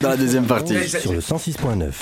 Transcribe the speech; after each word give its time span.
Dans 0.00 0.10
la 0.10 0.16
deuxième 0.16 0.46
partie. 0.46 0.88
Sur 0.88 1.12
le 1.12 1.18
106.9. 1.18 1.92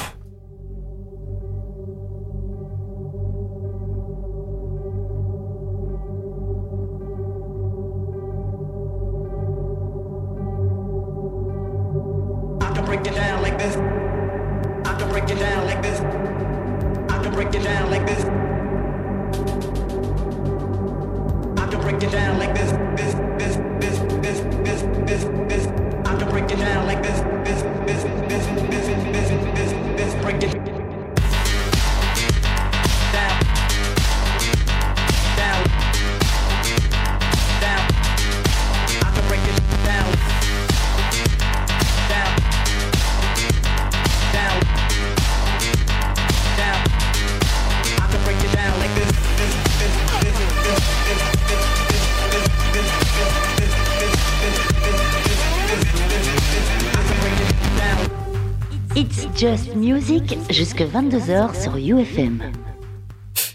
Music 60.09 60.39
jusque 60.51 60.83
22h 60.83 61.61
sur 61.61 61.77
UFM. 61.77 62.41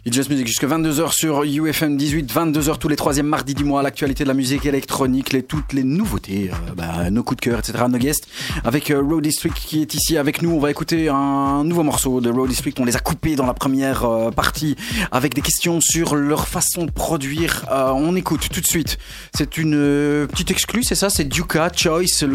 It's 0.06 0.14
Just 0.14 0.30
Music 0.30 0.48
jusqu'à 0.48 0.68
22h 0.68 1.14
sur 1.14 1.44
UFM 1.44 1.96
18, 1.96 2.34
22h 2.34 2.78
tous 2.78 2.90
les 2.90 2.98
troisièmes 2.98 3.28
mardis 3.28 3.54
du 3.54 3.64
mois, 3.64 3.82
l'actualité 3.82 4.24
de 4.24 4.28
la 4.28 4.34
musique 4.34 4.66
électronique, 4.66 5.32
les, 5.32 5.44
toutes 5.44 5.72
les 5.72 5.86
nouveautés, 5.86 6.52
euh, 6.52 6.74
bah, 6.76 7.10
nos 7.10 7.24
coups 7.24 7.40
de 7.40 7.50
cœur, 7.50 7.60
etc., 7.60 7.86
nos 7.88 7.98
guests, 7.98 8.28
avec 8.66 8.92
euh, 8.92 9.02
Road 9.02 9.24
District 9.24 9.56
qui 9.56 9.82
est 9.82 9.94
ici 9.94 10.18
avec 10.18 10.42
nous. 10.42 10.52
On 10.52 10.60
va 10.60 10.72
écouter 10.72 11.08
un 11.08 11.64
nouveau 11.64 11.84
morceau 11.84 12.20
de 12.20 12.30
Road 12.30 12.50
District, 12.50 12.78
on 12.82 12.86
les 12.86 12.98
a 12.98 13.00
coupés 13.00 13.38
dans 13.38 13.46
la 13.46 13.54
première 13.54 14.04
euh, 14.04 14.32
partie 14.32 14.76
avec 15.12 15.34
des 15.34 15.42
questions 15.42 15.80
sur 15.80 16.16
leur 16.16 16.50
façon 16.50 16.84
de 16.84 16.92
produire. 16.92 17.66
On 17.72 18.14
écoute 18.18 18.50
tout 18.52 18.60
de 18.60 18.66
suite. 18.66 18.98
C'est 19.34 19.58
une 19.58 20.28
petite 20.28 20.52
exclue, 20.52 20.84
c'est 20.84 20.96
ça? 20.96 21.10
C'est 21.10 21.26
Duca 21.26 21.72
Choice, 21.74 22.26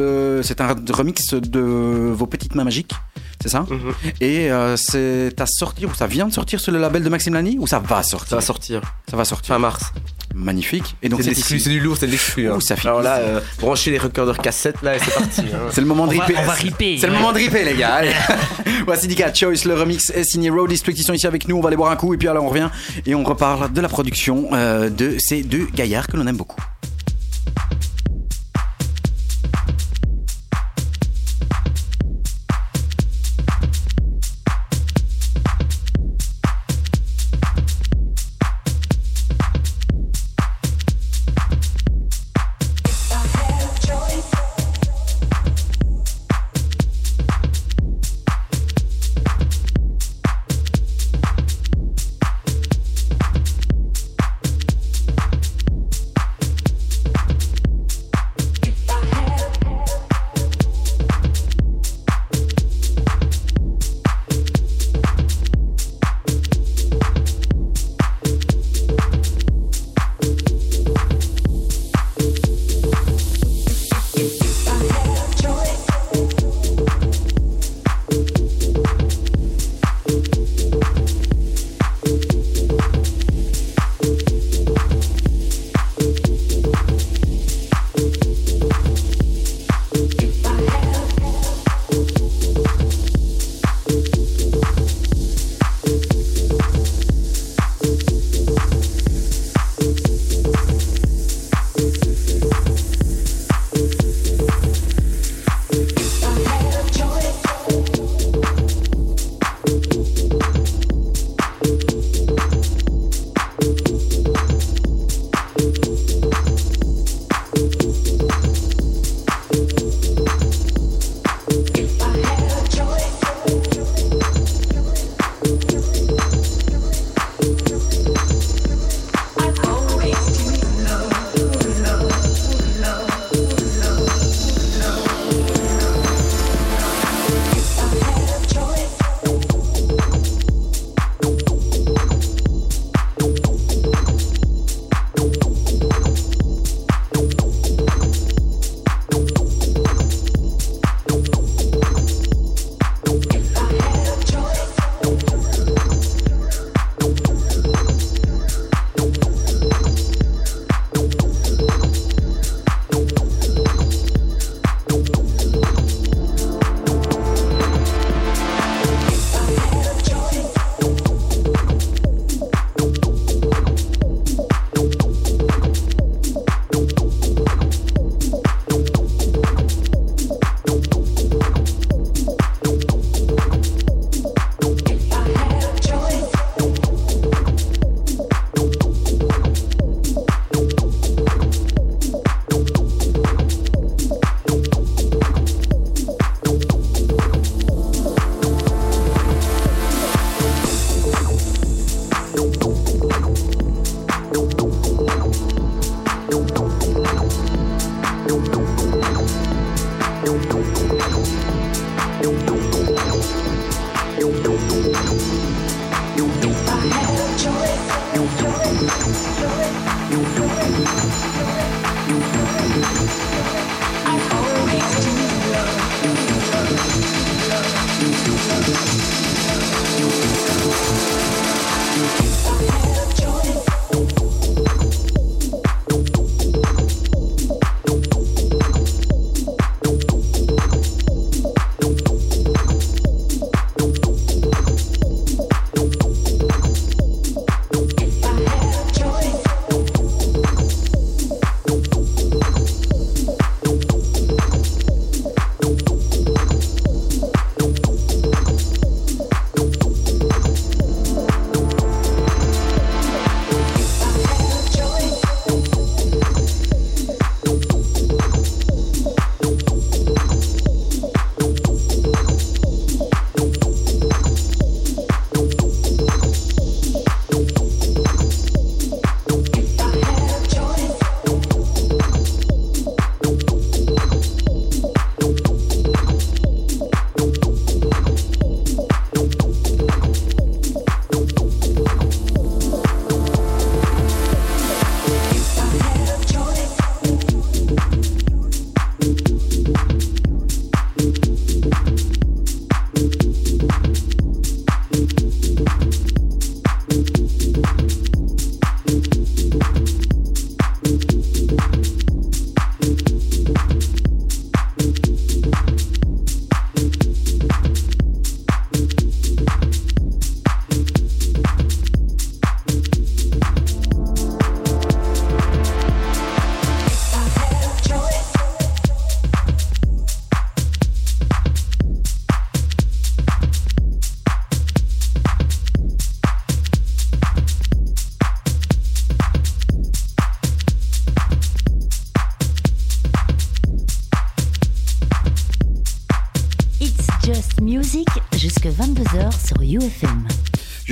c'est 0.43 0.61
un 0.63 0.75
remix 0.91 1.35
de 1.35 1.61
vos 1.61 2.27
petites 2.27 2.55
mains 2.55 2.65
magiques. 2.65 2.95
C'est 3.47 3.53
ça 3.53 3.65
Et 4.21 4.51
euh, 4.51 4.77
c'est 4.77 5.41
à 5.41 5.47
sortir, 5.47 5.89
ou 5.91 5.95
ça 5.95 6.07
vient 6.09 6.27
de 6.27 6.33
sortir 6.33 6.59
sur 6.59 6.73
le 6.73 6.79
label 6.81 7.03
de 7.05 7.09
Maxime 7.09 7.35
Lani 7.35 7.57
Ou 7.61 7.67
ça 7.67 7.79
va 7.79 8.03
sortir 8.03 8.29
Ça 8.31 8.37
va 8.37 8.43
sortir 8.43 8.81
Ça 9.09 9.17
va 9.17 9.25
sortir. 9.25 9.55
fin 9.55 9.59
mars. 9.61 9.93
Magnifique. 10.35 10.97
Et 11.03 11.09
donc 11.09 11.23
C'est 11.23 11.57
du 11.71 11.81
lourd, 11.81 11.97
c'est 11.99 12.07
de 12.07 12.11
l'exclu. 12.11 12.49
hein. 12.51 12.57
Ouh, 12.57 12.61
ça 12.61 12.77
fait 12.77 12.89
Alors 12.89 13.01
là, 13.03 13.17
euh, 13.19 13.41
branchez 13.61 13.91
les 13.91 13.99
recordeurs 13.99 14.39
cassettes 14.39 14.83
là 14.83 14.97
et 14.97 14.99
c'est 14.99 15.15
parti. 15.15 15.41
hein. 15.43 15.59
C'est 15.71 15.81
le 15.81 15.87
moment 15.87 16.07
de 16.07 16.15
On 16.15 16.19
va- 16.19 16.25
ripper. 16.25 16.41
on 16.41 16.47
va 16.47 16.53
ripper, 16.53 16.99
C'est 17.01 17.07
le 17.07 17.13
moment 17.15 17.33
de 17.33 17.39
ripper, 17.39 17.65
les 17.65 17.75
gars. 17.77 17.95
Allez. 17.95 18.13
Voici 18.87 19.07
Dika 19.09 19.33
Choice. 19.33 19.65
Le 19.65 19.75
remix 19.75 20.11
est 20.11 20.25
signé 20.25 20.51
Road 20.51 20.69
District. 20.69 20.99
Ils 20.99 21.05
sont 21.05 21.13
ici 21.15 21.27
avec 21.27 21.49
nous. 21.49 21.57
On 21.57 21.61
va 21.61 21.69
aller 21.69 21.77
boire 21.77 21.91
un 21.91 21.97
coup 21.97 22.13
et 22.13 22.17
puis 22.19 22.29
alors 22.29 22.45
on 22.45 22.49
revient 22.49 22.69
et 23.07 23.15
on 23.15 23.23
reparle 23.25 23.73
de 23.73 23.81
la 23.81 23.89
production 23.89 24.49
euh, 24.53 24.91
de 24.91 25.17
ces 25.19 25.43
deux 25.43 25.67
gaillards 25.75 26.09
que 26.09 26.17
l'on 26.17 26.27
aime 26.27 26.37
beaucoup. 26.37 26.61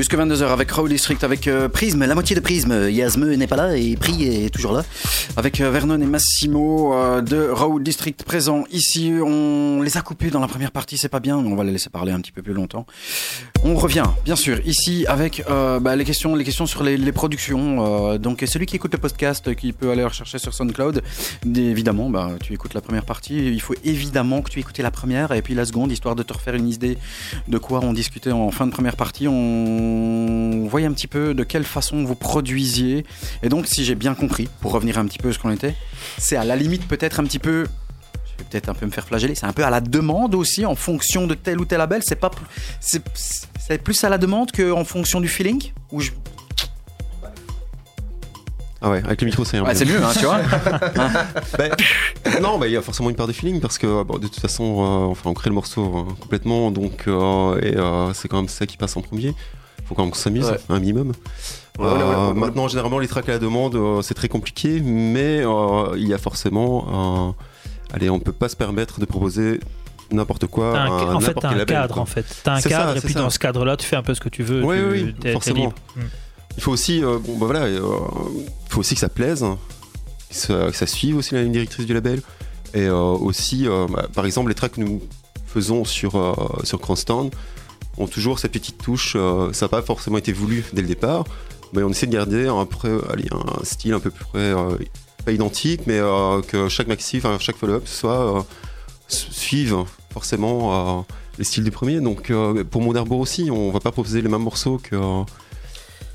Jusque 0.05 0.19
22h 0.19 0.49
avec 0.49 0.71
Raw 0.71 0.87
District, 0.87 1.25
avec 1.25 1.49
euh, 1.49 1.71
Prisme, 1.71 2.05
la 2.05 2.13
moitié 2.13 2.37
de 2.37 2.41
Prisme. 2.41 2.91
Yasme 2.91 3.25
n'est 3.37 3.47
pas 3.47 3.57
là 3.57 3.75
et 3.75 3.97
Pri 3.97 4.29
est 4.29 4.51
toujours 4.51 4.75
là. 4.75 4.85
Avec 5.37 5.61
euh, 5.61 5.69
Vernon 5.69 6.01
et 6.01 6.07
Massimo 6.07 6.95
euh, 6.95 7.21
de 7.21 7.49
Raw 7.49 7.81
District 7.81 8.23
présents 8.23 8.63
ici. 8.71 9.13
On 9.21 9.83
les 9.83 9.97
a 9.97 10.01
coupés 10.01 10.31
dans 10.31 10.39
la 10.39 10.47
première 10.47 10.71
partie, 10.71 10.97
c'est 10.97 11.09
pas 11.09 11.19
bien. 11.19 11.37
On 11.37 11.57
va 11.57 11.65
les 11.65 11.73
laisser 11.73 11.91
parler 11.91 12.13
un 12.13 12.21
petit 12.21 12.31
peu 12.31 12.41
plus 12.41 12.53
longtemps. 12.53 12.87
On 13.65 13.75
revient, 13.75 14.05
bien 14.25 14.37
sûr, 14.37 14.61
ici 14.65 15.07
avec 15.09 15.43
euh, 15.51 15.81
bah, 15.81 15.97
les 15.97 16.05
questions, 16.05 16.37
les 16.37 16.45
questions 16.45 16.67
sur 16.67 16.85
les, 16.85 17.11
productions. 17.11 18.17
Donc 18.19 18.45
celui 18.47 18.67
qui 18.67 18.77
écoute 18.77 18.93
le 18.93 18.99
podcast, 18.99 19.55
qui 19.57 19.73
peut 19.73 19.91
aller 19.91 20.05
rechercher 20.05 20.39
sur 20.39 20.55
SoundCloud, 20.55 21.03
évidemment, 21.57 22.11
bah, 22.11 22.31
tu 22.41 22.53
écoutes 22.53 22.75
la 22.75 22.81
première 22.81 23.05
partie. 23.05 23.37
Il 23.37 23.61
faut 23.61 23.75
évidemment 23.85 24.41
que 24.41 24.51
tu 24.51 24.61
écoutes 24.61 24.79
la 24.79 24.93
première 24.93 25.33
et 25.33 25.43
puis 25.43 25.55
la 25.55 25.65
seconde, 25.65 25.91
histoire 25.91 26.15
de 26.15 26.23
te 26.23 26.33
refaire 26.33 26.55
une 26.55 26.69
idée 26.69 26.97
de 27.49 27.59
quoi 27.59 27.81
on 27.83 27.93
discutait 27.93 28.31
en 28.31 28.53
fin 28.53 28.67
de 28.67 28.73
première 28.73 28.97
partie. 28.97 29.27
On 29.27 30.67
voyait 30.69 30.87
un 30.87 30.93
petit 30.93 31.09
peu 31.09 31.35
de 31.35 31.43
quelle 31.43 31.65
façon 31.65 32.05
vous 32.05 32.15
produisiez. 32.15 33.05
Et 33.43 33.49
donc, 33.49 33.67
si 33.67 33.85
j'ai 33.85 33.97
bien 33.97 34.15
compris, 34.15 34.49
pour 34.61 34.71
revenir 34.71 34.99
un 34.99 35.07
petit 35.07 35.19
peu 35.19 35.24
ce 35.33 35.39
qu'on 35.39 35.51
était, 35.51 35.75
c'est 36.19 36.37
à 36.37 36.45
la 36.45 36.57
limite 36.57 36.87
peut-être 36.89 37.21
un 37.21 37.25
petit 37.25 37.39
peu. 37.39 37.67
Je 38.37 38.43
vais 38.43 38.49
peut-être 38.51 38.69
un 38.69 38.75
peu 38.75 38.85
me 38.87 38.91
faire 38.91 39.07
flageller. 39.07 39.35
C'est 39.35 39.47
un 39.47 39.53
peu 39.53 39.65
à 39.65 39.71
la 39.71 39.81
demande 39.81 40.35
aussi, 40.35 40.67
en 40.67 40.75
fonction 40.75 41.27
de 41.27 41.35
tel 41.35 41.61
ou 41.61 41.65
tel 41.65 41.79
label. 41.79 42.03
C'est 42.05 42.17
pas, 42.17 42.31
plus- 42.31 42.47
c'est, 42.81 43.03
c'est 43.61 43.79
plus 43.83 44.03
à 44.05 44.09
la 44.09 44.19
demande 44.19 44.51
qu'en 44.53 44.85
fonction 44.85 45.21
du 45.21 45.29
feeling. 45.29 45.73
Ou 45.93 46.01
je- 46.01 46.11
Ah 48.87 48.91
ouais, 48.91 49.03
avec 49.05 49.21
le 49.23 49.27
micro, 49.27 49.45
c'est 49.47 49.59
Ouais, 49.61 49.73
mieux, 49.87 50.05
hein, 50.05 50.11
tu 50.19 50.25
vois. 50.27 50.41
Ben, 51.57 51.71
non, 52.43 52.59
bah, 52.59 52.67
il 52.67 52.73
y 52.73 52.77
a 52.77 52.83
forcément 52.83 53.09
une 53.09 53.17
part 53.17 53.27
de 53.27 53.33
feeling 53.33 53.59
parce 53.61 53.79
que 53.79 54.03
bon, 54.03 54.19
de 54.19 54.27
toute 54.27 54.41
façon, 54.41 54.65
euh, 54.65 55.11
enfin, 55.11 55.31
on 55.31 55.35
crée 55.35 55.49
le 55.49 55.55
morceau 55.55 56.07
euh, 56.11 56.13
complètement, 56.21 56.71
donc 56.71 57.05
euh, 57.09 57.59
et 57.63 57.77
euh, 57.79 58.13
c'est 58.13 58.29
quand 58.29 58.37
même 58.37 58.49
ça 58.49 58.67
qui 58.67 58.77
passe 58.77 58.95
en 58.97 59.01
premier. 59.01 59.35
Faut 59.95 59.97
quand 59.97 60.03
même 60.03 60.11
qu'on 60.13 60.19
s'amuse, 60.19 60.47
Ouais. 60.47 60.59
un 60.69 60.81
minimum. 60.81 61.13
Ouais, 61.79 61.87
Euh, 61.87 62.29
ouais. 62.29 62.35
Maintenant, 62.35 62.67
généralement, 62.69 62.99
les 62.99 63.07
tracks 63.09 63.29
à 63.29 63.33
la 63.33 63.39
demande, 63.39 63.75
euh, 63.77 64.03
c'est 64.03 64.15
très 64.15 64.29
compliqué, 64.29 64.81
mais 64.81 65.41
euh, 65.45 65.95
il 65.97 66.09
y 66.09 66.15
a 66.15 66.19
forcément, 66.19 67.33
euh, 67.33 67.95
allez, 67.95 68.11
on 68.11 68.19
peut 68.21 68.33
pas 68.33 68.49
se 68.49 68.57
permettre 68.57 68.99
de 69.01 69.05
proposer 69.05 69.61
n'importe 70.11 70.47
quoi. 70.47 70.79
Un- 70.79 71.15
en 71.15 71.21
fait, 71.21 71.35
t'as 71.35 71.41
quel 71.43 71.51
un 71.51 71.55
label, 71.59 71.67
cadre 71.77 71.95
quoi. 71.95 72.03
en 72.03 72.07
fait. 72.07 72.25
T'as 72.45 72.55
un 72.55 72.61
C'est 72.61 72.69
ça, 72.71 72.79
cadre 72.79 72.91
et 72.97 73.01
c'est 73.01 73.07
puis 73.07 73.15
ça. 73.15 73.21
dans 73.21 73.31
ce 73.31 73.39
cadre-là, 73.39 73.77
tu 73.77 73.87
fais 73.87 73.97
un 73.97 74.03
peu 74.03 74.15
ce 74.15 74.21
que 74.21 74.29
tu 74.29 74.43
veux. 74.43 74.63
Oui, 74.65 74.77
tu, 74.77 74.85
oui, 75.05 75.15
t'es- 75.15 75.21
t'es 75.21 75.33
forcément. 75.33 75.61
libre. 75.61 75.75
Mm. 75.97 76.01
Il 76.57 76.63
faut 76.63 76.73
aussi, 76.73 77.03
euh, 77.05 77.19
bon, 77.19 77.39
bah 77.39 77.47
voilà, 77.47 77.63
euh, 77.63 77.81
il 78.67 78.71
faut 78.73 78.81
aussi 78.81 78.95
que 78.95 79.01
ça 79.01 79.09
plaise, 79.09 79.45
que 80.29 80.35
ça, 80.37 80.67
que 80.71 80.77
ça 80.77 80.87
suive 80.87 81.17
aussi 81.17 81.35
la 81.35 81.43
ligne 81.43 81.53
directrice 81.53 81.87
du 81.87 81.95
label, 81.95 82.21
et 82.75 82.83
euh, 82.87 82.95
aussi, 82.97 83.67
euh, 83.67 83.87
bah, 83.91 84.07
par 84.15 84.25
exemple, 84.27 84.49
les 84.51 84.55
tracks 84.55 84.73
que 84.73 84.81
nous 84.81 85.01
faisons 85.47 85.85
sur 85.85 86.15
euh, 86.17 86.35
sur 86.65 86.81
Cranston 86.81 87.31
ont 87.99 88.07
toujours 88.07 88.39
cette 88.39 88.53
petite 88.53 88.79
touche. 88.79 89.15
euh, 89.17 89.53
ça 89.53 89.67
n'a 89.67 89.71
pas 89.71 89.83
forcément 89.83 90.19
été 90.19 90.33
voulu 90.33 90.65
dès 90.73 90.83
le 90.83 90.89
départ, 90.89 91.25
mais 91.73 91.83
on 91.83 91.91
essaie 91.91 92.07
de 92.07 92.13
garder 92.13 92.47
un, 92.49 92.67
peu, 92.67 93.03
allez, 93.13 93.29
un 93.33 93.65
style 93.65 93.93
un 93.95 94.01
peu 94.01 94.11
plus 94.11 94.25
près, 94.25 94.39
euh, 94.41 94.77
pas 95.25 95.33
identique, 95.33 95.83
mais 95.87 95.99
euh, 95.99 96.41
que 96.43 96.69
chaque 96.69 96.87
maxi, 96.89 97.19
enfin 97.19 97.37
chaque 97.41 97.57
follow-up 97.57 97.87
soit 97.87 98.39
euh, 98.39 98.43
su- 99.09 99.33
suive 99.33 99.77
forcément 100.13 100.99
euh, 100.99 101.03
les 101.39 101.45
styles 101.45 101.65
du 101.65 101.71
premier. 101.71 102.01
Donc 102.01 102.31
euh, 102.31 102.63
pour 102.65 102.83
Monderbourg 102.83 103.21
aussi, 103.21 103.49
on 103.51 103.71
va 103.71 103.81
pas 103.81 103.91
proposer 103.93 104.23
les 104.23 104.29
mêmes 104.29 104.43
morceaux 104.43 104.79
que 104.83 104.97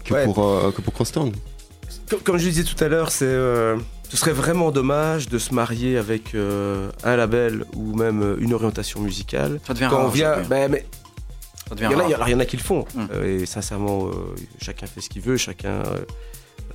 que 0.06 0.14
Ouais. 0.14 0.26
pour 0.26 0.44
euh, 0.44 0.72
que 0.72 0.82
pour 0.82 0.94
Crosstown. 0.94 1.32
Comme, 2.24 2.38
je 2.40 2.46
le 2.46 2.52
disais 2.52 2.64
tout 2.64 2.82
à 2.84 2.88
l'heure, 2.88 3.12
c'est, 3.12 3.26
euh, 3.26 3.78
ce 4.10 4.18
serait 4.18 4.32
vraiment 4.32 4.72
dommage 4.72 5.28
de 5.30 5.38
se 5.38 5.54
marier 5.54 5.98
avec 5.98 6.34
euh, 6.34 6.90
un 7.04 7.16
label 7.16 7.66
ou 7.76 7.96
même 7.96 8.36
une 8.40 8.54
orientation 8.54 9.00
musicale. 9.02 9.60
Ça 9.68 9.74
devient 9.76 9.88
Quand 9.92 9.98
rare. 9.98 10.06
on 10.08 10.10
vient, 10.10 10.36
mais 10.50 10.86
il 11.78 11.84
y, 11.84 11.86
en 11.88 12.00
a, 12.00 12.06
il 12.30 12.32
y 12.32 12.36
en 12.36 12.46
qui 12.46 12.58
le 12.58 12.64
font. 12.64 12.86
Mm. 12.96 13.06
Euh, 13.14 13.40
et 13.42 13.46
sincèrement, 13.46 14.08
euh, 14.08 14.12
chacun 14.62 14.88
fait 14.88 15.02
ce 15.02 15.10
qu'il 15.10 15.22
veut, 15.22 15.38
chacun 15.38 15.70
euh, 15.86 16.00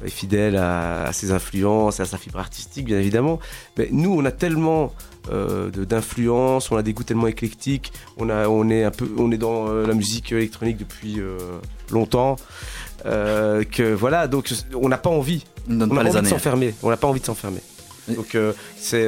est 0.04 0.10
fidèle 0.10 0.56
à, 0.56 1.04
à 1.04 1.12
ses 1.12 1.32
influences, 1.32 2.00
à 2.00 2.04
sa 2.04 2.18
fibre 2.18 2.38
artistique, 2.38 2.86
bien 2.86 2.98
évidemment. 2.98 3.38
Mais 3.76 3.88
nous, 3.90 4.14
on 4.14 4.24
a 4.24 4.30
tellement 4.32 4.92
d'influences, 5.88 6.70
on 6.70 6.76
a 6.76 6.82
des 6.82 6.92
goûts 6.92 7.02
tellement 7.04 7.26
éclectiques, 7.28 7.92
on, 8.18 8.28
a, 8.28 8.46
on, 8.48 8.68
est, 8.68 8.84
un 8.84 8.90
peu, 8.90 9.10
on 9.16 9.30
est 9.32 9.38
dans 9.38 9.72
la 9.72 9.94
musique 9.94 10.32
électronique 10.32 10.76
depuis 10.76 11.18
longtemps. 11.90 12.36
que 13.04 13.94
voilà, 13.94 14.28
donc 14.28 14.52
on 14.74 14.88
n'a 14.88 14.98
pas 14.98 15.10
envie 15.10 15.44
on 15.68 15.72
n'a 15.74 15.86
pas 15.86 15.94
envie 16.10 16.20
de 16.22 16.26
s'enfermer. 16.28 16.74
On 16.82 16.90
n'a 16.90 16.96
pas 16.98 17.06
envie 17.06 17.20
de 17.20 17.24
s'enfermer. 17.26 17.60
Donc 18.08 18.36
c'est 18.76 19.06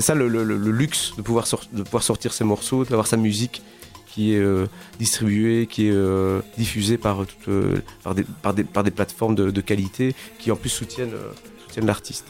ça 0.00 0.14
le, 0.14 0.26
le- 0.28 0.42
le- 0.42 0.56
le 0.56 0.70
luxe 0.72 1.12
de 1.16 1.22
pouvoir, 1.22 1.46
de 1.72 1.82
pouvoir 1.84 2.02
sortir 2.02 2.32
ses 2.32 2.44
morceaux, 2.44 2.84
d'avoir 2.84 3.06
sa 3.06 3.16
musique 3.16 3.62
qui 4.18 4.34
est 4.34 4.38
euh, 4.38 4.66
distribuée, 4.98 5.68
qui 5.68 5.86
est 5.86 5.92
euh, 5.92 6.40
diffusée 6.56 6.98
par, 6.98 7.18
toute, 7.18 7.46
euh, 7.46 7.76
par, 8.02 8.16
des, 8.16 8.24
par, 8.24 8.52
des, 8.52 8.64
par 8.64 8.82
des 8.82 8.90
plateformes 8.90 9.36
de, 9.36 9.52
de 9.52 9.60
qualité 9.60 10.12
qui 10.40 10.50
en 10.50 10.56
plus 10.56 10.70
soutiennent, 10.70 11.14
soutiennent 11.68 11.86
l'artiste. 11.86 12.26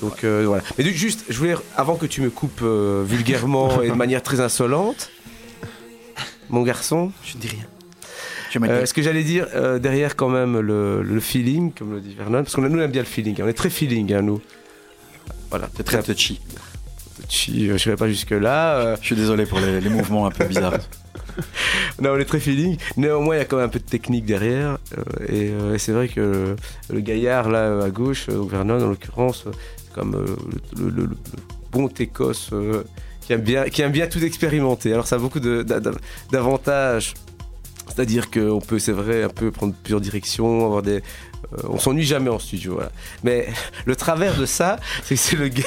Donc 0.00 0.24
euh, 0.24 0.44
voilà. 0.46 0.62
Mais 0.78 0.84
juste, 0.84 1.26
je 1.28 1.36
voulais, 1.36 1.54
avant 1.76 1.96
que 1.96 2.06
tu 2.06 2.22
me 2.22 2.30
coupes 2.30 2.62
euh, 2.62 3.04
vulgairement 3.06 3.82
et 3.82 3.88
de 3.90 3.94
manière 4.06 4.22
très 4.22 4.40
insolente, 4.40 5.10
mon 6.48 6.62
garçon. 6.62 7.12
Je 7.26 7.36
ne 7.36 7.42
dis 7.42 7.48
rien. 7.48 8.70
Euh, 8.70 8.86
ce 8.86 8.94
que 8.94 9.02
j'allais 9.02 9.24
dire, 9.24 9.48
derrière 9.78 10.16
quand 10.16 10.30
même 10.30 10.58
le, 10.60 11.02
le 11.02 11.20
feeling, 11.20 11.72
comme 11.74 11.92
le 11.92 12.00
dit 12.00 12.14
Vernon, 12.14 12.42
parce 12.42 12.54
qu'on 12.54 12.62
nous 12.62 12.74
on 12.74 12.80
aime 12.80 12.90
bien 12.90 13.02
le 13.02 13.06
feeling, 13.06 13.38
hein. 13.38 13.44
on 13.44 13.48
est 13.48 13.52
très 13.52 13.68
feeling, 13.68 14.14
hein, 14.14 14.22
nous. 14.22 14.40
Voilà, 15.50 15.68
C'est 15.76 15.82
très 15.84 16.02
touchy. 16.02 16.40
Je 17.28 17.90
ne 17.90 17.94
pas 17.96 18.08
jusque-là. 18.08 18.96
Je 18.96 19.04
suis 19.04 19.16
désolé 19.16 19.44
pour 19.44 19.60
les, 19.60 19.82
les 19.82 19.90
mouvements 19.90 20.26
un 20.26 20.30
peu 20.30 20.46
bizarres. 20.46 20.78
Non, 22.00 22.10
on 22.12 22.18
est 22.18 22.24
très 22.24 22.40
feeling. 22.40 22.76
Néanmoins, 22.96 23.36
il 23.36 23.38
y 23.38 23.42
a 23.42 23.44
quand 23.44 23.56
même 23.56 23.66
un 23.66 23.70
peu 23.70 23.78
de 23.80 23.84
technique 23.84 24.24
derrière. 24.24 24.78
euh, 24.96 25.02
et 25.28 25.50
euh, 25.50 25.74
et 25.74 25.78
c'est 25.78 25.92
vrai 25.92 26.08
que 26.08 26.54
le, 26.90 27.00
gaillard, 27.00 27.48
là, 27.50 27.82
à 27.84 27.90
gauche, 27.90 28.26
euh, 28.28 28.42
Vernon 28.48 28.80
en 28.82 28.88
l'occurrence, 28.88 29.44
c'est 29.76 29.92
comme 29.92 30.12
le, 30.12 30.90
le- 30.90 31.06
le- 31.06 31.16
bon 31.72 31.88
Técos 31.88 32.32
euh, 32.52 32.82
qui, 33.20 33.32
aime 33.32 33.40
bien, 33.42 33.64
qui 33.64 33.82
aime 33.82 33.92
bien 33.92 34.06
tout 34.06 34.22
expérimenter. 34.22 34.92
Alors, 34.92 35.06
ça 35.06 35.16
a 35.16 35.18
beaucoup 35.18 35.40
d'avantages. 35.40 37.14
C'est-à-dire 37.88 38.30
qu'on 38.30 38.60
peut, 38.60 38.78
c'est 38.78 38.92
vrai, 38.92 39.22
un 39.24 39.28
peu 39.28 39.50
prendre 39.50 39.74
plusieurs 39.82 40.00
directions, 40.00 40.64
avoir 40.64 40.82
des. 40.82 41.02
Euh, 41.54 41.62
on 41.70 41.78
s'ennuie 41.78 42.04
jamais 42.04 42.30
en 42.30 42.38
studio, 42.38 42.74
voilà. 42.74 42.90
Mais 43.24 43.48
le 43.86 43.96
travers 43.96 44.36
de 44.36 44.46
ça, 44.46 44.76
c'est 45.04 45.14
que 45.14 45.20
c'est 45.20 45.36
le 45.36 45.48
gars. 45.48 45.62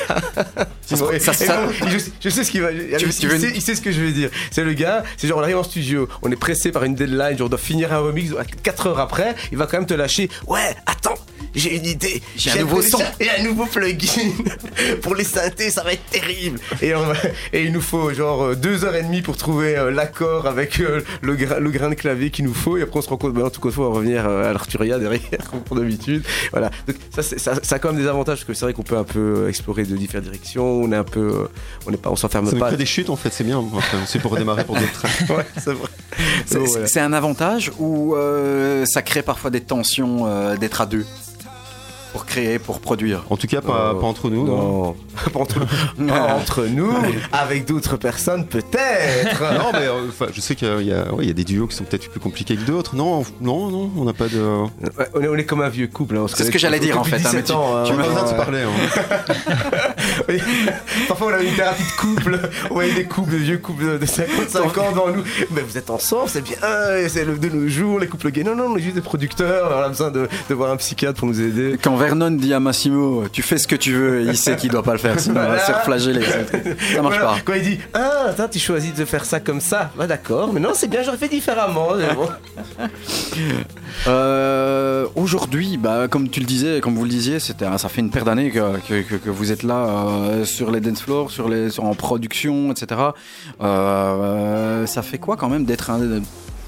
Ça 0.85 0.95
se- 0.97 1.03
Ouais, 1.03 1.19
ça- 1.19 1.31
et 1.31 1.35
ça- 1.35 1.65
bon, 1.65 1.88
je, 1.89 1.97
je 2.21 2.29
sais 2.29 2.43
ce 2.43 2.51
qu'il 2.51 2.61
va. 2.61 2.71
Il, 2.71 2.79
sait, 3.11 3.51
il 3.55 3.61
sait 3.61 3.75
ce 3.75 3.81
que 3.81 3.91
je 3.91 4.01
veux 4.01 4.11
dire. 4.11 4.29
C'est 4.51 4.63
le 4.63 4.73
gars, 4.73 5.03
c'est 5.17 5.27
genre 5.27 5.39
on 5.39 5.43
arrive 5.43 5.57
en 5.57 5.63
studio, 5.63 6.07
on 6.21 6.31
est 6.31 6.35
pressé 6.35 6.71
par 6.71 6.83
une 6.83 6.95
deadline, 6.95 7.38
genre 7.38 7.47
on 7.47 7.50
doit 7.50 7.57
finir 7.59 7.93
un 7.93 8.00
remix, 8.00 8.31
4 8.63 8.88
heures 8.88 9.00
après, 9.00 9.35
il 9.51 9.57
va 9.57 9.65
quand 9.67 9.77
même 9.77 9.85
te 9.88 9.93
lâcher. 9.93 10.29
Ouais, 10.47 10.75
attends, 10.85 11.15
j'ai 11.55 11.75
une 11.75 11.85
idée. 11.85 12.21
J'ai 12.35 12.51
un 12.51 12.61
nouveau 12.61 12.81
son. 12.81 13.00
Et 13.19 13.29
un 13.29 13.43
nouveau 13.43 13.65
plugin 13.65 14.31
pour 15.01 15.15
les 15.15 15.23
synthés, 15.23 15.69
ça 15.71 15.83
va 15.83 15.93
être 15.93 16.05
terrible. 16.09 16.59
Et, 16.81 16.93
on 16.95 17.05
va- 17.05 17.13
et 17.53 17.63
il 17.63 17.71
nous 17.71 17.81
faut 17.81 18.13
genre 18.13 18.43
euh, 18.43 18.55
deux 18.55 18.85
heures 18.85 18.95
et 18.95 19.03
demie 19.03 19.21
pour 19.21 19.38
trouver 19.38 19.77
euh, 19.77 19.91
l'accord 19.91 20.45
avec 20.47 20.79
euh, 20.79 21.01
le, 21.21 21.35
gra- 21.35 21.59
le 21.59 21.69
grain 21.71 21.89
de 21.89 21.95
clavier 21.95 22.29
qu'il 22.29 22.45
nous 22.45 22.53
faut. 22.53 22.77
Et 22.77 22.81
après 22.83 23.00
on 23.00 23.01
se 23.01 23.09
rend 23.09 23.17
compte, 23.17 23.33
bah, 23.33 23.45
en 23.45 23.50
tout 23.50 23.61
cas, 23.61 23.69
il 23.69 23.75
faut 23.75 23.89
revenir 23.91 24.27
euh, 24.27 24.50
à 24.50 24.53
l'Arturia 24.53 25.00
derrière, 25.00 25.21
pour 25.71 25.79
d'habitude. 25.79 26.23
Voilà. 26.51 26.69
Donc 26.85 26.97
ça, 27.15 27.23
c'est- 27.23 27.39
ça, 27.39 27.53
ça 27.63 27.75
a 27.75 27.79
quand 27.79 27.93
même 27.93 28.01
des 28.01 28.07
avantages 28.07 28.39
parce 28.39 28.43
que 28.45 28.53
c'est 28.53 28.65
vrai 28.65 28.73
qu'on 28.73 28.83
peut 28.83 28.97
un 28.97 29.03
peu 29.05 29.47
explorer 29.47 29.83
de 29.83 29.95
différentes 29.95 30.25
directions. 30.25 30.65
On 30.65 30.91
est 30.91 30.95
un 30.97 31.03
peu, 31.05 31.19
euh, 31.21 31.47
on 31.87 31.91
n'est 31.91 31.97
pas, 31.97 32.09
on 32.09 32.15
s'enferme 32.17 32.49
Ça 32.49 32.57
pas. 32.57 32.67
crée 32.67 32.77
des 32.77 32.85
chutes 32.85 33.09
en 33.09 33.15
fait, 33.15 33.29
c'est 33.31 33.43
bien. 33.45 33.57
Enfin, 33.57 33.97
c'est 34.05 34.19
pour 34.19 34.31
redémarrer 34.31 34.65
pour 34.65 34.75
d'autres. 34.75 35.05
Ouais, 35.29 35.45
c'est 35.57 35.71
vrai. 35.73 35.87
C'est 36.45 36.57
voilà. 36.59 37.05
un 37.05 37.13
avantage 37.13 37.71
ou 37.79 38.15
euh, 38.15 38.83
ça 38.85 39.01
crée 39.01 39.21
parfois 39.21 39.49
des 39.49 39.61
tensions 39.61 40.25
euh, 40.27 40.57
d'être 40.57 40.81
à 40.81 40.85
deux? 40.85 41.05
Pour 42.11 42.25
créer, 42.25 42.59
pour 42.59 42.79
produire 42.79 43.23
En 43.29 43.37
tout 43.37 43.47
cas, 43.47 43.61
pas, 43.61 43.93
pas 43.95 44.05
entre 44.05 44.29
nous. 44.29 44.43
hein. 44.43 44.45
Non, 44.47 44.95
pas 45.33 45.39
entre, 45.39 45.59
entre 46.35 46.65
nous, 46.65 46.91
avec 47.31 47.65
d'autres 47.65 47.97
personnes 47.97 48.45
peut-être. 48.45 49.41
Non, 49.41 49.71
mais 49.73 49.85
euh, 49.87 50.07
enfin, 50.09 50.27
je 50.33 50.41
sais 50.41 50.55
qu'il 50.55 50.67
y, 50.81 50.85
y 50.87 50.93
a 50.93 51.13
ouais, 51.13 51.23
il 51.23 51.27
y 51.27 51.31
a 51.31 51.33
des 51.33 51.43
duos 51.43 51.67
qui 51.67 51.75
sont 51.75 51.83
peut-être 51.83 52.09
plus 52.09 52.19
compliqués 52.19 52.55
que 52.55 52.61
d'autres. 52.63 52.95
Non, 52.95 53.23
non, 53.39 53.69
non, 53.69 53.91
on 53.97 54.03
n'a 54.05 54.13
pas 54.13 54.27
de. 54.27 54.39
Ouais, 54.97 55.07
on, 55.15 55.21
est, 55.21 55.27
on 55.27 55.35
est 55.35 55.45
comme 55.45 55.61
un 55.61 55.69
vieux 55.69 55.87
couple. 55.87 56.17
hein, 56.17 56.25
C'est 56.27 56.43
ce 56.45 56.51
que 56.51 56.59
j'allais 56.59 56.79
dire, 56.79 56.99
en 56.99 57.03
fait, 57.03 57.15
hein, 57.17 57.19
17 57.19 57.33
mais 57.33 57.43
tu- 57.43 57.51
ans, 57.53 57.77
hein. 57.77 57.83
tu 57.85 57.93
se 57.93 57.97
Ouais. 58.31 58.37
parler. 58.37 58.61
hein. 58.63 59.33
Oui. 60.29 60.39
Parfois, 61.07 61.27
on 61.27 61.33
a 61.33 61.41
une 61.41 61.55
thérapie 61.55 61.83
de 61.83 61.99
couple. 61.99 62.39
On 62.69 62.73
voyait 62.75 62.93
des 62.93 63.05
couples, 63.05 63.31
de 63.31 63.37
vieux 63.37 63.57
couples 63.57 63.99
de 63.99 64.05
55 64.05 64.77
ans 64.77 64.91
devant 64.91 65.09
nous. 65.09 65.23
Mais 65.51 65.61
vous 65.61 65.77
êtes 65.77 65.89
ensemble, 65.89 66.29
c'est 66.29 66.41
bien. 66.43 66.55
C'est 67.07 67.25
de 67.25 67.49
nos 67.49 67.67
jours, 67.67 67.99
les 67.99 68.07
couples 68.07 68.31
gays. 68.31 68.43
Non, 68.43 68.55
non, 68.55 68.65
on 68.69 68.77
est 68.77 68.81
juste 68.81 68.95
des 68.95 69.01
producteurs. 69.01 69.71
On 69.77 69.81
a 69.83 69.87
besoin 69.89 70.11
de, 70.11 70.27
de 70.49 70.53
voir 70.53 70.71
un 70.71 70.77
psychiatre 70.77 71.19
pour 71.19 71.27
nous 71.27 71.39
aider. 71.41 71.77
Quand 71.81 71.95
Vernon 71.95 72.31
dit 72.31 72.53
à 72.53 72.59
Massimo, 72.59 73.25
tu 73.31 73.41
fais 73.41 73.57
ce 73.57 73.67
que 73.67 73.75
tu 73.75 73.93
veux, 73.93 74.21
il 74.21 74.37
sait 74.37 74.55
qu'il 74.55 74.69
doit 74.69 74.83
pas 74.83 74.93
le 74.93 74.97
faire, 74.99 75.19
sinon 75.19 75.41
il 75.43 75.49
va 75.51 75.59
se 75.59 75.65
faire 75.65 75.83
flageller. 75.83 76.23
Ça 76.95 77.01
marche 77.01 77.15
Voilà. 77.17 77.19
pas. 77.33 77.37
Quand 77.45 77.53
il 77.53 77.63
dit 77.63 77.79
Ah, 77.93 78.25
attends, 78.29 78.47
tu 78.47 78.59
choisis 78.59 78.93
de 78.93 79.05
faire 79.05 79.25
ça 79.25 79.39
comme 79.39 79.61
ça. 79.61 79.91
Bah, 79.97 80.07
d'accord. 80.07 80.51
Mais 80.53 80.59
non, 80.59 80.71
c'est 80.73 80.87
bien, 80.87 81.01
j'aurais 81.03 81.17
fait 81.17 81.27
différemment. 81.29 81.89
Bon. 82.15 82.29
Euh, 84.07 85.07
Aujourd'hui, 85.15 85.77
bah, 85.77 86.07
comme 86.07 86.29
tu 86.29 86.39
le 86.39 86.45
disais, 86.45 86.79
comme 86.81 86.95
vous 86.95 87.03
le 87.03 87.10
disiez, 87.10 87.39
ça 87.39 87.89
fait 87.89 88.01
une 88.01 88.10
paire 88.10 88.25
d'années 88.25 88.51
que, 88.51 89.29
vous 89.29 89.51
êtes 89.51 89.63
là 89.63 89.86
euh, 89.86 90.45
sur 90.45 90.71
les 90.71 90.79
dance 90.79 91.01
floors, 91.01 91.31
en 91.79 91.95
production, 91.95 92.71
etc. 92.71 93.01
Euh, 93.62 94.86
ça 94.86 95.01
fait 95.01 95.17
quoi 95.17 95.38
quand 95.38 95.50
même 95.50 95.65
d'être 95.65 95.89
un. 95.89 96.01
alors, 96.01 96.24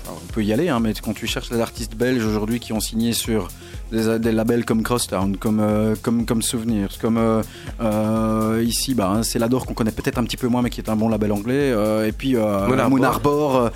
on 0.09 0.33
peut 0.33 0.43
y 0.43 0.51
aller, 0.51 0.69
hein, 0.69 0.79
mais 0.79 0.93
quand 0.93 1.13
tu 1.13 1.25
cherches 1.27 1.51
les 1.51 1.61
artistes 1.61 1.95
belges 1.95 2.25
aujourd'hui 2.25 2.59
qui 2.59 2.73
ont 2.73 2.79
signé 2.79 3.13
sur 3.13 3.47
des, 3.93 4.19
des 4.19 4.31
labels 4.33 4.65
comme 4.65 4.83
Crosstown, 4.83 5.37
comme, 5.37 5.59
euh, 5.61 5.95
comme, 6.01 6.25
comme 6.25 6.41
Souvenirs, 6.41 6.89
comme 6.99 7.17
euh, 7.17 7.41
euh, 7.81 8.63
ici, 8.65 8.93
bah, 8.93 9.09
hein, 9.13 9.23
c'est 9.23 9.39
l'Adore 9.39 9.65
qu'on 9.65 9.73
connaît 9.73 9.91
peut-être 9.91 10.17
un 10.17 10.23
petit 10.23 10.35
peu 10.37 10.47
moins, 10.47 10.61
mais 10.61 10.69
qui 10.69 10.81
est 10.81 10.89
un 10.89 10.95
bon 10.95 11.07
label 11.09 11.31
anglais. 11.31 11.69
et 12.07 12.11
puis 12.11 12.35
Moon 12.35 13.03
Arbor. 13.03 13.69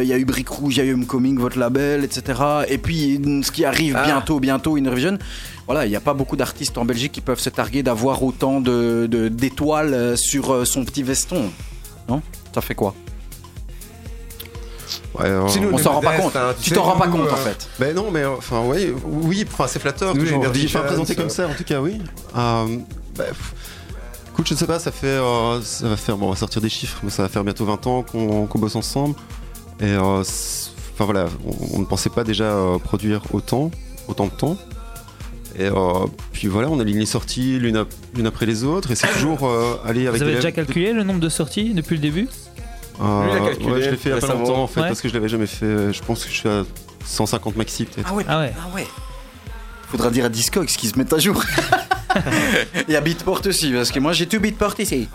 Il 0.00 0.06
y 0.06 0.12
a 0.12 0.18
eu 0.18 0.24
Brick 0.24 0.48
Rouge, 0.48 0.76
il 0.76 0.78
y 0.78 0.82
a 0.82 0.84
eu 0.84 0.94
Homecoming, 0.94 1.38
votre 1.38 1.58
label, 1.58 2.04
etc. 2.04 2.40
Et 2.68 2.78
puis 2.78 3.20
ce 3.42 3.50
qui 3.50 3.64
arrive 3.64 3.96
Ah. 3.98 4.04
bientôt, 4.04 4.40
bientôt, 4.40 4.76
Innervision. 4.76 5.18
Voilà, 5.66 5.84
il 5.84 5.90
n'y 5.90 5.96
a 5.96 6.00
pas 6.00 6.14
beaucoup 6.14 6.36
d'artistes 6.36 6.78
en 6.78 6.84
Belgique 6.84 7.10
qui 7.12 7.20
peuvent 7.20 7.40
se 7.40 7.50
targuer 7.50 7.82
d'avoir 7.82 8.22
autant 8.22 8.60
de, 8.60 9.08
de- 9.10 9.26
d'étoiles 9.28 9.94
euh, 9.94 10.14
sur 10.16 10.64
son 10.66 10.84
petit 10.84 11.02
veston. 11.02 11.50
Non? 12.08 12.22
Ça 12.54 12.60
fait 12.60 12.76
quoi? 12.76 12.94
Ouais, 15.18 15.26
euh, 15.26 15.42
On 15.72 15.78
s'en 15.78 15.92
rend 15.94 16.00
pas 16.00 16.16
compte. 16.16 16.36
hein, 16.36 16.54
tu 16.60 16.70
t'en 16.72 16.82
rends 16.82 16.96
pas 16.98 17.08
compte 17.08 17.28
en 17.30 17.34
euh, 17.34 17.36
fait. 17.36 17.68
Ben 17.78 17.94
non, 17.94 18.10
mais 18.10 18.24
enfin, 18.24 18.62
ouais, 18.62 18.92
oui, 19.04 19.44
enfin, 19.50 19.66
c'est 19.66 19.78
flatteur. 19.78 20.14
Nous, 20.14 20.22
les 20.24 20.30
toujours. 20.30 20.44
Enfin, 20.46 20.68
Fans, 20.80 20.84
présenté 20.86 21.14
comme 21.14 21.30
ça, 21.30 21.46
en 21.48 21.54
tout 21.54 21.64
cas, 21.64 21.80
oui. 21.80 21.98
Euh, 22.36 22.76
bah, 23.16 23.24
pff, 23.28 23.54
écoute, 24.32 24.46
je 24.48 24.54
ne 24.54 24.58
sais 24.58 24.66
pas, 24.66 24.78
ça 24.78 24.92
fait, 24.92 25.06
euh, 25.06 25.60
ça 25.62 25.88
va 25.88 25.96
faire, 25.96 26.16
bon, 26.16 26.26
on 26.26 26.30
va 26.30 26.36
sortir 26.36 26.60
des 26.60 26.68
chiffres, 26.68 26.98
mais 27.02 27.10
ça 27.10 27.22
va 27.22 27.28
faire 27.28 27.44
bientôt 27.44 27.64
20 27.64 27.86
ans 27.86 28.02
qu'on 28.02 28.46
qu'on 28.46 28.58
bosse 28.58 28.76
ensemble. 28.76 29.14
Et 29.80 29.84
euh, 29.86 30.20
enfin 30.20 31.04
voilà, 31.04 31.26
on, 31.46 31.76
on 31.76 31.80
ne 31.80 31.84
pensait 31.86 32.10
pas 32.10 32.24
déjà 32.24 32.44
euh, 32.44 32.78
produire 32.78 33.22
autant, 33.32 33.70
autant 34.08 34.26
de 34.26 34.32
temps. 34.32 34.56
Et 35.58 35.64
euh, 35.68 35.72
puis 36.32 36.48
voilà, 36.48 36.68
on 36.68 36.78
aligne 36.80 36.98
les 36.98 37.06
sorties 37.06 37.58
l'une 37.58 37.78
ap- 37.78 37.88
l'une 38.14 38.26
après 38.26 38.44
les 38.44 38.62
autres, 38.64 38.90
et 38.90 38.94
c'est 38.94 39.06
toujours 39.08 39.46
euh, 39.48 39.76
aller 39.86 40.06
avec 40.06 40.20
Vous 40.20 40.26
avez 40.26 40.36
déjà 40.36 40.52
calculé 40.52 40.92
le 40.92 41.02
nombre 41.02 41.20
de 41.20 41.30
sorties 41.30 41.72
depuis 41.72 41.94
le 41.96 42.02
début? 42.02 42.28
Euh, 43.00 43.24
Lui, 43.24 43.30
il 43.32 43.36
a 43.36 43.40
calculé 43.48 43.72
ouais, 43.72 43.82
je 43.82 43.90
l'ai 43.90 43.96
fait 43.96 44.08
il 44.10 44.14
y 44.14 44.18
a 44.18 44.20
pas 44.26 44.34
longtemps 44.34 44.62
en 44.62 44.66
fait, 44.66 44.80
Ouais. 44.80 44.88
parce 44.88 45.00
que 45.00 45.08
je 45.08 45.14
l'avais 45.14 45.28
jamais 45.28 45.46
fait. 45.46 45.92
Je 45.92 46.02
pense 46.02 46.24
que 46.24 46.30
je 46.30 46.34
suis 46.36 46.48
à 46.48 46.64
150 47.04 47.56
maxi 47.56 47.84
peut-être. 47.84 48.08
Ah 48.10 48.14
ouais, 48.14 48.24
Ah 48.28 48.38
ouais. 48.40 48.52
ah 48.58 48.74
ouais. 48.74 48.86
Faudra 49.90 50.10
dire 50.10 50.24
à 50.24 50.28
Discogs 50.28 50.66
qu'ils 50.66 50.88
se 50.90 50.98
mettent 50.98 51.12
à 51.12 51.18
jour. 51.18 51.40
Et 52.88 52.96
à 52.96 53.00
Beatport 53.00 53.42
aussi, 53.46 53.72
parce 53.72 53.90
que 53.90 53.98
moi 54.00 54.12
j'ai 54.12 54.26
tout 54.26 54.40
Beatport 54.40 54.74
ici. 54.78 55.08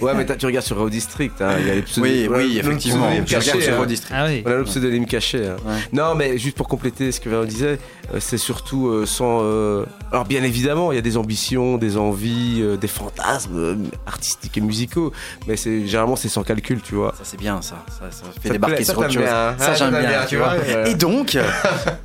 Ouais, 0.00 0.12
mais 0.14 0.24
t'as- 0.24 0.36
tu 0.36 0.46
regardes 0.46 0.64
sur 0.64 0.76
Raw 0.78 0.88
District. 0.90 1.32
hein, 1.40 1.56
il 1.58 1.66
y 1.66 1.70
a 1.70 1.74
les 1.74 1.84
Oui, 1.96 2.26
a 2.26 2.30
oui, 2.36 2.52
le 2.54 2.58
effectivement. 2.60 3.06
pseudonyme 3.06 3.24
Je 3.26 3.36
regarde 3.36 3.44
caché, 3.46 3.60
sur 3.62 3.74
hein. 3.74 3.78
Raw 3.78 3.86
District. 3.86 4.14
Ah 4.16 4.26
oui. 4.28 4.42
On 4.46 4.50
a 4.50 4.54
le 4.54 4.64
pseudonyme 4.64 5.06
caché. 5.06 5.46
hein. 5.46 5.56
Ouais. 5.66 5.74
Non, 5.92 6.14
mais 6.14 6.38
juste 6.38 6.56
pour 6.56 6.68
compléter 6.68 7.10
ce 7.10 7.20
que 7.20 7.28
Véro 7.28 7.44
disait, 7.44 7.78
euh, 8.14 8.18
c'est 8.20 8.38
surtout 8.38 8.86
euh, 8.88 9.06
sans. 9.06 9.40
euh, 9.42 9.84
Alors, 10.12 10.24
bien 10.24 10.44
évidemment, 10.44 10.92
il 10.92 10.94
y 10.94 10.98
a 10.98 11.02
des 11.02 11.16
ambitions, 11.16 11.78
des 11.78 11.96
envies, 11.96 12.58
euh, 12.60 12.76
des 12.76 12.86
fantasmes 12.86 13.56
euh, 13.56 13.74
artistiques 14.06 14.56
et 14.56 14.60
musicaux, 14.60 15.12
mais 15.48 15.56
c'est 15.56 15.84
généralement 15.86 16.14
c'est 16.16 16.28
sans 16.28 16.44
calcul, 16.44 16.80
tu 16.80 16.94
vois. 16.94 17.12
Ça 17.18 17.22
c'est 17.24 17.38
bien 17.38 17.60
ça, 17.60 17.84
ça, 17.88 18.06
ça 18.12 18.24
fait 18.40 18.48
Ça 18.48 18.52
débarquer 18.54 18.84
sur 18.84 18.98
autre 18.98 19.08
chose. 19.10 19.22
bien, 19.22 19.34
hein. 19.34 19.54
Ça 19.58 19.70
Ah, 19.72 19.74
j'aime 19.74 19.90
bien, 19.90 20.00
bien, 20.00 20.20
tu 20.22 20.28
tu 20.28 20.36
vois. 20.36 20.52
ouais. 20.54 20.90
Et 20.92 20.94
donc, 20.94 21.36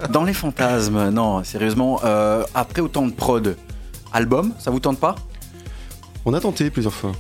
dans 0.10 0.24
les 0.24 0.34
fantasmes, 0.34 1.10
non, 1.12 1.44
sérieusement, 1.44 2.00
euh, 2.04 2.44
après 2.56 2.82
autant 2.82 3.06
de 3.06 3.12
prod, 3.12 3.56
album, 4.14 4.54
ça 4.60 4.72
vous 4.72 4.80
tente 4.80 5.00
pas? 5.00 5.16
On 6.26 6.34
a 6.34 6.40
tenté 6.40 6.70
plusieurs 6.70 6.94
fois. 6.94 7.12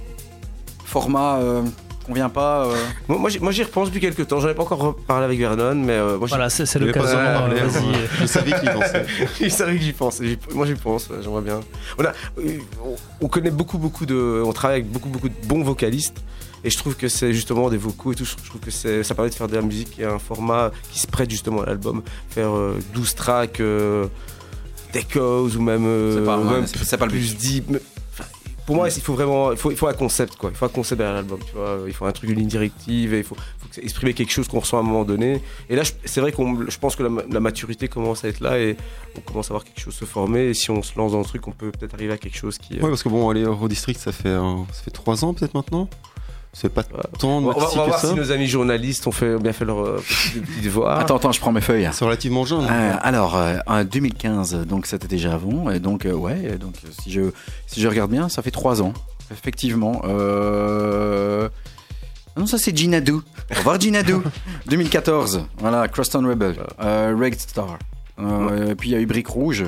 Format 0.85 1.37
euh, 1.39 1.61
convient 2.05 2.29
pas 2.29 2.65
euh, 2.65 2.75
Moi, 3.07 3.17
moi, 3.17 3.29
j'y- 3.29 3.39
moi, 3.39 3.51
j'y 3.51 3.63
repense 3.63 3.87
depuis 3.87 3.99
quelques 3.99 4.27
temps. 4.27 4.39
J'en 4.39 4.49
ai 4.49 4.53
pas 4.53 4.63
encore 4.63 4.95
parlé 5.07 5.25
avec 5.25 5.39
Vernon, 5.39 5.75
mais 5.75 5.93
euh, 5.93 6.17
moi, 6.17 6.27
j'y- 6.27 6.35
Voilà, 6.35 6.49
c'est 6.49 6.79
l'occasion. 6.79 7.17
hein. 7.17 7.47
Vas-y. 7.49 7.83
Je 8.21 8.25
savais 8.25 8.51
qu'il 8.53 8.69
y 8.69 8.73
pensait. 8.73 9.05
Il 9.41 9.51
savait 9.51 9.75
que 9.77 9.81
j'y 9.83 9.93
pense. 9.93 10.21
J'y- 10.21 10.37
Moi, 10.53 10.65
j'y 10.67 10.75
pense. 10.75 11.09
ouais, 11.09 11.17
J'aimerais 11.21 11.41
bien. 11.41 11.59
On, 11.97 12.05
a, 12.05 12.11
on- 12.37 12.95
on 13.21 13.27
connaît 13.27 13.51
beaucoup, 13.51 13.77
beaucoup 13.77 14.05
de. 14.05 14.41
On 14.45 14.53
travaille 14.53 14.79
avec 14.81 14.91
beaucoup, 14.91 15.09
beaucoup 15.09 15.29
de 15.29 15.35
bons 15.47 15.63
vocalistes. 15.63 16.17
Et 16.65 16.69
je 16.69 16.77
trouve 16.77 16.95
que 16.95 17.09
c'est 17.09 17.33
justement 17.33 17.69
des 17.69 17.75
vocaux 17.77 18.13
et 18.13 18.15
tout. 18.15 18.23
Je 18.23 18.35
je 18.41 18.47
trouve 18.49 18.61
que 18.61 18.71
ça 18.71 19.15
permet 19.15 19.29
de 19.29 19.35
faire 19.35 19.49
de 19.49 19.55
la 19.55 19.61
musique 19.61 19.99
et 19.99 20.05
un 20.05 20.17
format 20.19 20.71
qui 20.93 20.99
se 20.99 21.07
prête 21.07 21.29
justement 21.29 21.63
à 21.63 21.65
l'album. 21.65 22.03
Faire 22.29 22.55
euh, 22.55 22.79
12 22.93 23.15
tracks, 23.15 23.59
euh, 24.95 25.01
Decos 25.01 25.55
ou 25.57 25.61
même. 25.61 26.25
pas- 26.25 26.37
ou 26.39 26.43
pas 26.97 27.05
le 27.05 27.11
plus 27.11 27.33
but. 27.33 27.37
deep. 27.39 27.65
Mais, 27.69 27.79
enfin, 28.13 28.23
pour 28.65 28.75
moi, 28.75 28.89
il 28.89 29.01
faut 29.01 29.13
vraiment. 29.13 29.51
Il 29.51 29.57
faut, 29.57 29.71
il 29.71 29.77
faut 29.77 29.87
un 29.87 29.93
concept, 29.93 30.35
quoi. 30.35 30.49
Il 30.51 30.55
faut 30.55 30.65
un 30.65 30.69
concept 30.69 30.97
derrière 30.99 31.15
l'album, 31.15 31.39
tu 31.45 31.53
vois. 31.55 31.79
Il 31.87 31.93
faut 31.93 32.05
un 32.05 32.11
truc, 32.11 32.29
une 32.29 32.37
ligne 32.39 32.47
directive. 32.47 33.13
Et 33.13 33.19
il 33.19 33.23
faut, 33.23 33.35
exprimer 33.81 34.13
quelque 34.13 34.31
chose 34.31 34.47
qu'on 34.47 34.59
ressent 34.59 34.77
à 34.77 34.81
un 34.81 34.83
moment 34.83 35.03
donné. 35.03 35.41
Et 35.67 35.75
là, 35.75 35.81
c'est 36.05 36.21
vrai 36.21 36.31
qu'on, 36.31 36.69
je 36.69 36.77
pense 36.77 36.95
que 36.95 37.01
la, 37.03 37.09
la 37.27 37.39
maturité 37.39 37.87
commence 37.87 38.23
à 38.23 38.27
être 38.27 38.39
là 38.39 38.59
et 38.59 38.77
on 39.17 39.21
commence 39.21 39.47
à 39.49 39.53
voir 39.55 39.63
quelque 39.63 39.79
chose 39.81 39.95
se 39.95 40.05
former. 40.05 40.49
Et 40.49 40.53
si 40.53 40.69
on 40.69 40.83
se 40.83 40.95
lance 40.95 41.13
dans 41.13 41.19
le 41.19 41.25
truc, 41.25 41.47
on 41.47 41.51
peut 41.51 41.71
peut-être 41.71 41.95
arriver 41.95 42.13
à 42.13 42.17
quelque 42.17 42.37
chose 42.37 42.59
qui. 42.59 42.77
euh, 42.77 42.83
Ouais, 42.83 42.89
parce 42.89 43.01
que 43.01 43.09
bon, 43.09 43.27
aller 43.29 43.45
au 43.45 43.67
district, 43.67 43.99
ça 43.99 44.11
fait, 44.11 44.27
euh, 44.29 44.57
ça 44.71 44.83
fait 44.83 44.91
3 44.91 45.25
ans 45.25 45.33
peut-être 45.33 45.55
maintenant. 45.55 45.89
C'est 46.55 46.69
pas 46.69 46.81
Ouais. 46.81 46.99
tant 47.17 47.29
on 47.37 47.41
de 47.41 47.47
va, 47.47 47.53
on 47.55 47.59
va- 47.59 47.67
on 47.71 47.85
voir 47.87 47.99
ça. 47.99 48.09
si 48.09 48.13
nos 48.13 48.31
amis 48.31 48.45
journalistes 48.47 49.07
ont 49.07 49.11
fait, 49.11 49.37
bien 49.39 49.53
fait 49.53 49.65
leur 49.65 49.79
euh, 49.83 50.03
petit, 50.07 50.39
devoir. 50.63 50.99
Attends, 51.01 51.15
attends, 51.17 51.31
je 51.31 51.39
prends 51.39 51.51
mes 51.51 51.61
feuilles. 51.61 51.89
C'est 51.93 52.05
relativement 52.05 52.45
jeune. 52.45 52.67
Euh, 52.69 52.93
alors, 53.01 53.35
euh, 53.35 53.57
en 53.65 53.83
2015, 53.83 54.65
donc 54.67 54.85
c'était 54.85 55.07
déjà 55.07 55.33
avant, 55.33 55.71
et 55.71 55.79
donc 55.79 56.05
euh, 56.05 56.13
ouais, 56.13 56.57
donc 56.59 56.75
euh, 56.85 56.89
si 57.01 57.11
je 57.11 57.21
si 57.65 57.81
je 57.81 57.87
regarde 57.87 58.11
bien, 58.11 58.29
ça 58.29 58.43
fait 58.43 58.51
trois 58.51 58.81
ans, 58.83 58.93
effectivement. 59.31 60.03
Euh, 60.05 61.49
Ah 62.35 62.39
Non, 62.39 62.45
ça 62.47 62.57
c'est 62.57 62.75
Ginadu. 62.75 63.13
Au 63.13 63.21
revoir 63.57 63.79
Ginadu. 63.79 64.15
2014. 64.67 65.45
Voilà, 65.57 65.87
Crosstown 65.87 66.25
Rebel. 66.27 66.55
Euh, 66.81 67.31
Star. 67.37 67.77
Euh, 68.19 68.75
Puis 68.75 68.89
il 68.89 68.93
y 68.93 68.95
a 68.95 68.99
eu 68.99 69.05
Brique 69.07 69.27
Rouge. 69.27 69.65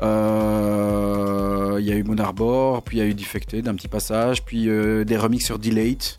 Euh, 0.00 1.76
Il 1.80 1.86
y 1.86 1.92
a 1.92 1.94
eu 1.94 2.02
Moon 2.04 2.18
Arbor. 2.18 2.82
Puis 2.82 2.98
il 2.98 3.00
y 3.00 3.02
a 3.02 3.06
eu 3.06 3.14
Defected, 3.14 3.66
un 3.68 3.74
petit 3.74 3.88
passage. 3.88 4.42
Puis 4.44 4.68
euh, 4.68 5.04
des 5.04 5.16
remixes 5.16 5.46
sur 5.46 5.58
Delate. 5.58 6.16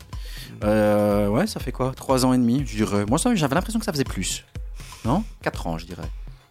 Euh, 0.64 1.28
ouais, 1.28 1.46
ça 1.46 1.58
fait 1.60 1.72
quoi? 1.72 1.92
3 1.96 2.26
ans 2.26 2.32
et 2.32 2.38
demi, 2.38 2.62
je 2.66 2.76
dirais. 2.76 3.04
Moi, 3.08 3.18
j'avais 3.34 3.54
l'impression 3.54 3.78
que 3.78 3.84
ça 3.86 3.92
faisait 3.92 4.04
plus. 4.04 4.44
Non? 5.04 5.22
4 5.42 5.66
ans, 5.66 5.78
je 5.78 5.86
dirais. 5.86 6.02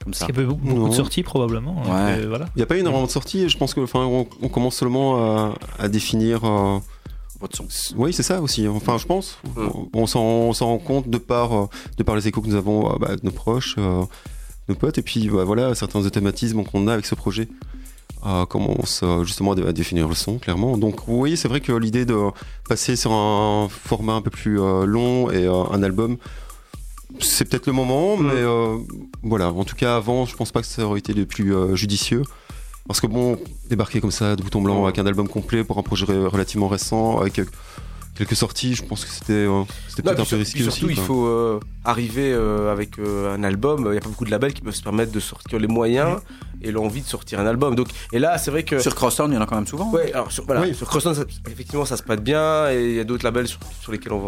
Comme 0.03 0.13
ça. 0.13 0.25
Parce 0.25 0.31
qu'il 0.37 0.41
y 0.41 0.45
a 0.45 0.49
beaucoup, 0.49 0.65
beaucoup 0.65 0.79
Non. 0.81 0.87
de 0.87 0.93
sorties 0.95 1.23
probablement. 1.23 1.83
Ouais. 1.83 2.21
Et 2.21 2.25
voilà. 2.25 2.45
Il 2.55 2.59
n'y 2.59 2.63
a 2.63 2.65
pas 2.65 2.75
eu 2.75 2.79
énormément 2.79 3.05
de 3.05 3.11
sorties 3.11 3.41
et 3.43 3.49
je 3.49 3.57
pense 3.57 3.73
que 3.73 3.81
enfin, 3.81 3.99
on, 4.05 4.25
on 4.41 4.47
commence 4.49 4.75
seulement 4.77 5.17
à, 5.17 5.53
à 5.77 5.87
définir. 5.89 6.43
euh, 6.45 6.79
Votre 7.39 7.57
son. 7.57 7.67
Oui, 7.97 8.13
c'est 8.13 8.23
ça 8.23 8.41
aussi. 8.41 8.67
Enfin, 8.67 8.97
je 8.97 9.05
pense. 9.05 9.37
Mm. 9.57 9.67
On 9.93 10.07
s'en 10.07 10.21
on 10.21 10.53
s'en 10.53 10.67
rend 10.67 10.77
compte 10.79 11.09
de 11.09 11.17
par, 11.19 11.67
de 11.97 12.03
par 12.03 12.15
les 12.15 12.27
échos 12.27 12.41
que 12.41 12.47
nous 12.47 12.55
avons 12.55 12.97
bah, 12.97 13.15
de 13.17 13.21
nos 13.23 13.31
proches, 13.31 13.75
euh, 13.77 14.03
nos 14.69 14.75
potes, 14.75 14.97
et 14.97 15.01
puis 15.01 15.27
bah, 15.29 15.43
voilà, 15.43 15.75
certains 15.75 16.05
automatismes 16.05 16.63
qu'on 16.63 16.87
a 16.87 16.93
avec 16.93 17.05
ce 17.05 17.15
projet. 17.15 17.47
Euh, 18.25 18.45
commence 18.45 18.99
euh, 19.01 19.23
justement 19.23 19.53
à 19.53 19.71
définir 19.71 20.09
le 20.09 20.13
son, 20.15 20.39
clairement. 20.39 20.77
Donc 20.77 21.07
oui, 21.07 21.37
c'est 21.37 21.47
vrai 21.47 21.61
que 21.61 21.71
l'idée 21.71 22.03
de 22.03 22.17
passer 22.67 22.97
sur 22.97 23.13
un 23.13 23.69
format 23.69 24.11
un 24.11 24.21
peu 24.21 24.29
plus 24.29 24.59
euh, 24.59 24.85
long 24.85 25.31
et 25.31 25.45
euh, 25.45 25.63
un 25.71 25.81
album, 25.83 26.17
c'est 27.21 27.45
peut-être 27.47 27.67
le 27.67 27.71
moment, 27.71 28.17
Mm. 28.17 28.27
mais 28.27 28.43
voilà. 29.23 29.53
En 29.53 29.63
tout 29.63 29.77
cas, 29.77 29.95
avant, 29.95 30.25
je 30.25 30.35
pense 30.35 30.51
pas 30.51 30.59
que 30.59 30.67
ça 30.67 30.85
aurait 30.85 30.99
été 30.99 31.13
le 31.13 31.25
plus 31.25 31.53
judicieux. 31.75 32.23
Parce 32.87 32.99
que 32.99 33.07
bon, 33.07 33.37
débarquer 33.69 34.01
comme 34.01 34.11
ça 34.11 34.35
de 34.35 34.41
bouton 34.41 34.61
blanc 34.61 34.83
avec 34.83 34.99
un 34.99 35.05
album 35.05 35.29
complet 35.29 35.63
pour 35.63 35.77
un 35.77 35.83
projet 35.83 36.05
relativement 36.05 36.67
récent, 36.67 37.19
avec 37.19 37.39
quelques 38.19 38.35
sorties, 38.35 38.75
je 38.75 38.83
pense 38.83 39.03
que 39.05 39.11
c'était 39.11 39.33
euh, 39.33 39.63
peut-être 39.95 40.19
un 40.21 40.25
peu 40.25 40.35
risqué 40.35 40.59
puis 40.59 40.67
aussi. 40.67 40.77
surtout, 40.79 40.91
il 40.91 40.97
faut 40.99 41.25
euh, 41.25 41.59
arriver 41.85 42.31
euh, 42.31 42.71
avec 42.71 42.99
euh, 42.99 43.33
un 43.35 43.43
album. 43.43 43.83
Il 43.87 43.91
n'y 43.91 43.97
a 43.97 44.01
pas 44.01 44.09
beaucoup 44.09 44.25
de 44.25 44.29
labels 44.31 44.53
qui 44.53 44.61
peuvent 44.61 44.75
se 44.75 44.83
permettre 44.83 45.11
de 45.11 45.19
sortir 45.19 45.57
les 45.57 45.67
moyens 45.67 46.19
et 46.61 46.71
l'envie 46.71 47.01
de 47.01 47.07
sortir 47.07 47.39
un 47.39 47.45
album. 47.47 47.75
Donc, 47.75 47.87
et 48.11 48.19
là, 48.19 48.37
c'est 48.37 48.51
vrai 48.51 48.63
que. 48.63 48.77
Sur 48.79 48.93
Crosstown, 48.93 49.31
il 49.31 49.35
y 49.35 49.37
en 49.37 49.41
a 49.41 49.45
quand 49.47 49.55
même 49.55 49.65
souvent. 49.67 49.89
Ouais, 49.91 50.13
alors 50.13 50.31
sur, 50.31 50.45
voilà, 50.45 50.61
Oui. 50.61 50.75
sur 50.75 50.87
Crosstown, 50.87 51.15
ça- 51.15 51.23
effectivement, 51.49 51.85
ça 51.85 51.97
se 51.97 52.03
prête 52.03 52.23
bien. 52.23 52.69
Et 52.71 52.89
il 52.89 52.95
y 52.95 52.99
a 52.99 53.03
d'autres 53.05 53.23
labels 53.23 53.47
sur, 53.47 53.59
sur 53.81 53.91
lesquels 53.91 54.13
on, 54.13 54.19
va- 54.19 54.27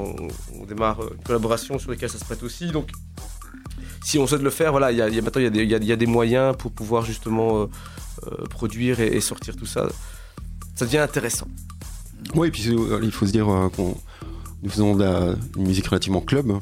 on- 0.56 0.62
on 0.62 0.66
démarre 0.66 1.02
une 1.02 1.24
collaboration, 1.24 1.78
sur 1.78 1.92
lesquels 1.92 2.10
ça 2.10 2.18
se 2.18 2.26
prête 2.26 2.42
aussi. 2.44 2.68
Donc, 2.72 2.90
si 4.04 4.18
on 4.18 4.26
souhaite 4.26 4.42
le 4.42 4.50
faire, 4.50 4.72
voilà, 4.72 4.92
il 4.92 4.98
y 4.98 5.02
a, 5.02 5.10
il 5.10 5.16
y 5.16 5.20
a- 5.20 5.22
maintenant, 5.22 5.42
il 5.42 5.46
y, 5.46 5.48
a 5.48 5.50
des- 5.52 5.64
il 5.64 5.70
y 5.70 5.76
a- 5.76 5.78
il 5.78 5.86
y 5.86 5.92
a 5.92 5.96
des 5.98 6.06
moyens 6.08 6.56
pour 6.58 6.72
pouvoir 6.72 7.04
justement 7.06 7.64
euh, 7.64 7.66
euh, 8.28 8.46
produire 8.50 9.00
et, 9.02 9.08
et 9.08 9.22
sortir 9.22 9.56
tout 9.56 9.66
ça. 9.66 9.88
Ça 10.76 10.86
devient 10.86 11.00
intéressant. 11.00 11.48
Oui, 12.36 12.48
et 12.48 12.52
puis 12.52 12.70
euh, 12.70 13.00
il 13.04 13.12
faut 13.12 13.26
se 13.26 13.32
dire 13.32 13.50
euh, 13.50 13.70
qu'on 13.70 13.96
nous 14.64 14.70
faisons 14.70 14.96
de 14.96 15.04
la 15.04 15.36
une 15.58 15.68
musique 15.68 15.88
relativement 15.88 16.22
club. 16.22 16.54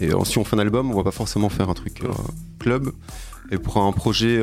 Et 0.00 0.12
euh, 0.12 0.24
si 0.24 0.38
on 0.38 0.44
fait 0.44 0.56
un 0.56 0.60
album, 0.60 0.90
on 0.90 0.96
va 0.96 1.04
pas 1.04 1.10
forcément 1.10 1.48
faire 1.48 1.70
un 1.70 1.74
truc 1.74 2.02
club. 2.58 2.92
Et 3.50 3.58
pour 3.58 3.76
un 3.76 3.92
projet 3.92 4.38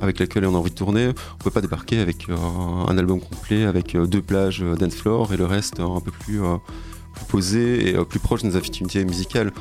avec 0.00 0.18
lequel 0.18 0.46
on 0.46 0.54
a 0.54 0.58
envie 0.58 0.70
de 0.70 0.74
tourner, 0.74 1.08
on 1.08 1.44
peut 1.44 1.50
pas 1.50 1.60
débarquer 1.60 1.98
avec 1.98 2.26
un 2.30 2.96
album 2.96 3.20
complet 3.20 3.64
avec 3.64 3.94
deux 3.96 4.22
plages 4.22 4.64
dance 4.78 4.94
floor 4.94 5.32
et 5.34 5.36
le 5.36 5.44
reste 5.44 5.78
un 5.78 6.00
peu 6.00 6.10
plus, 6.10 6.40
posé 7.28 7.90
et 7.90 8.04
plus 8.06 8.18
proche 8.18 8.42
de 8.42 8.48
nos 8.48 8.56
affinités 8.56 9.04
musicales. 9.04 9.52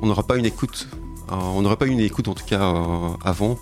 On 0.00 0.06
n'aura 0.06 0.22
pas 0.22 0.38
une 0.38 0.46
écoute, 0.46 0.88
on 1.28 1.60
n'aurait 1.60 1.76
pas 1.76 1.86
eu 1.86 1.90
une 1.90 2.00
écoute 2.00 2.26
en 2.28 2.34
tout 2.34 2.46
cas 2.46 2.74
avant. 3.22 3.58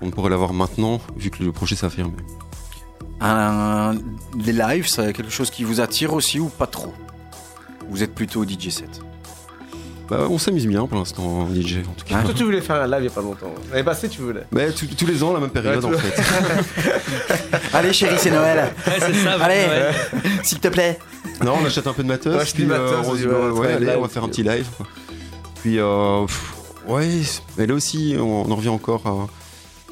On 0.00 0.10
pourrait 0.10 0.30
l'avoir 0.30 0.54
maintenant 0.54 0.98
vu 1.14 1.30
que 1.30 1.44
le 1.44 1.52
projet 1.52 1.76
s'affirme. 1.76 2.12
Un, 3.22 3.94
les 4.44 4.52
lives, 4.52 4.88
c'est 4.88 5.12
quelque 5.12 5.30
chose 5.30 5.50
qui 5.50 5.62
vous 5.64 5.80
attire 5.80 6.12
aussi 6.12 6.40
ou 6.40 6.48
pas 6.48 6.66
trop? 6.66 6.92
Vous 7.88 8.02
êtes 8.02 8.14
plutôt 8.14 8.44
DJ 8.44 8.70
set? 8.70 9.00
Bah, 10.08 10.26
on 10.28 10.38
s'amuse 10.38 10.66
bien 10.66 10.86
pour 10.86 10.98
l'instant 10.98 11.22
en 11.22 11.46
DJ 11.54 11.78
en 11.88 11.92
tout 11.92 12.04
cas. 12.04 12.22
Toi, 12.22 12.34
tu 12.34 12.44
voulais 12.44 12.60
faire 12.60 12.76
un 12.82 12.86
live 12.86 12.98
il 12.98 13.02
n'y 13.02 13.06
a 13.06 13.10
pas 13.10 13.22
longtemps. 13.22 13.54
L'année 13.70 13.84
passée, 13.84 14.08
tu 14.08 14.20
voulais. 14.20 14.42
Mais 14.50 14.70
tous- 14.72 15.06
les 15.06 15.22
ans, 15.22 15.32
la 15.32 15.40
même 15.40 15.50
période 15.50 15.84
Ouais, 15.84 15.94
en 15.94 15.98
fait. 15.98 16.22
Allez 17.72 17.92
chérie, 17.92 18.16
c'est 18.18 18.30
Noël. 18.30 18.72
Ouais, 18.86 18.92
c'est 18.98 19.14
ça. 19.14 19.32
Allez. 19.40 19.66
S'il 20.42 20.58
te 20.58 20.68
plaît. 20.68 20.98
Non, 21.44 21.54
on 21.62 21.64
achète 21.64 21.86
un 21.86 21.92
peu 21.92 22.02
de 22.02 22.08
matos. 22.08 22.36
Ouais, 22.36 22.44
puis, 22.44 22.64
du 22.64 22.72
euh, 22.72 22.90
matos, 22.90 23.06
on 23.08 23.14
dit, 23.14 23.20
dit, 23.22 23.26
ouais, 23.28 23.72
allez, 23.72 23.90
un 23.90 23.96
on 23.98 24.02
va 24.02 24.08
faire 24.08 24.24
un 24.24 24.28
puis, 24.28 24.42
petit 24.42 24.48
live. 24.50 24.66
Puis, 25.62 25.78
euh, 25.78 26.26
pff, 26.26 26.52
ouais, 26.88 27.20
mais 27.56 27.66
là 27.66 27.74
aussi, 27.74 28.16
on 28.18 28.50
en 28.50 28.56
revient 28.56 28.68
encore 28.68 29.06
à, 29.06 29.28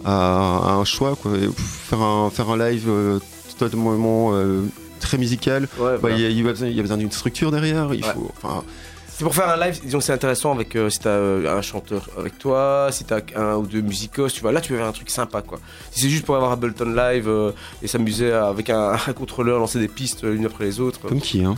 à- 0.04 0.70
à 0.70 0.72
un 0.74 0.84
choix. 0.84 1.16
Quoi. 1.16 1.32
Et, 1.36 1.46
pff, 1.46 1.56
Faire, 1.90 2.00
un, 2.02 2.30
faire 2.30 2.50
un 2.50 2.56
live 2.70 2.86
euh, 2.88 3.18
totalement 3.58 4.30
euh, 4.34 4.62
très 5.00 5.18
musical, 5.18 5.62
Ouais, 5.78 5.92
bah, 5.92 5.96
voilà. 6.00 6.16
il 6.16 6.22
y, 6.22 6.26
a- 6.26 6.28
il 6.28 6.36
y 6.38 6.48
a 6.80 6.82
besoin- 6.82 6.96
d'une 6.96 7.10
structure 7.10 7.50
derrière. 7.50 7.92
Il 7.94 8.04
Ouais. 8.04 8.12
faut, 8.14 8.30
enfin, 8.42 8.62
C'est 9.08 9.24
pour 9.24 9.34
faire 9.34 9.50
un 9.50 9.56
live, 9.58 9.78
disons 9.84 9.98
que 9.98 10.04
c'est 10.04 10.14
intéressant 10.14 10.52
avec 10.54 10.74
euh, 10.76 10.88
si 10.88 10.98
t'as 11.00 11.10
euh, 11.10 11.54
un 11.58 11.60
chanteur 11.60 12.08
avec 12.16 12.38
toi, 12.38 12.88
si 12.90 13.04
t'as 13.04 13.20
un 13.36 13.56
ou 13.56 13.66
deux 13.66 13.82
musicos, 13.82 14.32
tu 14.32 14.40
vois, 14.40 14.50
là 14.50 14.62
tu 14.62 14.70
peux 14.70 14.78
faire 14.78 14.86
un 14.86 14.92
truc 14.92 15.10
sympa 15.10 15.42
quoi. 15.42 15.58
Si 15.90 16.00
c'est 16.00 16.08
juste 16.08 16.24
pour 16.24 16.36
avoir 16.36 16.52
Ableton 16.52 16.86
live 16.94 17.28
euh, 17.28 17.52
et 17.82 17.86
s'amuser 17.86 18.32
avec 18.32 18.70
un, 18.70 18.92
un 19.06 19.12
contrôleur, 19.12 19.58
lancer 19.58 19.78
des 19.78 19.88
pistes 19.88 20.22
l'une 20.24 20.46
après 20.46 20.64
les 20.64 20.80
autres, 20.80 21.00
comme 21.00 21.20
qui, 21.20 21.44
hein? 21.44 21.56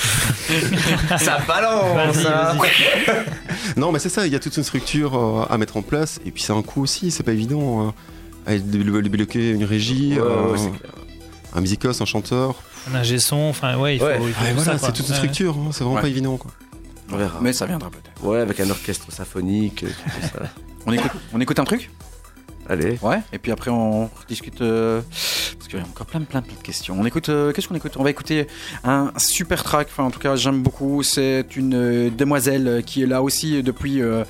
ça 1.18 1.38
balance 1.46 2.16
Vas-y, 2.16 2.26
hein. 2.26 2.56
Non, 3.76 3.92
mais 3.92 3.98
c'est 3.98 4.08
ça, 4.08 4.26
il 4.26 4.32
y 4.32 4.36
a 4.36 4.40
toute 4.40 4.56
une 4.56 4.64
structure 4.64 5.16
euh, 5.16 5.44
à 5.48 5.58
mettre 5.58 5.76
en 5.76 5.82
place. 5.82 6.20
Et 6.24 6.30
puis, 6.30 6.42
c'est 6.42 6.52
un 6.52 6.62
coût 6.62 6.82
aussi, 6.82 7.10
c'est 7.10 7.22
pas 7.22 7.32
évident. 7.32 7.88
euh, 7.88 7.90
à 8.46 8.56
dé- 8.58 8.78
débloquer 9.02 9.50
une 9.50 9.64
régie, 9.64 10.14
Ouais, 10.14 10.20
euh, 10.26 10.56
un 11.54 11.60
musicos, 11.60 12.00
un 12.00 12.04
chanteur. 12.06 12.54
Un 12.90 12.94
ingé 12.96 13.18
son, 13.18 13.36
enfin, 13.36 13.76
ouais, 13.76 13.96
il 13.96 13.98
faut. 13.98 14.06
Ouais. 14.06 14.18
il 14.20 14.32
faut 14.32 14.42
Ouais, 14.44 14.50
tout 14.50 14.54
voilà, 14.62 14.78
ça, 14.78 14.86
c'est 14.86 14.92
toute 14.94 15.06
une 15.06 15.12
Ouais. 15.12 15.18
structure, 15.18 15.56
hein, 15.58 15.68
c'est 15.72 15.84
vraiment 15.84 15.96
Ouais. 15.96 16.02
pas 16.02 16.08
évident. 16.08 16.36
Quoi. 16.38 16.50
On 17.12 17.16
verra. 17.16 17.38
Mais 17.42 17.52
ça 17.52 17.66
viendra 17.66 17.90
peut-être. 17.90 18.24
Ouais, 18.24 18.38
avec 18.40 18.58
un 18.60 18.70
orchestre 18.70 19.12
symphonique, 19.12 19.84
tout 19.84 20.22
ça. 20.22 20.44
On 20.86 20.92
écoute, 20.92 21.10
on 21.34 21.40
écoute 21.40 21.58
un 21.58 21.64
truc? 21.64 21.90
Allez. 22.68 22.98
Ouais. 23.02 23.18
Et 23.32 23.38
puis 23.38 23.50
après 23.52 23.70
on 23.70 24.08
discute 24.28 24.60
euh, 24.62 25.02
qu'il 25.70 25.78
y 25.78 25.82
a 25.82 25.86
encore 25.86 26.06
plein, 26.06 26.20
plein, 26.22 26.42
plein 26.42 26.56
de 26.56 26.62
questions. 26.62 26.96
On 26.98 27.04
écoute. 27.06 27.28
euh, 27.28 27.52
Qu'est-ce 27.52 27.68
qu'on 27.68 27.74
écoute? 27.74 27.92
On 27.96 28.02
va 28.02 28.10
écouter 28.10 28.46
un 28.84 29.10
super 29.16 29.62
track. 29.62 29.88
En 29.98 30.10
tout 30.10 30.18
cas, 30.20 30.36
j'aime 30.36 30.62
beaucoup. 30.62 31.02
C'est 31.02 31.46
une 31.56 31.74
euh, 31.74 32.10
demoiselle 32.10 32.82
qui 32.84 33.02
est 33.02 33.06
là 33.06 33.22
aussi 33.22 33.62
depuis 33.62 34.00
euh, 34.02 34.24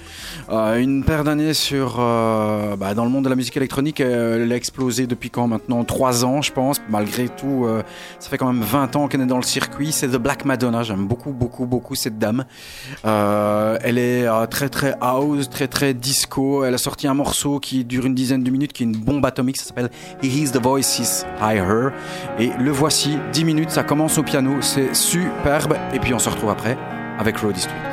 euh, 0.50 0.76
une 0.79 1.05
paire 1.05 1.24
d'années 1.24 1.55
sur 1.55 1.96
euh, 1.98 2.76
bah, 2.76 2.94
dans 2.94 3.05
le 3.05 3.11
monde 3.11 3.24
de 3.24 3.29
la 3.31 3.37
musique 3.37 3.57
électronique. 3.57 4.00
Elle 4.00 4.50
a 4.53 4.57
explosé 4.57 5.07
depuis 5.07 5.31
quand 5.31 5.46
maintenant? 5.46 5.85
Trois 5.85 6.24
ans, 6.24 6.42
je 6.42 6.53
pense. 6.53 6.81
Malgré 6.88 7.29
tout, 7.29 7.64
euh, 7.64 7.83
ça 8.18 8.29
fait 8.29 8.38
quand 8.38 8.53
même 8.53 8.62
20 8.62 8.96
ans 8.96 9.09
qu'elle 9.09 9.20
est 9.22 9.26
dans 9.26 9.37
le 9.37 9.42
circuit. 9.42 9.92
C'est 9.92 10.09
The 10.09 10.16
Black 10.16 10.44
Madonna. 10.44 10.83
J'aime 10.83 11.07
beaucoup, 11.07 11.33
beaucoup, 11.33 11.66
beaucoup 11.66 11.94
cette 11.94 12.18
dame. 12.18 12.44
Euh, 13.05 13.79
elle 13.83 13.98
est 13.98 14.26
euh, 14.26 14.46
très 14.46 14.68
très 14.68 14.94
house, 15.00 15.48
très 15.48 15.68
très 15.68 15.94
disco. 15.94 16.64
Elle 16.64 16.74
a 16.74 16.79
sorti 16.79 17.07
un 17.07 17.14
morceau 17.14 17.61
qui 17.61 17.85
dure 17.85 18.07
une 18.07 18.14
dizaine 18.14 18.42
de 18.42 18.50
minutes, 18.50 18.72
qui 18.72 18.83
est 18.83 18.87
une 18.87 18.96
bombe 18.96 19.24
atomique. 19.24 19.57
Ça 19.57 19.64
s'appelle 19.66 19.90
He 20.22 20.26
Hears 20.38 20.53
the 20.53 20.62
Voices 20.62 21.24
I 21.40 21.56
Her. 21.56 21.90
Et 22.38 22.52
le 22.58 22.70
voici, 22.70 23.18
10 23.32 23.44
minutes, 23.44 23.70
ça 23.70 23.82
commence 23.82 24.18
au 24.18 24.22
piano. 24.22 24.60
C'est 24.60 24.94
superbe. 24.94 25.76
Et 25.92 25.98
puis 25.98 26.14
on 26.14 26.18
se 26.18 26.28
retrouve 26.28 26.50
après 26.50 26.76
avec 27.18 27.36
Roddy 27.38 27.60
Street. 27.60 27.89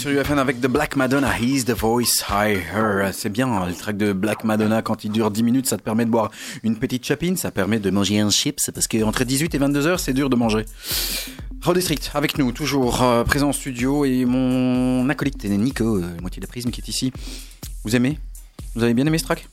Sur 0.00 0.10
UFM 0.10 0.38
avec 0.38 0.62
The 0.62 0.66
Black 0.66 0.96
Madonna, 0.96 1.30
He's 1.38 1.66
the 1.66 1.72
Voice 1.72 2.24
I 2.30 2.56
Heard. 2.74 3.12
C'est 3.12 3.28
bien, 3.28 3.48
hein, 3.48 3.66
le 3.66 3.74
track 3.74 3.98
de 3.98 4.14
Black 4.14 4.44
Madonna, 4.44 4.80
quand 4.80 5.04
il 5.04 5.12
dure 5.12 5.30
10 5.30 5.42
minutes, 5.42 5.66
ça 5.66 5.76
te 5.76 5.82
permet 5.82 6.06
de 6.06 6.10
boire 6.10 6.30
une 6.62 6.78
petite 6.78 7.04
chapine, 7.04 7.36
ça 7.36 7.50
permet 7.50 7.78
de 7.78 7.90
manger 7.90 8.18
un 8.18 8.30
chips, 8.30 8.70
parce 8.72 8.88
qu'entre 8.88 9.24
18 9.24 9.54
et 9.54 9.58
22 9.58 9.86
heures, 9.86 10.00
c'est 10.00 10.14
dur 10.14 10.30
de 10.30 10.36
manger. 10.36 10.64
Road 11.62 11.76
District, 11.76 12.10
avec 12.14 12.38
nous, 12.38 12.50
toujours 12.50 13.02
euh, 13.02 13.24
présent 13.24 13.50
en 13.50 13.52
studio, 13.52 14.06
et 14.06 14.24
mon 14.24 15.06
acolyte, 15.10 15.44
Nico, 15.44 15.98
euh, 15.98 16.16
moitié 16.22 16.40
de 16.40 16.46
la 16.46 16.50
prisme, 16.50 16.70
qui 16.70 16.80
est 16.80 16.88
ici. 16.88 17.12
Vous 17.84 17.94
aimez? 17.94 18.18
Vous 18.74 18.82
avez 18.82 18.94
bien 18.94 19.04
aimé 19.04 19.18
ce 19.18 19.24
track? 19.24 19.48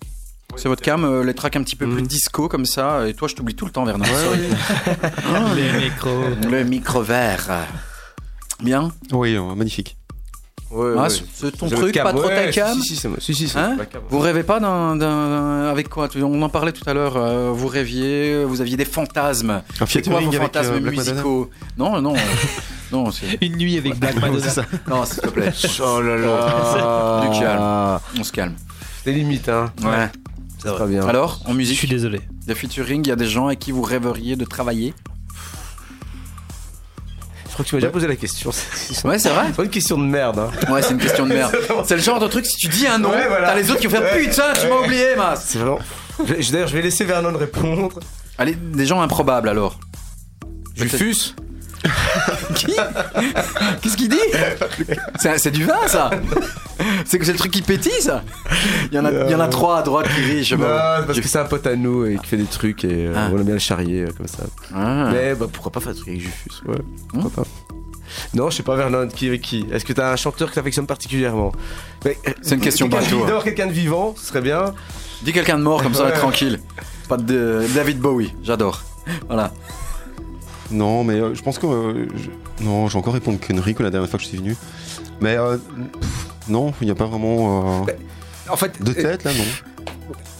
C'est 0.56 0.70
votre 0.70 0.82
cam, 0.82 1.04
euh, 1.04 1.26
les 1.26 1.34
tracks 1.34 1.58
un 1.58 1.64
petit 1.64 1.76
peu 1.76 1.90
plus 1.90 2.04
disco 2.04 2.48
comme 2.48 2.66
ça, 2.66 3.06
et 3.06 3.14
toi 3.14 3.28
je 3.28 3.36
t'oublie 3.36 3.56
tout 3.56 3.66
le 3.66 3.72
temps 3.72 3.84
Bernard. 3.84 4.08
Sorry. 4.08 4.40
Les 5.58 5.90
micros. 5.90 6.50
Le 6.50 6.64
micro 6.64 7.02
vert. 7.02 7.68
Bien 8.64 8.94
Oui, 9.12 9.36
euh, 9.36 9.54
magnifique. 9.54 9.97
C'est- 11.40 11.52
ton 11.56 11.70
truc, 11.70 11.94
pas 12.02 12.14
trop 12.14 12.28
ta 12.28 12.48
cam 12.52 12.74
Si, 12.74 12.82
si, 12.82 12.96
c'est 12.96 13.08
moi. 13.08 13.18
Si, 13.20 13.52
Hein. 13.56 13.78
Vous 14.10 14.18
rêvez 14.20 14.42
pas 14.44 14.60
d'un, 14.60 14.96
d'un- 14.96 15.68
avec 15.70 15.88
quoi? 15.88 16.10
On 16.16 16.42
en 16.42 16.50
parlait 16.50 16.72
tout 16.72 16.84
à 16.90 16.94
l'heure. 16.96 17.16
euh, 17.16 17.52
vous 17.54 17.68
rêviez, 17.68 18.44
vous 18.44 18.60
aviez 18.62 18.76
des 18.76 18.86
fantasmes. 18.86 19.62
Un 19.80 19.86
C'est 19.86 20.08
quoi 20.08 20.20
vos 20.20 20.32
fantasmes 20.32 20.74
euh, 20.74 20.80
Black 20.80 20.96
Madonna. 20.96 21.12
musicaux? 21.14 21.50
Non, 21.78 22.02
non, 22.02 22.16
non, 22.92 23.12
c'est 23.12 23.38
Une 23.42 23.56
nuit 23.58 23.78
avec 23.78 24.00
Black 24.00 24.16
Madonna. 24.22 24.40
c'est 24.44 24.50
ça. 24.50 24.66
non, 24.88 25.06
s'il 25.06 25.22
te 25.22 25.28
plaît. 25.28 25.52
Oh 25.80 26.02
là 26.02 26.18
là. 26.18 27.22
Du 27.30 27.40
calme. 27.40 28.00
On 28.20 28.24
se 28.24 28.32
calme. 28.32 28.56
C'est 29.04 29.12
limite, 29.12 29.48
hein. 29.50 29.72
Ouais. 29.84 30.10
C'est 30.58 30.76
pas 30.76 30.86
bien. 30.88 31.08
Alors, 31.08 31.40
en 31.46 31.52
Je 31.52 31.58
musique, 31.58 31.78
suis 31.78 31.88
désolé. 31.88 32.20
des 32.48 32.56
featuring, 32.56 33.06
il 33.06 33.10
y 33.10 33.12
a 33.12 33.16
des 33.16 33.28
gens 33.28 33.46
avec 33.48 33.60
qui 33.60 33.72
vous 33.72 33.84
rêveriez 33.84 34.36
de 34.36 34.44
travailler? 34.44 34.94
Je 37.58 37.64
crois 37.64 37.66
que 37.66 37.70
tu 37.70 37.76
m'as 37.76 37.82
déjà 37.82 37.92
posé 37.92 38.08
la 38.08 38.16
question. 38.16 38.52
C'est 38.52 39.04
Ouais, 39.06 39.18
c'est 39.18 39.30
vrai. 39.30 39.52
pas 39.52 39.64
une 39.64 39.70
question 39.72 39.98
de 39.98 40.04
merde, 40.04 40.38
hein. 40.40 40.72
Ouais, 40.72 40.82
c'est 40.84 40.92
une 40.92 41.00
question 41.00 41.26
de 41.26 41.34
merde. 41.34 41.58
C'est 41.86 41.96
le 41.96 42.02
genre 42.04 42.20
de 42.20 42.28
truc, 42.28 42.46
si 42.46 42.56
tu 42.58 42.68
dis 42.68 42.86
un 42.86 43.00
nom, 43.00 43.10
Ouais, 43.10 43.28
voilà. 43.28 43.48
t'as 43.48 43.56
les 43.56 43.72
autres 43.72 43.80
qui 43.80 43.88
vont 43.88 43.98
faire 43.98 44.16
putain, 44.18 44.54
tu 44.62 44.68
m'as 44.68 44.76
oublié, 44.86 45.16
Mas. 45.18 45.44
C'est 45.44 45.58
vraiment. 45.58 45.80
D'ailleurs, 46.52 46.68
je 46.68 46.74
vais 46.76 46.82
laisser 46.84 47.04
Vernon 47.06 47.36
répondre. 47.38 48.00
Allez, 48.38 48.54
des 48.56 48.86
gens 48.86 49.02
improbables 49.02 49.50
alors. 49.50 49.80
Jufus 50.76 51.34
Qui 52.56 52.76
Qu'est-ce 53.82 53.98
qu'il 53.98 54.10
dit 54.10 54.18
C'est 55.38 55.52
du 55.52 55.66
vin, 55.66 55.88
ça 55.88 56.10
C'est 57.06 57.20
que 57.20 57.26
c'est 57.26 57.32
le 57.34 57.38
truc 57.38 57.52
qui 57.52 57.62
pétille, 57.62 58.02
ça 58.02 58.24
il 58.92 58.96
y, 58.96 59.00
en 59.00 59.06
a, 59.06 59.12
il 59.12 59.32
y 59.32 59.36
en 59.36 59.40
a 59.40 59.48
trois 59.48 59.80
à 59.80 59.82
droite 59.84 60.08
qui 60.14 60.22
rient, 60.22 60.44
je 60.44 60.50
sais 60.56 60.62
Non, 60.62 60.68
pas. 60.68 61.04
parce 61.06 61.20
que 61.20 61.28
c'est 61.28 61.40
un 61.40 61.46
pote 61.46 61.66
à 61.68 61.76
nous 61.76 62.06
et 62.06 62.18
qui 62.18 62.26
fait 62.28 62.38
des 62.38 62.46
trucs 62.46 62.84
et 62.86 63.08
euh, 63.08 63.14
Ah. 63.16 63.30
on 63.34 63.38
aime 63.38 63.44
bien 63.44 63.54
le 63.54 63.60
charrier 63.60 64.04
euh, 64.04 64.10
comme 64.16 64.28
ça. 64.28 64.44
Ah. 64.74 65.10
Mais 65.12 65.36
bah, 65.36 65.48
pourquoi 65.52 65.72
pas 65.72 65.80
faire 65.80 65.94
des 65.94 65.98
trucs 66.00 66.10
avec 66.10 66.22
Jufus 66.22 66.62
Ouais, 66.68 66.78
pourquoi 67.14 67.44
pas. 67.44 67.50
Non, 68.34 68.50
je 68.50 68.58
sais 68.58 68.64
pas 68.64 68.76
Vernon, 68.76 69.08
qui 69.10 69.28
avec 69.28 69.42
qui 69.42 69.68
Est-ce 69.72 69.84
que 69.86 69.94
t'as 69.94 70.12
un 70.14 70.16
chanteur 70.16 70.50
que 70.50 70.56
t'affectionnes 70.56 70.88
particulièrement? 70.88 71.52
Mais, 72.06 72.18
euh, 72.28 72.32
C'est 72.42 72.56
une 72.56 72.62
question 72.62 72.88
quelqu'un 72.90 73.06
bateau. 73.06 73.26
D'avoir 73.26 73.44
quelqu'un 73.44 73.68
de 73.68 73.74
vivant, 73.74 74.14
ce 74.18 74.26
serait 74.28 74.42
bien. 74.42 74.74
Dis 75.24 75.34
quelqu'un 75.34 75.58
de 75.58 75.64
mort, 75.64 75.84
comme 75.84 75.94
ça, 75.94 76.04
on 76.04 76.08
est 76.08 76.12
Ouais. 76.12 76.18
tranquille. 76.18 76.60
Pas 77.10 77.18
de 77.18 77.64
David 77.76 78.00
Bowie, 78.00 78.34
j'adore. 78.44 78.82
Voilà. 79.28 79.52
Non, 80.72 81.04
mais 81.04 81.14
euh, 81.16 81.34
je 81.34 81.42
pense 81.42 81.58
que. 81.60 81.66
euh, 81.68 82.08
je- 82.16 82.64
Non, 82.66 82.88
j'ai 82.88 82.98
encore 82.98 83.14
répondu 83.14 83.38
connerie 83.38 83.74
que 83.76 83.84
la 83.84 83.90
dernière 83.90 84.10
fois 84.10 84.18
que 84.20 84.24
je 84.24 84.30
suis 84.30 84.38
venu. 84.38 84.56
Mais 85.22 85.38
euh, 85.38 85.58
pff, 85.58 86.28
non, 86.50 86.74
il 86.82 86.86
n'y 86.86 86.92
a 86.92 86.96
pas 86.96 87.06
vraiment. 87.06 87.86
euh, 87.88 87.92
En 88.50 88.56
fait, 88.58 88.82
De 88.82 88.92
euh, 88.92 88.94
tête, 88.94 89.24
là, 89.24 89.32
non. 89.34 89.44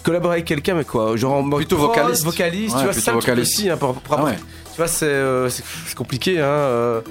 collaborer 0.04 0.36
avec 0.36 0.46
quelqu'un, 0.46 0.76
mais 0.76 0.86
quoi 0.86 1.16
Genre 1.18 1.34
en 1.34 1.42
mode 1.44 1.60
Plutôt 1.60 1.78
prod, 1.78 1.90
vocaliste. 1.90 2.24
vocaliste, 2.24 2.76
Ouais, 2.76 2.80
tu 2.82 2.86
vois, 2.86 2.94
ça 2.94 3.12
vocaliste. 3.14 3.54
aussi. 3.54 3.70
Hein, 3.70 3.78
pour- 3.78 3.94
pour- 3.96 4.20
Ah 4.20 4.24
ouais. 4.26 4.36
Tu 4.72 4.78
vois, 4.78 4.88
c'est 4.88 5.06
euh, 5.08 5.50
compliqué. 5.96 6.40
Hein, 6.40 6.46
euh, 6.46 7.02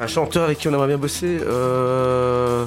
un 0.00 0.06
chanteur 0.06 0.44
avec 0.44 0.58
qui 0.58 0.68
on 0.68 0.72
aimerait 0.72 0.88
bien 0.88 0.98
bosser. 0.98 1.38
Euh... 1.46 2.66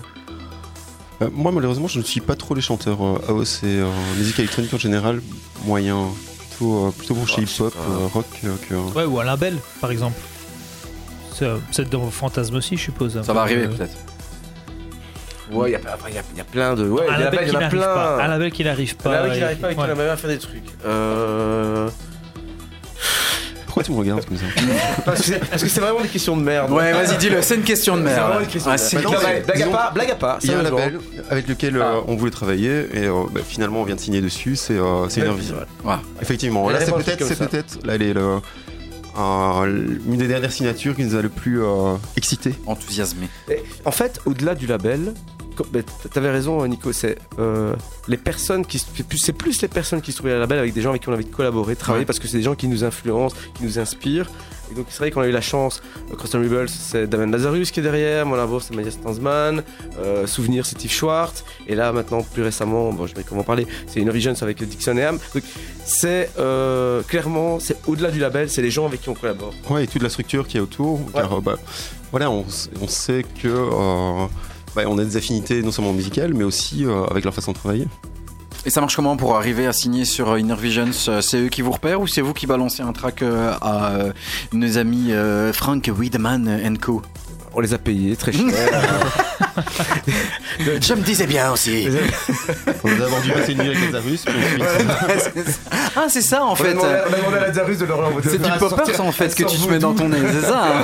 Euh, 1.22 1.30
moi, 1.34 1.52
malheureusement, 1.52 1.88
je 1.88 2.00
ne 2.00 2.04
suis 2.04 2.22
pas 2.22 2.36
trop 2.36 2.56
les 2.56 2.62
chanteurs 2.62 3.02
euh, 3.04 3.20
house 3.30 3.62
et 3.64 3.68
euh, 3.80 3.90
musique 4.18 4.38
électronique 4.40 4.74
en 4.74 4.78
général, 4.78 5.22
moyen. 5.66 6.08
Plutôt, 6.58 6.88
euh, 6.88 6.92
plutôt 6.92 7.14
branché 7.16 7.36
Ah, 7.40 7.42
hip-hop, 7.42 7.74
euh, 7.78 8.08
rock 8.14 8.26
euh, 8.46 8.56
que. 8.70 8.76
Ouais, 8.98 9.06
ou 9.06 9.20
un 9.20 9.24
label, 9.24 9.58
par 9.82 9.92
exemple. 9.92 10.16
C'est 11.72 11.90
dans 11.90 12.00
vos 12.00 12.12
fantasmes 12.12 12.56
aussi, 12.56 12.78
je 12.78 12.84
suppose. 12.84 13.22
Ça 13.22 13.34
va 13.34 13.42
arriver, 13.42 13.64
Euh, 13.64 13.68
peut-être. 13.68 13.96
Ouais, 15.52 15.70
il 15.70 15.74
y, 15.74 15.76
a- 15.76 16.44
plein 16.44 16.74
de. 16.74 16.90
Ouais, 16.90 17.04
un 17.04 17.06
il 17.06 17.10
y 17.12 17.14
a 17.14 17.20
label 17.26 17.30
plein, 17.32 17.42
il 17.42 17.50
qui 17.50 17.54
y 17.54 17.56
en 17.56 17.60
a 17.60 17.62
n'arrive 17.62 17.80
plein. 17.80 17.94
pas. 17.94 18.24
Un 18.24 18.28
label 18.28 18.52
qui 18.52 18.64
n'arrive 18.64 18.96
Un 19.00 19.04
pas. 19.04 19.12
label 19.12 19.34
qui 19.34 19.40
n'arrive 19.42 19.58
pas 19.60 19.72
et 19.72 19.76
qui 19.76 19.82
bien 20.06 20.16
faire 20.18 20.30
des 20.30 20.38
trucs. 20.40 20.64
Euh... 20.86 21.90
Pourquoi 23.76 23.84
tu 23.84 23.92
me 23.92 23.98
regardes 23.98 24.26
comme 24.26 24.38
ça 24.38 24.46
Parce 25.06 25.20
que 25.20 25.26
c'est 25.26 25.50
parce 25.50 25.62
que 25.62 25.68
c'est 25.68 25.82
vraiment 25.82 26.00
des 26.00 26.08
questions 26.08 26.38
de 26.38 26.42
merde. 26.44 26.72
Ouais, 26.72 26.94
vas-y, 26.94 27.18
dis-le, 27.18 27.42
c'est 27.42 27.56
une 27.56 27.64
question 27.64 27.98
de 27.98 28.08
C'est 28.08 28.14
vraiment 28.14 28.30
merde. 28.30 28.44
une 28.44 28.48
question 28.50 28.72
Ah, 28.72 29.42
Blague- 29.46 29.62
à 29.64 29.68
pas, 29.68 29.92
blague 29.94 30.12
à 30.12 30.16
pas. 30.16 30.40
Il 30.44 30.50
y 30.50 30.54
a 30.54 30.60
un 30.60 30.64
label 30.64 31.00
avec 31.30 31.46
lequel 31.50 31.76
euh, 31.76 31.84
Ah. 31.84 32.02
on 32.08 32.16
voulait 32.16 32.32
travailler 32.32 32.88
et 32.94 33.06
euh, 33.08 33.24
bah, 33.34 33.42
finalement 33.46 33.82
on 33.82 33.84
vient 33.84 33.96
de 33.96 34.00
signer 34.00 34.22
dessus, 34.22 34.56
c'est 34.56 34.78
euh, 34.78 35.10
c'est 35.10 35.24
Enervision. 35.24 35.56
ouais. 35.84 35.96
Effectivement, 36.22 36.70
là 36.70 36.80
c'est 36.80 36.94
peut-être 36.94 37.26
c'est 37.26 37.38
peut-être 37.50 37.80
là, 37.86 37.96
elle 37.96 38.02
est 38.04 38.14
le- 38.14 38.38
un- 39.18 39.66
une 39.66 40.18
des 40.18 40.28
dernières 40.30 40.54
signatures 40.54 40.96
qui 40.96 41.04
nous 41.04 41.16
a 41.16 41.22
le 41.22 41.28
plus 41.30 41.62
euh, 41.62 41.96
excité. 42.16 42.56
Enthousiasmé. 42.68 43.28
Et 43.50 43.62
En 43.84 43.92
fait, 43.92 44.22
au-delà 44.26 44.56
du 44.56 44.68
label, 44.68 45.14
t'avais 46.14 46.32
raison, 46.32 46.66
Nico, 46.68 46.92
c'est 46.94 47.18
euh, 47.40 47.74
les 48.08 48.18
personnes 48.18 48.66
qui. 48.66 48.80
c'est 48.80 49.34
plus- 49.34 49.62
les 49.62 49.68
personnes 49.68 50.02
qui 50.02 50.12
se 50.12 50.18
trouvent 50.18 50.30
à 50.32 50.34
la 50.34 50.40
label 50.40 50.60
avec 50.60 50.74
des 50.74 50.82
gens 50.82 50.90
avec 50.92 51.02
qui 51.02 51.10
on 51.10 51.12
a 51.12 51.16
envie 51.16 51.26
de 51.26 51.34
collaborer, 51.34 51.74
de 51.76 51.80
travailler, 51.80 52.02
Ouais. 52.02 52.06
parce 52.06 52.20
que 52.20 52.28
c'est 52.28 52.38
des 52.38 52.44
gens 52.44 52.56
qui 52.56 52.68
nous 52.68 52.84
influencent, 52.84 53.36
qui 53.56 53.64
nous 53.64 53.80
inspirent. 53.80 54.30
Et 54.72 54.74
donc, 54.74 54.88
c'est 54.90 54.98
vrai 54.98 55.12
qu'on 55.12 55.22
a 55.22 55.28
eu 55.28 55.32
la 55.32 55.42
chance. 55.42 55.82
euh, 56.12 56.16
Crosston 56.16 56.40
Rebels, 56.42 56.70
c'est 56.70 57.06
Damien 57.08 57.28
Lazarus 57.28 57.70
qui 57.70 57.82
est 57.82 57.84
derrière. 57.84 58.26
Mon 58.26 58.36
Labo, 58.36 58.60
c'est 58.60 58.76
Maya 58.76 58.90
Stansman. 58.90 59.62
Euh, 60.00 60.26
Souvenir, 60.26 60.66
c'est 60.66 60.76
Steve 60.76 60.92
Schwartz. 60.92 61.44
Et 61.68 61.76
là, 61.76 61.92
maintenant, 61.92 62.24
plus 62.24 62.42
récemment, 62.42 62.92
bon, 62.92 63.06
je 63.06 63.14
vais 63.14 63.24
comment 63.24 63.44
parler, 63.44 63.68
c'est 63.86 64.00
Innovisions 64.02 64.34
avec 64.42 64.64
Dixon 64.64 64.98
et 64.98 65.04
Ham. 65.04 65.20
Donc, 65.36 65.44
c'est 65.86 66.32
euh, 66.40 67.04
clairement, 67.04 67.60
c'est 67.60 67.78
au-delà 67.86 68.10
du 68.10 68.18
label, 68.20 68.50
c'est 68.50 68.64
les 68.64 68.72
gens 68.72 68.88
avec 68.88 69.02
qui 69.02 69.10
on 69.10 69.14
collabore. 69.14 69.54
Ouais, 69.70 69.84
et 69.84 69.88
toute 69.88 70.02
la 70.02 70.10
structure 70.10 70.48
qui 70.48 70.58
est 70.58 70.62
autour. 70.62 71.00
Car 71.14 71.32
euh, 71.38 71.42
bah, 71.42 71.58
voilà, 72.10 72.32
on, 72.32 72.44
on 72.82 72.88
sait 72.88 73.24
que 73.24 73.48
euh, 73.48 74.26
bah, 74.76 74.84
on 74.88 74.98
a 74.98 75.04
des 75.04 75.16
affinités 75.16 75.62
non 75.62 75.72
seulement 75.72 75.94
musicales, 75.94 76.34
mais 76.34 76.44
aussi 76.44 76.86
euh, 76.86 77.06
avec 77.06 77.24
leur 77.24 77.34
façon 77.34 77.54
de 77.54 77.58
travailler. 77.58 77.88
Et 78.66 78.70
ça 78.70 78.82
marche 78.82 78.96
comment 78.96 79.16
pour 79.16 79.36
arriver 79.36 79.68
à 79.68 79.74
signer 79.74 80.06
sur 80.06 80.32
euh, 80.32 80.40
Inner 80.40 80.56
Visions? 80.56 80.90
Euh, 81.08 81.22
C'est 81.22 81.38
eux 81.38 81.50
qui 81.50 81.62
vous 81.62 81.72
repèrent 81.72 82.02
ou 82.02 82.08
c'est 82.08 82.22
vous 82.22 82.34
qui 82.34 82.48
balancez 82.48 82.82
un 82.82 82.92
track 82.92 83.24
à 83.24 83.94
nos 84.54 84.78
amis 84.78 85.12
Frank 85.54 85.90
Wiedemann 85.98 86.78
Co? 86.80 87.02
On 87.58 87.62
les 87.62 87.74
a 87.74 87.78
payés 87.78 88.18
très 88.18 88.34
cher. 88.34 88.44
Je 90.60 90.94
me 90.94 91.02
disais 91.02 91.26
bien 91.26 91.54
aussi. 91.54 91.88
On 92.84 92.90
a 92.90 92.96
d'abord 92.96 93.22
dû 93.22 93.32
passer 93.32 93.54
une 93.54 93.60
nuit 93.60 93.70
avec 93.70 93.94
Lazarus, 93.94 94.26
puis 94.26 94.36
ensuite. 94.62 95.60
ah, 95.96 96.08
c'est 96.10 96.22
ça 96.22 96.44
en 96.44 96.52
a 96.52 96.56
fait. 96.58 96.76
on 96.76 96.84
a 96.84 97.18
demandé 97.18 97.38
à 97.38 97.48
Lazarus 97.48 97.78
de 97.78 97.86
leur 97.86 98.14
de 98.14 98.22
C'est 98.30 98.42
du 98.42 98.60
sortir 98.60 99.00
en 99.02 99.14
fait 99.14 99.34
que 99.34 99.44
tu 99.44 99.58
te 99.58 99.70
mets 99.70 99.80
dans 99.80 99.94
ton 99.94 100.10
nez, 100.10 100.18
c'est 100.34 100.48
ça 100.48 100.66
hein 100.66 100.84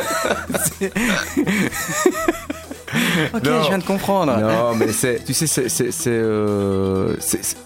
Ok, 3.33 3.43
Non. 3.43 3.63
je 3.63 3.67
viens 3.69 3.77
de 3.77 3.83
comprendre. 3.83 4.37
Non, 4.37 4.75
mais 4.79 4.91
c'est, 4.91 5.23
tu 5.25 5.33
sais, 5.33 5.47
c'est, 5.47 5.69
c'est, 5.69 5.91
c'est, 5.91 6.09
euh, 6.11 7.15
c'est- 7.19 7.57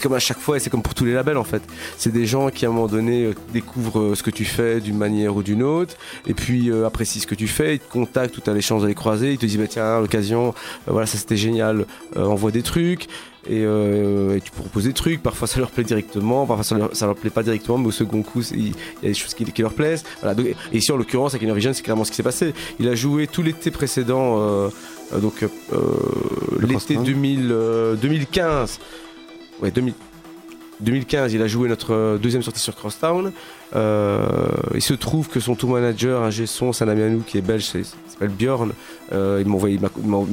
comme 0.00 0.14
à 0.14 0.18
chaque 0.20 0.38
fois 0.38 0.56
et 0.56 0.60
c'est 0.60 0.70
comme 0.70 0.80
pour 0.82 0.94
tous 0.94 1.04
les 1.04 1.12
labels 1.12 1.36
en 1.36 1.44
fait. 1.44 1.62
C'est 1.98 2.12
des 2.12 2.24
gens 2.24 2.48
qui 2.50 2.64
à 2.64 2.68
un 2.68 2.72
moment 2.72 2.86
donné 2.86 3.24
euh, 3.26 3.34
découvrent 3.52 3.98
euh, 4.00 4.14
ce 4.14 4.22
que 4.22 4.30
tu 4.30 4.44
fais 4.44 4.80
d'une 4.80 4.96
manière 4.96 5.36
ou 5.36 5.42
d'une 5.42 5.62
autre 5.62 5.94
et 6.26 6.34
puis 6.34 6.70
euh, 6.70 6.86
apprécient 6.86 7.20
ce 7.20 7.26
que 7.26 7.34
tu 7.34 7.48
fais, 7.48 7.74
ils 7.74 7.78
te 7.80 7.90
contactent 7.92 8.36
ou 8.38 8.40
tu 8.40 8.48
as 8.48 8.54
les 8.54 8.60
chances 8.62 8.82
de 8.82 8.86
les 8.88 8.94
croiser, 8.94 9.32
ils 9.32 9.38
te 9.38 9.44
disent 9.46 9.58
bah 9.58 9.66
tiens 9.68 9.96
à 9.98 10.00
l'occasion, 10.00 10.54
voilà 10.86 11.06
ça 11.06 11.18
c'était 11.18 11.36
génial, 11.36 11.84
envoie 12.16 12.50
des 12.52 12.62
trucs. 12.62 13.08
Et, 13.48 13.64
euh, 13.64 14.36
et 14.36 14.40
tu 14.40 14.52
proposes 14.52 14.84
des 14.84 14.92
trucs, 14.92 15.20
parfois 15.20 15.48
ça 15.48 15.58
leur 15.58 15.70
plaît 15.72 15.82
directement, 15.82 16.46
parfois 16.46 16.62
ça 16.62 16.78
leur, 16.78 16.94
ça 16.94 17.06
leur 17.06 17.16
plaît 17.16 17.28
pas 17.30 17.42
directement, 17.42 17.76
mais 17.76 17.88
au 17.88 17.90
second 17.90 18.22
coup 18.22 18.40
il 18.54 18.68
y 18.68 18.70
a 19.02 19.08
des 19.08 19.14
choses 19.14 19.34
qui, 19.34 19.44
qui 19.44 19.62
leur 19.62 19.74
plaisent. 19.74 20.04
Voilà, 20.20 20.34
donc- 20.36 20.46
et 20.46 20.76
ici 20.76 20.92
en 20.92 20.96
l'occurrence 20.96 21.32
avec 21.34 21.42
Innovision 21.42 21.72
c'est 21.72 21.82
clairement 21.82 22.04
ce 22.04 22.10
qui 22.10 22.16
s'est 22.18 22.22
passé. 22.22 22.54
Il 22.78 22.88
a 22.88 22.94
joué 22.94 23.26
tout 23.26 23.42
l'été 23.42 23.72
précédent, 23.72 24.36
euh, 24.38 24.68
donc 25.20 25.42
euh, 25.42 25.48
l'été 26.60 26.94
Crosstown. 26.94 27.04
2000, 27.04 27.48
euh, 27.50 27.94
2015. 27.96 28.78
Ouais, 29.60 29.70
2000 29.72 29.94
2015, 30.82 31.32
il 31.32 31.42
a 31.42 31.46
joué 31.46 31.68
notre 31.68 31.94
euh, 31.94 32.18
deuxième 32.18 32.42
sortie 32.42 32.60
sur 32.60 32.74
Crosstown. 32.74 33.32
Euh, 33.74 34.26
il 34.74 34.82
se 34.82 34.94
trouve 34.94 35.28
que 35.28 35.40
son 35.40 35.54
tour 35.54 35.70
manager, 35.70 36.22
un 36.22 36.30
G-son, 36.30 36.72
c'est 36.72 36.84
un 36.84 36.88
ami 36.88 37.02
à 37.02 37.08
nous 37.08 37.20
qui 37.20 37.38
est 37.38 37.40
belge, 37.40 37.64
s'appelle 37.64 38.28
Bjorn. 38.28 38.72
Euh, 39.12 39.38
il 39.42 39.48
m'a 39.48 39.54
envoyé, 39.54 39.78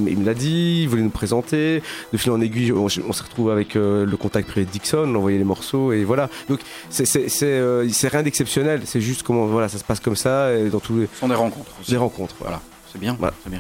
il 0.07 0.17
me 0.19 0.25
l'a 0.25 0.33
dit, 0.33 0.81
il 0.83 0.89
voulait 0.89 1.01
nous 1.01 1.09
présenter. 1.09 1.81
De 2.11 2.17
fil 2.17 2.31
en 2.31 2.41
aiguille, 2.41 2.71
on, 2.73 2.85
on 2.85 2.89
s'est 2.89 3.23
retrouvé 3.23 3.51
avec 3.53 3.75
euh, 3.75 4.05
le 4.05 4.17
contact 4.17 4.49
privé 4.49 4.65
de 4.65 4.71
Dixon, 4.71 5.05
on 5.07 5.15
a 5.15 5.17
envoyé 5.17 5.37
les 5.37 5.43
morceaux 5.43 5.93
et 5.93 6.03
voilà. 6.03 6.29
Donc 6.49 6.59
c'est 6.89 8.07
rien 8.09 8.23
d'exceptionnel, 8.23 8.81
c'est 8.85 9.01
juste 9.01 9.23
comment 9.23 9.45
voilà 9.45 9.69
ça 9.69 9.77
se 9.77 9.83
passe 9.83 9.99
comme 9.99 10.15
ça 10.17 10.53
et 10.53 10.69
dans 10.69 10.79
tous 10.79 10.97
les, 10.97 11.07
Ce 11.13 11.19
sont 11.21 11.27
des 11.29 11.35
rencontres 11.35 11.71
aussi. 11.79 11.91
les 11.91 11.97
rencontres. 11.97 12.35
Voilà. 12.39 12.49
Voilà, 12.57 12.61
c'est 12.91 12.99
bien. 12.99 13.15
Voilà. 13.17 13.33
C'est 13.43 13.49
bien. 13.51 13.59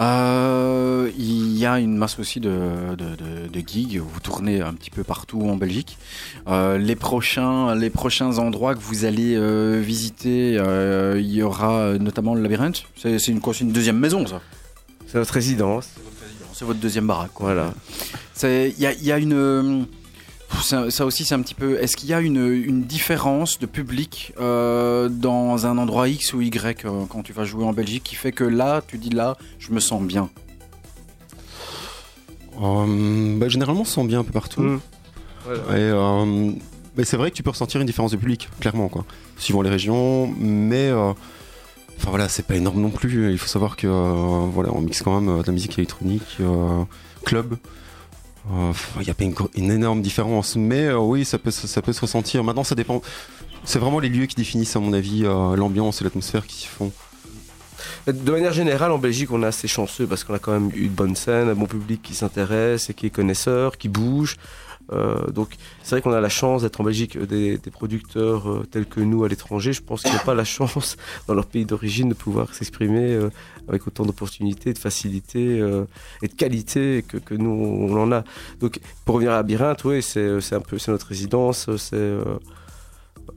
Euh, 0.00 1.10
il 1.18 1.56
y 1.58 1.66
a 1.66 1.78
une 1.78 1.96
masse 1.96 2.18
aussi 2.18 2.40
de, 2.40 2.50
de, 2.96 3.04
de, 3.14 3.48
de 3.52 3.68
gigs. 3.68 3.98
Vous 3.98 4.20
tournez 4.20 4.60
un 4.60 4.72
petit 4.74 4.90
peu 4.90 5.04
partout 5.04 5.42
en 5.42 5.56
Belgique. 5.56 5.98
Euh, 6.48 6.78
les 6.78 6.96
prochains, 6.96 7.74
les 7.74 7.90
prochains 7.90 8.38
endroits 8.38 8.74
que 8.74 8.80
vous 8.80 9.04
allez 9.04 9.34
euh, 9.36 9.80
visiter, 9.84 10.54
il 11.18 11.30
y 11.30 11.42
aura 11.42 11.98
notamment 11.98 12.34
le 12.34 12.42
labyrinthe. 12.42 12.84
C'est 12.96 13.16
une, 13.28 13.40
quoi, 13.40 13.54
c'est 13.54 13.64
une 13.64 13.72
deuxième 13.72 13.98
maison, 13.98 14.26
ça? 14.26 14.40
C'est 15.06 15.18
notre 15.18 15.34
résidence. 15.34 15.88
C'est 16.54 16.64
votre 16.64 16.80
deuxième 16.80 17.06
baraque. 17.06 17.32
quoi. 17.34 17.46
Voilà. 17.52 17.74
C'est- 18.34 18.72
Il 18.76 18.82
y 18.82 18.86
a, 18.86 18.92
il 18.92 19.04
y 19.04 19.12
a 19.12 19.18
une. 19.18 19.86
Ça, 20.60 20.90
ça 20.90 21.06
aussi, 21.06 21.24
c'est 21.24 21.34
un 21.34 21.42
petit 21.42 21.54
peu. 21.54 21.80
Est-ce 21.80 21.96
qu'il 21.96 22.08
y 22.08 22.14
a 22.14 22.20
une, 22.20 22.46
une 22.46 22.82
différence 22.82 23.58
de 23.58 23.66
public 23.66 24.32
euh, 24.38 25.08
dans 25.08 25.66
un 25.66 25.78
endroit 25.78 26.08
X 26.08 26.34
ou 26.34 26.40
Y 26.40 26.84
euh, 26.84 27.04
quand 27.08 27.22
tu 27.22 27.32
vas 27.32 27.44
jouer 27.44 27.64
en 27.64 27.72
Belgique 27.72 28.04
qui 28.04 28.14
fait 28.14 28.32
que 28.32 28.44
là, 28.44 28.82
tu 28.86 28.98
dis 28.98 29.10
là, 29.10 29.36
je 29.58 29.72
me 29.72 29.80
sens 29.80 30.02
bien? 30.02 30.28
Euh, 32.60 33.38
bah, 33.38 33.48
généralement, 33.48 33.82
on 33.82 33.84
se 33.84 33.94
sent 33.94 34.06
bien 34.06 34.20
un 34.20 34.24
peu 34.24 34.32
partout. 34.32 34.60
Mm. 34.60 34.80
Euh, 35.48 36.52
mais 36.96 37.04
c'est 37.04 37.16
vrai 37.16 37.30
que 37.30 37.36
tu 37.36 37.42
peux 37.42 37.50
ressentir 37.50 37.80
une 37.80 37.86
différence 37.86 38.12
de 38.12 38.16
public, 38.16 38.48
clairement, 38.60 38.88
quoi, 38.88 39.04
suivant 39.38 39.62
les 39.62 39.70
régions. 39.70 40.32
Mais 40.38 40.88
euh, 40.90 41.12
Enfin 42.02 42.10
voilà, 42.10 42.28
c'est 42.28 42.44
pas 42.44 42.56
énorme 42.56 42.80
non 42.80 42.90
plus. 42.90 43.30
Il 43.30 43.38
faut 43.38 43.46
savoir 43.46 43.76
que 43.76 43.86
euh, 43.86 44.46
voilà, 44.52 44.70
on 44.72 44.80
mixe 44.80 45.02
quand 45.02 45.20
même 45.20 45.38
euh, 45.38 45.42
de 45.42 45.46
la 45.46 45.52
musique 45.52 45.78
électronique, 45.78 46.36
euh, 46.40 46.82
club. 47.24 47.56
Il 48.50 49.02
n'y 49.02 49.10
a 49.10 49.14
pas 49.14 49.24
une, 49.24 49.70
énorme 49.70 50.02
différence, 50.02 50.56
mais 50.56 50.86
euh, 50.86 50.98
oui, 50.98 51.24
ça 51.24 51.38
peut, 51.38 51.50
ça 51.50 51.82
peut 51.82 51.92
se 51.92 52.00
ressentir. 52.00 52.42
Maintenant, 52.42 52.64
ça 52.64 52.74
dépend. 52.74 53.00
C'est 53.64 53.78
vraiment 53.78 54.00
les 54.00 54.08
lieux 54.08 54.26
qui 54.26 54.34
définissent, 54.34 54.74
à 54.74 54.80
mon 54.80 54.92
avis, 54.92 55.24
euh, 55.24 55.54
l'ambiance 55.54 56.00
et 56.00 56.04
l'atmosphère 56.04 56.46
qui 56.46 56.66
font. 56.66 56.90
De 58.06 58.32
manière 58.32 58.52
générale, 58.52 58.90
en 58.90 58.98
Belgique, 58.98 59.30
on 59.30 59.42
est 59.42 59.46
assez 59.46 59.68
chanceux 59.68 60.06
parce 60.06 60.24
qu'on 60.24 60.34
a 60.34 60.38
quand 60.40 60.52
même 60.52 60.70
eu 60.74 60.88
de 60.88 60.94
bonnes 60.94 61.14
scènes, 61.14 61.48
un 61.48 61.54
bon 61.54 61.66
public 61.66 62.02
qui 62.02 62.14
s'intéresse 62.14 62.90
et 62.90 62.94
qui 62.94 63.06
est 63.06 63.10
connaisseur, 63.10 63.78
qui 63.78 63.88
bouge. 63.88 64.36
Euh, 64.92 65.30
donc, 65.30 65.50
c'est 65.84 65.94
vrai 65.94 66.02
qu'on 66.02 66.12
a 66.12 66.20
la 66.20 66.28
chance 66.28 66.62
d'être 66.62 66.80
en 66.80 66.84
Belgique 66.84 67.16
des, 67.16 67.58
producteurs 67.70 68.64
tels 68.72 68.86
que 68.86 69.00
nous 69.00 69.22
à 69.22 69.28
l'étranger. 69.28 69.72
Je 69.72 69.82
pense 69.82 70.02
qu'ils 70.02 70.12
n'ont 70.12 70.18
pas 70.18 70.34
la 70.34 70.44
chance 70.44 70.96
dans 71.28 71.34
leur 71.34 71.46
pays 71.46 71.64
d'origine 71.64 72.08
de 72.08 72.14
pouvoir 72.14 72.52
s'exprimer 72.54 73.16
avec 73.68 73.86
autant 73.86 74.04
d'opportunités, 74.04 74.72
de 74.72 74.78
facilité 74.78 75.60
euh, 75.60 75.84
et 76.22 76.28
de 76.28 76.34
qualité 76.34 77.04
que, 77.06 77.34
nous 77.34 77.50
on 77.50 77.96
en 77.96 78.12
a. 78.12 78.24
Donc, 78.60 78.80
pour 79.04 79.14
revenir 79.16 79.32
à 79.32 79.36
Labyrinthe, 79.36 79.84
oui, 79.84 80.02
c'est 80.02 80.52
un 80.52 80.60
peu 80.60 80.76
notre 80.88 81.06
résidence, 81.06 81.68
c'est 81.76 81.94
euh, 81.94 82.24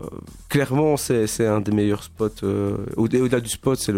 euh, 0.02 0.06
clairement 0.50 0.98
c'est 0.98 1.46
un 1.46 1.62
des 1.62 1.72
meilleurs 1.72 2.04
spots. 2.04 2.44
au- 2.44 3.04
Au-delà 3.04 3.40
du 3.40 3.50
spot, 3.50 3.78
c'est 3.80 3.94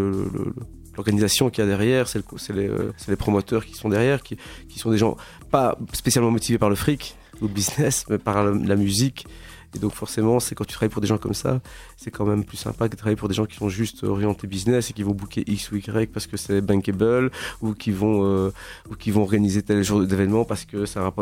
l'organisation 0.96 1.50
qu'il 1.50 1.64
y 1.64 1.68
a 1.68 1.70
derrière, 1.70 2.08
c'est 2.08 2.20
le- 2.20 2.94
c'est 2.98 3.10
les, 3.10 3.16
promoteurs 3.16 3.66
qui 3.66 3.74
sont 3.76 3.90
derrière, 3.90 4.22
qui, 4.22 4.38
sont 4.78 4.92
des 4.92 4.98
gens 4.98 5.16
pas 5.52 5.78
spécialement 5.94 6.32
motivés 6.32 6.58
par 6.58 6.70
le 6.70 6.76
fric 6.76 7.16
ou 7.42 7.48
le 7.48 7.54
business, 7.54 8.06
mais 8.10 8.18
par 8.18 8.44
la 8.44 8.76
musique. 8.76 9.28
Et 9.76 9.80
donc 9.80 9.94
forcément, 9.94 10.40
c'est 10.40 10.56
quand 10.56 10.66
tu 10.66 10.74
travailles 10.74 10.90
pour 10.90 11.02
des 11.02 11.08
gens 11.08 11.18
comme 11.18 11.34
ça, 11.34 11.62
c'est 11.98 12.12
quand 12.12 12.26
même 12.26 12.44
plus 12.44 12.58
sympa 12.58 12.88
que 12.88 12.94
de 12.94 12.98
travailler 12.98 13.16
pour 13.16 13.28
des 13.28 13.36
gens 13.36 13.46
qui 13.46 13.56
sont 13.56 13.70
juste 13.70 14.04
orientés 14.04 14.48
business 14.48 14.90
et 14.90 14.94
qui 14.94 15.04
vont 15.04 15.12
booker 15.12 15.44
X 15.46 15.72
ou 15.72 15.78
Y 15.78 16.12
parce 16.12 16.28
que 16.28 16.38
c'est 16.38 16.62
bankable 16.62 17.32
ou 17.62 17.74
qui 17.74 17.92
vont 17.92 18.26
euh, 18.26 18.52
ou 18.90 18.96
qui 18.96 19.12
vont 19.12 19.22
organiser 19.22 19.62
tel 19.64 19.84
jour 19.84 20.06
d'événement 20.06 20.46
parce 20.46 20.66
que 20.66 20.86
ça 20.86 21.14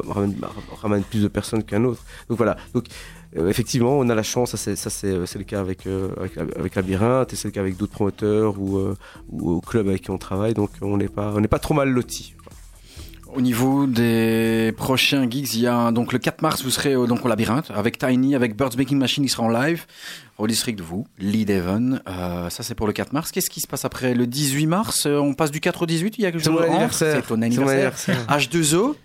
ramène, 0.79 1.03
plus 1.03 1.23
de 1.23 1.27
personnes 1.27 1.63
qu'un 1.63 1.83
autre. 1.83 2.03
Donc 2.29 2.37
voilà. 2.37 2.57
Donc 2.73 2.85
euh, 3.37 3.49
effectivement, 3.49 3.97
on 3.97 4.07
a 4.09 4.15
la 4.15 4.23
chance, 4.23 4.55
ça 4.55 4.89
c'est 4.89 5.25
c'est 5.25 5.37
le 5.37 5.43
cas 5.43 5.59
avec 5.59 5.87
euh, 5.87 6.09
avec, 6.55 6.75
Labyrinthe 6.75 7.33
et 7.33 7.35
c'est 7.35 7.49
le 7.49 7.51
cas 7.51 7.61
avec 7.61 7.75
d'autres 7.75 7.91
promoteurs 7.91 8.59
ou 8.59 8.77
euh, 8.77 8.95
ou 9.29 9.51
au 9.51 9.61
club 9.61 9.87
avec 9.89 10.03
qui 10.03 10.11
on 10.11 10.17
travaille. 10.17 10.53
Donc 10.53 10.69
on 10.81 10.97
n'est 10.97 11.09
pas 11.09 11.33
on 11.35 11.41
n'est 11.41 11.47
pas 11.47 11.59
trop 11.59 11.73
mal 11.73 11.89
lotis. 11.89 12.34
Au 13.35 13.41
niveau 13.41 13.85
des 13.85 14.73
prochains 14.77 15.29
gigs, 15.29 15.53
il 15.55 15.61
y 15.61 15.67
a 15.67 15.91
donc 15.91 16.13
le 16.13 16.19
4 16.19 16.41
mars, 16.41 16.63
vous 16.63 16.69
serez 16.69 16.95
au, 16.95 17.05
donc 17.05 17.25
au 17.25 17.27
labyrinthe 17.27 17.69
avec 17.75 17.97
Tiny, 17.97 18.33
avec 18.33 18.55
Birds 18.55 18.77
Baking 18.77 18.97
Machine, 18.97 19.25
il 19.25 19.29
sera 19.29 19.43
en 19.43 19.49
live. 19.49 19.85
Au 20.37 20.47
district 20.47 20.77
de 20.79 20.83
vous, 20.83 21.05
Lee 21.17 21.45
Devon. 21.45 21.99
Euh, 22.09 22.49
ça, 22.49 22.61
c'est 22.63 22.75
pour 22.75 22.87
le 22.87 22.93
4 22.93 23.13
mars. 23.13 23.31
Qu'est-ce 23.31 23.49
qui 23.49 23.61
se 23.61 23.67
passe 23.67 23.85
après 23.85 24.13
le 24.13 24.27
18 24.27 24.67
mars? 24.67 25.05
Euh, 25.05 25.17
On 25.17 25.33
passe 25.33 25.51
du 25.51 25.59
4 25.61 25.81
au 25.83 25.85
18 25.85 26.15
Il 26.17 26.21
y 26.23 26.25
a 26.25 26.31
quelque 26.31 26.43
chose 26.43 26.61
anniversaire. 26.61 27.21
C'est 27.21 27.27
ton 27.27 27.41
anniversaire. 27.41 27.93
anniversaire. 28.17 28.25
H2O, 28.29 28.91
À 28.91 29.04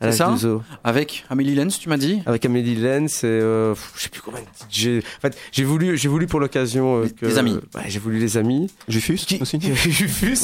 c'est 0.00 0.12
ça 0.12 0.30
H2O. 0.34 0.60
avec 0.84 1.24
Amélie 1.30 1.54
Lenz, 1.54 1.78
tu 1.78 1.88
m'as 1.88 1.96
dit 1.98 2.22
Avec 2.26 2.44
Amélie 2.46 2.74
Lenz 2.74 3.22
et 3.24 3.26
euh, 3.26 3.74
je 3.96 4.02
sais 4.02 4.08
plus 4.08 4.20
combien 4.22 4.40
de 4.40 4.46
DJ. 4.72 5.02
En 5.18 5.20
fait, 5.20 5.36
j'ai 5.52 5.64
voulu, 5.64 5.96
j'ai 5.98 6.08
voulu 6.08 6.26
pour 6.26 6.40
l'occasion 6.40 7.02
euh, 7.02 7.08
que 7.08 7.26
les 7.26 7.38
amis. 7.38 7.58
Ouais, 7.74 7.82
j'ai 7.88 7.98
voulu 7.98 8.18
les 8.18 8.36
amis. 8.36 8.70
Jufus 8.88 9.16
Qui- 9.16 9.40
aussi 9.42 9.58
Jufus, 9.74 10.38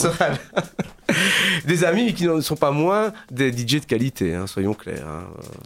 des 1.64 1.84
amis 1.84 2.12
qui 2.14 2.26
ne 2.26 2.40
sont 2.40 2.56
pas 2.56 2.70
moins 2.70 3.12
des 3.30 3.50
DJ 3.52 3.80
de 3.80 3.86
qualité, 3.86 4.34
hein, 4.34 4.46
soyons 4.46 4.74
clairs. 4.74 5.06
hein. 5.06 5.24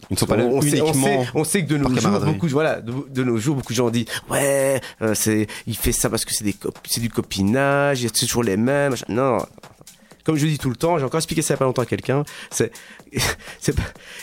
Ils 0.09 0.13
ne 0.13 0.17
sont 0.19 0.25
pas 0.25 0.37
là 0.37 0.45
on, 0.45 0.61
sait, 0.61 0.79
on, 0.81 0.85
uniquement. 0.85 1.23
sait, 1.23 1.29
on 1.35 1.43
sait 1.43 1.63
que 1.65 1.69
de 1.69 1.77
nos 1.77 1.89
jours, 1.95 2.19
beaucoup, 2.21 2.47
voilà, 2.47 2.79
de, 2.81 2.93
de 3.09 3.23
nos 3.23 3.37
jours, 3.37 3.55
beaucoup 3.55 3.73
de 3.73 3.77
gens 3.77 3.89
disent 3.89 4.05
ouais, 4.29 4.79
euh, 5.01 5.13
c'est, 5.15 5.47
il 5.67 5.75
fait 5.75 5.91
ça 5.91 6.09
parce 6.09 6.25
que 6.25 6.33
c'est 6.33 6.43
des, 6.43 6.53
cop- 6.53 6.77
c'est 6.87 7.01
du 7.01 7.09
copinage, 7.09 8.05
c'est 8.13 8.25
toujours 8.27 8.43
les 8.43 8.57
mêmes. 8.57 8.91
machin. 8.91 9.05
Non, 9.09 9.37
comme 10.25 10.35
je 10.35 10.45
le 10.45 10.51
dis 10.51 10.57
tout 10.57 10.69
le 10.69 10.75
temps, 10.75 10.97
j'ai 10.97 11.05
encore 11.05 11.19
expliqué 11.19 11.41
ça 11.41 11.53
il 11.53 11.55
y 11.55 11.55
a 11.55 11.57
pas 11.57 11.65
longtemps 11.65 11.81
à 11.81 11.85
quelqu'un. 11.85 12.23
C'est, 12.49 12.71
c'est 13.59 13.75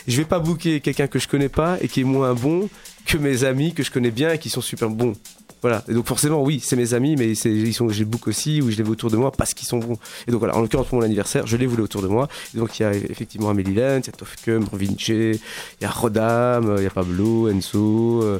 je 0.07 0.17
vais 0.17 0.25
pas 0.25 0.39
booker 0.39 0.79
quelqu'un 0.81 1.07
que 1.07 1.19
je 1.19 1.27
connais 1.27 1.49
pas 1.49 1.77
et 1.81 1.87
qui 1.87 2.01
est 2.01 2.05
moins 2.05 2.33
bon 2.33 2.69
que 3.05 3.17
mes 3.17 3.43
amis 3.43 3.73
que 3.73 3.83
je 3.83 3.91
connais 3.91 4.11
bien 4.11 4.33
et 4.33 4.37
qui 4.39 4.49
sont 4.49 4.61
super 4.61 4.89
bons. 4.89 5.15
Voilà. 5.61 5.83
Et 5.89 5.93
donc 5.93 6.05
forcément, 6.05 6.41
oui, 6.41 6.61
c'est 6.63 6.75
mes 6.75 6.93
amis, 6.93 7.15
mais 7.17 7.35
c'est, 7.35 7.51
ils 7.51 7.73
sont, 7.73 7.87
les 7.87 8.05
book 8.05 8.27
aussi 8.27 8.61
ou 8.61 8.71
je 8.71 8.77
les 8.77 8.83
veux 8.83 8.91
autour 8.91 9.11
de 9.11 9.17
moi 9.17 9.31
parce 9.31 9.53
qu'ils 9.53 9.67
sont 9.67 9.79
bons. 9.79 9.97
Et 10.27 10.31
donc 10.31 10.39
voilà, 10.39 10.55
en 10.55 10.61
l'occurrence 10.61 10.87
pour 10.87 10.99
mon 10.99 11.03
anniversaire, 11.03 11.47
je 11.47 11.57
les 11.57 11.65
voulais 11.65 11.83
autour 11.83 12.01
de 12.01 12.07
moi. 12.07 12.29
Et 12.55 12.57
donc 12.57 12.79
il 12.79 12.83
y 12.83 12.85
a 12.85 12.93
effectivement 12.93 13.49
Amélie 13.49 13.73
Lenz, 13.73 14.05
il 14.05 14.07
y 14.07 14.09
a 14.09 14.17
Tofkem, 14.17 14.65
Vinci, 14.71 15.13
il 15.13 15.39
y 15.81 15.85
a 15.85 15.89
Rodam, 15.89 16.75
il 16.77 16.83
y 16.83 16.87
a 16.87 16.89
Pablo, 16.89 17.49
Enzo. 17.49 18.21
euh, 18.23 18.39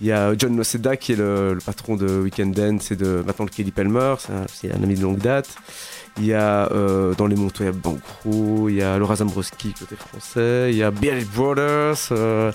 Il 0.00 0.08
y 0.08 0.12
a 0.12 0.36
John 0.36 0.54
Noceda 0.56 0.96
qui 0.96 1.12
est 1.12 1.16
le, 1.16 1.58
patron 1.64 1.96
de 1.96 2.06
Weekend 2.20 2.54
Dance 2.54 2.90
et 2.90 2.96
de 2.96 3.22
maintenant 3.24 3.44
le 3.44 3.50
Kelly 3.50 3.70
Palmer, 3.70 4.14
c'est 4.52 4.72
un 4.72 4.82
ami 4.82 4.94
de 4.94 5.02
longue 5.02 5.18
date. 5.18 5.48
Il 6.18 6.26
y 6.26 6.34
a 6.34 6.70
euh, 6.72 7.14
dans 7.14 7.26
les 7.26 7.36
motos, 7.36 7.62
il 7.62 7.66
y 7.66 7.68
a 7.68 7.72
Bancro, 7.72 8.68
il 8.68 8.76
y 8.76 8.82
a 8.82 8.98
Laura 8.98 9.16
Zambrowski 9.16 9.72
côté 9.78 9.94
français, 9.96 10.70
il 10.72 10.76
y 10.76 10.82
a 10.82 10.90
Beard 10.90 11.24
Brothers, 11.34 11.96
euh, 12.10 12.50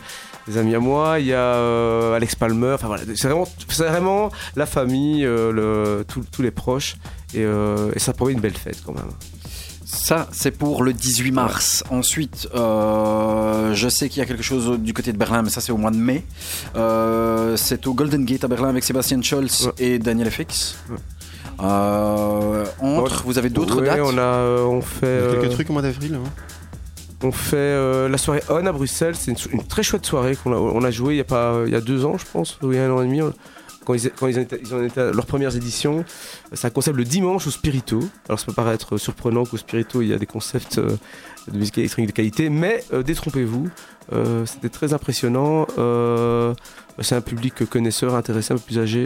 des 0.47 0.57
amis 0.57 0.75
à 0.75 0.79
moi, 0.79 1.19
il 1.19 1.27
y 1.27 1.33
a 1.33 1.37
euh, 1.37 2.13
Alex 2.15 2.35
Palmer, 2.35 2.73
enfin 2.73 2.87
voilà, 2.87 3.03
c'est 3.15 3.27
vraiment, 3.27 3.47
c'est 3.69 3.87
vraiment 3.87 4.29
la 4.57 4.65
famille, 4.65 5.25
euh, 5.25 5.51
le, 5.51 6.03
tous- 6.05 6.25
tous 6.31 6.41
les 6.41 6.51
proches, 6.51 6.95
et, 7.33 7.43
euh, 7.45 7.91
et 7.95 7.99
ça 7.99 8.11
promet 8.13 8.33
une 8.33 8.41
belle 8.41 8.53
fête 8.57 8.81
quand 8.85 8.93
même. 8.93 9.05
Ça, 9.85 10.27
c'est 10.31 10.49
pour 10.51 10.81
le 10.83 10.91
18 10.91 11.31
mars. 11.31 11.83
Ensuite, 11.91 12.49
euh, 12.55 13.73
je 13.75 13.87
sais 13.89 14.09
qu'il 14.09 14.19
y 14.19 14.23
a 14.23 14.25
quelque 14.25 14.41
chose 14.43 14.79
du 14.79 14.91
côté 14.91 15.13
de 15.13 15.17
Berlin, 15.17 15.43
mais 15.43 15.49
ça, 15.51 15.61
c'est 15.61 15.71
au 15.71 15.77
mois 15.77 15.91
de 15.91 15.97
mai. 15.97 16.23
Euh, 16.75 17.55
c'est 17.57 17.85
au 17.85 17.93
Golden 17.93 18.25
Gate 18.25 18.43
à 18.43 18.47
Berlin 18.47 18.69
avec 18.69 18.83
Sébastien 18.83 19.21
Scholz 19.21 19.67
Ouais. 19.67 19.73
et 19.77 19.99
Daniel 19.99 20.31
FX. 20.31 20.77
Ouais. 20.89 20.97
Euh, 21.61 22.65
entre, 22.81 23.23
vous 23.23 23.37
avez 23.37 23.49
d'autres 23.49 23.79
Ouais, 23.81 23.87
dates 23.87 23.99
on 24.01 24.17
a, 24.17 24.21
euh, 24.21 24.63
on 24.65 24.81
fait, 24.81 25.05
Il 25.05 25.09
y 25.09 25.11
a 25.11 25.15
euh, 25.15 25.41
quelques 25.41 25.53
trucs 25.53 25.69
au 25.69 25.73
mois 25.73 25.81
d'avril. 25.81 26.15
hein. 26.15 26.29
On 27.25 27.31
fait 27.31 27.55
euh, 27.55 28.09
la 28.09 28.17
soirée 28.17 28.41
On 28.49 28.65
à 28.65 28.71
Bruxelles. 28.71 29.15
C'est 29.15 29.31
une, 29.31 29.37
une 29.59 29.63
très 29.67 29.81
chouette 29.83 30.05
soirée 30.05 30.35
qu'on 30.35 30.51
a, 30.51 30.57
on 30.57 30.83
a 30.83 30.91
joué 30.91 31.13
il 31.13 31.17
y 31.17 31.21
a 31.21 31.25
pas 31.25 31.61
il 31.65 31.71
y 31.71 31.75
a 31.75 31.81
deux 31.81 32.03
ans, 32.05 32.17
je 32.17 32.25
pense, 32.31 32.57
ou 32.61 32.71
il 32.73 32.77
y 32.77 32.79
a 32.79 32.85
un 32.85 32.91
an 32.91 33.01
et 33.01 33.05
demi. 33.05 33.21
Quand 33.85 33.93
ils, 33.93 34.07
ont 34.07 34.27
ils 34.27 34.75
ont 34.75 34.87
leurs 34.95 35.25
premières 35.25 35.55
éditions, 35.55 36.05
c'est 36.53 36.67
un 36.67 36.69
concept 36.69 36.97
le 36.97 37.03
dimanche 37.03 37.47
au 37.47 37.51
Spirito. 37.51 37.99
Alors 38.27 38.39
ça 38.39 38.45
peut 38.45 38.53
paraître 38.53 38.97
surprenant 38.97 39.45
qu'au 39.45 39.57
Spirito 39.57 40.01
il 40.01 40.09
y 40.09 40.13
a 40.13 40.17
des 40.17 40.25
concepts 40.25 40.77
euh, 40.77 40.97
de 41.51 41.57
musique 41.57 41.77
électronique 41.77 42.09
de 42.09 42.15
qualité, 42.15 42.49
mais 42.49 42.83
euh, 42.93 43.03
détrompez-vous, 43.03 43.69
euh, 44.13 44.45
c'était 44.45 44.69
très 44.69 44.93
impressionnant. 44.93 45.67
C'est 46.99 47.15
un 47.15 47.21
public 47.21 47.67
connaisseur, 47.67 48.13
intéressé, 48.13 48.53
un 48.53 48.57
peu 48.57 48.63
plus 48.63 48.77
âgé, 48.77 49.03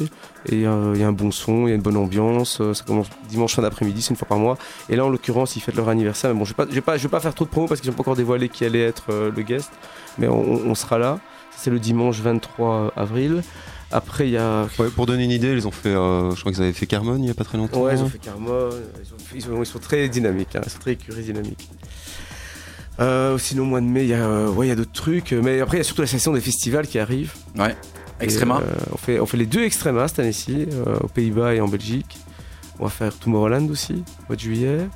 et 0.48 0.56
il 0.56 0.62
y 0.62 0.66
a 0.66 0.72
un 0.72 1.12
bon 1.14 1.32
son, 1.32 1.68
il 1.68 1.70
y 1.70 1.72
a 1.72 1.76
une 1.76 1.82
bonne 1.82 1.96
ambiance. 1.96 2.62
ça 2.74 2.84
commence 2.84 3.08
dimanche 3.30 3.56
fin 3.56 3.62
d'après-midi, 3.62 4.02
c'est 4.02 4.10
une 4.10 4.18
fois 4.18 4.28
par 4.28 4.40
mois. 4.40 4.58
Et 4.90 4.98
là, 4.98 5.06
en 5.06 5.10
l'occurrence, 5.10 5.56
ils 5.56 5.62
fêtent 5.62 5.78
leur 5.78 5.88
anniversaire. 5.88 6.34
Mais 6.34 6.40
bon, 6.40 6.44
je 6.44 6.54
je 6.70 6.80
vais 6.82 6.98
vais 6.98 7.08
pas 7.08 7.20
faire 7.22 7.34
trop 7.34 7.46
de 7.46 7.50
promos 7.50 7.68
parce 7.68 7.80
qu'ils 7.80 7.90
n'ont 7.90 7.96
pas 7.96 8.02
encore 8.02 8.18
dévoilé 8.18 8.50
qui 8.50 8.66
allait 8.66 8.84
être 8.84 9.06
le 9.10 9.42
guest. 9.42 9.72
Mais 10.18 10.28
on 10.28 10.76
sera 10.76 10.98
là. 10.98 11.20
C'est 11.56 11.70
le 11.72 11.80
dimanche 11.80 12.20
23 12.20 12.92
avril. 12.98 13.42
Après, 13.92 14.28
il 14.28 14.32
y 14.32 14.38
a. 14.38 14.68
Ouais, 14.80 14.90
pour 14.90 15.06
donner 15.06 15.24
une 15.24 15.32
idée, 15.32 15.54
ils 15.54 15.68
ont 15.68 15.72
fait. 15.72 15.90
euh, 15.90 16.32
je 16.36 16.40
crois 16.42 16.52
qu'ils 16.52 16.62
avaient 16.62 16.74
fait 16.74 16.88
Carmone 16.88 17.24
il 17.24 17.28
y 17.28 17.32
a 17.32 17.34
pas 17.34 17.46
très 17.46 17.58
longtemps. 17.58 17.82
Ouais, 17.84 17.96
ils 17.96 18.02
ont 18.02 18.10
fait 18.10 18.18
Carmon. 18.20 18.70
Ils, 18.72 19.14
ont 19.14 19.18
fait- 19.20 19.36
ils 19.38 19.42
sont, 19.42 19.60
ils 19.62 19.66
sont 19.66 19.80
très 19.80 20.10
dynamiques. 20.10 20.56
hein, 20.56 20.62
ils 20.66 20.70
sont 20.72 20.80
très 20.80 20.92
écurés 20.94 21.22
dynamiques. 21.22 21.70
Euh, 23.00 23.38
sinon, 23.38 23.64
au 23.64 23.68
mois 23.68 23.82
de 23.82 23.86
mai, 23.86 24.04
il 24.04 24.10
y 24.10 24.14
a, 24.14 24.26
euh, 24.26 24.50
ouais, 24.50 24.66
il 24.66 24.70
y 24.70 24.72
a 24.72 24.76
d'autres 24.76 24.92
trucs. 24.92 25.32
Mais 25.32 25.62
après, 25.62 25.78
il 25.78 25.80
y 25.80 25.82
a 25.82 25.84
surtout 25.84 26.02
la 26.02 26.08
session 26.08 26.34
des 26.34 26.42
festivals 26.42 26.88
qui 26.88 27.00
arrive. 27.00 27.34
Ouais. 27.58 27.76
Extrema. 28.20 28.60
Et, 28.60 28.64
euh, 28.64 28.76
on, 28.94 28.98
fait, 28.98 29.20
on 29.20 29.26
fait 29.26 29.38
les 29.38 29.46
deux 29.46 29.64
Extrema 29.64 30.08
cette 30.08 30.20
année-ci, 30.20 30.66
euh, 30.72 30.98
aux 31.02 31.08
Pays-Bas 31.08 31.54
et 31.54 31.62
en 31.62 31.68
Belgique. 31.68 32.18
On 32.80 32.84
va 32.86 32.90
faire 32.90 33.18
Tomorrowland 33.18 33.70
aussi, 33.70 33.94
au 33.94 34.24
mois 34.30 34.36
de 34.36 34.42
juillet, 34.42 34.90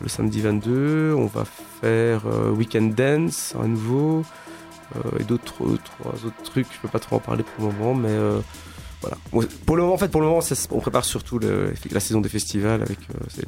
le 0.00 0.08
samedi 0.08 0.40
22. 0.40 1.14
On 1.16 1.26
va 1.26 1.44
faire 1.80 2.22
euh, 2.26 2.50
Weekend 2.50 2.94
Dance 2.94 3.54
à 3.62 3.66
nouveau. 3.66 4.22
Euh, 4.94 5.18
et 5.20 5.24
d'autres 5.24 5.64
euh, 5.64 5.78
trois 5.84 6.12
autres 6.24 6.42
trucs, 6.44 6.66
je 6.72 6.78
peux 6.80 6.88
pas 6.88 6.98
trop 7.00 7.16
en 7.16 7.20
parler 7.20 7.42
pour 7.42 7.66
le 7.66 7.72
moment, 7.74 7.94
mais 7.94 8.08
euh, 8.10 8.38
voilà. 9.02 9.16
Pour 9.66 9.76
le 9.76 9.82
moment, 9.82 9.94
en 9.94 9.98
fait, 9.98 10.08
pour 10.08 10.20
le 10.20 10.26
moment, 10.28 10.40
ça 10.40 10.54
on 10.70 10.78
prépare 10.80 11.04
surtout 11.04 11.38
le- 11.38 11.74
la 11.90 12.00
saison 12.00 12.20
des 12.20 12.28
festivals 12.28 12.82
avec 12.82 12.98
euh, 13.10 13.42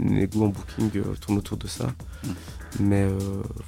les, 0.00 0.20
les 0.20 0.26
goûts 0.26 0.44
en 0.44 0.48
booking 0.48 0.90
euh, 0.96 1.14
tournent 1.20 1.38
autour 1.38 1.56
de 1.56 1.66
ça. 1.68 1.86
Mm. 2.24 2.28
Mais 2.80 3.02
euh, 3.02 3.18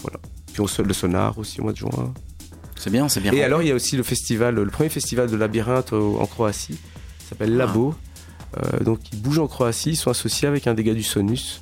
voilà. 0.01 0.19
Puis 0.53 0.61
on 0.63 0.83
le 0.83 0.93
sonar 0.95 1.39
aussi 1.39 1.61
au 1.61 1.65
mois 1.65 1.73
de 1.73 1.79
juin. 1.79 2.13
C'est 2.77 2.91
bien, 2.91 3.09
c'est 3.09 3.21
bien. 3.21 3.33
Et 3.33 3.43
alors, 3.45 3.63
il 3.63 3.69
y 3.69 3.71
a 3.71 3.75
aussi 3.75 3.97
le 3.97 4.03
festival, 4.03 4.55
le 4.55 4.67
premier 4.67 4.89
festival 4.89 5.31
de 5.31 5.37
labyrinthe 5.37 5.93
en 5.93 6.25
Croatie, 6.27 6.79
s'appelle 7.29 7.55
Labo. 7.57 7.95
Euh, 8.57 8.81
donc, 8.83 8.99
ils 9.13 9.21
bougent 9.21 9.39
en 9.39 9.47
Croatie, 9.47 9.91
ils 9.91 9.97
sont 9.97 10.11
associés 10.11 10.49
avec 10.49 10.67
un 10.67 10.75
gars 10.75 10.95
du 10.95 11.03
Sonus. 11.03 11.61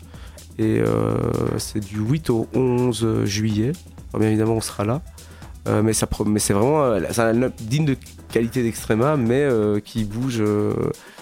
Et 0.59 0.79
euh, 0.81 1.17
c'est 1.59 1.81
du 1.85 1.99
8 1.99 2.31
au 2.31 2.49
11 2.55 3.25
juillet. 3.25 3.73
Alors, 4.11 4.21
bien 4.21 4.29
évidemment, 4.29 4.55
on 4.55 4.61
sera 4.61 4.85
là. 4.85 5.03
Euh, 5.69 5.83
mais 5.83 5.93
ça 5.93 6.07
mais 6.27 6.41
c'est 6.41 6.53
vraiment 6.55 6.83
euh, 6.83 7.01
c'est 7.11 7.21
un 7.21 7.33
line-up 7.33 7.53
digne 7.61 7.85
de 7.85 7.97
qualité 8.33 8.62
d'extrêma, 8.62 9.16
mais 9.16 9.43
euh, 9.43 9.81
qui 9.81 10.05
bouge 10.05 10.39
euh, 10.41 10.73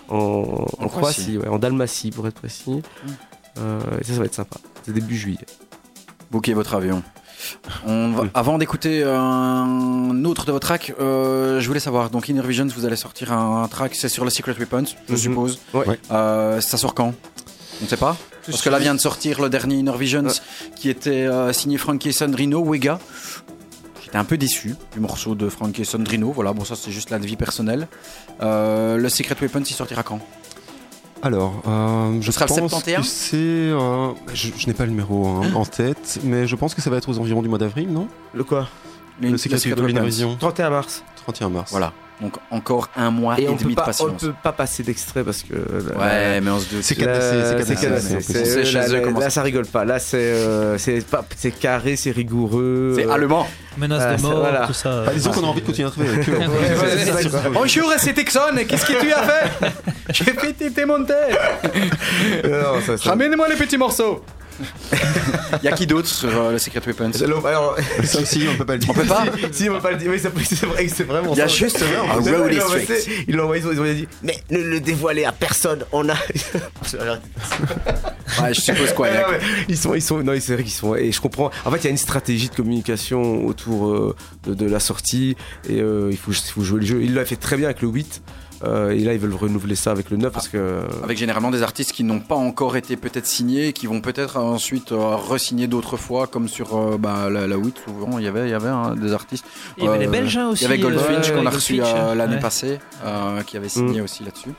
en, 0.08 0.16
en 0.16 0.84
En 0.84 0.88
Croatie, 0.88 0.88
Croatie. 0.88 1.38
ouais, 1.38 1.48
en 1.48 1.58
Dalmatie 1.58 2.10
pour 2.10 2.26
être 2.28 2.34
précis. 2.36 2.82
Euh, 3.58 3.80
et 4.00 4.04
ça, 4.04 4.12
ça 4.12 4.18
va 4.20 4.24
être 4.26 4.34
sympa. 4.34 4.56
C'est 4.84 4.92
début 4.92 5.16
juillet. 5.16 5.38
Booker 6.30 6.54
votre 6.54 6.74
avion. 6.74 7.02
On 7.86 8.10
va- 8.12 8.24
avant 8.34 8.58
d'écouter 8.58 9.04
un 9.04 10.24
autre 10.24 10.46
de 10.46 10.52
vos 10.52 10.58
tracks, 10.58 10.92
euh, 11.00 11.60
je 11.60 11.66
voulais 11.68 11.80
savoir, 11.80 12.10
donc 12.10 12.28
Inner 12.28 12.42
Visions, 12.42 12.66
vous 12.74 12.84
allez 12.86 12.96
sortir 12.96 13.32
un, 13.32 13.62
un 13.62 13.68
track, 13.68 13.94
c'est 13.94 14.08
sur 14.08 14.24
le 14.24 14.30
Secret 14.30 14.54
Weapons, 14.58 14.84
je 15.08 15.12
Mhm. 15.12 15.18
suppose. 15.18 15.58
Ouais. 15.74 15.98
Euh, 16.10 16.60
ça 16.60 16.76
sort 16.76 16.94
quand? 16.94 17.14
On 17.80 17.84
ne 17.84 17.88
sait 17.88 17.96
pas 17.98 18.16
Parce 18.46 18.62
que 18.62 18.70
là 18.70 18.78
vient 18.78 18.94
de 18.94 19.00
sortir 19.00 19.40
le 19.40 19.48
dernier 19.50 19.76
Inner 19.76 19.96
Visions 19.98 20.24
Ouais. 20.24 20.32
qui 20.76 20.88
était 20.88 21.26
euh, 21.26 21.52
signé 21.52 21.76
Frankie 21.78 22.12
Sandrino, 22.12 22.60
Wega. 22.64 22.98
J'étais 24.16 24.24
un 24.24 24.28
peu 24.30 24.38
déçu 24.38 24.74
du 24.94 25.00
morceau 25.00 25.34
de 25.34 25.50
Frankie 25.50 25.84
Sandrino, 25.84 26.32
voilà, 26.32 26.54
bon 26.54 26.64
ça 26.64 26.74
c'est 26.74 26.90
juste 26.90 27.10
la 27.10 27.18
vie 27.18 27.36
personnelle. 27.36 27.86
Euh, 28.40 28.96
le 28.96 29.10
Secret 29.10 29.36
Weapons, 29.42 29.60
il 29.60 29.74
sortira 29.74 30.02
quand? 30.02 30.20
Alors, 31.20 31.62
euh, 31.68 32.16
je 32.22 32.30
Ce 32.30 32.32
sera 32.32 32.46
le 32.46 32.48
pense 32.62 32.70
71? 32.70 32.96
que 33.02 33.06
c'est. 33.06 33.36
euh, 33.36 34.12
je 34.32 34.48
je 34.56 34.66
n'ai 34.68 34.72
pas 34.72 34.84
le 34.84 34.90
numéro 34.92 35.26
hein, 35.26 35.52
en 35.54 35.66
tête, 35.66 36.18
mais 36.24 36.46
je 36.46 36.56
pense 36.56 36.74
que 36.74 36.80
ça 36.80 36.88
va 36.88 36.96
être 36.96 37.10
aux 37.10 37.18
environs 37.18 37.42
du 37.42 37.50
mois 37.50 37.58
d'avril, 37.58 37.92
non? 37.92 38.08
Le 38.32 38.42
quoi? 38.42 38.68
Le 39.20 39.36
Secret 39.36 39.58
Secret 39.58 39.78
Weapons, 39.80 39.92
Weapons. 39.94 40.06
Vision, 40.06 40.36
31 40.40 40.70
mars. 40.70 41.04
31 41.16 41.50
mars. 41.50 41.70
Voilà, 41.70 41.92
donc 42.20 42.34
encore 42.50 42.88
un 42.96 43.10
mois 43.10 43.38
et, 43.38 43.42
Et 43.44 43.48
on 43.48 43.52
demi 43.56 43.64
peut, 43.64 43.70
de 43.70 43.74
pas, 43.74 43.82
on 43.82 43.86
patience. 43.86 44.20
peut 44.22 44.32
pas 44.42 44.52
passer 44.52 44.82
d'extrait 44.82 45.22
parce 45.22 45.42
que. 45.42 45.54
Ouais, 45.54 46.40
mais 46.40 46.50
on 46.50 46.58
se 46.58 46.68
doute. 46.70 46.82
C'est 46.82 46.98
Là, 46.98 47.06
cadenassé, 47.06 47.64
c'est 47.64 47.74
cadenassé. 47.74 48.72
là, 48.72 48.88
eux, 48.88 48.92
là, 48.92 49.00
comment 49.00 49.18
là, 49.20 49.24
ça 49.26 49.30
ça 49.30 49.42
rigole 49.42 49.66
pas. 49.66 49.84
Là, 49.84 49.98
c'est 49.98 50.16
euh, 50.16 50.78
c'est 50.78 51.04
pas- 51.06 51.24
c'est 51.36 51.50
carré, 51.50 51.96
c'est 51.96 52.10
rigoureux. 52.12 52.94
C'est 52.96 53.06
euh, 53.06 53.12
allemand. 53.12 53.46
Menace 53.76 54.02
Ah, 54.06 54.12
de 54.12 54.16
c'est- 54.16 54.22
mort, 54.26 54.38
voilà. 54.40 54.66
tout 54.66 54.72
ça. 54.72 55.02
Bah, 55.04 55.12
disons 55.14 55.30
qu'on 55.32 55.44
a 55.44 55.46
envie 55.48 55.60
de 55.60 55.66
continuer 55.66 55.88
à 55.88 55.90
travailler 55.90 56.14
avec 56.14 56.28
eux. 56.30 57.50
Bonjour, 57.52 57.92
c'est 57.98 58.14
Texon, 58.14 58.40
qu'est-ce 58.66 58.86
que 58.86 58.98
tu 59.00 59.12
as 59.12 59.22
fait? 59.22 59.72
J'ai 60.10 60.24
fait 60.24 60.52
tété 60.54 60.84
mon 60.86 61.04
tête. 61.04 61.38
Non, 62.44 62.80
ça, 62.86 62.96
ça- 62.96 63.10
Ramène-moi 63.10 63.48
les 63.48 63.56
petits 63.56 63.76
morceaux. 63.76 64.24
Il 65.62 65.64
y 65.64 65.68
a 65.68 65.72
qui 65.72 65.86
d'autre 65.86 66.08
sur 66.08 66.28
euh, 66.28 66.52
le 66.52 66.58
Secret 66.58 66.80
Weapons? 66.86 67.10
Alors, 67.22 67.46
alors, 67.46 67.76
Ça 68.04 68.20
aussi, 68.20 68.46
on 68.52 68.56
peut 68.56 68.64
pas 68.64 68.74
le 68.74 68.78
dire. 68.80 68.90
On 68.90 68.94
peut 68.94 69.04
pas? 69.04 69.24
Si 69.52 69.68
on 69.68 69.74
va 69.74 69.80
pas 69.80 69.90
le 69.92 69.96
dire, 69.98 70.10
ça- 70.20 70.30
c'est 70.44 70.66
vrai, 70.66 70.88
c'est 70.88 71.04
vraiment 71.04 71.32
Il 71.32 71.38
y 71.38 71.42
a 71.42 71.48
ça. 71.48 71.54
juste 71.54 71.82
un 71.82 72.06
Non, 72.06 72.14
Road 72.14 72.26
non, 72.26 72.44
mais 72.46 72.54
District. 72.54 72.86
c'est- 72.88 73.24
Ils 73.28 73.36
l'ont 73.36 73.44
envoyé, 73.44 73.62
ils 73.72 73.80
ont 73.80 73.84
dit, 73.84 74.08
mais 74.22 74.36
ne 74.50 74.58
le 74.58 74.80
dévoilez 74.80 75.24
à 75.24 75.32
personne, 75.32 75.84
on 75.92 76.08
a. 76.08 76.14
Ouais, 78.42 78.54
je 78.54 78.60
suppose 78.60 78.92
quoi. 78.92 79.06
Ouais, 79.16 79.18
ouais, 79.24 79.38
Ils 79.68 79.76
sont, 79.78 79.94
ils 79.94 80.02
sont, 80.02 80.18
non, 80.22 80.32
c'est 80.40 80.54
vrai 80.54 80.62
qu'ils 80.64 80.72
sont, 80.72 80.94
et 80.96 81.12
je 81.12 81.20
comprends. 81.20 81.50
En 81.64 81.70
fait, 81.70 81.78
il 81.78 81.84
y 81.84 81.86
a 81.86 81.90
une 81.90 81.96
stratégie 81.96 82.48
de 82.48 82.54
communication 82.54 83.46
autour 83.46 83.88
euh, 83.88 84.16
de, 84.44 84.54
de 84.54 84.66
la 84.66 84.80
sortie, 84.80 85.36
et 85.68 85.80
euh, 85.80 86.08
il 86.10 86.16
faut, 86.16 86.32
il 86.32 86.50
faut 86.52 86.62
jouer 86.62 86.80
le 86.80 86.86
jeu. 86.86 87.02
Il 87.02 87.14
l'a 87.14 87.24
fait 87.24 87.36
très 87.36 87.56
bien 87.56 87.66
avec 87.66 87.82
le 87.82 87.88
8, 87.88 88.22
euh, 88.64 88.90
et 88.90 89.00
là, 89.00 89.12
ils 89.12 89.18
veulent 89.18 89.34
renouveler 89.34 89.74
ça 89.74 89.90
avec 89.90 90.10
le 90.10 90.16
9 90.16 90.32
parce 90.32 90.48
que. 90.48 90.80
Avec 91.02 91.18
généralement 91.18 91.50
des 91.50 91.62
artistes 91.62 91.92
qui 91.92 92.04
n'ont 92.04 92.20
pas 92.20 92.34
encore 92.34 92.76
été 92.76 92.96
peut-être 92.96 93.26
signés, 93.26 93.72
qui 93.72 93.86
vont 93.86 94.00
peut-être 94.00 94.38
ensuite 94.38 94.92
euh, 94.92 95.16
re-signer 95.16 95.66
d'autres 95.66 95.96
fois, 95.96 96.26
comme 96.26 96.48
sur 96.48 96.76
euh, 96.76 96.96
bah, 96.98 97.28
la, 97.30 97.46
la 97.46 97.56
8, 97.56 97.76
souvent 97.84 98.18
il 98.18 98.24
y 98.24 98.28
avait, 98.28 98.46
il 98.46 98.50
y 98.50 98.54
avait 98.54 98.68
hein, 98.68 98.94
des 98.96 99.12
artistes. 99.12 99.44
Il 99.76 99.84
y 99.84 99.88
avait 99.88 99.96
Euh, 99.98 100.00
les 100.00 100.06
Belges 100.06 100.36
hein, 100.36 100.48
aussi. 100.50 100.64
Il 100.64 100.70
y 100.70 100.72
avait 100.72 100.78
Goldfinch 100.78 101.30
euh, 101.30 101.36
qu'on 101.36 101.46
a 101.46 101.50
reçu 101.50 101.80
euh, 101.82 102.14
l'année 102.14 102.36
ouais. 102.36 102.40
passée, 102.40 102.78
euh, 103.04 103.42
qui 103.42 103.56
avait 103.56 103.68
signé 103.68 104.00
aussi 104.00 104.24
là-dessus. 104.24 104.50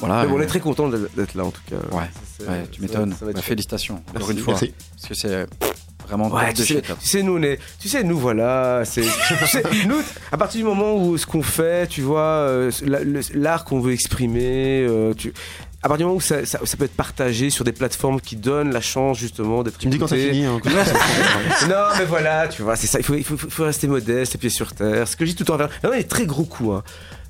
Voilà. 0.00 0.26
On 0.28 0.38
euh, 0.38 0.42
est 0.42 0.46
très 0.46 0.60
content 0.60 0.88
d'être 0.88 1.34
là 1.34 1.44
en 1.44 1.50
tout 1.50 1.62
cas. 1.68 1.76
Ouais, 1.96 2.64
tu 2.70 2.82
m'étonnes. 2.82 3.14
Bah, 3.22 3.40
félicitations, 3.40 4.02
encore 4.14 4.30
une 4.30 4.38
fois. 4.38 4.54
Merci. 4.54 4.74
Parce 4.96 5.08
que 5.08 5.14
c'est 5.14 5.46
vraiment 6.06 6.28
Ouais, 6.30 6.52
tu 6.52 6.62
de 6.62 6.66
sais, 6.66 6.82
tu 7.02 7.22
nous, 7.24 7.38
on 7.38 7.42
est, 7.42 7.58
tu 7.80 7.88
sais, 7.88 8.02
nous, 8.02 8.18
voilà, 8.18 8.82
c'est, 8.84 9.02
tu 9.28 9.46
sais, 9.46 9.62
nous, 9.86 10.00
à 10.32 10.36
partir 10.36 10.58
du 10.60 10.64
moment 10.66 10.96
où 10.96 11.16
ce 11.18 11.26
qu'on 11.26 11.42
fait, 11.42 11.86
tu 11.86 12.02
vois, 12.02 12.20
euh, 12.20 12.70
l'art 13.34 13.64
qu'on 13.64 13.80
veut 13.80 13.92
exprimer, 13.92 14.86
euh, 14.88 15.12
tu, 15.14 15.32
à 15.82 15.88
partir 15.88 15.98
du 15.98 16.04
moment 16.04 16.16
où 16.16 16.20
ça, 16.20 16.46
ça- 16.46 16.60
ça 16.64 16.76
peut 16.78 16.84
être 16.86 16.96
partagé 16.96 17.50
sur 17.50 17.62
des 17.64 17.72
plateformes 17.72 18.18
qui 18.20 18.36
donnent 18.36 18.72
la 18.72 18.80
chance 18.80 19.18
justement 19.18 19.62
d'être 19.62 19.76
Tu 19.78 19.86
me 19.88 19.92
dis 19.92 19.98
quand 19.98 20.06
t'as 20.06 20.16
écouté. 20.16 20.32
fini. 20.32 20.46
hein, 20.46 20.58
Non, 21.68 21.84
mais 21.98 22.04
voilà, 22.06 22.48
tu 22.48 22.62
vois, 22.62 22.74
c'est 22.76 22.86
ça. 22.86 22.98
Il 22.98 23.04
faut, 23.04 23.14
il 23.14 23.24
faut, 23.24 23.34
il 23.42 23.50
faut 23.50 23.64
rester 23.64 23.86
modeste, 23.86 24.32
les 24.34 24.38
pieds 24.38 24.48
sur 24.50 24.72
terre. 24.72 25.06
Ce 25.06 25.14
que 25.16 25.24
je 25.26 25.30
dis 25.30 25.36
tout 25.36 25.42
le 25.42 25.46
temps. 25.46 25.56
Là, 25.58 25.68
on 25.84 25.92
est 25.92 26.08
très 26.08 26.24
gros 26.26 26.44
coups. 26.44 26.70
Hein. 26.76 26.82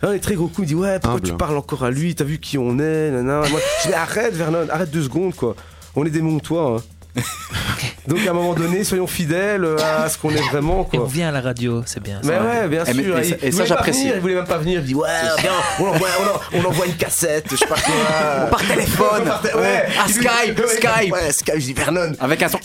Là, 0.02 0.10
on 0.10 0.12
est 0.12 0.20
très 0.20 0.34
gros 0.34 0.46
coups. 0.46 0.66
Il 0.66 0.68
dit 0.68 0.74
ouais, 0.76 0.98
pourquoi 1.00 1.18
Humble. 1.18 1.28
tu 1.30 1.34
parles 1.36 1.56
encore 1.56 1.82
à 1.84 1.90
lui? 1.90 2.14
T'as 2.14 2.24
vu 2.24 2.38
qui 2.38 2.56
on 2.58 2.78
est? 2.78 3.10
Nanana. 3.10 3.48
Moi, 3.48 3.58
je 3.82 3.88
dis 3.88 3.94
arrête, 3.94 4.34
Vernon, 4.34 4.66
arrête 4.70 4.90
deux 4.90 5.02
secondes 5.02 5.34
quoi. 5.34 5.56
On 5.96 6.04
est 6.06 6.10
des 6.10 6.22
montois. 6.22 6.76
Hein. 6.78 6.82
Donc 8.08 8.18
à 8.26 8.30
un 8.30 8.34
moment 8.34 8.54
donné, 8.54 8.84
soyons 8.84 9.06
fidèles 9.06 9.66
à 9.82 10.08
ce 10.08 10.18
qu'on 10.18 10.30
est 10.30 10.40
vraiment 10.50 10.88
Et 10.92 10.98
on 10.98 11.02
quoi. 11.02 11.08
vient 11.10 11.28
à 11.28 11.32
la 11.32 11.40
radio, 11.40 11.82
c'est 11.86 12.02
bien. 12.02 12.20
Mais 12.24 12.34
ça. 12.34 12.42
ouais, 12.42 12.68
bien 12.68 12.84
Eh, 12.86 12.92
mais- 12.94 13.02
sûr. 13.02 13.18
et 13.18 13.22
il- 13.46 13.52
ça- 13.52 13.64
et 13.64 13.66
j'apprécie. 13.66 14.08
Il 14.14 14.20
voulait 14.20 14.34
même 14.34 14.44
pas 14.46 14.58
venir. 14.58 14.80
Il 14.80 14.86
dit 14.86 14.94
ouais, 14.94 15.08
bien, 15.40 15.50
on 15.80 15.84
envoie, 15.86 16.08
on 16.52 16.58
on 16.58 16.64
envoie 16.66 16.86
une 16.86 16.96
cassette, 16.96 17.46
je 17.50 17.56
sais 17.56 17.66
pas 17.66 17.76
quoi. 17.76 18.46
Par 18.50 18.66
téléphone. 18.66 19.22
Ouais, 19.56 19.86
Ah, 19.98 20.04
Il 20.08 20.14
lui- 20.14 20.22
Skype, 20.24 20.58
ouais, 20.58 20.66
Skype. 20.76 21.12
Ouais, 21.12 21.32
Skype. 21.32 21.54
Je 21.54 21.64
dis 21.66 21.72
Vernon, 21.72 22.12
Avec 22.20 22.42
un 22.42 22.48
son. 22.48 22.58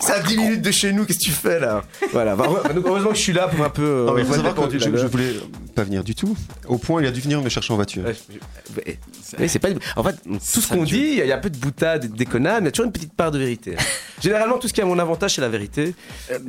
c'est 0.00 0.12
à 0.12 0.20
10 0.20 0.36
minutes 0.38 0.62
de 0.62 0.70
chez 0.70 0.92
nous, 0.92 1.04
qu'est-ce 1.04 1.18
que 1.18 1.24
tu 1.24 1.30
fais 1.32 1.60
là? 1.60 1.82
Voilà, 2.12 2.34
bah, 2.36 2.48
ouais, 2.48 2.72
donc 2.74 2.84
heureusement 2.86 3.10
que 3.10 3.16
je 3.16 3.22
suis 3.22 3.32
là 3.34 3.48
pour 3.48 3.64
un 3.64 3.70
peu. 3.70 3.82
euh, 3.82 4.06
Non, 4.06 4.12
mais 4.14 4.22
il 4.22 4.26
faut 4.26 4.32
ouais, 4.32 4.42
savoir 4.42 4.68
que 4.68 4.78
je, 4.78 4.96
je 4.96 5.06
voulais 5.06 5.34
pas 5.74 5.82
venir 5.84 6.02
du 6.04 6.14
tout. 6.14 6.34
Au 6.68 6.78
point, 6.78 7.02
il 7.02 7.08
a 7.08 7.10
dû 7.10 7.20
venir 7.20 7.42
me 7.42 7.48
chercher 7.50 7.72
en 7.72 7.76
voiture. 7.76 8.04
Ouais, 8.04 8.14
je- 8.14 8.38
mais- 8.86 8.98
mais 9.38 9.48
c'est 9.48 9.58
pas. 9.58 9.68
En 9.96 10.02
fait, 10.02 10.16
tout 10.24 10.60
ce 10.60 10.68
qu'on 10.68 10.84
dit, 10.84 10.96
il 10.96 11.14
y, 11.18 11.20
a- 11.20 11.24
il 11.24 11.28
y 11.28 11.32
a 11.32 11.36
un 11.36 11.40
peu 11.40 11.50
de 11.50 11.58
boutade 11.58 12.04
et 12.04 12.08
de 12.08 12.16
déconnade, 12.16 12.62
mais 12.62 12.62
il 12.62 12.64
y 12.66 12.68
a 12.68 12.72
toujours 12.72 12.86
une 12.86 12.92
petite 12.92 13.12
part 13.12 13.30
de 13.30 13.38
vérité. 13.38 13.76
Généralement, 14.22 14.58
tout 14.58 14.66
ce 14.68 14.72
qui 14.72 14.80
est 14.80 14.84
à 14.84 14.86
mon 14.86 14.98
avantage, 14.98 15.34
c'est 15.34 15.40
la 15.42 15.48
vérité. 15.48 15.94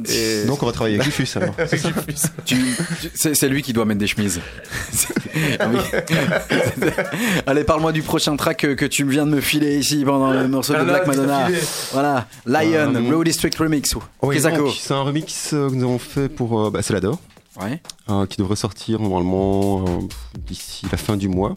Et- 0.10 0.46
Donc, 0.46 0.64
on 0.64 0.66
va 0.66 0.72
travailler 0.72 0.96
avec 0.96 1.06
Lufus 1.08 1.28
alors. 1.38 1.54
C'est 3.14 3.50
lui 3.50 3.62
qui 3.62 3.74
doit 3.74 3.86
mettre 3.86 4.00
des 4.00 4.08
chemises. 4.08 4.40
Ah 5.60 5.68
oui. 5.72 5.80
Allez, 7.46 7.64
parle-moi 7.64 7.92
du 7.92 8.02
prochain 8.02 8.36
track 8.36 8.58
que, 8.58 8.74
que 8.74 8.86
tu 8.86 9.08
viens 9.08 9.26
de 9.26 9.32
me 9.32 9.42
filer 9.42 9.78
ici 9.78 10.04
pendant 10.04 10.32
le 10.34 10.48
morceau 10.48 10.74
de 10.74 10.80
Ah, 10.80 10.84
Black 10.84 11.06
Madonna. 11.08 11.48
Voilà, 11.94 12.28
Lion, 12.48 12.96
Euh, 12.96 13.12
Road 13.16 13.26
District 13.26 13.56
Remix. 13.58 13.94
Oui, 14.24 14.40
c'est 14.42 14.94
un 14.94 15.02
remix 15.04 15.54
euh, 15.54 15.70
que 15.70 15.76
nous 15.76 15.84
avons 15.84 16.00
fait 16.00 16.28
pour 16.30 16.60
euh, 16.68 16.70
bah, 16.72 16.82
C'est 16.82 16.94
l'adore, 16.94 17.20
Ouais. 17.62 17.82
euh, 18.10 18.26
qui 18.26 18.38
devrait 18.38 18.56
sortir 18.56 19.00
normalement 19.00 19.86
euh, 19.88 20.00
d'ici 20.40 20.88
la 20.92 20.98
fin 20.98 21.18
du 21.18 21.28
mois. 21.30 21.54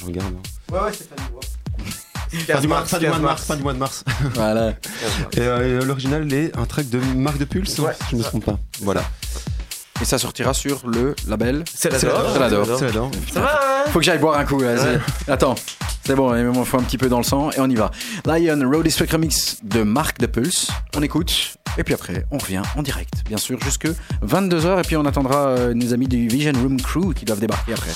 Je 0.00 0.06
regarde. 0.06 0.32
hein. 0.36 0.72
Ouais, 0.72 0.80
ouais, 0.80 0.90
c'est 0.92 1.08
pas 1.10 1.16
du 1.20 1.32
mois. 1.32 1.40
Fin 2.30 2.60
du, 2.60 2.68
mois, 2.68 2.84
fin 2.84 2.98
du 2.98 3.08
mars. 3.08 3.44
Fin 3.44 3.56
du 3.56 3.62
mois 3.62 3.72
de 3.72 3.78
mars. 3.78 4.04
Voilà. 4.34 4.70
Et, 5.32 5.40
euh, 5.40 5.84
l'original 5.84 6.32
est 6.32 6.56
un 6.56 6.64
track 6.64 6.88
de 6.88 6.98
Marc 6.98 7.38
de 7.38 7.44
Pulse, 7.44 7.78
Ouais, 7.78 7.92
si 8.00 8.10
je 8.10 8.16
ne 8.16 8.20
me 8.20 8.24
trompe 8.24 8.44
pas. 8.44 8.58
Voilà. 8.80 9.02
Et 10.00 10.04
ça 10.04 10.18
sortira 10.18 10.54
sur 10.54 10.86
le 10.86 11.16
label. 11.26 11.64
C'est 11.74 11.90
la 11.90 11.98
C'est 11.98 12.06
l'adore. 12.38 12.78
Ça 12.78 13.40
va, 13.40 13.60
hein 13.86 13.90
Faut 13.90 13.98
que 13.98 14.04
j'aille 14.04 14.18
boire 14.18 14.38
un 14.38 14.44
coup. 14.44 14.60
Là. 14.60 14.76
Attends, 15.26 15.56
c'est 16.04 16.14
bon, 16.14 16.34
il 16.34 16.44
me 16.44 16.64
faut 16.64 16.78
un 16.78 16.82
petit 16.82 16.96
peu 16.96 17.08
dans 17.08 17.18
le 17.18 17.24
sang 17.24 17.50
et 17.50 17.60
on 17.60 17.68
y 17.68 17.74
va. 17.74 17.90
Lion, 18.24 18.58
Road 18.70 18.84
District 18.84 19.10
Remix 19.10 19.58
de 19.62 19.82
Marc 19.82 20.18
de 20.18 20.26
Pulse. 20.26 20.68
On 20.96 21.02
écoute 21.02 21.58
et 21.76 21.84
puis 21.84 21.94
après 21.94 22.24
on 22.30 22.38
revient 22.38 22.62
en 22.76 22.82
direct, 22.82 23.12
bien 23.26 23.36
sûr, 23.36 23.60
jusque 23.60 23.88
22h 24.26 24.78
et 24.78 24.82
puis 24.82 24.96
on 24.96 25.04
attendra 25.04 25.48
euh, 25.48 25.74
nos 25.74 25.92
amis 25.92 26.08
du 26.08 26.28
Vision 26.28 26.52
Room 26.54 26.80
Crew 26.80 27.12
qui 27.14 27.24
doivent 27.24 27.40
débarquer 27.40 27.74
après. 27.74 27.90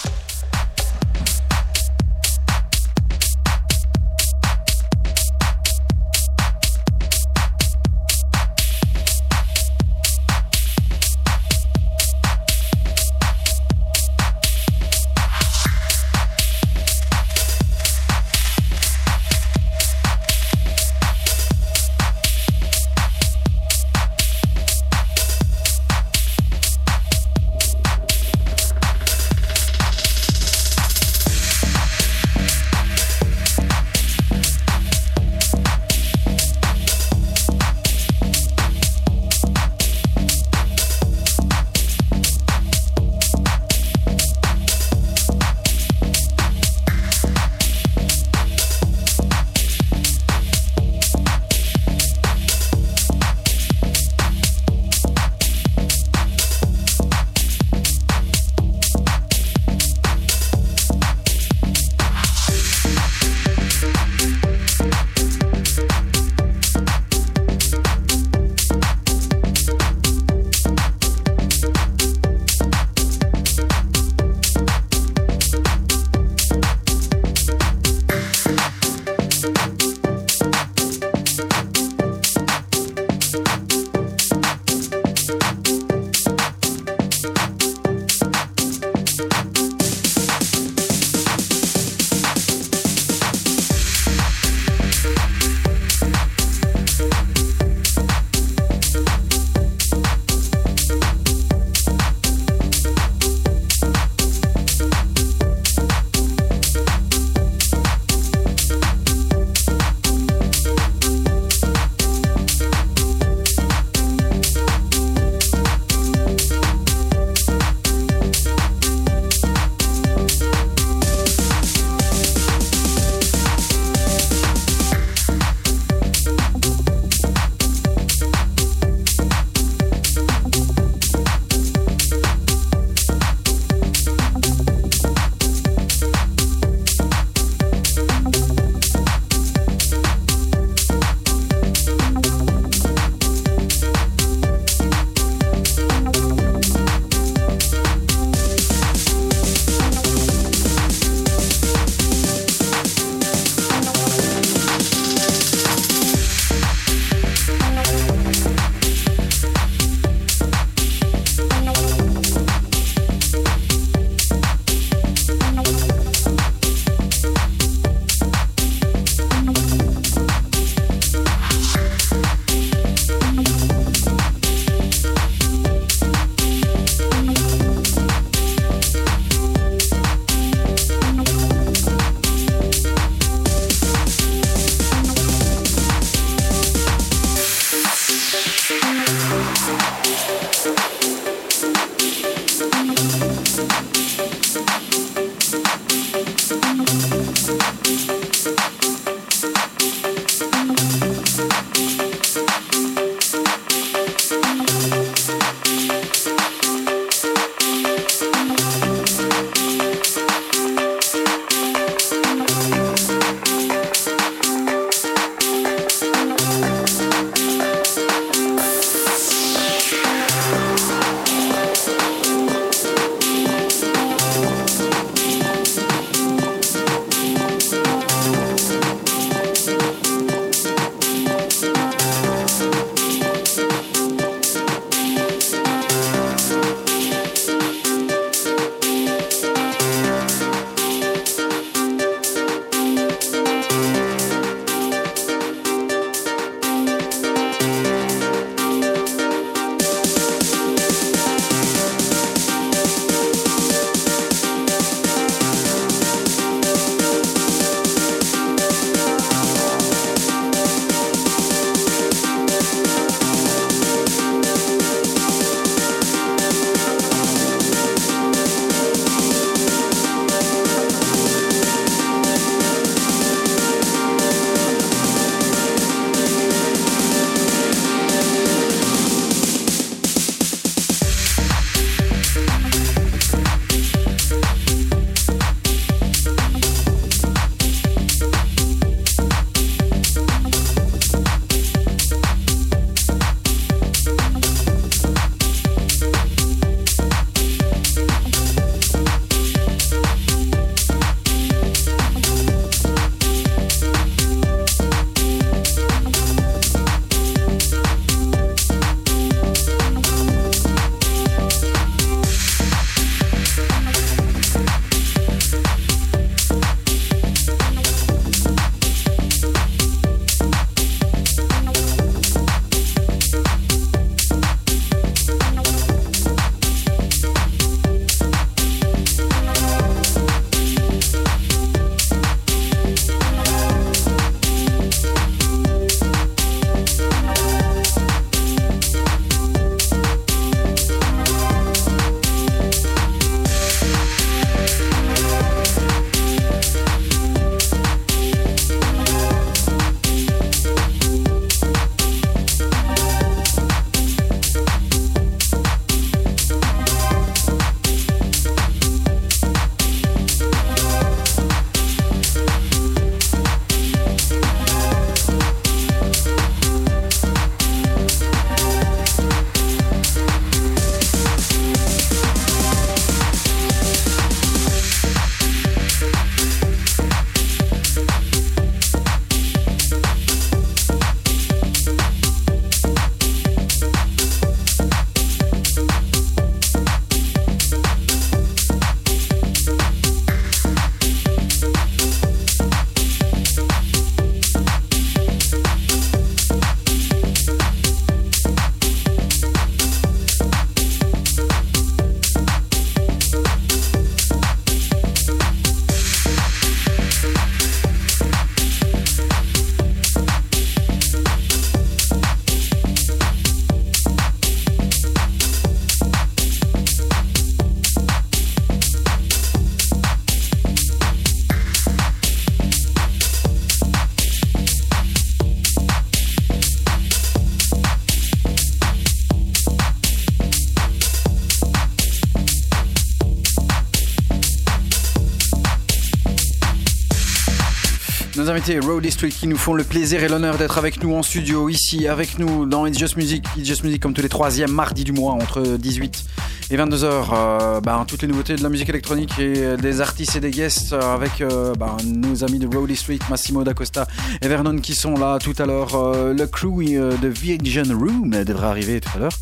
Invités 438.62 438.78
Road 438.78 439.02
District 439.02 439.36
qui 439.36 439.48
nous 439.48 439.56
font 439.56 439.74
le 439.74 439.82
plaisir 439.82 440.22
et 440.22 440.28
l'honneur 440.28 440.56
d'être 440.56 440.78
avec 440.78 441.02
nous 441.02 441.12
en 441.16 441.24
studio, 441.24 441.68
ici, 441.68 442.06
avec 442.06 442.38
nous 442.38 442.64
dans 442.64 442.86
It's 442.86 442.96
Just 442.96 443.16
Music. 443.16 443.44
It's 443.56 443.66
Just 443.66 443.82
Music 443.82 444.00
comme 444.00 444.14
tous 444.14 444.22
les 444.22 444.28
troisièmes 444.28 444.70
mardis 444.70 445.02
du 445.02 445.10
mois 445.10 445.32
entre 445.32 445.62
18 445.62 446.24
et 446.70 446.76
22h. 446.76 447.24
Euh, 447.32 447.80
bah, 447.80 448.04
toutes 448.06 448.22
les 448.22 448.28
nouveautés 448.28 448.54
de 448.54 448.62
la 448.62 448.68
musique 448.68 448.88
électronique 448.88 449.36
et 449.40 449.76
des 449.76 450.00
artistes 450.00 450.36
et 450.36 450.40
des 450.40 450.52
guests 450.52 450.92
euh, 450.92 451.14
avec 451.14 451.40
euh, 451.40 451.74
bah, 451.74 451.96
nos 452.04 452.44
amis 452.44 452.60
de 452.60 452.68
Road 452.72 452.88
District, 452.88 453.28
Massimo 453.28 453.64
D'Acosta 453.64 454.06
et 454.40 454.46
Vernon 454.46 454.78
qui 454.78 454.94
sont 454.94 455.14
là 455.14 455.38
tout 455.40 455.54
à 455.58 455.66
l'heure. 455.66 455.96
Euh, 455.96 456.32
le 456.32 456.46
crew 456.46 456.82
euh, 456.92 457.16
de 457.16 457.26
Virgin 457.26 457.92
Room 457.92 458.30
devrait 458.44 458.68
arriver 458.68 459.00
tout 459.00 459.10
à 459.16 459.18
l'heure. 459.18 459.38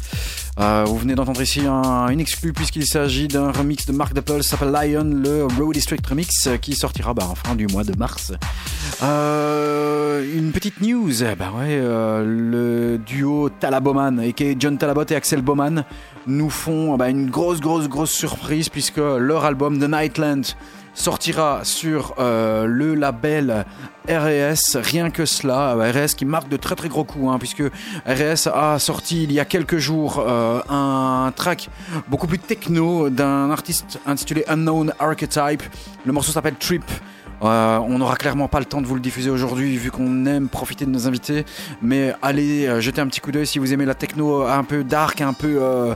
Euh, 0.59 0.85
vous 0.87 0.99
venez 0.99 1.15
d'entendre 1.15 1.41
ici 1.41 1.63
un, 1.67 2.09
une 2.09 2.21
exclue 2.21 2.53
puisqu'il 2.53 2.85
s'agit 2.87 3.29
d'un 3.29 3.53
remix 3.53 3.87
de 3.87 3.93
Mark 3.93 4.13
Dapple, 4.13 4.43
s'appelle 4.43 4.73
Lion, 4.73 5.05
le 5.05 5.45
Road 5.45 5.75
District 5.75 6.05
Remix 6.07 6.47
euh, 6.47 6.57
qui 6.57 6.75
sortira 6.75 7.15
bah, 7.15 7.27
en 7.31 7.35
fin 7.35 7.55
du 7.55 7.67
mois 7.69 7.85
de 7.85 7.97
mars. 7.97 8.33
Euh, 9.03 10.37
une 10.37 10.53
petite 10.53 10.81
news, 10.81 11.13
bah 11.39 11.53
ouais, 11.57 11.79
le 11.81 12.99
duo 12.99 13.49
Talaboman, 13.49 14.21
et 14.21 14.35
John 14.59 14.77
Talabot 14.77 15.05
et 15.09 15.15
Axel 15.15 15.41
Bowman, 15.41 15.85
nous 16.27 16.51
font 16.51 16.97
bah, 16.97 17.09
une 17.09 17.31
grosse, 17.31 17.61
grosse, 17.61 17.89
grosse 17.89 18.13
surprise 18.13 18.69
puisque 18.69 18.99
leur 18.99 19.45
album 19.45 19.79
The 19.79 19.89
Nightland 19.89 20.43
sortira 20.95 21.61
sur 21.65 22.15
euh, 22.19 22.67
le 22.67 22.95
label 22.95 23.65
RS, 24.09 24.77
rien 24.77 25.11
que 25.11 25.25
cela, 25.25 25.77
euh, 25.77 25.93
RS 25.93 26.15
qui 26.15 26.25
marque 26.25 26.49
de 26.49 26.57
très 26.57 26.75
très 26.75 26.89
gros 26.89 27.05
coups, 27.05 27.29
hein, 27.29 27.39
puisque 27.39 27.63
RS 28.07 28.49
a 28.53 28.79
sorti 28.79 29.25
il 29.25 29.33
y 29.33 29.41
a 29.41 29.45
quelques 29.45 29.79
jours 29.79 30.25
euh, 30.27 30.61
un 30.69 31.33
track 31.35 31.69
beaucoup 32.09 32.27
plus 32.27 32.39
techno 32.39 33.11
d'un 33.11 33.51
artiste 33.51 34.01
intitulé 34.07 34.45
Unknown 34.49 34.93
Archetype. 34.99 35.63
Le 36.05 36.13
morceau 36.13 36.33
s'appelle 36.33 36.57
Trip. 36.57 36.85
Euh, 37.43 37.79
on 37.79 37.99
n'aura 37.99 38.17
clairement 38.17 38.49
pas 38.49 38.59
le 38.59 38.65
temps 38.67 38.81
de 38.81 38.87
vous 38.87 38.95
le 38.95 39.01
diffuser 39.01 39.31
aujourd'hui 39.31 39.77
vu 39.77 39.91
qu'on 39.91 40.27
aime 40.27 40.49
profiter 40.49 40.85
de 40.85 40.91
nos 40.91 41.07
invités. 41.07 41.45
Mais 41.83 42.15
allez 42.23 42.67
euh, 42.67 42.81
jeter 42.81 43.01
un 43.01 43.07
petit 43.07 43.21
coup 43.21 43.33
d'œil 43.33 43.47
si 43.47 43.59
vous 43.59 43.73
aimez 43.73 43.85
la 43.85 43.95
techno 43.95 44.43
un 44.43 44.65
peu 44.65 44.85
dark, 44.85 45.21
un 45.21 45.33
peu, 45.33 45.59
euh, 45.61 45.95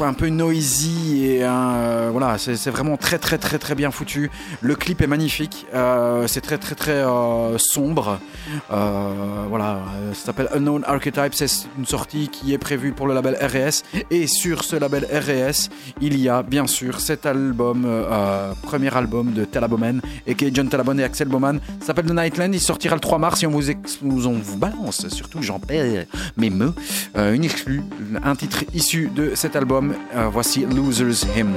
un 0.00 0.12
peu 0.12 0.28
noisy 0.28 1.24
et 1.26 1.40
euh, 1.42 2.08
voilà, 2.12 2.36
c'est 2.38 2.70
vraiment 2.70 2.96
très 2.96 3.18
très 3.18 3.38
très 3.38 3.58
très 3.58 3.74
bien 3.74 3.90
foutu. 3.90 4.30
Le 4.60 4.74
clip 4.74 5.00
est 5.00 5.06
magnifique, 5.06 5.66
euh, 5.74 6.26
c'est 6.26 6.40
très 6.40 6.58
très 6.58 6.74
très 6.74 6.92
euh, 6.92 7.56
sombre. 7.58 8.18
Euh, 8.70 9.44
voilà, 9.48 9.78
euh, 9.96 10.14
ça 10.14 10.26
s'appelle 10.26 10.48
Unknown 10.54 10.84
Archetype. 10.86 11.34
C'est 11.34 11.48
une 11.78 11.86
sortie 11.86 12.28
qui 12.28 12.52
est 12.52 12.58
prévue 12.58 12.92
pour 12.92 13.06
le 13.06 13.14
label 13.14 13.36
RS 13.40 13.82
et 14.10 14.26
sur 14.26 14.64
ce 14.64 14.76
label 14.76 15.04
RS, 15.04 15.70
il 16.00 16.18
y 16.18 16.28
a 16.28 16.42
bien 16.42 16.66
sûr 16.66 17.00
cet 17.00 17.26
album, 17.26 17.84
euh, 17.86 18.52
premier 18.62 18.94
album 18.94 19.32
de 19.32 19.44
Talaboman 19.44 20.00
et 20.26 20.34
qui 20.34 20.44
John 20.58 20.68
Talabon 20.68 20.98
et 20.98 21.04
Axel 21.04 21.28
Bowman. 21.28 21.60
Ça 21.78 21.86
s'appelle 21.86 22.06
The 22.06 22.14
Nightland. 22.14 22.52
Il 22.52 22.58
sortira 22.58 22.96
le 22.96 23.00
3 23.00 23.18
mars 23.18 23.44
et 23.44 23.46
on 23.46 23.50
vous, 23.50 24.56
balance, 24.56 25.06
surtout 25.08 25.40
j'en 25.40 25.60
perds 25.60 26.06
mes 26.36 26.50
euh, 27.16 27.32
une 27.32 27.44
un 28.24 28.34
titre 28.34 28.64
issu 28.74 29.08
de 29.14 29.36
cet 29.36 29.54
album. 29.54 29.94
Euh, 30.16 30.28
voici 30.32 30.66
Loser's 30.66 31.24
Hymn. 31.36 31.54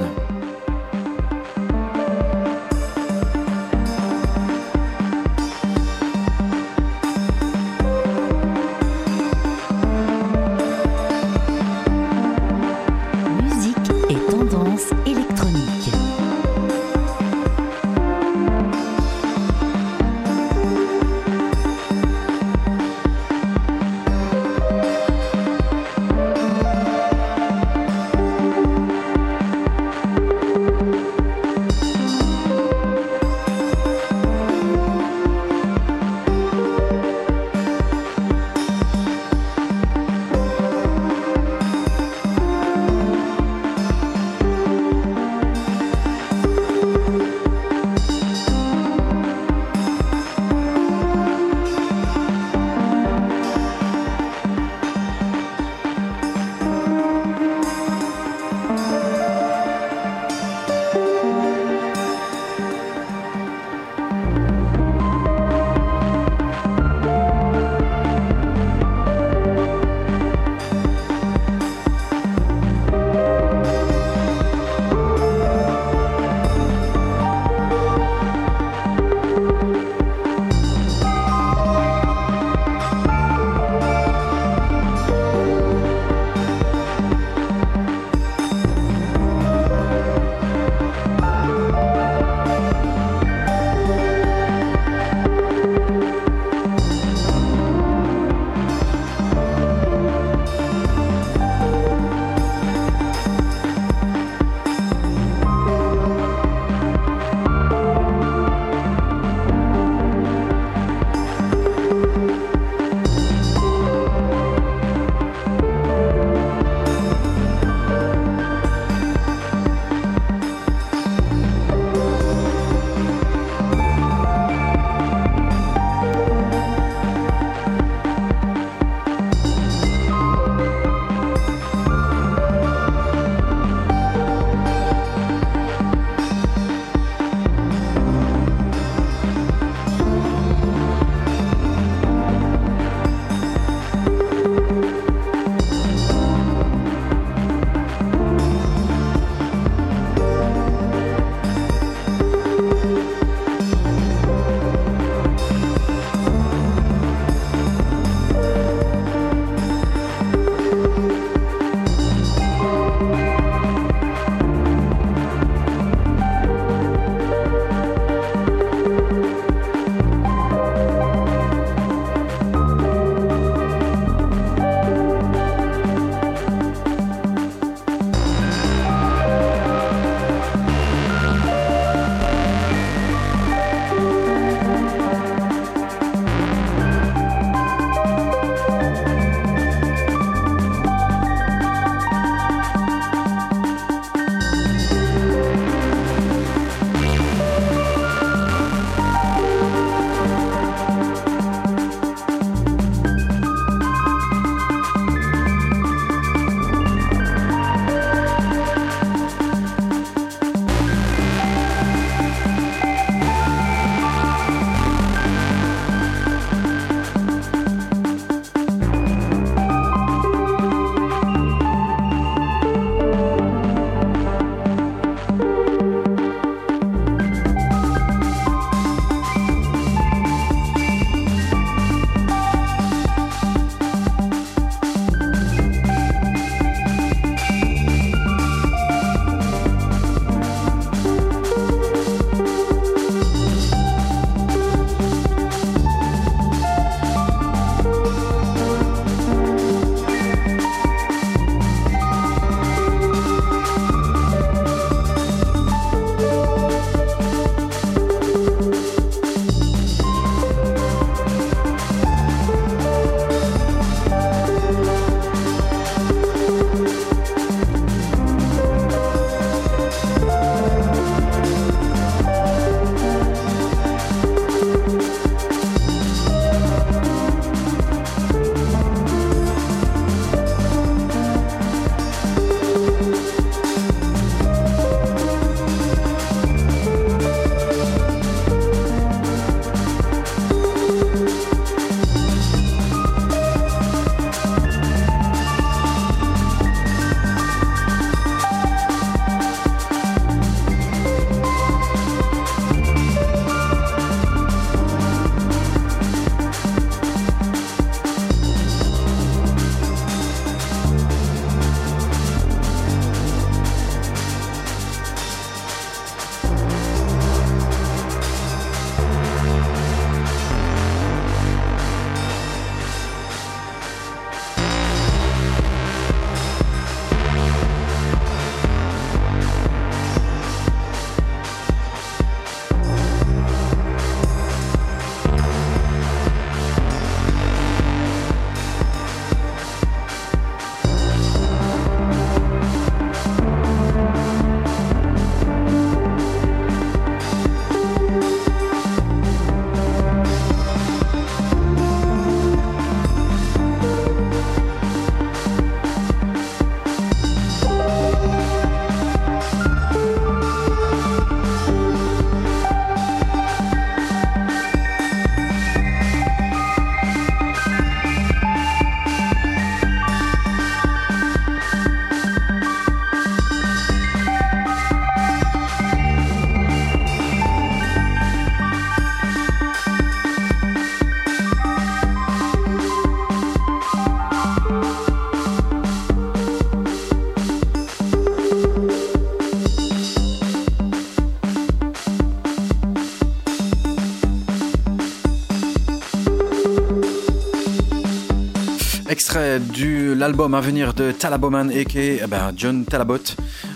Extrait 399.52 399.60
de 399.60 400.12
l'album 400.12 400.54
à 400.54 400.60
venir 400.60 400.94
de 400.94 401.10
Talaboman 401.12 401.70
et 401.70 401.86
eh 401.92 402.26
ben, 402.26 402.52
John 402.56 402.84
Talabot 402.84 403.18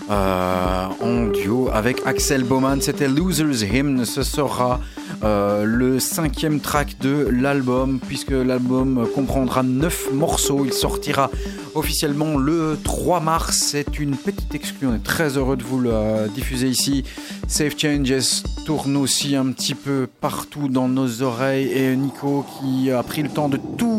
euh, 0.09 0.85
en 1.01 1.27
duo 1.27 1.69
avec 1.73 2.01
Axel 2.05 2.43
Bowman. 2.43 2.79
C'était 2.81 3.07
Loser's 3.07 3.61
Hymn. 3.61 4.05
Ce 4.05 4.23
sera 4.23 4.79
euh, 5.23 5.65
le 5.65 5.99
cinquième 5.99 6.59
track 6.59 6.97
de 6.99 7.27
l'album 7.31 7.99
puisque 7.99 8.31
l'album 8.31 9.07
comprendra 9.13 9.63
neuf 9.63 10.07
morceaux. 10.13 10.63
Il 10.65 10.73
sortira 10.73 11.29
officiellement 11.75 12.37
le 12.37 12.77
3 12.83 13.19
mars. 13.19 13.57
C'est 13.71 13.99
une 13.99 14.15
petite 14.15 14.53
exclue. 14.55 14.87
On 14.87 14.95
est 14.95 15.03
très 15.03 15.37
heureux 15.37 15.57
de 15.57 15.63
vous 15.63 15.79
le 15.79 16.29
diffuser 16.33 16.67
ici. 16.67 17.03
Safe 17.47 17.77
Changes 17.77 18.43
tourne 18.65 18.95
aussi 18.97 19.35
un 19.35 19.51
petit 19.51 19.75
peu 19.75 20.07
partout 20.21 20.67
dans 20.67 20.87
nos 20.87 21.21
oreilles 21.21 21.71
et 21.71 21.95
Nico 21.95 22.45
qui 22.59 22.91
a 22.91 23.03
pris 23.03 23.23
le 23.23 23.29
temps 23.29 23.49
de 23.49 23.57
tout, 23.77 23.96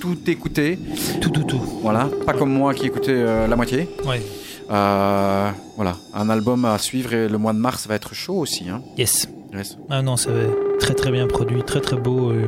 tout, 0.00 0.08
tout, 0.08 0.14
tout, 0.14 0.20
tout 0.24 0.30
écouter. 0.30 0.78
Tout, 1.20 1.30
tout, 1.30 1.44
tout. 1.44 1.60
Voilà, 1.82 2.08
pas 2.26 2.32
comme 2.32 2.52
moi 2.52 2.74
qui 2.74 2.86
écoutais 2.86 3.12
euh, 3.12 3.46
la 3.46 3.56
moitié. 3.56 3.88
Ouais. 4.06 4.22
Euh, 4.70 5.50
voilà, 5.76 5.96
un 6.14 6.30
album 6.30 6.64
à 6.64 6.78
suivre 6.78 7.12
et 7.12 7.28
le 7.28 7.38
mois 7.38 7.52
de 7.52 7.58
mars 7.58 7.86
va 7.86 7.94
être 7.94 8.14
chaud 8.14 8.34
aussi. 8.38 8.68
Hein. 8.68 8.82
Yes. 8.96 9.28
Yes. 9.52 9.76
Ah 9.88 10.00
non, 10.02 10.16
c'est 10.16 10.30
très 10.78 10.94
très 10.94 11.10
bien 11.10 11.26
produit, 11.26 11.62
très 11.64 11.80
très 11.80 11.96
beau. 11.96 12.30
euh, 12.30 12.46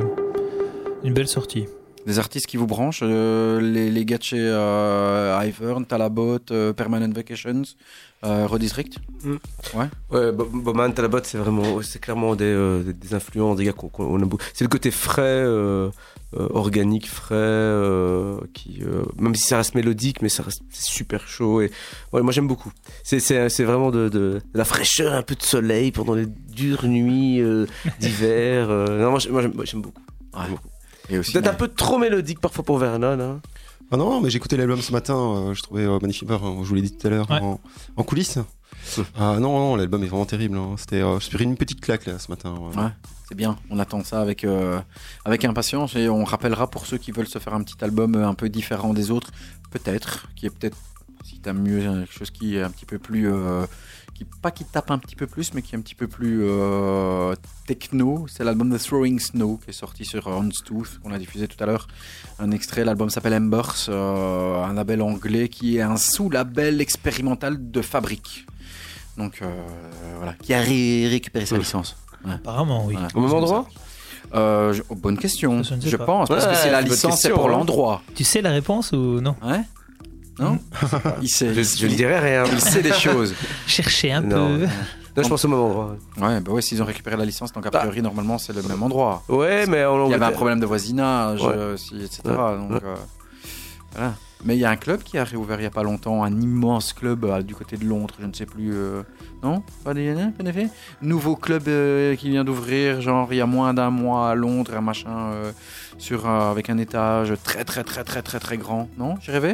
une 1.03 1.13
belle 1.13 1.27
sortie. 1.27 1.65
Des 2.05 2.19
artistes 2.19 2.47
qui 2.47 2.57
vous 2.57 2.67
branchent, 2.67 2.99
euh, 3.03 3.61
les, 3.61 3.89
les 3.89 4.05
gars 4.05 4.17
de 4.17 4.23
chez 4.23 4.37
euh, 4.39 5.39
Ivern, 5.45 5.85
Talabot, 5.85 6.39
euh, 6.51 6.73
Permanent 6.73 7.09
Vacations, 7.13 7.61
euh, 8.25 8.45
Redistrict 8.45 8.97
Ouais, 10.11 10.31
Bo- 10.33 10.45
Bowman, 10.51 10.91
Talabot, 10.93 11.19
c'est 11.23 11.37
vraiment, 11.37 11.81
c'est 11.81 11.99
clairement 11.99 12.35
des, 12.35 12.43
euh, 12.45 12.83
des- 12.83 12.93
des 12.93 13.13
influences, 13.13 13.57
des 13.57 13.65
gars 13.65 13.71
qu'on 13.73 13.87
qu'on 13.87 14.19
aime 14.19 14.27
beaucoup. 14.27 14.43
C'est 14.53 14.65
le 14.65 14.69
côté 14.69 14.91
frais, 14.91 15.21
euh, 15.45 15.89
organique, 16.33 17.07
frais, 17.09 17.35
euh, 17.35 18.37
qui, 18.53 18.79
euh, 18.81 19.03
même 19.17 19.35
si 19.35 19.43
ça 19.47 19.57
reste 19.57 19.75
mélodique, 19.75 20.21
mais 20.21 20.29
ça 20.29 20.43
reste 20.43 20.61
super 20.71 21.25
chaud. 21.27 21.61
Et 21.61 21.71
ouais, 22.11 22.21
moi 22.21 22.33
j'aime 22.33 22.47
beaucoup. 22.47 22.71
C'est, 23.03 23.19
c'est, 23.21 23.47
c'est 23.49 23.63
vraiment 23.63 23.91
de, 23.91 24.09
de, 24.09 24.19
de 24.19 24.41
la 24.57 24.65
fraîcheur, 24.65 25.13
un 25.13 25.21
peu 25.23 25.35
de 25.35 25.43
soleil 25.43 25.91
pendant 25.93 26.15
les 26.15 26.25
dures 26.25 26.85
nuits 26.85 27.39
euh, 27.41 27.65
d'hiver. 27.99 28.67
non, 28.69 29.11
moi, 29.11 29.19
j'aime- 29.19 29.31
moi, 29.31 29.41
j'aime, 29.41 29.53
moi, 29.55 29.63
j'aime 29.65 29.81
beaucoup. 29.81 30.01
Ouais. 30.33 30.41
J'aime 30.43 30.51
beaucoup. 30.51 30.67
Peut-être 31.07 31.47
un 31.47 31.53
peu 31.53 31.67
trop 31.67 31.97
mélodique 31.97 32.39
parfois 32.39 32.63
pour 32.63 32.77
Vernon. 32.77 33.19
Hein. 33.19 33.41
Ah 33.91 33.97
non, 33.97 34.21
mais 34.21 34.29
j'ai 34.29 34.37
écouté 34.37 34.57
l'album 34.57 34.81
ce 34.81 34.91
matin, 34.91 35.15
euh, 35.15 35.53
je 35.53 35.61
trouvais 35.61 35.83
euh, 35.83 35.99
magnifique, 36.01 36.27
je 36.29 36.35
vous 36.35 36.73
l'ai 36.75 36.81
dit 36.81 36.95
tout 36.95 37.05
à 37.05 37.09
l'heure, 37.09 37.29
Ouais. 37.29 37.39
en, 37.41 37.59
en 37.95 38.03
coulisses. 38.03 38.39
Ah 39.15 39.37
non, 39.39 39.57
non, 39.59 39.75
l'album 39.75 40.03
est 40.03 40.07
vraiment 40.07 40.25
terrible. 40.25 40.57
hein. 40.57 40.75
C'était, 40.77 41.01
euh, 41.01 41.19
je 41.19 41.25
suis 41.25 41.35
pris 41.35 41.43
une 41.43 41.55
petite 41.57 41.79
claque 41.81 42.05
là 42.05 42.17
ce 42.19 42.29
matin. 42.31 42.53
ouais. 42.59 42.81
Ouais. 42.81 42.89
C'est 43.29 43.35
bien, 43.35 43.57
on 43.69 43.79
attend 43.79 44.03
ça 44.03 44.19
avec, 44.21 44.43
euh, 44.43 44.79
avec 45.25 45.45
impatience 45.45 45.95
et 45.95 46.09
on 46.09 46.23
rappellera 46.23 46.69
pour 46.69 46.85
ceux 46.85 46.97
qui 46.97 47.11
veulent 47.11 47.27
se 47.27 47.39
faire 47.39 47.53
un 47.53 47.63
petit 47.63 47.81
album 47.83 48.15
un 48.15 48.33
peu 48.33 48.49
différent 48.49 48.93
des 48.93 49.11
autres, 49.11 49.31
peut-être, 49.71 50.27
qui 50.35 50.45
est 50.45 50.49
peut-être, 50.49 50.77
si 51.23 51.39
t'aimes 51.39 51.61
mieux, 51.61 51.79
quelque 51.81 52.13
chose 52.13 52.31
qui 52.31 52.57
est 52.57 52.61
un 52.61 52.69
petit 52.69 52.85
peu 52.85 52.99
plus, 52.99 53.31
euh, 53.31 53.65
qui, 54.13 54.25
pas 54.25 54.51
qui 54.51 54.63
tape 54.65 54.91
un 54.91 54.97
petit 54.97 55.15
peu 55.15 55.27
plus, 55.27 55.53
mais 55.53 55.61
qui 55.61 55.75
est 55.75 55.77
un 55.77 55.81
petit 55.81 55.95
peu 55.95 56.07
plus 56.07 56.43
euh, 56.43 57.33
techno. 57.67 58.25
C'est 58.27 58.43
l'album 58.43 58.75
The 58.75 58.81
Throwing 58.81 59.19
Snow 59.19 59.59
qui 59.63 59.71
est 59.71 59.73
sorti 59.73 60.05
sur 60.05 60.27
Houndstooth, 60.27 60.99
qu'on 61.01 61.11
a 61.11 61.17
diffusé 61.19 61.47
tout 61.47 61.61
à 61.63 61.65
l'heure. 61.65 61.87
Un 62.39 62.51
extrait, 62.51 62.83
l'album 62.85 63.09
s'appelle 63.09 63.33
Embers, 63.33 63.85
euh, 63.89 64.63
un 64.63 64.73
label 64.73 65.01
anglais 65.01 65.49
qui 65.49 65.77
est 65.77 65.81
un 65.81 65.97
sous-label 65.97 66.81
expérimental 66.81 67.71
de 67.71 67.81
Fabrique. 67.81 68.45
Donc 69.17 69.41
euh, 69.41 69.47
voilà, 70.17 70.33
qui 70.33 70.53
a 70.53 70.59
ré- 70.61 71.07
récupéré 71.07 71.45
sa 71.45 71.57
licence. 71.57 71.95
Apparemment, 72.27 72.85
oui. 72.85 72.93
Voilà. 72.93 73.07
Au 73.15 73.19
même 73.21 73.33
endroit? 73.33 73.67
Euh, 74.33 74.73
je- 74.73 74.81
oh, 74.89 74.95
bonne 74.95 75.17
question. 75.17 75.61
Je 75.61 75.95
pense 75.97 76.29
parce 76.29 76.47
que 76.47 76.55
c'est 76.55 76.71
la 76.71 76.81
licence, 76.81 77.19
c'est 77.21 77.29
pour 77.29 77.47
hein. 77.47 77.51
l'endroit. 77.51 78.01
Tu 78.15 78.23
sais 78.23 78.41
la 78.41 78.51
réponse 78.51 78.91
ou 78.91 79.21
non? 79.21 79.35
Ouais 79.43 79.61
Non 80.39 80.57
Il 81.21 81.29
sait. 81.29 81.53
je, 81.53 81.61
je 81.61 81.87
ne 81.87 81.93
dirais 81.93 82.19
rien. 82.19 82.43
Il 82.51 82.59
sait 82.59 82.81
des 82.81 82.91
choses. 82.93 83.33
Cherchez 83.67 84.11
un 84.11 84.21
Non. 84.21 84.57
peu. 84.59 84.65
Non, 85.15 85.21
je 85.23 85.29
pense 85.29 85.45
au 85.45 85.47
même 85.47 85.59
endroit. 85.59 85.95
Ouais, 86.19 86.39
bah 86.41 86.51
ouais, 86.51 86.61
s'ils 86.63 86.81
ont 86.81 86.85
récupéré 86.85 87.15
la 87.17 87.25
licence, 87.25 87.51
donc 87.53 87.65
a 87.67 87.69
Bah. 87.69 87.79
priori 87.79 88.01
normalement 88.01 88.39
c'est 88.39 88.51
le 88.53 88.63
même 88.63 88.81
endroit. 88.81 89.21
Ouais, 89.29 89.67
mais 89.67 89.85
en 89.85 90.07
Il 90.07 90.11
y 90.11 90.13
avait 90.15 90.25
un 90.25 90.31
problème 90.31 90.59
de 90.59 90.65
voisinage, 90.65 91.43
Ouais. 91.43 91.53
euh, 91.53 91.77
si, 91.77 91.97
etc. 92.03 92.21
Ouais. 92.25 92.33
Donc, 92.57 92.71
Ouais. 92.71 92.79
euh, 92.83 92.95
voilà. 93.93 94.13
Mais 94.45 94.57
il 94.57 94.59
y 94.59 94.65
a 94.65 94.71
un 94.71 94.75
club 94.75 95.03
qui 95.03 95.17
a 95.19 95.23
réouvert 95.23 95.59
il 95.59 95.63
y 95.63 95.67
a 95.67 95.69
pas 95.69 95.83
longtemps, 95.83 96.23
un 96.23 96.41
immense 96.41 96.91
club 96.93 97.23
euh, 97.25 97.41
du 97.43 97.53
côté 97.55 97.77
de 97.77 97.85
Londres, 97.85 98.15
je 98.19 98.25
ne 98.25 98.33
sais 98.33 98.45
plus. 98.47 98.73
euh, 98.73 99.03
Non 99.43 99.63
Pas 99.85 99.93
des 99.93 100.13
pas 100.35 100.43
d'effet 100.43 100.67
Nouveau 101.01 101.35
club 101.35 101.67
euh, 101.67 102.15
qui 102.15 102.29
vient 102.29 102.43
d'ouvrir, 102.43 102.99
genre 102.99 103.27
il 103.31 103.37
y 103.37 103.41
a 103.41 103.45
moins 103.45 103.73
d'un 103.75 103.91
mois 103.91 104.31
à 104.31 104.35
Londres, 104.35 104.71
un 104.75 104.81
machin 104.81 105.31
euh, 105.31 105.51
sur 105.99 106.27
euh, 106.27 106.49
avec 106.51 106.69
un 106.71 106.77
étage 106.79 107.33
très 107.43 107.63
très 107.63 107.83
très 107.83 108.03
très 108.03 108.21
très 108.23 108.39
très 108.39 108.57
grand. 108.57 108.89
Non 108.97 109.15
J'ai 109.21 109.31
rêvé 109.31 109.53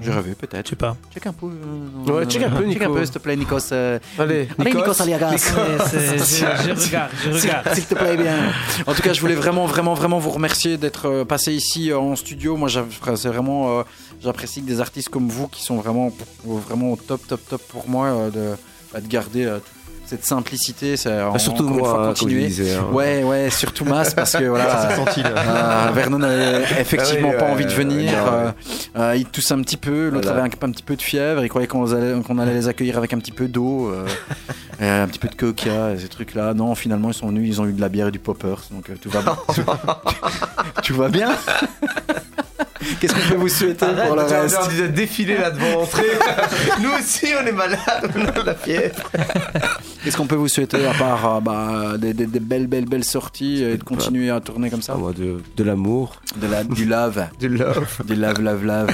J'ai 0.00 0.12
rêvé 0.12 0.30
Je 0.40 0.46
peut-être. 0.46 0.68
sais 0.68 0.76
pas. 0.76 0.96
Check 1.12 1.26
un 1.26 1.32
peu. 1.32 1.46
euh, 1.46 2.12
Ouais, 2.12 2.26
check 2.26 2.42
un 2.42 2.50
peu, 2.50 2.58
Check 2.70 2.82
un 2.82 2.86
Nico. 2.86 2.94
peu, 2.94 3.04
s'il 3.04 3.14
te 3.14 3.18
plaît, 3.18 3.36
Nikos. 3.36 3.58
euh, 3.72 3.98
Allez, 4.18 4.48
Allez, 4.58 4.70
Nikos. 4.70 4.78
Nikos 4.90 5.02
Aliagas. 5.02 5.36
Je, 5.36 5.48
je 5.48 6.86
regarde, 6.86 7.10
je 7.24 7.30
regarde. 7.42 7.74
S'il 7.74 7.84
te 7.84 7.94
plaît 7.94 8.16
bien. 8.16 8.36
En 8.86 8.94
tout 8.94 9.02
cas, 9.02 9.12
je 9.12 9.20
voulais 9.20 9.34
vraiment, 9.34 9.66
vraiment, 9.66 9.94
vraiment 9.94 10.18
vous 10.18 10.30
remercier 10.30 10.76
d'être 10.76 11.06
euh, 11.08 11.24
passé 11.24 11.52
ici 11.52 11.90
euh, 11.90 11.98
en 11.98 12.14
studio. 12.16 12.56
Moi, 12.56 12.68
c'est 12.70 13.28
vraiment, 13.28 13.80
euh, 13.80 13.82
j'apprécie 14.22 14.62
que 14.62 14.66
des 14.68 14.80
artistes 14.80 15.08
comme 15.08 15.28
vous, 15.28 15.48
qui 15.48 15.62
sont 15.64 15.76
vraiment, 15.76 16.12
vraiment 16.44 16.92
au 16.92 16.96
top, 16.96 17.26
top, 17.26 17.40
top 17.48 17.62
pour 17.68 17.88
moi, 17.88 18.06
euh, 18.08 18.30
de, 18.30 18.56
bah, 18.92 19.00
de 19.00 19.08
garder 19.08 19.46
euh, 19.46 19.58
cette 20.08 20.24
simplicité. 20.24 20.94
En- 21.06 21.32
Ah, 21.34 21.38
surtout 21.38 21.68
moi, 21.68 22.08
continuer. 22.08 22.46
disais. 22.46 22.74
hein. 22.74 22.86
Ouais, 22.92 23.22
ouais, 23.22 23.50
surtout 23.50 23.84
Mas 23.84 24.14
parce 24.14 24.32
que 24.32 24.38
Ça 24.44 24.48
voilà. 24.48 24.90
euh, 24.90 25.90
Vernon 25.94 26.18
n'avait 26.18 26.62
effectivement 26.80 27.28
Ah 27.30 27.34
oui, 27.34 27.38
pas 27.38 27.44
ouais, 27.46 27.50
envie 27.52 27.64
de 27.66 27.70
venir. 27.72 28.12
euh, 28.14 28.50
euh, 28.96 29.16
il 29.16 29.26
tousse 29.26 29.50
un 29.52 29.60
petit 29.62 29.76
peu. 29.76 30.08
L'autre 30.08 30.28
Voilà. 30.28 30.44
avait 30.44 30.50
un, 30.54 30.66
un 30.68 30.70
petit 30.70 30.82
peu 30.82 30.96
de 30.96 31.02
fièvre. 31.02 31.42
Il 31.44 31.48
croyait 31.48 31.68
qu'on 31.68 31.90
allait, 31.92 32.14
allait 32.42 32.54
les 32.54 32.68
accueillir 32.68 32.96
avec 32.98 33.12
un 33.12 33.18
petit 33.18 33.32
peu 33.32 33.48
d'eau, 33.48 33.90
euh, 33.90 34.06
un 35.04 35.06
petit 35.08 35.18
peu 35.18 35.28
de 35.28 35.34
coca, 35.34 35.92
et 35.92 35.98
ces 35.98 36.08
trucs-là. 36.08 36.54
Non, 36.54 36.74
finalement, 36.74 37.08
ils 37.10 37.14
sont 37.14 37.28
venus. 37.28 37.46
Ils 37.48 37.60
ont 37.60 37.66
eu 37.66 37.72
de 37.72 37.80
la 37.80 37.88
bière 37.88 38.08
et 38.08 38.12
du 38.12 38.18
poppers. 38.18 38.62
Donc 38.70 38.90
euh, 38.90 38.94
tout 39.00 39.10
va 39.10 39.20
bien. 39.22 39.36
tout 40.84 40.94
va 40.94 41.08
bien. 41.08 41.30
Qu'est-ce 43.00 43.12
qu'on 43.14 43.28
peut 43.30 43.36
vous 43.40 43.48
souhaiter 43.48 43.86
pour 44.06 44.16
le 44.16 44.22
reste 44.22 44.76
de 44.80 44.86
défiler 44.86 45.36
là 45.38 45.50
devant 45.50 45.80
l'entrée. 45.80 46.04
Nous 46.82 46.90
aussi, 46.98 47.26
on 47.42 47.46
est 47.46 47.52
malades, 47.52 48.10
on 48.16 48.40
a 48.40 48.44
la 48.44 48.54
fièvre. 48.54 49.10
Qu'est-ce 50.04 50.16
qu'on 50.16 50.26
peut 50.26 50.36
vous 50.36 50.48
souhaiter 50.48 50.86
à 50.86 50.94
part 50.94 51.36
euh, 51.36 51.40
bah, 51.40 51.96
des, 51.98 52.14
des- 52.14 52.26
des 52.26 52.40
belles, 52.40 52.66
belles, 52.68 52.84
belles 52.86 53.04
sorties 53.04 53.62
et 53.64 53.76
de 53.76 53.82
continuer 53.82 54.30
à 54.30 54.40
tourner 54.40 54.70
comme 54.70 54.80
ça 54.82 54.94
moi, 54.94 55.12
de, 55.12 55.38
de 55.56 55.64
l'amour, 55.64 56.20
de 56.36 56.46
la, 56.46 56.62
Du 56.64 56.84
lave. 56.84 57.28
de 57.40 57.48
love. 57.48 57.86
Du 58.06 58.14
lave, 58.14 58.40
lave, 58.40 58.64
lave. 58.64 58.90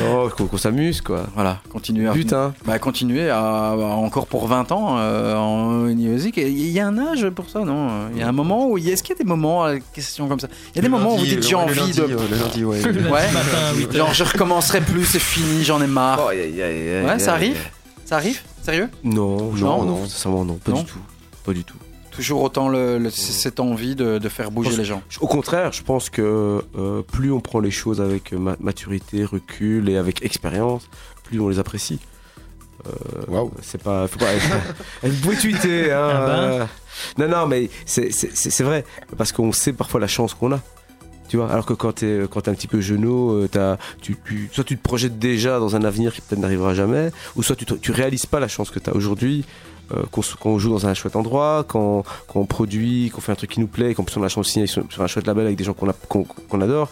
Non, 0.00 0.28
qu'on 0.30 0.46
qu'on 0.46 0.56
s'amuse, 0.56 1.00
quoi. 1.02 1.26
Voilà, 1.34 1.58
continuer 1.70 2.08
à, 2.08 2.12
Putain. 2.12 2.54
bah, 2.64 2.78
continuer 2.78 3.28
à, 3.30 3.38
à- 3.38 3.74
encore 3.76 4.26
pour 4.26 4.46
20 4.48 4.72
ans 4.72 4.96
euh, 4.98 5.34
en 5.36 5.68
musique. 5.84 6.38
Il 6.38 6.68
y 6.70 6.80
a 6.80 6.86
un 6.86 6.98
âge 6.98 7.28
pour 7.30 7.50
ça, 7.50 7.60
non? 7.60 8.08
Il 8.14 8.18
y 8.18 8.22
a 8.22 8.28
un 8.28 8.32
moment 8.32 8.68
où. 8.68 8.78
il 8.78 8.84
y 8.86 8.90
a- 8.90 8.92
Est-ce 8.94 9.02
qu'il 9.02 9.14
y 9.14 9.18
a 9.18 9.22
des 9.22 9.28
moments, 9.28 9.66
euh, 9.66 9.76
question 9.92 10.28
comme 10.28 10.40
ça? 10.40 10.48
Il 10.74 10.76
y 10.76 10.78
a 10.78 10.82
des 10.82 10.88
Le 10.88 10.92
moments 10.92 11.14
où 11.14 11.18
vous 11.18 11.24
dites 11.26 11.46
j'ai 11.46 11.54
envie 11.54 11.78
lundi, 11.78 11.92
de. 12.00 12.04
ouais, 12.04 12.26
Le 12.30 12.36
lundi, 12.36 12.64
ouais. 12.64 12.78
Ouais. 13.26 13.32
matin 13.32 13.56
à 13.70 13.74
8 13.74 13.92
Genre, 13.96 14.14
je 14.14 14.24
recommencerai 14.24 14.80
plus, 14.80 15.04
c'est 15.04 15.18
fini, 15.18 15.64
j'en 15.64 15.80
ai 15.82 15.86
marre. 15.86 16.20
Oh, 16.26 16.28
Ouais, 16.30 17.18
ça 17.18 17.32
arrive. 17.34 17.58
Ça 18.04 18.16
arrive 18.16 18.40
Sérieux 18.62 18.88
Non, 19.04 19.52
Non, 19.54 19.84
non, 19.84 20.06
sincèrement, 20.06 20.44
non, 20.44 20.54
pas 20.54 20.72
Non 20.72 20.78
du 20.82 20.84
tout. 20.86 20.98
Pas 21.44 21.52
du 21.52 21.64
tout. 21.64 21.76
Toujours 22.10 22.42
autant 22.42 22.68
le, 22.68 22.98
le- 22.98 23.10
c- 23.10 23.32
cette 23.32 23.60
envie 23.60 23.94
de, 23.94 24.18
de 24.18 24.28
faire 24.28 24.50
bouger 24.50 24.70
Pense- 24.70 24.78
les 24.78 24.84
gens. 24.84 25.02
Au 25.20 25.26
contraire, 25.28 25.72
je 25.72 25.82
pense 25.82 26.10
que 26.10 26.64
euh, 26.76 27.02
plus 27.02 27.30
on 27.30 27.40
prend 27.40 27.60
les 27.60 27.70
choses 27.70 28.00
avec 28.00 28.32
ma- 28.32 28.56
maturité, 28.60 29.24
recul 29.24 29.88
et 29.88 29.96
avec 29.96 30.22
expérience, 30.24 30.88
plus 31.24 31.38
on 31.40 31.48
les 31.48 31.58
apprécie. 31.60 32.00
Waouh. 33.28 33.50
C'est 33.62 33.82
pas. 33.82 34.06
Faut 34.08 34.18
pas 34.18 34.26
vous 35.02 35.16
pouvez 35.20 35.36
tweeter. 35.36 35.92
Hein, 35.92 36.10
Ah 36.12 36.26
ben. 36.26 36.32
euh, 36.32 36.64
Non, 37.18 37.28
non, 37.28 37.46
mais 37.46 37.68
c'est 37.86 38.60
vrai. 38.60 38.84
Parce 39.16 39.30
qu'on 39.32 39.52
sait 39.52 39.72
parfois 39.72 40.00
la 40.00 40.06
chance 40.06 40.34
qu'on 40.34 40.52
a. 40.52 40.60
Tu 41.28 41.36
vois, 41.36 41.50
alors 41.50 41.66
que 41.66 41.74
quand 41.74 41.92
t'es 41.92 42.22
quand 42.30 42.40
t'es 42.42 42.50
un 42.50 42.54
petit 42.54 42.68
peu 42.68 42.80
genou, 42.80 43.32
euh, 43.32 43.48
t'as- 43.50 43.76
tu, 44.00 44.16
tu- 44.24 44.48
soit 44.52 44.64
tu 44.64 44.76
te 44.76 44.82
projettes 44.82 45.18
déjà 45.18 45.58
dans 45.58 45.76
un 45.76 45.84
avenir 45.84 46.12
qui 46.14 46.20
peut-être 46.22 46.40
n'arrivera 46.40 46.74
jamais, 46.74 47.10
ou 47.36 47.42
soit 47.42 47.54
tu, 47.56 47.64
tu 47.66 47.92
réalises 47.92 48.26
pas 48.26 48.40
la 48.40 48.48
chance 48.48 48.70
que 48.70 48.78
tu 48.78 48.88
as 48.90 48.94
aujourd'hui, 48.96 49.44
euh, 49.94 50.02
qu'on 50.10 50.22
qu'on 50.40 50.58
joue 50.58 50.70
dans 50.70 50.86
un 50.86 50.94
chouette 50.94 51.16
endroit, 51.16 51.64
qu'on 51.68 52.02
qu'on 52.26 52.46
produit, 52.46 53.10
qu'on 53.10 53.20
fait 53.20 53.32
un 53.32 53.36
truc 53.36 53.50
qui 53.50 53.60
nous 53.60 53.66
plaît, 53.66 53.94
plus 53.94 54.16
on 54.16 54.20
a 54.20 54.24
la 54.24 54.28
chance 54.28 54.46
de 54.46 54.50
signer 54.52 54.66
sur, 54.66 54.84
sur 54.90 55.02
un 55.02 55.06
chouette 55.06 55.26
label 55.26 55.46
avec 55.46 55.56
des 55.58 55.64
gens 55.64 55.74
qu'on 55.74 55.92
qu'on 56.08 56.24
qu'on 56.24 56.60
adore. 56.60 56.88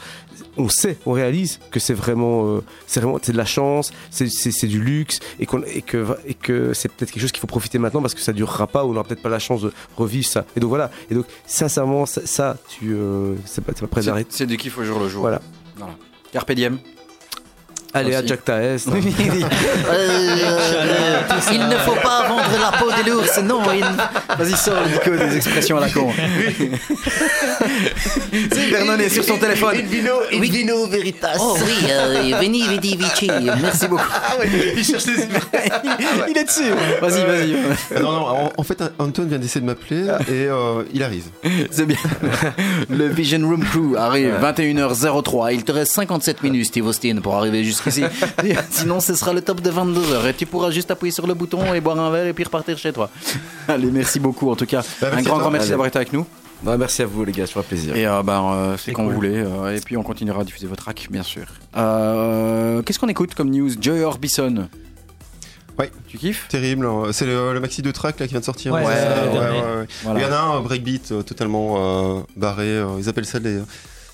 On 0.59 0.69
sait, 0.71 0.97
on 1.05 1.13
réalise 1.13 1.61
que 1.71 1.79
c'est 1.81 1.93
vraiment, 1.93 2.47
euh, 2.57 2.61
c'est 2.87 3.01
vraiment, 3.01 3.19
c'est 3.23 3.33
de 3.33 3.37
la 3.37 3.45
chance, 3.45 3.93
c'est- 4.11 4.67
du 4.67 4.81
luxe, 4.81 5.21
et, 5.39 5.45
qu'on- 5.45 5.63
et 5.63 5.83
que, 5.83 6.07
et 6.27 6.33
que 6.33 6.73
c'est 6.73 6.89
peut-être 6.91 7.11
quelque 7.11 7.21
chose 7.21 7.33
qu'il 7.33 7.41
faut 7.41 7.47
profiter 7.47 7.79
maintenant 7.79 8.01
parce 8.01 8.15
que 8.15 8.21
ça 8.23 8.33
durera 8.33 8.67
pas, 8.67 8.85
ou 8.85 8.89
on 8.89 8.93
n'aura 8.95 9.05
peut-être 9.05 9.21
pas 9.23 9.29
la 9.29 9.39
chance 9.39 9.61
de 9.63 9.73
revivre 9.99 10.27
ça. 10.27 10.47
Et 10.57 10.61
donc 10.61 10.71
voilà. 10.71 10.91
Et 11.11 11.15
donc 11.15 11.27
sincèrement, 11.47 12.07
ça, 12.07 12.23
ça, 12.25 12.57
tu, 12.71 12.95
euh, 12.95 13.35
c'est 13.45 13.63
pas, 13.63 13.73
c'est 13.75 13.83
pas 13.83 13.87
prêt 13.87 14.03
d'arrêter. 14.03 14.31
c'est 14.33 14.47
du 14.47 14.57
kiff 14.57 14.79
au 14.79 14.85
jour 14.85 14.99
le 14.99 15.09
jour. 15.09 15.21
Voilà. 15.21 15.43
voilà. 15.77 15.95
Carpe 16.33 16.53
diem. 16.53 16.79
Allez, 17.97 18.15
à. 18.15 18.25
Jack 18.27 18.45
Taes. 18.45 18.77
Euh, 19.89 21.21
il 21.53 21.61
ne 21.69 21.77
faut 21.77 21.95
pas 22.03 22.27
vendre 22.29 22.45
la 22.61 22.77
peau 22.79 22.91
de 22.91 23.11
l'ours, 23.11 23.39
non. 23.43 23.61
il- 23.73 23.85
Vas-y, 24.37 24.57
sors, 24.57 24.75
Nico, 24.87 25.17
des 25.17 25.37
expressions 25.37 25.77
à 25.79 25.81
la 25.81 25.89
con. 25.91 26.11
Vernon 28.71 28.99
est 28.99 29.09
sur 29.09 29.25
son 29.25 29.39
téléphone. 29.39 29.77
vino, 29.83 30.13
il 30.33 30.41
vino 30.51 30.87
veritas. 30.87 31.37
Oh 31.41 31.57
oui, 31.65 31.87
euh, 31.91 32.37
veni, 32.41 32.67
vidi, 32.69 32.97
vici. 32.97 33.31
Merci 33.63 33.89
beaucoup. 33.89 34.05
il 34.77 34.85
cherche 34.85 35.05
des 35.07 35.13
Il 36.29 36.37
est 36.37 36.45
dessus. 36.45 36.71
Vas-y, 37.01 37.25
vas-y. 37.25 37.57
Ah 37.95 38.01
non, 38.01 38.13
non, 38.13 38.27
en, 38.27 38.53
en 38.57 38.63
fait, 38.63 38.83
Antoine 38.99 39.29
vient 39.29 39.39
d'essayer 39.39 39.61
de 39.61 39.67
m'appeler 39.67 40.03
et 40.29 40.47
euh, 40.47 40.83
il 40.93 41.03
arrive. 41.03 41.25
C'est 41.71 41.87
bien. 41.87 41.97
Le 42.91 43.07
Vision 43.09 43.41
Room 43.49 43.65
Crew 43.65 43.97
arrive 43.97 44.35
21h03. 44.43 45.55
Il 45.55 45.65
te 45.65 45.73
reste 45.73 45.93
57 45.93 46.43
minutes, 46.43 46.67
Steve 46.67 46.87
Austin, 46.87 47.17
pour 47.23 47.37
arriver 47.37 47.63
Sinon, 48.71 49.01
ce 49.01 49.15
sera 49.15 49.33
le 49.33 49.41
top 49.41 49.61
de 49.61 49.71
22h. 49.71 50.29
Et 50.29 50.35
tu 50.35 50.47
pourras 50.47 50.71
juste 50.71 50.91
appuyer 50.91 51.13
sur 51.13 51.27
le 51.27 51.35
bouton 51.35 51.73
et 51.75 51.81
boire 51.81 51.99
un 51.99 52.11
verre 52.11 52.27
et 52.27 52.33
puis 52.33 52.45
repartir 52.45 52.77
chez 52.79 52.93
toi. 52.93 53.11
Allez, 53.69 53.91
merci 53.91 54.21
beaucoup 54.21 54.51
en 54.51 54.57
tout 54.57 54.67
cas. 54.67 54.83
Bah, 55.01 55.09
un 55.09 55.11
merci 55.17 55.25
grand, 55.27 55.39
grand 55.39 55.51
merci 55.51 55.71
d'avoir 55.71 55.89
été 55.89 55.97
avec 55.99 56.13
nous. 56.13 56.27
Ouais, 56.65 56.79
merci 56.79 57.03
à 57.03 57.07
vous, 57.07 57.23
les 57.25 57.33
gars, 57.33 57.47
ça 57.47 57.53
fera 57.53 57.63
plaisir. 57.65 57.95
Et 57.95 58.07
euh, 58.07 58.23
ben, 58.23 58.43
euh, 58.55 58.77
c'est 58.79 58.93
quand 58.93 59.03
cool. 59.05 59.11
vous 59.13 59.17
voulez. 59.17 59.37
euh, 59.37 59.77
et 59.77 59.81
puis 59.81 59.97
on 59.99 60.03
continuera 60.03 60.41
à 60.41 60.45
diffuser 60.45 60.67
votre 60.67 60.83
track, 60.85 61.09
bien 61.11 61.23
sûr. 61.23 61.45
Euh, 61.77 62.81
Qu'est-ce 62.83 62.99
qu'on 62.99 63.09
écoute 63.09 63.35
comme 63.35 63.51
news? 63.51 63.71
Joy 63.81 64.01
Orbison. 64.03 64.69
Ouais. 65.79 65.91
Tu 66.09 66.17
kiffes? 66.17 66.49
Terrible. 66.49 66.87
hein. 66.87 67.11
C'est 67.13 67.27
le, 67.27 67.53
le 67.53 67.61
maxi 67.61 67.83
de 67.83 67.91
track 67.91 68.19
là 68.19 68.27
qui 68.27 68.31
vient 68.33 68.41
de 68.41 68.45
sortir. 68.47 68.73
Ouais, 68.73 68.83
hein, 68.87 68.87
ouais, 68.87 69.39
ouais, 69.39 69.49
ouais. 69.81 69.87
Voilà. 70.05 70.21
Il 70.21 70.23
y 70.23 70.27
en 70.27 70.33
a 70.33 70.39
un 70.41 70.61
breakbeat 70.63 71.13
euh, 71.13 71.23
totalement 71.23 71.75
euh, 71.77 72.21
barré. 72.37 72.65
euh, 72.69 72.87
ils 72.99 73.09
appellent 73.11 73.27
ça 73.27 73.39
les. 73.39 73.59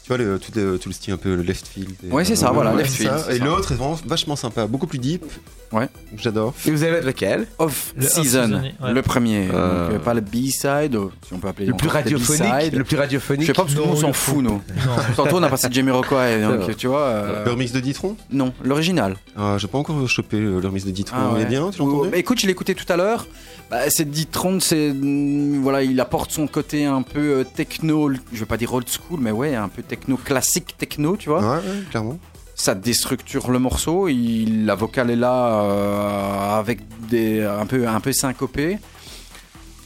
Tu 0.03 0.09
vois, 0.09 0.17
le, 0.19 0.39
tout, 0.39 0.51
le, 0.57 0.79
tout 0.79 0.89
le 0.89 0.93
style 0.95 1.13
un 1.15 1.17
peu 1.17 1.35
le 1.37 1.43
left 1.43 1.67
field. 1.69 1.91
et, 2.05 2.11
Ouais, 2.11 2.25
c'est 2.25 2.35
ça, 2.37 2.51
voilà, 2.51 2.75
left 2.75 2.93
field, 2.93 3.19
ça. 3.19 3.33
Et 3.33 3.39
l'autre 3.39 3.71
est 3.73 3.77
vraiment 3.77 3.99
vachement 4.05 4.35
sympa, 4.37 4.67
beaucoup 4.67 4.87
plus 4.89 4.99
deep. 4.99 5.25
Ouais. 5.71 5.89
J'adore. 6.19 6.53
Et 6.67 6.71
vous 6.71 6.83
allez 6.85 7.01
lequel 7.01 7.47
Off 7.59 7.95
Le 7.97 8.03
Season, 8.07 8.63
ouais. 8.83 8.93
le 8.93 9.01
premier. 9.03 9.49
Euh. 9.55 9.87
Donc, 9.87 9.95
euh, 9.95 9.99
pas 10.01 10.13
le 10.13 10.21
B-side, 10.21 10.97
euh, 10.97 11.07
si 11.27 11.33
on 11.33 11.39
peut 11.39 11.49
appeler 11.49 11.67
Le 11.67 11.73
plus 11.75 11.89
radiophonique. 11.89 12.43
B-side. 12.43 12.75
Le 12.75 12.85
plus 12.85 12.97
Je 12.97 13.01
radiophonique. 13.01 13.47
sais 13.47 13.53
pas 13.55 13.63
parce 13.63 13.75
que 13.75 13.79
nous 13.81 13.87
on 13.87 13.97
s'en 13.97 14.13
fout, 14.13 14.43
nous. 14.43 14.61
Non. 14.85 14.93
Tantôt 15.17 15.37
on 15.37 15.43
a 15.43 15.49
passé 15.49 15.69
Jamie 15.71 15.91
Rockway, 15.93 16.43
donc 16.47 16.77
tu 16.77 16.89
vois. 16.89 17.01
euh, 17.01 17.45
Le 17.47 17.53
remix 17.53 17.73
de 17.73 17.81
Ditron 17.81 18.17
Non, 18.31 18.53
l'original. 18.63 19.17
ah, 19.37 19.57
J'ai 19.59 19.67
pas 19.69 19.79
encore 19.79 20.07
chopé 20.09 20.39
le 20.41 20.59
remix 20.59 20.85
de 20.85 20.91
Ditron. 20.91 21.17
Ah 21.19 21.33
Il 21.37 21.43
est 21.43 21.47
bien, 21.47 21.71
tu 21.71 21.79
l'as 21.79 21.85
entendu 21.87 22.11
bah, 22.11 22.19
écoute, 22.19 22.39
je 22.41 22.47
l'ai 22.47 22.53
écouté 22.53 22.75
tout 22.75 22.93
à 22.93 22.97
l'heure. 22.97 23.27
Bah, 23.71 23.89
c'est 23.89 24.11
Ditron, 24.11 24.61
c'est 24.61 24.93
mm, 24.93 25.63
voilà, 25.63 25.83
il 25.83 25.99
apporte 26.01 26.33
son 26.33 26.47
côté 26.49 26.85
un 26.85 27.01
peu 27.01 27.47
techno, 27.55 28.11
je 28.33 28.41
vais 28.41 28.45
pas 28.45 28.59
dire 28.59 28.75
old 28.75 28.87
school, 28.91 29.21
mais 29.23 29.31
ouais, 29.31 29.55
un 29.55 29.69
peu 29.69 29.81
techno 29.93 30.17
classique 30.17 30.75
techno, 30.79 31.19
tu 31.19 31.29
vois. 31.29 31.41
Ouais, 31.41 31.57
ouais, 31.57 31.83
clairement. 31.91 32.19
Ça 32.55 32.75
déstructure 32.75 33.51
le 33.51 33.59
morceau. 33.59 34.09
Il, 34.09 34.65
la 34.65 34.75
vocale 34.75 35.11
est 35.11 35.17
là 35.17 35.63
euh, 35.65 36.59
avec 36.59 36.81
des 37.11 37.43
un 37.43 37.67
peu 37.67 37.87
un 37.87 38.01
peu 38.01 38.15
syncopé. 38.15 38.79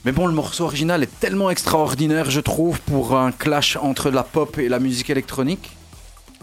Mais 0.04 0.12
bon, 0.12 0.28
le 0.28 0.32
morceau 0.32 0.62
original 0.62 1.02
est 1.02 1.18
tellement 1.18 1.50
extraordinaire, 1.50 2.30
je 2.30 2.38
trouve, 2.38 2.80
pour 2.82 3.16
un 3.16 3.32
clash 3.32 3.76
entre 3.76 4.10
la 4.10 4.22
pop 4.22 4.56
et 4.58 4.68
la 4.68 4.78
musique 4.78 5.10
électronique. 5.10 5.75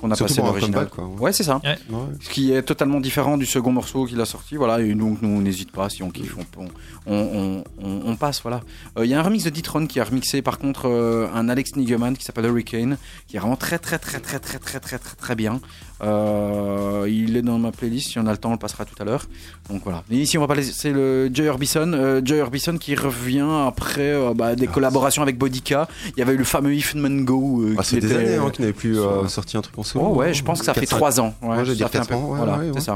On 0.06 0.12
a 0.12 0.16
Surtout 0.16 0.36
passé 0.36 0.46
l'original. 0.46 0.90
quoi. 0.90 1.06
Ouais, 1.20 1.32
c'est 1.32 1.44
ça. 1.44 1.62
Ouais. 1.64 1.78
Ce 2.22 2.30
qui 2.30 2.52
est 2.52 2.62
totalement 2.62 3.00
différent 3.00 3.38
du 3.38 3.46
second 3.46 3.72
morceau 3.72 4.06
qu'il 4.06 4.20
a 4.20 4.26
sorti. 4.26 4.58
Voilà, 4.58 4.82
et 4.82 4.94
donc 4.94 5.22
nous, 5.22 5.30
on 5.30 5.40
n'hésite 5.42 5.72
pas, 5.72 5.88
si 5.90 6.04
on 6.04 6.10
kiffe, 6.12 6.36
on, 6.58 6.66
on, 7.08 7.16
on, 7.16 7.64
on- 7.82 8.02
on 8.06 8.16
passe. 8.18 8.42
Voilà. 8.42 8.62
Euh, 8.98 9.06
Il 9.06 9.10
y 9.10 9.14
a 9.14 9.20
un 9.20 9.24
remix 9.24 9.44
de 9.46 9.50
Ditron 9.50 9.88
qui 9.88 10.00
a 10.00 10.04
remixé 10.04 10.42
par 10.42 10.60
contre 10.60 10.90
euh, 10.90 11.28
un 11.34 11.48
Alex 11.50 11.76
Nigeman 11.78 12.16
qui 12.18 12.26
s'appelle 12.26 12.46
Hurricane, 12.46 12.98
qui 13.28 13.38
est 13.38 13.40
vraiment 13.40 13.56
très 13.56 13.80
très 13.80 13.98
très 13.98 14.20
très 14.20 14.40
très 14.40 14.60
très 14.60 14.80
très 14.80 15.00
très 15.00 15.16
très 15.16 15.36
bien. 15.36 15.62
Euh, 16.02 17.08
il 17.10 17.38
est 17.38 17.42
dans 17.42 17.60
ma 17.60 17.72
playlist, 17.72 18.10
si 18.12 18.20
on 18.20 18.26
a 18.28 18.32
le 18.32 18.38
temps, 18.38 18.50
on 18.50 18.54
le 18.54 18.58
passera 18.58 18.84
tout 18.86 18.96
à 19.00 19.06
l'heure. 19.06 19.26
Donc 19.70 19.84
voilà. 19.84 20.04
Et 20.12 20.18
ici, 20.18 20.38
on 20.38 20.42
va 20.42 20.48
pas 20.48 20.56
laisser 20.56 20.92
le 20.92 21.30
Joy 21.34 21.48
Orbison. 21.48 21.92
Euh, 21.94 22.22
Joy 22.24 22.42
Orbison 22.42 22.78
qui 22.78 22.96
revient 22.96 23.48
après 23.68 24.02
euh, 24.12 24.34
bah, 24.34 24.56
des 24.56 24.68
collaborations 24.68 25.22
avec 25.22 25.38
Bodica. 25.38 25.88
Il 26.16 26.20
y 26.20 26.22
avait 26.22 26.34
eu 26.34 26.38
le 26.38 26.44
fameux 26.44 26.74
If 26.74 26.96
Man 26.96 27.24
Go. 27.24 27.62
euh, 27.62 27.76
Ah, 27.78 27.84
qui 27.84 27.90
c'est 27.90 28.00
des 28.00 28.12
années 28.14 28.36
hein, 28.36 28.50
qu'il 28.50 28.62
n'avait 28.64 28.74
plus 28.74 28.98
sorti 29.28 29.56
un 29.58 29.62
truc 29.62 29.78
en 29.78 29.84
solo. 29.84 30.06
Oh 30.06 30.16
ouais, 30.16 30.34
je 30.34 30.44
pense 30.44 30.60
que 30.60 30.66
ça 30.66 30.74
fait 30.74 30.86
4-5. 30.86 30.88
3 30.90 31.20
ans. 31.22 31.36
Ouais, 31.42 31.58
Ouais, 31.58 31.66
je 31.66 31.74
dire 31.74 31.88
ans, 31.88 32.30
ouais, 32.32 32.38
voilà, 32.38 32.58
ouais, 32.58 32.72
c'est 32.74 32.82
ça. 32.82 32.96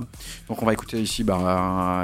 Donc 0.50 0.62
on 0.62 0.66
va 0.66 0.74
écouter 0.74 1.00
ici 1.02 1.24
bah, 1.24 1.36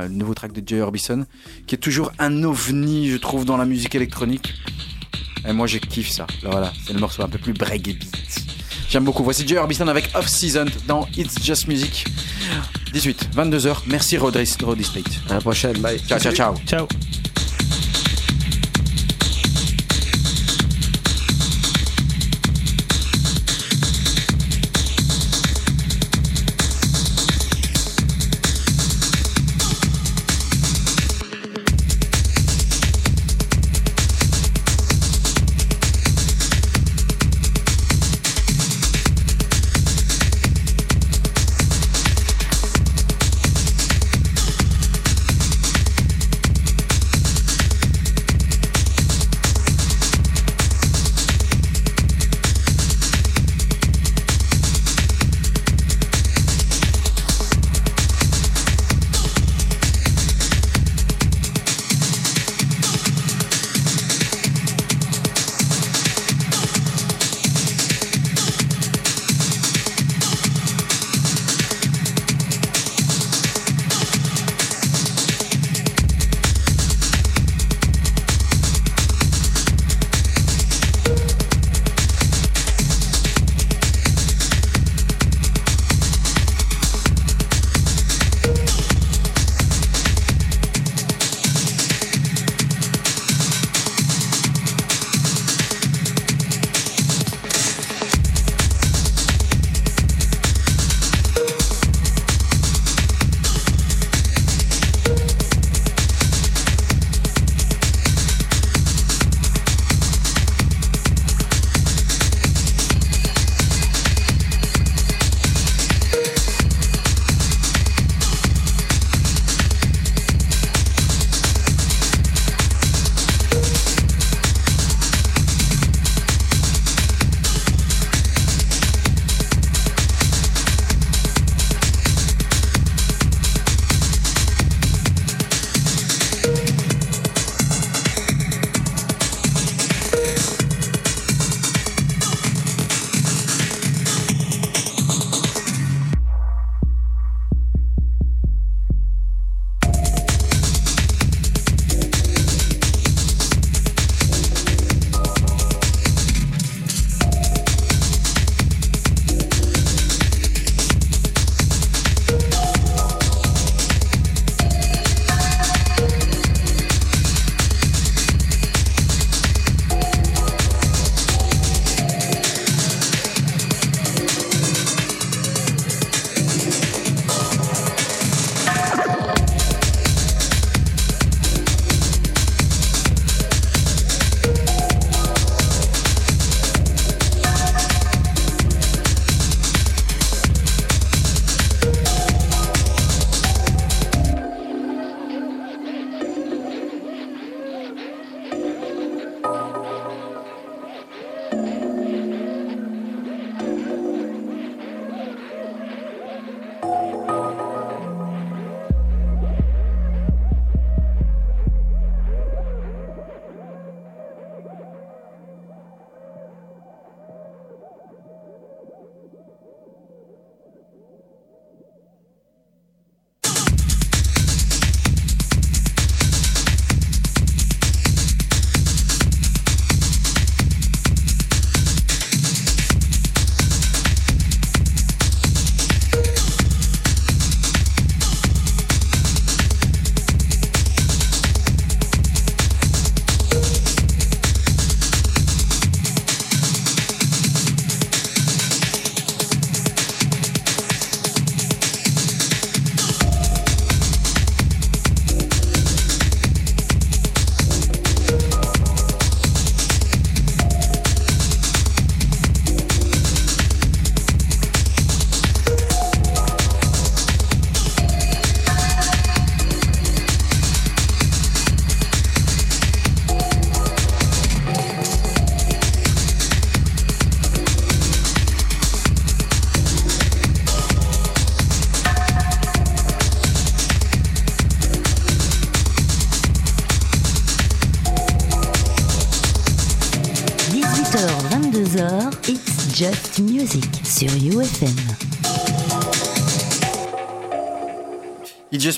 un 0.03 0.09
nouveau 0.09 0.33
track 0.33 0.53
de 0.53 0.61
Joy 0.67 0.81
Orbison, 0.81 1.25
qui 1.67 1.75
est 1.75 1.79
toujours 1.79 2.11
un 2.19 2.43
ovni, 2.43 3.09
je 3.09 3.17
trouve, 3.17 3.45
dans 3.45 3.57
la 3.57 3.65
musique 3.65 3.95
électronique. 3.95 4.53
Et 5.47 5.51
moi, 5.51 5.67
je 5.67 5.77
kiffe 5.79 6.09
ça. 6.09 6.25
Là, 6.43 6.49
voilà, 6.51 6.71
c'est 6.85 6.93
le 6.93 6.99
morceau 6.99 7.21
un 7.23 7.27
peu 7.27 7.37
plus 7.37 7.51
breakbeat. 7.53 8.05
J'aime 8.93 9.05
beaucoup. 9.05 9.23
Voici 9.23 9.47
Joy 9.47 9.57
Orbison 9.57 9.87
avec 9.87 10.11
Off 10.13 10.27
Season 10.27 10.65
dans 10.85 11.07
It's 11.17 11.43
Just 11.43 11.67
Music. 11.67 12.05
18, 12.93 13.29
22h. 13.35 13.77
Merci 13.87 14.19
Rodri, 14.19 14.47
Rodri 14.61 14.83
State. 14.83 15.19
À 15.31 15.33
la 15.33 15.41
prochaine, 15.41 15.79
bye. 15.79 15.99
Ciao, 16.07 16.19
ciao, 16.19 16.31
ciao. 16.31 16.53
Ciao. 16.67 16.87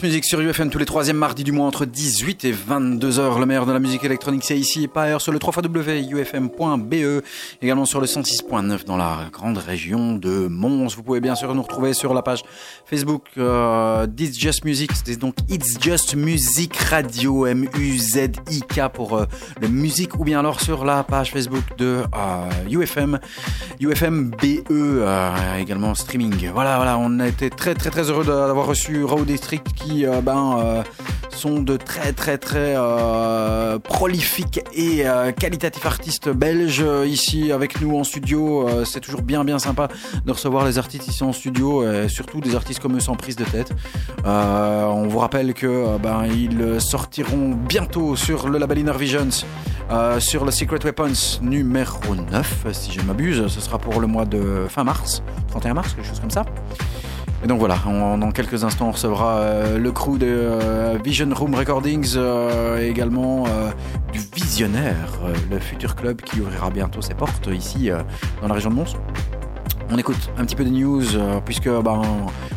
Music 0.02 0.26
sur 0.26 0.42
UFM 0.42 0.70
tous 0.70 0.78
les 0.78 0.86
troisièmes 0.86 1.18
mardis 1.18 1.44
du 1.44 1.52
mois 1.52 1.66
entre 1.66 1.86
18 1.86 2.46
et 2.46 2.52
22 2.52 3.20
heures. 3.20 3.40
Le 3.40 3.46
meilleur 3.46 3.66
de 3.66 3.72
la 3.72 3.80
musique 3.80 4.04
électronique, 4.04 4.44
c'est 4.44 4.58
ici 4.58 4.84
et 4.84 4.88
pas 4.88 5.04
ailleurs 5.04 5.22
sur 5.22 5.32
le 5.32 5.40
3 5.40 5.54
ufm.be. 5.64 7.24
Également 7.62 7.86
sur 7.86 8.02
le 8.02 8.08
106.9 8.08 8.86
dans 8.86 8.98
la 8.98 9.30
grande 9.32 9.58
région 9.58 10.14
de 10.14 10.48
Mons. 10.48 10.96
Vous 10.96 11.04
pouvez 11.04 11.20
bien 11.20 11.36
sûr 11.36 11.54
nous 11.54 11.62
retrouver 11.62 11.94
sur 11.94 12.14
la 12.14 12.22
page 12.22 12.44
Facebook 12.86 13.24
euh, 13.38 14.06
d'It's 14.06 14.40
Just 14.40 14.64
Music. 14.64 14.92
C'est 15.04 15.18
donc 15.18 15.36
It's 15.50 15.78
Just 15.82 16.16
Music 16.16 16.76
Radio, 16.78 17.46
M-U-Z-I-K 17.46 18.88
pour 18.94 19.18
euh, 19.18 19.26
le 19.62 19.68
musique. 19.68 20.20
Ou 20.20 20.24
bien 20.24 20.40
alors 20.40 20.62
sur 20.62 20.86
la 20.86 21.04
page 21.04 21.32
Facebook 21.32 21.64
de 21.78 22.04
euh, 22.16 22.70
UFM, 22.70 23.20
UFM 23.80 24.30
BE, 24.30 24.64
euh, 24.72 25.58
également 25.58 25.96
streaming. 25.96 26.50
Voilà, 26.54 26.78
voilà, 26.78 26.98
on 26.98 27.20
a 27.20 27.28
été 27.28 27.50
très 27.50 27.74
très 27.74 27.90
très 27.90 28.10
heureux 28.10 28.24
d'avoir 28.24 28.68
reçu 28.68 29.04
Raw 29.04 29.26
District 29.26 29.66
qui 29.76 30.06
euh, 30.06 30.22
ben, 30.22 30.84
sont 31.30 31.62
de 31.62 31.78
très 31.78 32.14
très 32.14 32.38
très 32.38 32.76
prolifiques 33.84 34.62
et 34.74 35.04
qualitatifs 35.40 35.86
artistes 35.86 36.30
belges 36.30 36.86
ici 37.06 37.52
avec 37.52 37.82
nous 37.82 37.98
en 37.98 38.04
studio. 38.04 38.68
C'est 38.86 39.02
toujours 39.02 39.22
bien 39.22 39.44
bien 39.44 39.60
sympa 39.60 39.90
de 40.26 40.32
recevoir 40.32 40.66
les 40.66 40.78
artistes 40.78 41.08
ici 41.08 41.24
en 41.24 41.34
studio, 41.34 41.84
et 41.90 42.08
surtout 42.08 42.40
des 42.40 42.56
artistes 42.56 42.80
comme 42.86 43.00
sans 43.00 43.16
prise 43.16 43.36
de 43.36 43.44
tête. 43.46 43.74
Euh, 44.28 44.86
on 44.86 45.08
vous 45.08 45.18
rappelle 45.18 45.56
que 45.56 45.66
euh, 45.66 45.98
ben, 45.98 46.26
ils 46.28 46.80
sortiront 46.80 47.56
bientôt 47.68 48.16
sur 48.16 48.48
le 48.48 48.60
label 48.60 48.78
Inner 48.80 48.96
Visions. 48.98 49.30
euh, 49.92 50.20
sur 50.20 50.46
le 50.46 50.52
Secret 50.52 50.80
Weapons 50.84 51.40
numéro 51.42 52.14
9, 52.16 52.66
si 52.74 52.92
je 52.92 53.02
ne 53.02 53.06
m'abuse, 53.06 53.48
ce 53.48 53.60
sera 53.60 53.78
pour 53.80 54.00
le 54.00 54.06
mois 54.08 54.26
de 54.26 54.66
fin 54.70 54.84
mars, 54.84 55.24
31 55.50 55.74
mars, 55.76 55.94
quelque 55.96 56.08
chose 56.08 56.20
comme 56.20 56.30
ça. 56.32 56.44
Et 57.44 57.48
donc 57.48 57.60
voilà, 57.60 57.78
on- 57.88 58.18
dans 58.18 58.32
quelques 58.32 58.64
instants, 58.64 58.88
on 58.90 58.92
recevra 58.92 59.42
le 59.78 59.92
crew 59.92 60.18
de 60.18 60.98
Vision 61.04 61.30
Room 61.34 61.54
Recordings, 61.56 62.18
également 62.82 63.46
du 64.14 64.20
Visionnaire, 64.36 65.10
le 65.52 65.60
futur 65.60 65.96
club 65.96 66.22
qui 66.22 66.40
ouvrira 66.42 66.70
bientôt 66.72 67.02
ses 67.02 67.14
portes 67.14 67.48
ici 67.54 67.90
dans 68.42 68.48
la 68.48 68.54
région 68.56 68.70
de 68.72 68.76
Mons. 68.76 68.96
On 69.92 69.98
écoute 69.98 70.32
un 70.38 70.46
petit 70.46 70.56
peu 70.56 70.64
des 70.64 70.72
news 70.72 71.16
euh, 71.16 71.40
puisque 71.46 71.70
ben, 71.70 72.02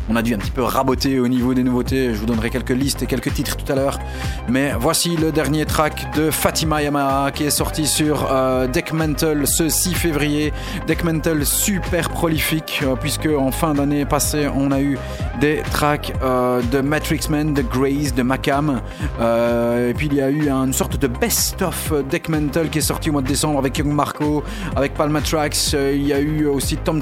on 0.09 0.15
a 0.15 0.23
dû 0.23 0.33
un 0.33 0.39
petit 0.39 0.49
peu 0.49 0.63
raboter 0.63 1.19
au 1.19 1.27
niveau 1.27 1.53
des 1.53 1.61
nouveautés. 1.61 2.15
Je 2.15 2.19
vous 2.19 2.25
donnerai 2.25 2.49
quelques 2.49 2.71
listes 2.71 3.03
et 3.03 3.05
quelques 3.05 3.31
titres 3.31 3.55
tout 3.55 3.71
à 3.71 3.75
l'heure. 3.75 3.99
Mais 4.47 4.73
voici 4.79 5.15
le 5.15 5.31
dernier 5.31 5.65
track 5.65 6.15
de 6.15 6.31
Fatima 6.31 6.81
Yamaha 6.81 7.31
qui 7.31 7.43
est 7.43 7.51
sorti 7.51 7.85
sur 7.85 8.27
euh, 8.31 8.65
Deck 8.65 8.91
Mental 8.91 9.45
ce 9.45 9.69
6 9.69 9.93
février. 9.93 10.51
Deck 10.87 11.03
Mental 11.03 11.45
super 11.45 12.09
prolifique 12.09 12.81
euh, 12.83 12.95
puisque 12.95 13.27
en 13.27 13.51
fin 13.51 13.75
d'année 13.75 14.03
passée 14.05 14.47
on 14.53 14.71
a 14.71 14.81
eu 14.81 14.97
des 15.39 15.61
tracks 15.71 16.11
euh, 16.23 16.61
de 16.71 16.81
Matrix 16.81 17.27
Man, 17.29 17.53
de 17.53 17.61
Grace, 17.61 18.15
de 18.15 18.23
Macam. 18.23 18.81
Et 19.19 19.93
puis 19.93 20.07
il 20.07 20.15
y 20.15 20.21
a 20.21 20.31
eu 20.31 20.49
une 20.49 20.73
sorte 20.73 20.97
de 20.97 21.05
best-of 21.05 21.93
Deck 22.09 22.29
Mental 22.29 22.69
qui 22.69 22.79
est 22.79 22.81
sorti 22.81 23.09
au 23.09 23.13
mois 23.13 23.21
de 23.21 23.27
décembre 23.27 23.59
avec 23.59 23.77
Young 23.77 23.93
Marco, 23.93 24.43
avec 24.75 24.95
Palma 24.95 25.21
Tracks. 25.21 25.73
Il 25.73 26.07
y 26.07 26.13
a 26.13 26.19
eu 26.19 26.47
aussi 26.47 26.77
Tom 26.77 26.99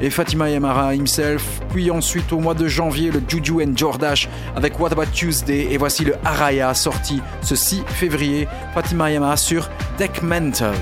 Et 0.00 0.10
Fatima 0.10 0.48
Yamara 0.48 0.94
himself. 0.94 1.60
Puis 1.72 1.90
ensuite 1.90 2.32
au 2.32 2.38
mois 2.38 2.54
de 2.54 2.68
janvier 2.68 3.10
le 3.10 3.22
Juju 3.26 3.62
and 3.62 3.76
Jordash 3.76 4.28
avec 4.56 4.78
What 4.78 4.92
About 4.92 5.10
Tuesday. 5.12 5.68
Et 5.70 5.76
voici 5.76 6.04
le 6.04 6.14
Araya 6.24 6.74
sorti 6.74 7.20
ce 7.42 7.54
6 7.54 7.82
février. 7.86 8.48
Fatima 8.74 9.10
Yamara 9.10 9.36
sur 9.36 9.68
Deck 9.98 10.22
Mental. 10.22 10.74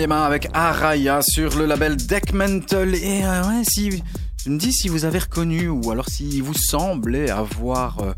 Avec 0.00 0.48
Araya 0.54 1.20
sur 1.22 1.58
le 1.58 1.66
label 1.66 1.96
Deck 1.96 2.32
Mental. 2.32 2.94
Et 2.94 3.24
euh, 3.24 3.42
si 3.64 4.00
je 4.44 4.48
me 4.48 4.56
dis 4.56 4.72
si 4.72 4.88
vous 4.88 5.04
avez 5.04 5.18
reconnu 5.18 5.68
ou 5.68 5.90
alors 5.90 6.08
si 6.08 6.40
vous 6.40 6.54
semblez 6.54 7.30
avoir, 7.30 7.98
euh, 7.98 8.12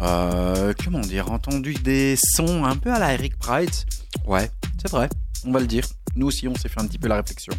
euh, 0.00 0.72
comment 0.84 1.00
dire, 1.00 1.32
entendu 1.32 1.74
des 1.74 2.14
sons 2.16 2.64
un 2.64 2.76
peu 2.76 2.92
à 2.92 3.00
la 3.00 3.14
Eric 3.14 3.36
Price. 3.36 3.84
Ouais, 4.28 4.48
c'est 4.80 4.88
vrai, 4.92 5.08
on 5.44 5.50
va 5.50 5.58
le 5.58 5.66
dire. 5.66 5.84
Nous 6.14 6.28
aussi, 6.28 6.46
on 6.46 6.54
s'est 6.54 6.68
fait 6.68 6.80
un 6.80 6.86
petit 6.86 6.98
peu 6.98 7.08
la 7.08 7.16
réflexion. 7.16 7.52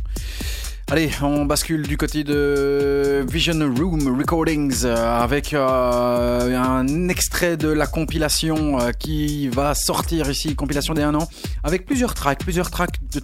Allez, 0.90 1.10
on 1.22 1.46
bascule 1.46 1.82
du 1.86 1.98
côté 1.98 2.24
de 2.24 3.26
Vision 3.28 3.60
Room 3.76 4.18
Recordings 4.18 4.86
avec 4.86 5.54
un 5.54 7.10
extrait 7.10 7.58
de 7.58 7.70
la 7.70 7.88
compilation 7.88 8.78
qui 9.00 9.48
va 9.48 9.74
sortir 9.74 10.30
ici, 10.30 10.56
compilation 10.56 10.94
des 10.94 11.02
1 11.02 11.16
an, 11.16 11.28
avec 11.64 11.88
plusieurs 11.88 12.14
tracks, 12.14 12.44
plusieurs 12.44 12.70
tracks 12.70 13.00
de 13.12 13.20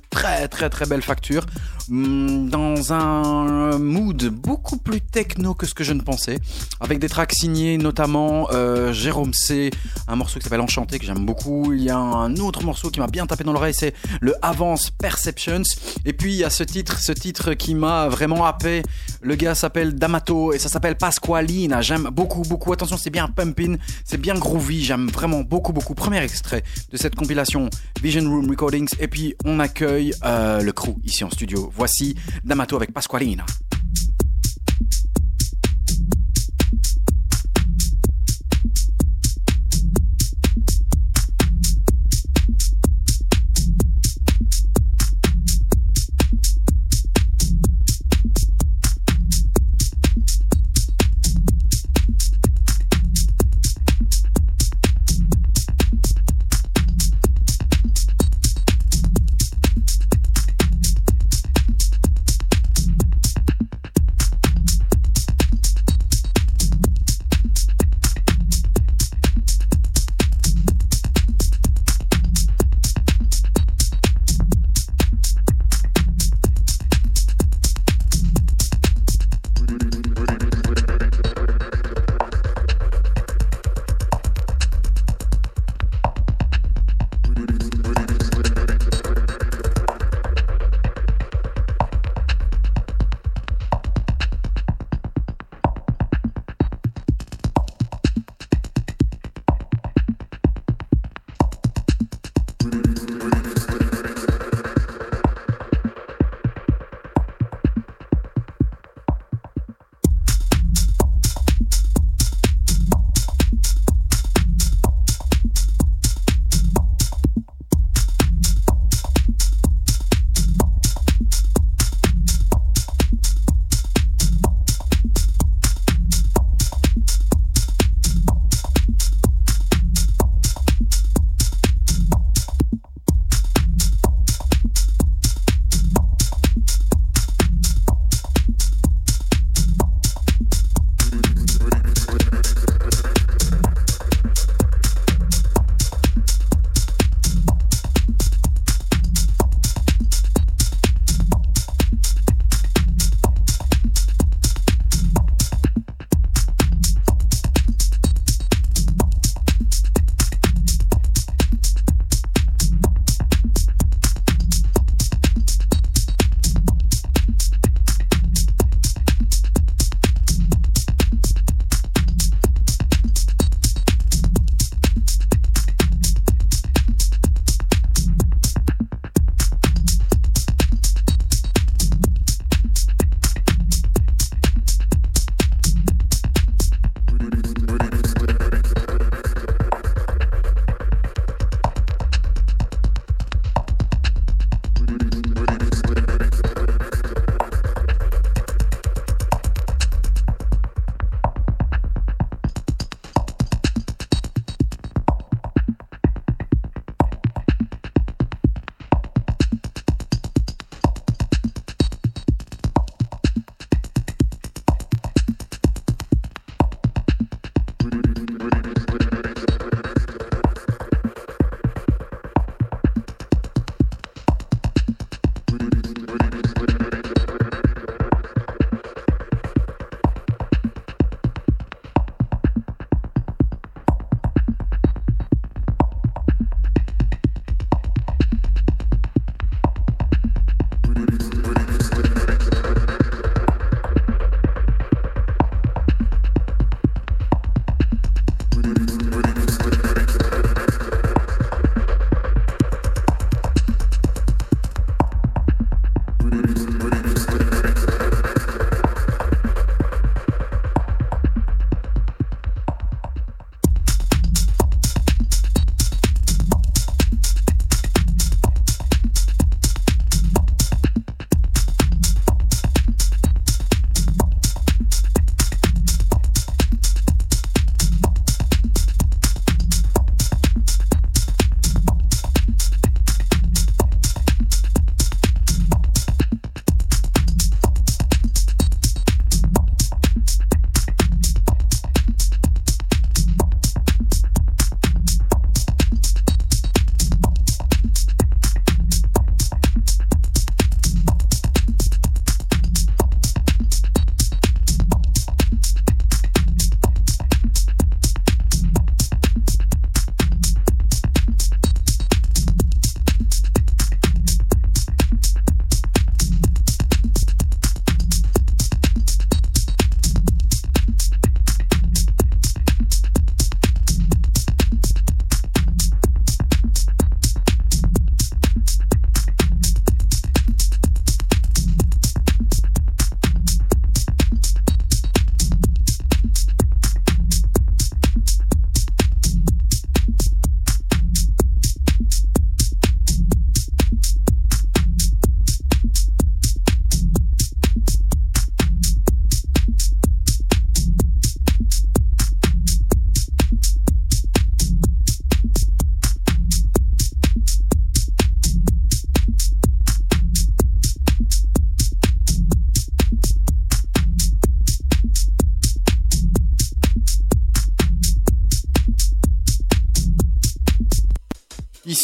très 0.47 0.69
très 0.69 0.69
très 0.69 0.85
belle 0.85 1.01
facture, 1.01 1.45
hum, 1.89 2.49
dans 2.49 2.93
un 2.93 3.77
mood 3.77 4.26
beaucoup 4.26 4.77
plus 4.77 5.01
techno 5.01 5.53
que 5.53 5.65
ce 5.65 5.73
que 5.73 5.84
je 5.84 5.93
ne 5.93 6.01
pensais, 6.01 6.39
avec 6.80 6.99
des 6.99 7.09
tracks 7.09 7.34
signés 7.34 7.77
notamment 7.77 8.49
euh, 8.51 8.93
Jérôme 8.93 9.34
C, 9.34 9.72
un 10.07 10.15
morceau 10.15 10.39
qui 10.39 10.43
s'appelle 10.43 10.61
Enchanté 10.61 10.99
que 10.99 11.05
j'aime 11.05 11.26
beaucoup, 11.26 11.73
il 11.73 11.84
y 11.84 11.89
a 11.89 11.97
un 11.97 12.35
autre 12.38 12.63
morceau 12.63 12.89
qui 12.89 12.99
m'a 12.99 13.07
bien 13.07 13.26
tapé 13.26 13.43
dans 13.43 13.53
l'oreille, 13.53 13.73
c'est 13.73 13.93
le 14.22 14.34
Avance 14.41 14.91
Perceptions, 14.91 15.63
et 16.05 16.13
puis 16.13 16.34
il 16.34 16.38
y 16.38 16.43
a 16.43 16.49
ce 16.49 16.63
titre, 16.63 16.99
ce 16.99 17.11
titre 17.11 17.53
qui 17.53 17.76
m'a 17.76 18.07
vraiment 18.07 18.45
happé. 18.45 18.84
Le 19.23 19.35
gars 19.35 19.53
s'appelle 19.53 19.95
D'Amato 19.95 20.52
et 20.52 20.60
ça 20.60 20.68
s'appelle 20.68 20.95
Pasqualina. 20.98 21.81
J'aime 21.81 22.10
beaucoup, 22.11 22.41
beaucoup. 22.41 22.73
Attention, 22.73 22.98
c'est 22.98 23.10
bien 23.11 23.27
pumping, 23.27 23.77
c'est 24.03 24.19
bien 24.19 24.34
groovy. 24.34 24.84
J'aime 24.84 25.07
vraiment 25.10 25.41
beaucoup, 25.41 25.73
beaucoup. 25.73 25.93
Premier 25.93 26.23
extrait 26.23 26.64
de 26.91 26.98
cette 26.98 27.15
compilation 27.15 27.69
Vision 28.02 28.23
Room 28.23 28.49
Recordings. 28.49 28.89
Et 28.99 29.07
puis 29.07 29.35
on 29.45 29.60
accueille 29.60 30.14
euh, 30.26 30.61
le 30.61 30.72
crew 30.72 30.95
ici 31.03 31.23
en 31.23 31.30
studio. 31.30 31.72
Voici 31.76 32.15
D'Amato 32.43 32.76
avec 32.76 32.93
Pasqualina. 32.93 33.45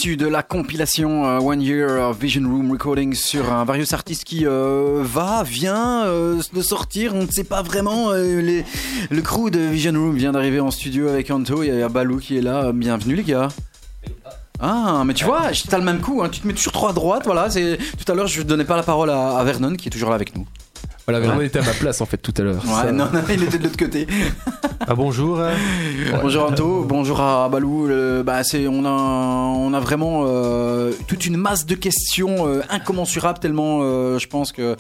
Issu 0.08 0.16
de 0.18 0.28
la 0.28 0.42
compilation 0.42 1.26
euh, 1.26 1.40
One 1.40 1.62
Year 1.62 2.10
of 2.10 2.18
Vision 2.18 2.44
Room 2.50 2.72
Recordings 2.72 3.14
sur 3.14 3.52
un 3.52 3.66
various 3.66 3.94
artiste 3.94 4.24
qui 4.24 4.46
euh, 4.46 5.02
va, 5.04 5.44
vient 5.44 6.06
euh, 6.06 6.40
de 6.54 6.62
sortir. 6.62 7.14
On 7.14 7.24
ne 7.24 7.32
sait 7.32 7.44
pas 7.44 7.62
vraiment. 7.62 8.12
euh, 8.12 8.40
les- 8.42 8.64
le 9.10 9.22
crew 9.22 9.50
de 9.50 9.60
Vision 9.60 9.92
Room 9.92 10.16
vient 10.16 10.32
d'arriver 10.32 10.62
en 10.62 10.72
studio 10.72 11.10
avec 11.10 11.30
Anto. 11.30 11.62
Il 11.62 11.76
y 11.78 11.82
a 11.82 11.90
Balou 11.90 12.20
qui 12.20 12.38
est 12.38 12.42
là. 12.42 12.72
Bienvenue 12.72 13.16
les 13.16 13.24
gars. 13.24 13.50
Ah, 14.62 15.04
mais 15.06 15.14
tu 15.14 15.26
vois, 15.26 15.48
t'as 15.70 15.78
le 15.78 15.84
même 15.84 16.00
coup. 16.00 16.22
hein. 16.24 16.30
Tu 16.32 16.40
te 16.40 16.48
mets 16.48 16.54
toujours 16.54 16.72
trop 16.74 16.88
à 16.88 16.94
droite. 16.94 17.24
Voilà. 17.26 17.50
C'est 17.50 17.78
tout 18.04 18.10
à 18.10 18.16
l'heure, 18.16 18.28
je 18.28 18.40
ne 18.42 18.46
donnais 18.48 18.66
pas 18.66 18.78
la 18.78 18.84
parole 18.84 19.10
à, 19.10 19.38
à 19.38 19.44
Vernon 19.44 19.76
qui 19.76 19.90
est 19.90 19.92
toujours 19.92 20.10
là 20.10 20.16
avec 20.16 20.36
nous. 20.38 20.48
Voilà, 21.06 21.20
Vernon 21.20 21.38
Ouais. 21.40 21.46
était 21.48 21.60
à 21.60 21.64
ma 21.64 21.72
place 21.74 22.02
en 22.02 22.06
fait 22.06 22.18
tout 22.18 22.34
à 22.38 22.42
l'heure. 22.44 22.64
Ouais, 22.66 22.72
Ça- 22.84 22.92
non, 22.94 23.08
non, 23.14 23.22
il 23.30 23.44
était 23.44 23.58
de 23.58 23.64
l'autre 23.64 23.78
côté. 23.78 24.08
Ah 24.90 24.96
bonjour. 24.96 25.42
hein. 25.42 25.52
Bonjour 26.22 26.46
Anto, 26.46 26.86
bonjour 26.88 27.20
à 27.20 27.50
Balou. 27.50 27.90
Euh, 27.90 28.24
bah, 28.24 28.46
c'est, 28.46 28.68
on, 28.70 28.86
a, 28.86 28.90
on 28.90 29.74
a 29.74 29.80
vraiment 29.82 30.24
euh, 30.26 30.94
toute 31.08 31.26
une 31.26 31.36
masse 31.36 31.66
de 31.66 31.76
questions 31.76 32.48
euh, 32.48 32.62
incommensurables 32.70 33.40
tellement 33.40 33.80
euh, 33.82 34.18
je 34.18 34.28
pense 34.28 34.54
que 34.54 34.78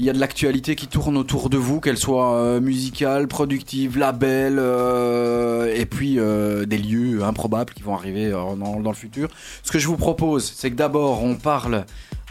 il 0.00 0.04
y 0.04 0.10
a 0.10 0.12
de 0.12 0.18
l'actualité 0.18 0.74
qui 0.74 0.88
tourne 0.88 1.16
autour 1.16 1.50
de 1.50 1.56
vous, 1.56 1.78
qu'elle 1.78 1.98
soit 1.98 2.34
euh, 2.34 2.60
musicale, 2.60 3.28
productive, 3.28 3.96
label, 3.96 4.56
euh, 4.58 5.72
et 5.72 5.86
puis 5.86 6.18
euh, 6.18 6.66
des 6.66 6.78
lieux 6.78 7.22
improbables 7.22 7.72
qui 7.74 7.82
vont 7.84 7.94
arriver 7.94 8.32
euh, 8.32 8.56
dans, 8.56 8.80
dans 8.80 8.90
le 8.90 8.96
futur. 8.96 9.28
Ce 9.62 9.70
que 9.70 9.78
je 9.78 9.86
vous 9.86 9.96
propose, 9.96 10.52
c'est 10.56 10.70
que 10.72 10.76
d'abord 10.76 11.22
on 11.22 11.36
parle 11.36 11.84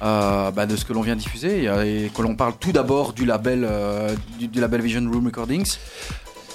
euh, 0.04 0.52
bah, 0.52 0.66
de 0.66 0.76
ce 0.76 0.84
que 0.84 0.92
l'on 0.92 1.02
vient 1.02 1.16
diffuser 1.16 1.70
et, 1.86 2.10
que 2.14 2.22
l'on 2.22 2.36
parle 2.36 2.54
tout 2.60 2.74
d'abord 2.74 3.14
du 3.14 3.24
label, 3.26 3.66
euh, 3.70 4.14
du 4.42 4.60
label 4.60 4.82
Vision 4.82 5.10
Room 5.10 5.28
Recordings. 5.28 5.78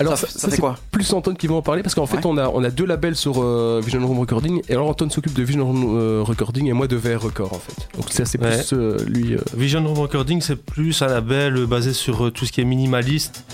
Alors 0.01 0.16
ça, 0.16 0.27
ça, 0.29 0.39
ça 0.39 0.49
fait 0.49 0.55
c'est 0.57 0.61
quoi 0.61 0.77
plus 0.93 1.12
Anton 1.12 1.35
qui 1.35 1.47
va 1.47 1.55
en 1.55 1.62
parler 1.62 1.83
parce 1.83 1.95
qu'en 1.95 2.07
fait 2.07 2.16
Ouais. 2.16 2.23
on 2.27 2.37
a 2.39 2.49
on 2.49 2.62
a 2.65 2.70
deux 2.70 2.87
labels 2.87 3.16
sur 3.16 3.43
euh, 3.43 3.81
Vision 3.85 4.07
Room 4.07 4.19
Recording 4.20 4.61
et 4.69 4.73
alors 4.73 4.89
Anton 4.89 5.09
s'occupe 5.11 5.35
de 5.35 5.43
Vision 5.43 5.66
Room 5.66 5.97
euh, 5.99 6.23
Recording 6.23 6.66
et 6.66 6.73
moi 6.73 6.87
de 6.87 6.97
VR 6.97 7.20
Record 7.23 7.53
en 7.53 7.59
fait. 7.59 7.75
Donc 7.97 8.11
ça 8.11 8.25
c'est 8.25 8.41
Ouais. 8.41 8.57
plus 8.57 8.73
euh, 8.73 8.97
lui. 9.07 9.35
euh, 9.35 9.39
Vision 9.57 9.85
Room 9.87 9.99
Recording, 9.99 10.41
c'est 10.41 10.57
plus 10.57 11.03
un 11.03 11.07
label 11.09 11.66
basé 11.66 11.93
sur 11.93 12.27
euh, 12.27 12.31
tout 12.31 12.47
ce 12.47 12.53
qui 12.53 12.61
est 12.61 12.65
minimaliste 12.65 13.45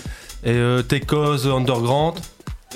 et 0.43 0.51
euh, 0.51 0.81
techos 0.83 1.47
underground. 1.47 2.15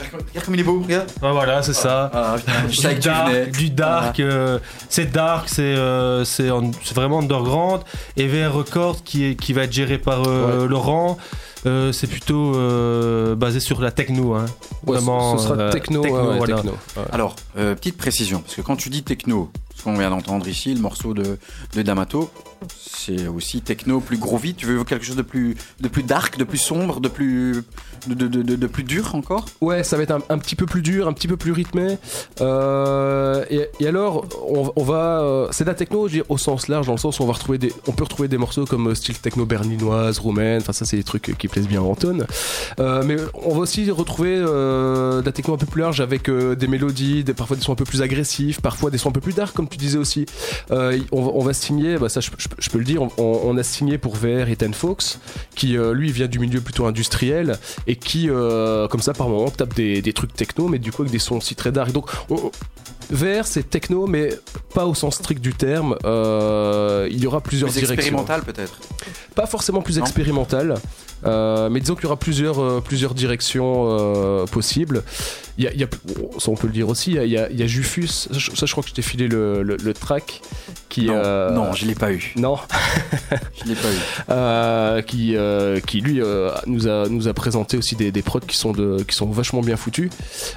Regarde 0.04 0.46
comme 0.46 0.54
il 0.56 0.60
est 0.62 0.64
beau, 0.64 0.82
regarde. 0.82 1.08
Ah, 1.22 1.32
voilà, 1.32 1.62
c'est 1.64 1.74
ça. 1.74 2.10
Ah, 2.14 2.36
putain, 2.38 2.94
que 2.94 3.00
du 3.00 3.00
dark, 3.00 3.52
du 3.52 3.70
dark, 3.70 4.20
euh, 4.20 4.60
c'est 4.90 5.12
dark, 5.12 5.50
c'est 5.50 5.62
euh, 5.62 6.24
c'est 6.26 6.50
en- 6.52 6.72
c'est 6.84 6.96
vraiment 6.96 7.20
underground. 7.20 7.82
Et 8.18 8.28
VR 8.28 8.54
Record 8.54 9.04
qui, 9.04 9.26
est, 9.26 9.36
qui 9.36 9.54
va 9.54 9.64
être 9.64 9.74
géré 9.74 9.98
par 9.98 10.28
euh, 10.28 10.68
Laurent, 10.68 11.18
euh, 11.66 11.92
c'est 11.92 12.08
plutôt 12.08 12.56
euh, 12.56 13.36
basé 13.36 13.60
sur 13.60 13.82
la 13.82 13.92
techno. 13.92 14.34
Hein. 14.36 14.46
ouais, 14.88 14.98
Vraiment, 14.98 15.38
ce, 15.38 15.44
ce 15.44 15.50
sera 15.50 15.60
euh, 15.62 15.72
techno, 15.72 16.02
techno, 16.02 16.18
ouais, 16.22 16.28
ouais, 16.30 16.38
voilà. 16.38 16.56
techno. 16.56 16.72
Ouais. 16.98 17.04
Alors, 17.12 17.36
euh, 17.58 17.76
petite 17.76 17.98
précision, 17.98 18.40
parce 18.42 18.56
que 18.56 18.62
quand 18.62 18.76
tu 18.78 18.90
dis 18.90 19.04
techno, 19.04 19.52
qu'on 19.84 19.98
vient 19.98 20.10
d'entendre 20.10 20.48
ici, 20.48 20.74
le 20.74 20.82
morceau 20.82 21.14
de, 21.14 21.38
D'Amato, 21.76 22.30
c'est 22.78 23.28
aussi 23.28 23.62
techno 23.62 24.00
plus 24.00 24.18
gros 24.18 24.38
vite. 24.38 24.58
Tu 24.58 24.66
veux 24.66 24.84
quelque 24.84 25.06
chose 25.06 25.16
de 25.16 25.22
plus, 25.22 25.56
de 25.80 25.88
plus 25.88 26.04
dark, 26.04 26.38
de 26.38 26.44
plus 26.44 26.58
sombre, 26.58 27.00
de 27.00 27.08
plus, 27.08 27.64
de, 28.08 28.68
plus 28.68 28.84
dur 28.84 29.16
encore? 29.16 29.46
Ouais, 29.62 29.84
ça 29.84 29.98
va 29.98 30.04
être 30.04 30.18
un, 30.30 30.38
petit 30.38 30.56
peu 30.56 30.66
plus 30.66 30.82
dur, 30.82 31.08
un 31.08 31.14
petit 31.14 31.28
peu 31.28 31.38
plus 31.38 31.52
rythmé. 31.52 31.98
Euh, 32.42 33.46
et, 33.50 33.88
alors, 33.88 34.26
on, 34.48 34.84
va, 34.84 35.22
euh, 35.22 35.48
c'est 35.52 35.64
de 35.64 35.70
la 35.70 35.76
techno, 35.76 36.08
je 36.08 36.18
veux 36.18 36.26
au 36.30 36.38
sens 36.38 36.68
large, 36.68 36.88
dans 36.88 36.94
le 36.94 37.00
sens 37.00 37.20
où 37.20 37.24
on 37.24 37.28
va 37.28 37.34
retrouver 37.34 37.60
on 37.88 37.92
peut 37.92 38.04
retrouver 38.04 38.28
des 38.28 38.38
morceaux 38.38 38.66
comme 38.66 38.90
euh, 38.90 38.96
style 38.96 39.18
techno 39.20 39.46
berlinoise, 39.46 40.20
roumaine. 40.20 40.62
Enfin, 40.62 40.74
ça, 40.74 40.86
c'est 40.86 40.98
des 40.98 41.04
trucs 41.04 41.36
qui 41.38 41.48
plaisent 41.48 41.68
bien 41.68 41.82
à 41.82 41.86
Anton. 41.86 42.26
Mais 42.78 43.16
on 43.34 43.54
va 43.54 43.60
aussi 43.60 43.90
retrouver 43.92 44.38
de 44.38 45.22
la 45.24 45.32
techno 45.32 45.54
un 45.54 45.58
peu 45.58 45.66
plus 45.66 45.82
large 45.82 46.02
avec 46.02 46.30
des 46.30 46.68
mélodies, 46.68 47.24
parfois 47.36 47.56
des 47.56 47.64
sons 47.64 47.74
un 47.74 47.76
peu 47.76 47.86
plus 47.86 48.02
agressifs, 48.02 48.62
parfois 48.62 48.92
des 48.92 48.98
sons 48.98 49.10
un 49.10 49.14
peu 49.14 49.22
plus 49.22 49.34
dark, 49.34 49.56
comme 49.56 49.69
tu 49.70 49.78
disais 49.78 49.98
aussi. 49.98 50.26
Euh, 50.72 51.00
on, 51.12 51.22
va- 51.24 51.32
on 51.36 51.44
va 51.44 51.54
signer, 51.54 51.98
bah 51.98 52.10
ça, 52.10 52.20
je, 52.20 52.30
je- 52.38 52.48
je 52.58 52.70
peux 52.70 52.78
le 52.80 52.84
dire, 52.86 53.02
on, 53.02 53.10
on 53.18 53.58
a 53.58 53.64
signé 53.64 53.98
pour 53.98 54.16
VR 54.16 54.50
Ethan 54.50 54.74
Fox, 54.74 55.20
qui 55.56 55.78
euh, 55.78 55.94
lui 55.94 56.12
vient 56.12 56.28
du 56.28 56.40
milieu 56.40 56.62
plutôt 56.62 56.86
industriel 56.86 57.58
et 57.88 57.96
qui, 57.96 58.30
euh, 58.30 58.88
comme 58.88 59.02
ça, 59.02 59.14
par 59.14 59.30
moment, 59.30 59.50
tape 59.50 59.74
des, 59.76 60.02
des 60.02 60.14
trucs 60.14 60.34
techno, 60.34 60.68
mais 60.68 60.80
du 60.80 60.92
coup 60.92 61.02
avec 61.04 61.12
des 61.12 61.20
sons 61.20 61.38
aussi 61.38 61.56
très 61.56 61.72
dark. 61.72 61.92
Donc, 61.92 62.10
on- 62.30 62.52
VR, 63.12 63.46
c'est 63.48 63.68
techno, 63.68 64.06
mais 64.06 64.30
pas 64.76 64.86
au 64.86 64.94
sens 64.94 65.16
strict 65.16 65.42
du 65.42 65.54
terme. 65.56 65.96
Euh, 66.06 67.08
il 67.10 67.18
y 67.24 67.26
aura 67.26 67.42
plusieurs 67.42 67.72
Plus 67.72 67.80
directions. 67.80 67.96
expérimental 67.96 68.42
peut-être 68.44 68.80
Pas 69.34 69.48
forcément 69.48 69.82
plus 69.82 69.98
Non. 69.98 70.04
expérimental, 70.04 70.76
euh, 71.26 71.70
mais 71.70 71.80
disons 71.80 71.96
qu'il 71.96 72.04
y 72.04 72.08
aura 72.08 72.18
plusieurs, 72.18 72.60
euh, 72.60 72.82
plusieurs 72.82 73.14
directions 73.14 73.86
euh, 73.90 74.46
possibles. 74.46 75.04
Il 75.58 75.66
y 75.66 75.68
a, 75.68 75.74
il 75.74 75.80
y 75.80 75.84
a- 75.84 75.88
ça 76.40 76.52
on 76.52 76.56
peut 76.56 76.68
le 76.68 76.74
dire 76.74 76.88
aussi, 76.88 77.12
il 77.12 77.16
y 77.16 77.20
a, 77.20 77.26
il 77.26 77.32
y 77.32 77.38
a- 77.38 77.50
il 77.50 77.60
y 77.60 77.64
a 77.64 77.68
Jufus, 77.68 78.08
ça 78.08 78.30
je, 78.32 78.52
ça, 78.56 78.66
je 78.66 78.72
crois 78.72 78.82
que 78.82 78.90
je 78.90 78.94
t'ai 78.94 79.02
filé 79.02 79.28
le, 79.28 79.62
le- 79.62 79.76
le 79.76 79.94
track 79.94 80.42
qui... 80.88 81.08
non, 81.08 81.14
euh, 81.18 81.52
non, 81.52 81.74
je 81.74 81.86
l'ai 81.86 81.96
pas 81.96 82.14
eu. 82.14 82.34
non, 82.38 82.56
Je 83.62 83.68
l'ai 83.68 83.76
pas 83.76 83.90
eu. 83.90 83.98
euh, 84.30 85.02
qui, 85.02 85.36
euh, 85.36 85.80
qui 85.82 86.00
lui 86.00 86.22
euh, 86.22 86.52
nous, 86.66 86.88
a, 86.88 87.10
nous 87.10 87.28
a 87.28 87.34
présenté 87.34 87.76
aussi 87.78 87.96
des, 87.98 88.12
des 88.14 88.22
prods 88.22 88.40
qui 88.40 88.56
sont, 88.56 88.72
de, 88.72 89.04
qui 89.04 89.14
sont 89.16 89.28
vachement 89.30 89.60
bien 89.62 89.76
foutus, 89.76 90.10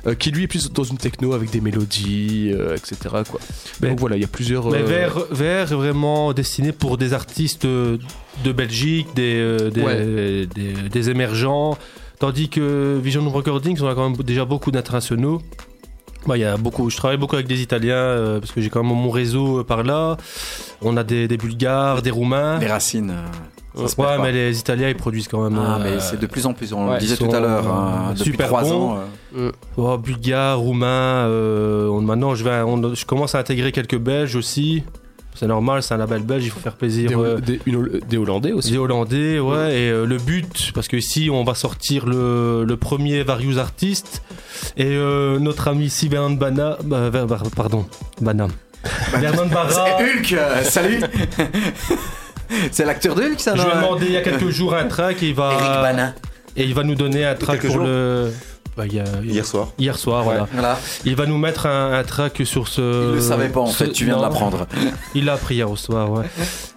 euh, 0.06 0.14
qui 0.14 0.30
lui 0.30 0.44
est 0.44 0.48
plus 0.48 0.70
dans 0.72 0.84
une 0.84 0.98
techno 0.98 1.32
avec 1.32 1.50
des 1.50 1.60
mélodies, 1.60 2.52
euh, 2.54 2.76
etc. 2.76 2.96
Quoi. 3.28 3.40
Mais- 3.80 3.88
Donc 3.90 3.98
voilà, 4.00 4.14
il 4.16 4.22
y 4.22 4.24
a 4.24 4.28
plusieurs... 4.28 4.70
Mais 4.70 4.82
euh, 4.88 5.08
VR 5.30 5.72
est 5.72 5.74
vraiment 5.74 6.32
destiné 6.32 6.70
pour 6.70 6.96
des 6.96 7.12
artistes 7.12 7.64
euh, 7.64 7.98
de 8.44 8.52
Belgique, 8.52 9.08
des, 9.14 9.34
euh, 9.36 9.70
des, 9.70 9.82
Ouais. 9.82 10.46
des, 10.46 10.72
des 10.90 11.10
émergents. 11.10 11.76
Tandis 12.18 12.48
que 12.48 12.98
Vision 13.02 13.28
Recordings, 13.30 13.78
on 13.82 13.88
a 13.88 13.94
quand 13.94 14.08
même 14.10 14.16
déjà 14.22 14.44
beaucoup 14.44 14.70
d'internationaux. 14.70 15.42
Bah, 16.26 16.36
il 16.36 16.40
y 16.40 16.44
a 16.44 16.56
beaucoup, 16.56 16.88
je 16.88 16.96
travaille 16.96 17.16
beaucoup 17.16 17.34
avec 17.34 17.48
des 17.48 17.62
Italiens 17.62 17.94
euh, 17.96 18.38
parce 18.38 18.52
que 18.52 18.60
j'ai 18.60 18.70
quand 18.70 18.84
même 18.84 18.92
mon 18.96 19.10
réseau 19.10 19.58
euh, 19.58 19.64
par 19.64 19.82
là. 19.82 20.16
On 20.80 20.96
a 20.96 21.02
des, 21.02 21.26
des 21.26 21.36
Bulgares, 21.36 22.00
des 22.00 22.10
Roumains. 22.12 22.60
Les 22.60 22.68
racines. 22.68 23.10
euh, 23.76 23.82
ouais, 23.82 23.88
pas. 23.96 24.18
mais 24.18 24.30
les 24.30 24.56
Italiens 24.60 24.88
ils 24.88 24.94
produisent 24.94 25.26
quand 25.26 25.42
même. 25.50 25.58
Ah, 25.60 25.78
euh, 25.80 25.82
mais 25.82 26.00
c'est 26.00 26.20
de 26.20 26.26
plus 26.26 26.46
en 26.46 26.52
plus, 26.54 26.72
on 26.72 26.86
ouais, 26.86 26.94
le 26.94 26.98
disait 27.00 27.16
tout 27.16 27.24
à 27.34 27.40
l'heure, 27.40 27.66
euh, 27.66 27.70
hein, 27.72 28.10
depuis 28.16 28.30
super 28.30 28.46
trois 28.46 28.62
bons. 28.62 28.90
ans. 28.92 28.98
euh, 29.36 29.50
oh, 29.76 29.98
Bulgares, 29.98 30.60
Roumains. 30.60 31.26
euh, 31.26 31.88
on- 31.88 32.02
maintenant, 32.02 32.36
je, 32.36 32.44
vais, 32.44 32.62
on- 32.62 32.94
je 32.94 33.04
commence 33.04 33.34
à 33.34 33.40
intégrer 33.40 33.72
quelques 33.72 33.98
Belges 33.98 34.36
aussi. 34.36 34.84
C'est 35.34 35.46
normal, 35.46 35.82
c'est 35.82 35.94
un 35.94 35.96
label 35.96 36.22
belge, 36.22 36.44
il 36.44 36.50
faut 36.50 36.60
faire 36.60 36.74
plaisir. 36.76 37.08
des, 37.08 37.14
euh, 37.16 37.38
des- 37.40 37.60
une- 37.66 38.00
des 38.08 38.16
Hollandais 38.18 38.52
aussi. 38.52 38.70
Des 38.72 38.78
Hollandais, 38.78 39.38
ouais, 39.40 39.74
et 39.80 39.90
euh, 39.90 40.04
le 40.04 40.18
but, 40.18 40.72
parce 40.74 40.88
que 40.88 40.96
ici 40.96 41.30
on 41.32 41.42
va 41.42 41.54
sortir 41.54 42.06
le, 42.06 42.64
le 42.64 42.76
premier 42.76 43.22
Various 43.22 43.58
Artist, 43.58 44.22
et 44.76 44.84
euh, 44.86 45.38
notre 45.38 45.68
ami 45.68 45.86
ici, 45.86 46.08
Vernon 46.08 46.32
Bana, 46.32 46.76
bah, 46.84 47.10
pardon, 47.56 47.86
Bana. 48.20 48.48
Vernon 49.18 49.46
Barra, 49.46 49.68
C'est 49.70 50.04
Hulk, 50.18 50.32
euh, 50.34 50.62
salut 50.64 51.00
C'est 52.70 52.84
l'acteur 52.84 53.14
de 53.14 53.22
Hulk, 53.22 53.40
ça, 53.40 53.56
je 53.56 53.62
lui 53.62 53.70
ai 53.70 53.74
demandé 53.76 54.06
il 54.06 54.12
y 54.12 54.16
a 54.16 54.20
quelques 54.20 54.50
jours 54.50 54.74
un 54.74 54.84
track, 54.84 55.22
et 55.22 55.28
il 55.28 55.34
va, 55.34 55.52
et 56.56 56.64
il 56.64 56.74
va 56.74 56.82
nous 56.84 56.94
donner 56.94 57.24
un 57.24 57.34
track 57.34 57.62
pour 57.62 57.70
jours 57.76 57.84
le. 57.84 58.30
Bah, 58.76 58.86
il 58.86 58.94
y 58.94 59.00
a- 59.00 59.04
Hier 59.22 59.44
soir. 59.44 59.68
Hier 59.78 59.98
soir, 59.98 60.24
voilà. 60.24 60.48
Voilà, 60.52 60.78
Il 61.04 61.14
va 61.16 61.26
nous 61.26 61.38
mettre 61.38 61.66
un, 61.66 61.92
un 61.92 62.02
track 62.04 62.40
sur 62.44 62.68
ce. 62.68 63.10
il 63.10 63.14
le 63.16 63.20
savait 63.20 63.48
pas 63.48 63.60
en 63.60 63.66
ce- 63.66 63.84
fait, 63.84 63.90
tu 63.92 64.04
viens 64.06 64.16
de 64.16 64.22
l'apprendre. 64.22 64.66
Il 65.14 65.26
l'a 65.26 65.34
appris 65.34 65.56
hier 65.56 65.70
au 65.70 65.76
soir, 65.76 66.10
ouais. 66.10 66.24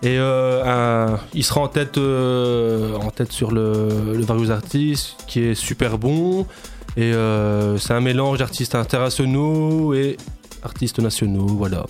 Et 0.04 0.18
euh, 0.20 0.64
un- 1.14 1.20
il 1.34 1.44
sera 1.44 1.62
en 1.62 1.68
tête, 1.70 1.98
euh, 1.98 2.96
en 2.98 3.12
tête 3.12 3.32
sur 3.32 3.52
le, 3.52 4.14
le 4.14 4.24
Various 4.26 4.52
Artists, 4.52 5.16
qui 5.28 5.40
est 5.42 5.56
super 5.56 5.98
bon. 5.98 6.46
Et 6.98 7.14
euh, 7.14 7.78
c'est 7.78 7.94
un 7.94 8.02
mélange 8.02 8.40
d'artistes 8.40 8.76
internationaux 8.76 9.94
et 9.94 10.18
artistes 10.64 11.00
nationaux, 11.00 11.46
voilà. 11.48 11.86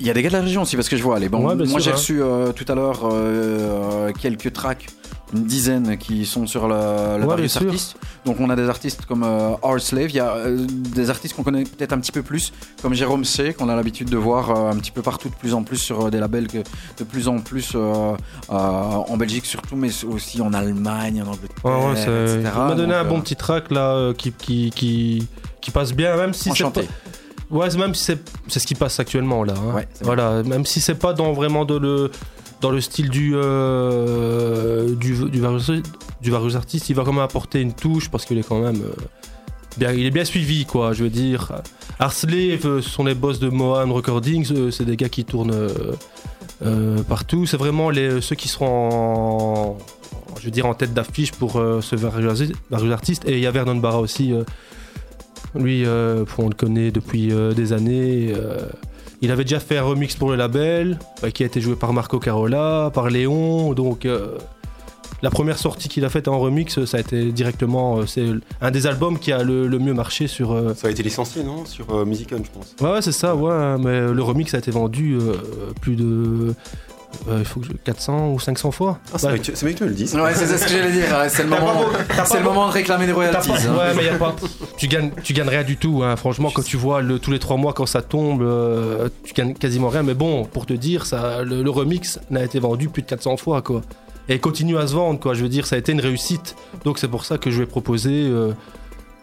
Il 0.00 0.06
y 0.06 0.10
a 0.10 0.14
des 0.14 0.22
gars 0.22 0.30
de 0.30 0.34
la 0.34 0.40
région 0.42 0.62
aussi, 0.62 0.76
parce 0.76 0.88
que 0.88 0.96
je 0.96 1.02
vois, 1.02 1.18
les 1.18 1.28
bon, 1.28 1.46
Ouais, 1.46 1.54
moi 1.66 1.78
j'ai 1.80 1.90
hein. 1.90 1.94
reçu 1.94 2.22
euh, 2.22 2.52
tout 2.52 2.64
à 2.68 2.74
l'heure 2.74 3.00
euh, 3.12 4.12
quelques 4.18 4.52
tracks, 4.52 4.86
une 5.34 5.44
dizaine 5.44 5.96
qui 5.98 6.24
sont 6.26 6.46
sur 6.46 6.68
le, 6.68 6.74
le 7.18 7.24
Ouais, 7.24 7.26
Various. 7.26 7.56
Artists. 7.56 7.96
Donc 8.24 8.40
on 8.40 8.48
a 8.50 8.56
des 8.56 8.68
artistes 8.68 9.04
comme 9.06 9.22
euh, 9.22 9.50
Our 9.62 9.80
Slave, 9.80 10.10
il 10.10 10.16
y 10.16 10.20
a 10.20 10.34
euh, 10.34 10.64
des 10.68 11.10
artistes 11.10 11.34
qu'on 11.36 11.42
connaît 11.42 11.64
peut-être 11.64 11.92
un 11.92 11.98
petit 11.98 12.12
peu 12.12 12.22
plus, 12.22 12.52
comme 12.82 12.94
Jérôme 12.94 13.24
C, 13.24 13.52
qu'on 13.54 13.68
a 13.68 13.76
l'habitude 13.76 14.08
de 14.08 14.16
voir 14.16 14.50
euh, 14.50 14.70
un 14.70 14.76
petit 14.76 14.90
peu 14.90 15.02
partout, 15.02 15.28
de 15.28 15.34
plus 15.34 15.52
en 15.54 15.62
plus 15.62 15.76
sur 15.78 16.06
euh, 16.06 16.10
des 16.10 16.20
labels, 16.20 16.46
que, 16.48 16.58
de 16.58 17.04
plus 17.04 17.28
en 17.28 17.38
plus 17.38 17.74
en 18.48 19.16
Belgique 19.16 19.46
surtout, 19.46 19.76
mais 19.76 19.90
aussi 20.04 20.40
en 20.40 20.52
Allemagne, 20.52 21.22
en 21.22 21.28
Angleterre, 21.32 21.64
Ouais, 21.64 21.86
ouais, 21.86 21.92
etc. 21.92 22.38
il 22.38 22.42
m'a 22.42 22.74
donné 22.74 22.92
Donc, 22.94 23.06
un 23.06 23.08
bon 23.08 23.20
petit 23.20 23.36
track 23.36 23.70
là 23.70 24.12
qui, 24.16 24.32
qui, 24.32 24.70
qui, 24.74 25.26
qui 25.60 25.70
passe 25.70 25.92
bien, 25.92 26.16
même 26.16 26.32
si 26.34 26.50
c'est 26.54 26.88
Ouais, 27.50 27.68
même 27.76 27.94
si 27.94 28.04
c'est 28.48 28.58
ce 28.58 28.66
qui 28.66 28.74
passe 28.74 28.98
actuellement 28.98 29.44
là. 29.44 29.52
hein. 29.56 29.74
Ouais, 29.74 29.88
voilà, 30.00 30.42
même 30.42 30.64
si 30.64 30.80
c'est 30.80 30.94
pas 30.94 31.12
dans 31.12 31.32
vraiment 31.34 31.64
de 31.66 31.76
le 31.76 32.10
dans 32.64 32.70
le 32.70 32.80
style 32.80 33.10
du 33.10 33.32
euh, 33.34 34.94
du 34.94 35.28
du 35.28 35.38
Various, 35.38 35.82
du 36.22 36.30
Various 36.30 36.56
il 36.88 36.94
va 36.94 37.04
quand 37.04 37.12
même 37.12 37.22
apporter 37.22 37.60
une 37.60 37.74
touche 37.74 38.08
parce 38.08 38.24
qu'il 38.24 38.38
est 38.38 38.48
quand 38.48 38.58
même 38.58 38.80
euh, 38.80 38.94
bien, 39.76 39.92
il 39.92 40.06
est 40.06 40.10
bien 40.10 40.24
suivi 40.24 40.64
quoi. 40.64 40.94
Je 40.94 41.04
veux 41.04 41.10
dire, 41.10 41.52
Arslave, 41.98 42.64
euh, 42.64 42.80
ce 42.80 42.88
sont 42.88 43.04
les 43.04 43.14
boss 43.14 43.38
de 43.38 43.50
Mohan 43.50 43.92
Recordings, 43.92 44.50
euh, 44.50 44.70
c'est 44.70 44.86
des 44.86 44.96
gars 44.96 45.10
qui 45.10 45.26
tournent 45.26 45.68
partout. 47.06 47.44
C'est 47.44 47.58
vraiment 47.58 47.90
les 47.90 48.22
ceux 48.22 48.34
qui 48.34 48.48
seront 48.48 48.88
en, 48.90 49.78
je 50.40 50.46
veux 50.46 50.50
dire 50.50 50.64
en 50.64 50.72
tête 50.72 50.94
d'affiche 50.94 51.32
pour 51.32 51.52
ce 51.82 51.96
Various 51.96 52.92
Artist. 52.92 53.28
Et 53.28 53.34
il 53.34 53.40
y 53.40 53.46
a 53.46 53.50
Vernon 53.50 53.76
Barra 53.76 54.00
aussi. 54.00 54.32
lui, 55.54 55.84
on 55.86 56.48
le 56.48 56.54
connaît 56.56 56.90
depuis 56.90 57.30
des 57.54 57.74
années. 57.74 58.32
Euh, 59.24 59.26
Il 59.26 59.30
avait 59.32 59.44
déjà 59.44 59.60
fait 59.60 59.78
un 59.78 59.82
remix 59.84 60.14
pour 60.16 60.30
le 60.30 60.36
label, 60.36 60.98
bah, 61.22 61.30
qui 61.30 61.42
a 61.42 61.46
été 61.46 61.60
joué 61.60 61.74
par 61.76 61.92
Marco 61.92 62.18
Carola, 62.18 62.90
par 62.94 63.08
Léon. 63.10 63.72
Donc, 63.72 64.04
euh, 64.04 64.36
la 65.22 65.30
première 65.30 65.58
sortie 65.58 65.88
qu'il 65.88 66.04
a 66.04 66.10
faite 66.10 66.28
en 66.28 66.38
remix, 66.38 66.84
ça 66.84 66.96
a 66.98 67.00
été 67.00 67.32
directement. 67.32 67.98
euh, 67.98 68.06
c'est 68.06 68.26
un 68.60 68.70
des 68.70 68.86
albums 68.86 69.18
qui 69.18 69.32
a 69.32 69.42
le, 69.42 69.66
le 69.68 69.78
mieux 69.78 69.94
marché 69.94 70.26
sur. 70.26 70.52
euh, 70.52 70.74
Ça 70.74 70.88
a 70.88 70.90
été 70.90 71.02
licencié, 71.02 71.42
non 71.44 71.64
Sur 71.64 71.90
euh, 71.94 72.04
Musicon, 72.04 72.42
je 72.44 72.50
pense. 72.50 72.74
Ouais, 72.80 72.94
ouais, 72.96 73.02
c'est 73.02 73.12
ça, 73.12 73.34
ouais. 73.34 73.76
Mais 73.78 74.12
le 74.12 74.22
remix 74.22 74.52
a 74.54 74.58
été 74.58 74.70
vendu 74.70 75.16
euh, 75.18 75.34
plus 75.80 75.96
de. 75.96 76.54
Euh, 77.28 77.36
il 77.38 77.44
faut 77.44 77.60
que 77.60 77.66
je- 77.66 77.72
400 77.84 78.30
ou 78.32 78.38
500 78.40 78.70
fois. 78.70 78.98
Ah, 79.12 79.18
c'est 79.18 79.26
Ouais. 79.26 79.32
bien 79.34 79.42
que 79.42 79.46
tu- 79.52 79.74
que 79.74 79.84
me 79.84 79.88
le 79.88 79.94
dises. 79.94 80.14
Ouais, 80.14 80.34
c'est 80.34 80.46
ce 80.46 80.64
que 80.64 80.70
j'allais 80.70 80.92
dire. 80.92 81.04
ouais, 81.18 81.28
C'est 81.28 81.42
le 81.44 81.48
moment, 81.50 81.84
c'est 82.24 82.38
le 82.38 82.44
moment 82.44 82.66
de 82.68 82.72
réclamer 82.72 83.06
des 83.06 83.12
royalties. 83.12 83.48
pas- 83.48 83.54
hein. 83.54 83.76
Ouais, 83.78 83.94
mais 83.96 84.04
y 84.04 84.08
a 84.08 84.14
pas. 84.16 84.34
Tu 84.76 84.88
gagnes, 84.88 85.10
tu 85.22 85.32
gagnes 85.32 85.48
rien 85.48 85.62
du 85.64 85.76
tout. 85.76 86.02
Hein. 86.02 86.16
Franchement, 86.16 86.50
quand 86.54 86.62
tu 86.64 86.76
vois 86.76 87.00
le, 87.02 87.18
tous 87.18 87.30
les 87.30 87.38
trois 87.38 87.56
mois 87.56 87.72
quand 87.72 87.86
ça 87.86 88.02
tombe, 88.02 88.42
euh, 88.42 89.08
tu 89.24 89.34
gagnes 89.34 89.54
quasiment 89.54 89.88
rien. 89.88 90.02
Mais 90.02 90.14
bon, 90.14 90.44
pour 90.44 90.66
te 90.66 90.72
dire, 90.74 91.06
ça, 91.06 91.42
le, 91.42 91.62
le 91.62 91.70
remix 91.70 92.18
n'a 92.30 92.42
été 92.44 92.58
vendu 92.58 92.88
plus 92.88 93.02
de 93.02 93.06
400 93.08 93.36
fois, 93.36 93.62
quoi. 93.62 93.80
Et 94.28 94.34
il 94.34 94.40
continue 94.40 94.78
à 94.78 94.86
se 94.86 94.94
vendre, 94.94 95.20
quoi. 95.20 95.34
Je 95.34 95.42
veux 95.42 95.48
dire, 95.50 95.66
ça 95.66 95.76
a 95.76 95.78
été 95.78 95.92
une 95.92 96.00
réussite. 96.00 96.56
Donc 96.84 96.98
c'est 96.98 97.08
pour 97.08 97.24
ça 97.26 97.36
que 97.38 97.50
je 97.50 97.58
vais 97.60 97.66
proposer 97.66 98.24
euh, 98.26 98.52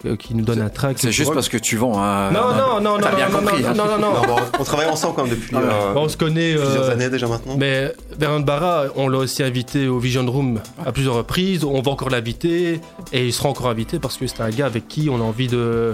euh, 0.06 0.15
qu'il 0.15 0.36
nous 0.38 0.44
donne 0.44 0.61
un 0.61 0.69
track. 0.69 0.98
C'est 0.99 1.11
juste 1.11 1.34
parce 1.34 1.49
que 1.49 1.57
tu 1.57 1.78
vends. 1.78 1.94
hein. 2.02 2.32
Non, 2.32 2.53
non, 2.56 2.82
non, 2.82 2.98
non, 2.99 3.07
bien 3.15 3.30
non, 3.30 3.40
compris, 3.40 3.61
non, 3.61 3.69
hein. 3.69 3.73
non, 3.76 3.86
non, 3.86 3.98
non. 4.28 4.36
On 4.60 4.64
travaille 4.64 4.88
ensemble 4.88 5.15
quand 5.15 5.23
même 5.23 5.32
depuis 5.36 5.49
Ah 5.56 5.60
euh, 5.60 5.94
Bon, 5.94 6.02
on 6.03 6.10
se 6.10 6.18
connaît. 6.18 6.53
euh, 6.56 6.64
plusieurs 6.64 6.90
années 6.90 7.10
déjà 7.10 7.28
maintenant. 7.28 7.56
Mais 7.57 7.94
Bernard 8.18 8.41
Barra, 8.44 8.86
on 8.95 9.07
l'a 9.07 9.18
aussi 9.19 9.44
invité 9.44 9.88
au 9.88 9.99
Vision 9.99 10.26
Room 10.26 10.60
à 10.86 10.91
plusieurs 10.91 11.15
reprises. 11.15 11.64
On 11.64 11.82
va 11.82 11.91
encore 11.91 12.10
l'inviter 12.10 12.80
et 13.14 13.26
il 13.26 13.34
sera 13.34 13.49
encore 13.49 13.68
invité 13.69 13.99
parce 13.99 14.18
que 14.18 14.28
c'est 14.28 14.41
un 14.41 14.49
gars 14.49 14.65
avec 14.65 14.88
qui 14.88 15.10
on 15.10 15.15
a 15.18 15.23
envie 15.23 15.48
de, 15.48 15.94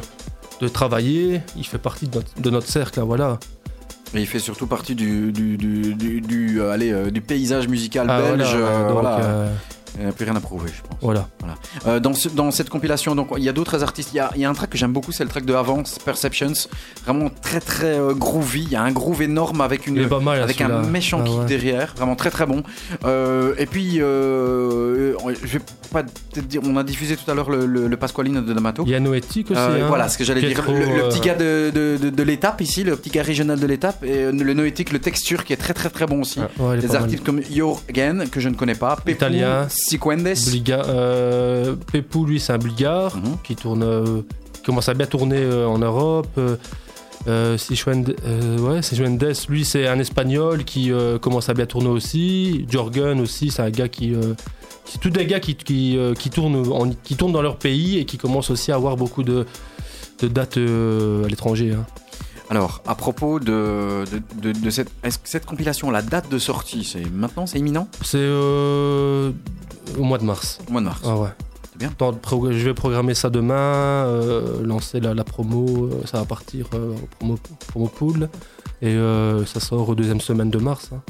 de 0.61 0.67
travailler. 0.67 1.41
Il 1.57 1.65
fait 1.65 1.77
partie 1.77 2.07
de 2.07 2.15
notre, 2.15 2.41
de 2.41 2.49
notre 2.49 2.67
cercle, 2.67 2.99
hein, 2.99 3.03
voilà. 3.05 3.37
Et 4.15 4.21
il 4.21 4.25
fait 4.25 4.39
surtout 4.39 4.67
partie 4.67 4.95
du, 4.95 5.33
du, 5.33 5.57
du, 5.57 5.93
du, 5.93 6.21
du, 6.21 6.61
euh, 6.61 6.71
allez, 6.71 6.93
euh, 6.93 7.11
du 7.11 7.19
paysage 7.19 7.67
musical 7.67 8.07
Ah, 8.09 8.21
belge. 8.21 8.55
voilà, 8.55 8.65
euh, 8.67 8.83
donc, 8.87 8.93
voilà. 8.93 9.19
Euh, 9.87 9.99
Il 9.99 10.03
n'y 10.03 10.09
a 10.09 10.11
plus 10.13 10.25
rien 10.25 10.35
à 10.35 10.39
prouver, 10.39 10.69
je 10.75 10.81
pense. 10.87 10.97
voilà. 11.01 11.27
Euh, 11.87 11.99
dans, 11.99 12.13
ce- 12.13 12.29
dans 12.29 12.51
cette 12.51 12.69
compilation, 12.69 13.15
donc 13.15 13.29
il 13.37 13.43
y 13.43 13.49
a 13.49 13.53
d'autres 13.53 13.83
artistes. 13.83 14.09
Il 14.13 14.17
y 14.17 14.19
a, 14.19 14.31
il 14.35 14.41
y 14.41 14.45
a 14.45 14.49
un 14.49 14.53
track 14.53 14.69
que 14.71 14.77
j'aime 14.77 14.93
beaucoup, 14.93 15.11
c'est 15.11 15.23
le 15.23 15.29
track 15.29 15.45
de 15.45 15.53
Avance, 15.53 15.97
Perceptions. 16.03 16.53
Vraiment 17.05 17.29
très 17.41 17.59
très 17.59 17.97
euh, 17.99 18.13
groovy. 18.13 18.63
Il 18.63 18.69
y 18.71 18.75
a 18.75 18.81
un 18.83 18.91
groove 18.91 19.21
énorme 19.21 19.61
avec 19.61 19.87
une. 19.87 19.95
mal, 20.07 20.39
hein, 20.39 20.43
Avec 20.43 20.61
un 20.61 20.81
méchant 20.83 21.19
Ah, 21.23 21.27
kick 21.27 21.39
ouais. 21.39 21.45
derrière, 21.45 21.93
vraiment 21.97 22.15
très 22.15 22.29
très 22.31 22.45
bon. 22.45 22.63
Euh, 23.05 23.53
et 23.57 23.65
puis, 23.65 23.97
je 23.97 25.47
vais 25.47 25.59
pas 25.91 26.03
te 26.03 26.39
dire, 26.39 26.61
on 26.65 26.75
a 26.77 26.83
diffusé 26.83 27.15
tout 27.15 27.29
à 27.29 27.33
l'heure 27.33 27.49
le, 27.49 27.65
le, 27.65 27.87
le 27.87 27.97
Pasqualino 27.97 28.41
de 28.41 28.53
D'Amato. 28.53 28.83
Il 28.85 28.91
y 28.91 28.95
a 28.95 28.99
Noétique 28.99 29.51
aussi. 29.51 29.59
Hein, 29.59 29.85
voilà 29.87 30.09
ce 30.09 30.17
que 30.17 30.23
j'allais 30.23 30.41
dire. 30.41 30.63
Le, 30.67 30.79
le 30.97 31.09
petit 31.09 31.19
gars 31.21 31.35
de, 31.35 31.71
de, 31.73 31.97
de- 32.01 32.09
de 32.09 32.23
l'étape 32.23 32.61
ici, 32.61 32.83
le 32.83 32.95
petit 32.95 33.09
gars 33.09 33.23
régional 33.23 33.59
de 33.59 33.65
l'étape, 33.67 34.03
et 34.03 34.31
le 34.31 34.53
noétique, 34.53 34.91
le 34.91 34.99
texture 34.99 35.43
qui 35.45 35.53
est 35.53 35.57
très 35.57 35.73
très 35.73 35.89
très 35.89 36.05
bon 36.05 36.21
aussi. 36.21 36.39
ouais, 36.59 36.77
est 36.77 36.81
Des 36.81 36.87
mal. 36.87 36.97
artistes 36.97 37.23
comme 37.23 37.41
Your 37.49 37.81
Again, 37.89 38.25
que 38.31 38.39
je 38.39 38.49
ne 38.49 38.55
connais 38.55 38.75
pas, 38.75 38.95
Pepou, 38.97 39.11
Italien. 39.11 39.67
Siquendes. 39.77 40.27
Euh, 40.69 41.75
Pepou, 41.91 42.25
lui, 42.25 42.39
c'est 42.39 42.53
un 42.53 42.57
bulgare 42.57 43.15
Mhm. 43.15 43.37
qui 43.43 43.55
tourne, 43.55 43.83
euh, 43.83 44.21
qui 44.53 44.61
commence 44.63 44.89
à 44.89 44.93
bien 44.93 45.05
tourner 45.05 45.37
euh, 45.39 45.67
en 45.67 45.77
Europe. 45.79 46.27
Euh, 47.27 47.57
Sichuende- 47.57 48.15
ouais, 48.61 48.81
Sichuendes, 48.81 49.33
lui, 49.49 49.65
c'est 49.65 49.87
un 49.87 49.99
espagnol 49.99 50.63
qui 50.63 50.91
commence 51.21 51.49
à 51.49 51.53
bien 51.53 51.65
tourner 51.65 51.89
aussi. 51.89 52.65
Jorgen 52.69 53.19
aussi, 53.19 53.51
c'est 53.51 53.61
un 53.61 53.69
gars 53.69 53.89
qui. 53.89 54.13
c'est 54.85 54.99
tous 55.01 55.09
des 55.09 55.25
gars 55.25 55.41
qui, 55.41 55.55
qui, 55.55 55.97
qui, 56.17 56.29
tournent 56.29 56.71
en- 56.71 56.89
qui 57.03 57.15
tournent 57.15 57.33
dans 57.33 57.41
leur 57.41 57.57
pays 57.57 57.97
et 57.97 58.05
qui 58.05 58.17
commencent 58.17 58.49
aussi 58.49 58.71
à 58.71 58.75
avoir 58.75 58.95
beaucoup 58.95 59.23
de, 59.23 59.45
de 60.21 60.27
dates 60.29 60.57
à 60.57 61.27
l'étranger. 61.27 61.73
hein. 61.73 61.85
Alors, 62.49 62.81
à 62.87 62.95
propos 62.95 63.41
de, 63.41 64.05
de, 64.41 64.53
de- 64.53 64.57
de 64.57 64.69
cette, 64.69 64.87
est-ce 65.03 65.17
que 65.19 65.27
cette 65.27 65.45
compilation, 65.45 65.91
la 65.91 66.01
date 66.01 66.31
de 66.31 66.39
sortie, 66.39 66.85
c'est 66.85 67.03
maintenant, 67.11 67.45
c'est 67.45 67.59
imminent? 67.59 67.89
C'est 68.05 68.19
euh, 68.21 69.31
au 69.97 70.03
mois 70.03 70.17
de 70.17 70.23
mars. 70.23 70.59
Au 70.67 70.71
mois 70.71 70.81
de 70.81 70.85
mars. 70.85 71.01
Ah 71.05 71.15
ouais. 71.17 71.29
C'est 71.71 71.77
bien. 71.77 71.91
Je 72.51 72.65
vais 72.65 72.73
programmer 72.73 73.13
ça 73.13 73.29
demain, 73.29 73.53
euh, 73.55 74.63
lancer 74.63 74.99
la, 74.99 75.13
la 75.13 75.23
promo, 75.23 75.85
euh, 75.85 76.01
ça 76.05 76.17
va 76.19 76.25
partir 76.25 76.67
euh, 76.73 76.93
promo, 77.19 77.37
promo 77.67 77.87
pool 77.87 78.29
et 78.81 78.87
euh, 78.93 79.45
ça 79.45 79.59
sort 79.59 79.89
au 79.89 79.95
deuxième 79.95 80.21
semaine 80.21 80.49
de 80.49 80.57
mars. 80.57 80.89
hein. 80.93 81.01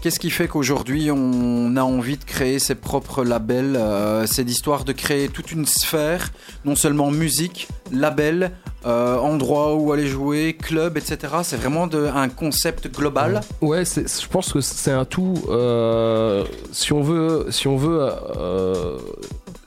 Qu'est-ce 0.00 0.20
qui 0.20 0.30
fait 0.30 0.46
qu'aujourd'hui 0.46 1.10
on 1.10 1.76
a 1.76 1.82
envie 1.82 2.16
de 2.16 2.24
créer 2.24 2.58
ses 2.58 2.74
propres 2.74 3.24
labels 3.24 3.76
euh, 3.76 4.26
C'est 4.26 4.44
l'histoire 4.44 4.84
de 4.84 4.92
créer 4.92 5.28
toute 5.28 5.50
une 5.52 5.66
sphère, 5.66 6.30
non 6.64 6.76
seulement 6.76 7.10
musique, 7.10 7.68
label, 7.90 8.52
euh, 8.86 9.18
endroit 9.18 9.74
où 9.74 9.92
aller 9.92 10.06
jouer, 10.06 10.56
club, 10.60 10.96
etc. 10.96 11.18
C'est 11.42 11.56
vraiment 11.56 11.86
de, 11.86 12.06
un 12.06 12.28
concept 12.28 12.92
global. 12.94 13.40
Ouais, 13.60 13.84
je 13.84 14.28
pense 14.28 14.52
que 14.52 14.60
c'est 14.60 14.92
un 14.92 15.04
tout. 15.04 15.34
euh, 15.48 16.44
si 16.70 16.92
on 16.92 17.02
veut, 17.02 17.46
si 17.50 17.66
on 17.66 17.76
veut, 17.76 18.08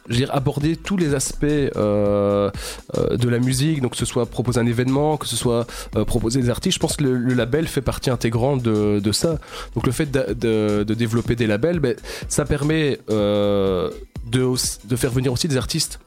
je 0.07 0.13
veux 0.13 0.19
dire, 0.19 0.33
aborder 0.33 0.75
tous 0.75 0.97
les 0.97 1.13
aspects 1.13 1.43
euh, 1.43 2.49
euh, 2.97 3.17
de 3.17 3.29
la 3.29 3.39
musique, 3.39 3.81
donc 3.81 3.91
que 3.91 3.97
ce 3.97 4.05
soit 4.05 4.25
proposer 4.25 4.59
un 4.59 4.65
événement, 4.65 5.17
que 5.17 5.27
ce 5.27 5.35
soit 5.35 5.67
euh, 5.95 6.05
proposer 6.05 6.41
des 6.41 6.49
artistes, 6.49 6.75
je 6.75 6.79
pense 6.79 6.97
que 6.97 7.03
le, 7.03 7.33
label 7.33 7.67
fait 7.67 7.81
partie 7.81 8.09
intégrante 8.09 8.61
de, 8.61 9.11
ça. 9.11 9.37
Donc 9.75 9.85
le 9.85 9.91
fait 9.91 10.11
de, 10.11 10.83
développer 10.83 11.35
des 11.35 11.47
labels, 11.47 11.79
ben, 11.79 11.95
ça 12.27 12.45
permet 12.45 12.99
de, 13.07 13.91
faire 14.95 15.11
venir 15.11 15.31
aussi 15.31 15.47
des 15.47 15.57
artistes 15.57 15.99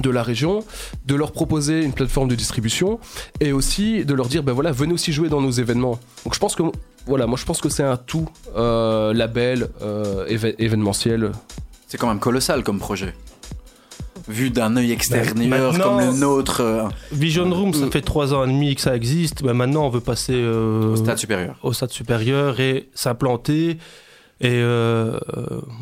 de 0.00 0.10
la 0.10 0.22
région, 0.22 0.62
de 1.06 1.16
leur 1.16 1.32
proposer 1.32 1.82
une 1.82 1.92
plateforme 1.92 2.28
de 2.28 2.36
distribution 2.36 3.00
et 3.40 3.52
aussi 3.52 4.04
de 4.04 4.14
leur 4.14 4.28
dire 4.28 4.44
ben 4.44 4.52
voilà 4.52 4.70
venez 4.70 4.92
aussi 4.92 5.12
jouer 5.12 5.28
dans 5.28 5.40
nos 5.40 5.50
événements. 5.50 5.98
Donc 6.24 6.34
je 6.34 6.38
pense 6.38 6.54
que 6.54 6.62
voilà 7.06 7.26
moi 7.26 7.36
je 7.36 7.44
pense 7.44 7.60
que 7.60 7.68
c'est 7.68 7.82
un 7.82 7.96
tout 7.96 8.28
label 8.52 9.68
événementiel. 10.28 11.32
C'est 11.88 11.98
quand 11.98 12.06
même 12.06 12.20
colossal 12.20 12.62
comme 12.62 12.78
projet. 12.78 13.14
Vu 14.30 14.50
d'un 14.50 14.76
œil 14.76 14.92
extérieur 14.92 15.34
maintenant- 15.36 15.96
comme 15.98 16.06
le 16.06 16.18
nôtre 16.18 16.60
euh, 16.60 16.84
Vision 17.12 17.50
Room, 17.50 17.74
ça 17.74 17.84
Euh. 17.84 17.90
fait 17.90 18.00
trois 18.00 18.32
ans 18.32 18.44
et 18.44 18.46
demi 18.48 18.74
que 18.74 18.80
ça 18.80 18.94
existe. 18.96 19.42
Ben 19.42 19.54
maintenant, 19.54 19.84
on 19.86 19.90
veut 19.90 20.00
passer 20.00 20.34
euh, 20.34 20.92
au 20.92 20.96
stade 20.96 21.18
supérieur. 21.18 21.56
au 21.62 21.72
stade 21.72 21.90
supérieur 21.90 22.60
et 22.60 22.88
s'implanter. 22.94 23.78
Et 24.42 24.48
euh, 24.54 25.18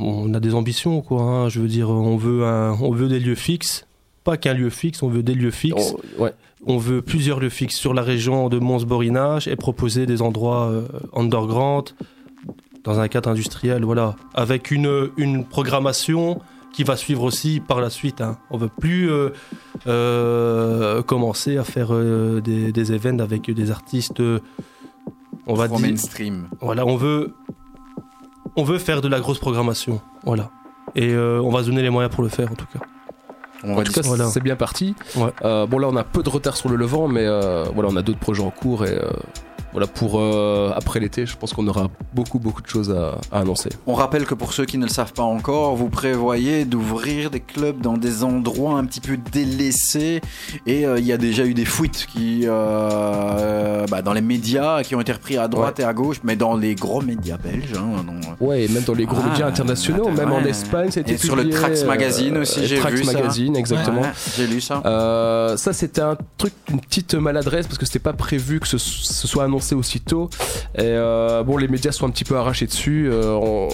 on 0.00 0.34
a 0.34 0.40
des 0.40 0.54
ambitions, 0.54 1.00
quoi. 1.00 1.22
hein. 1.22 1.48
Je 1.48 1.60
veux 1.60 1.68
dire, 1.68 1.90
on 1.90 2.16
veut, 2.16 2.44
un- 2.44 2.76
on 2.80 2.90
veut 2.92 3.06
des 3.08 3.20
lieux 3.20 3.34
fixes. 3.36 3.86
Pas 4.24 4.36
qu'un 4.36 4.52
lieu 4.54 4.68
fixe, 4.70 5.02
on 5.02 5.08
veut 5.08 5.22
des 5.22 5.34
lieux 5.34 5.50
fixes. 5.52 5.94
On- 6.18 6.22
ouais. 6.24 6.32
On 6.66 6.76
veut 6.76 7.00
plusieurs 7.02 7.38
lieux 7.38 7.50
fixes 7.50 7.76
sur 7.76 7.94
la 7.94 8.02
région 8.02 8.48
de 8.48 8.58
Mons-Borinage 8.58 9.46
et 9.46 9.54
proposer 9.54 10.06
des 10.06 10.22
endroits 10.22 10.66
euh, 10.70 10.82
underground 11.14 11.90
dans 12.84 12.98
un 12.98 13.06
cadre 13.08 13.30
industriel, 13.30 13.84
voilà, 13.84 14.16
avec 14.34 14.70
une, 14.72 15.10
une 15.16 15.44
programmation 15.44 16.40
qui 16.72 16.84
va 16.84 16.96
suivre 16.96 17.22
aussi 17.22 17.60
par 17.60 17.80
la 17.80 17.90
suite. 17.90 18.20
Hein. 18.20 18.38
On 18.50 18.58
veut 18.58 18.68
plus 18.68 19.10
euh, 19.10 19.30
euh, 19.86 21.02
commencer 21.02 21.56
à 21.56 21.64
faire 21.64 21.88
euh, 21.92 22.40
des, 22.40 22.72
des 22.72 22.92
events 22.92 23.18
avec 23.20 23.50
des 23.50 23.70
artistes, 23.70 24.22
on 25.46 25.54
va 25.54 25.68
dire, 25.68 25.78
mainstream. 25.78 26.48
voilà, 26.60 26.86
on 26.86 26.96
veut, 26.96 27.34
on 28.56 28.64
veut 28.64 28.78
faire 28.78 29.00
de 29.00 29.08
la 29.08 29.20
grosse 29.20 29.38
programmation, 29.38 30.00
voilà. 30.24 30.50
Et 30.94 31.12
euh, 31.12 31.40
on 31.42 31.50
va 31.50 31.62
se 31.62 31.68
donner 31.68 31.82
les 31.82 31.90
moyens 31.90 32.14
pour 32.14 32.22
le 32.22 32.30
faire 32.30 32.50
en 32.50 32.54
tout 32.54 32.66
cas. 32.72 32.80
On 33.64 33.76
En 33.76 33.82
tout 33.82 33.92
cas, 33.92 34.02
voilà. 34.04 34.26
c'est 34.28 34.40
bien 34.40 34.56
parti. 34.56 34.94
Ouais. 35.16 35.30
Euh, 35.44 35.66
bon 35.66 35.78
là 35.78 35.88
on 35.90 35.96
a 35.96 36.04
peu 36.04 36.22
de 36.22 36.28
retard 36.28 36.56
sur 36.56 36.68
le 36.68 36.76
levant, 36.76 37.08
mais 37.08 37.26
euh, 37.26 37.64
voilà 37.74 37.88
on 37.92 37.96
a 37.96 38.02
d'autres 38.02 38.20
projets 38.20 38.42
en 38.42 38.50
cours 38.50 38.84
et 38.86 38.94
euh, 38.94 39.10
voilà 39.72 39.86
pour 39.86 40.18
euh, 40.18 40.72
après 40.74 40.98
l'été, 41.00 41.26
je 41.26 41.36
pense 41.36 41.52
qu'on 41.52 41.66
aura 41.68 41.88
beaucoup 42.14 42.38
beaucoup 42.38 42.62
de 42.62 42.66
choses 42.68 42.90
à, 42.90 43.18
à 43.30 43.40
annoncer. 43.40 43.68
On 43.86 43.94
rappelle 43.94 44.24
que 44.26 44.34
pour 44.34 44.52
ceux 44.52 44.64
qui 44.64 44.78
ne 44.78 44.84
le 44.84 44.90
savent 44.90 45.12
pas 45.12 45.22
encore, 45.22 45.76
vous 45.76 45.88
prévoyez 45.88 46.64
d'ouvrir 46.64 47.30
des 47.30 47.40
clubs 47.40 47.80
dans 47.80 47.96
des 47.96 48.24
endroits 48.24 48.74
un 48.78 48.84
petit 48.84 49.00
peu 49.00 49.16
délaissés 49.32 50.20
et 50.66 50.86
euh, 50.86 50.98
il 50.98 51.06
y 51.06 51.12
a 51.12 51.18
déjà 51.18 51.44
eu 51.44 51.54
des 51.54 51.64
fuites 51.64 52.06
qui, 52.10 52.42
euh, 52.46 53.86
bah, 53.90 54.02
dans 54.02 54.12
les 54.12 54.20
médias 54.20 54.82
qui 54.82 54.94
ont 54.94 55.00
été 55.00 55.12
repris 55.12 55.36
à 55.36 55.48
droite 55.48 55.80
et 55.80 55.84
à 55.84 55.92
gauche, 55.92 56.20
mais 56.24 56.36
dans 56.36 56.56
les 56.56 56.74
gros 56.74 57.02
médias 57.02 57.36
belges. 57.36 57.72
hein. 57.76 58.04
Ouais, 58.40 58.64
et 58.64 58.68
même 58.68 58.84
dans 58.84 58.94
les 58.94 59.04
gros 59.06 59.20
Ah, 59.24 59.28
médias 59.30 59.46
internationaux, 59.46 60.04
attends, 60.08 60.12
même 60.16 60.32
en. 60.32 60.38
Espagne, 60.48 60.88
Et 61.06 61.18
sur 61.18 61.36
le 61.36 61.50
Trax 61.50 61.82
euh, 61.82 61.86
Magazine 61.86 62.38
aussi, 62.38 62.66
j'ai 62.66 62.78
Trax 62.78 62.94
vu 62.96 63.04
ça. 63.04 63.12
Magazine, 63.12 63.54
exactement. 63.56 64.00
Ouais, 64.00 64.12
j'ai 64.36 64.46
lu 64.46 64.60
ça. 64.62 64.80
Euh, 64.86 65.56
ça 65.58 65.72
c'était 65.74 66.00
un 66.00 66.16
truc, 66.38 66.54
une 66.70 66.80
petite 66.80 67.14
maladresse 67.14 67.66
parce 67.66 67.76
que 67.76 67.84
c'était 67.84 67.98
pas 67.98 68.12
prévu 68.14 68.60
que 68.60 68.66
ce, 68.66 68.78
ce 68.78 69.26
soit 69.28 69.44
annoncé 69.44 69.57
aussitôt. 69.74 70.30
Et 70.74 70.80
euh, 70.82 71.43
bon, 71.43 71.56
les 71.56 71.68
médias 71.68 71.93
sont 71.93 72.06
un 72.06 72.10
petit 72.10 72.24
peu 72.24 72.36
arrachés 72.36 72.66
dessus. 72.66 73.09
euh, 73.10 73.32
on- 73.35 73.68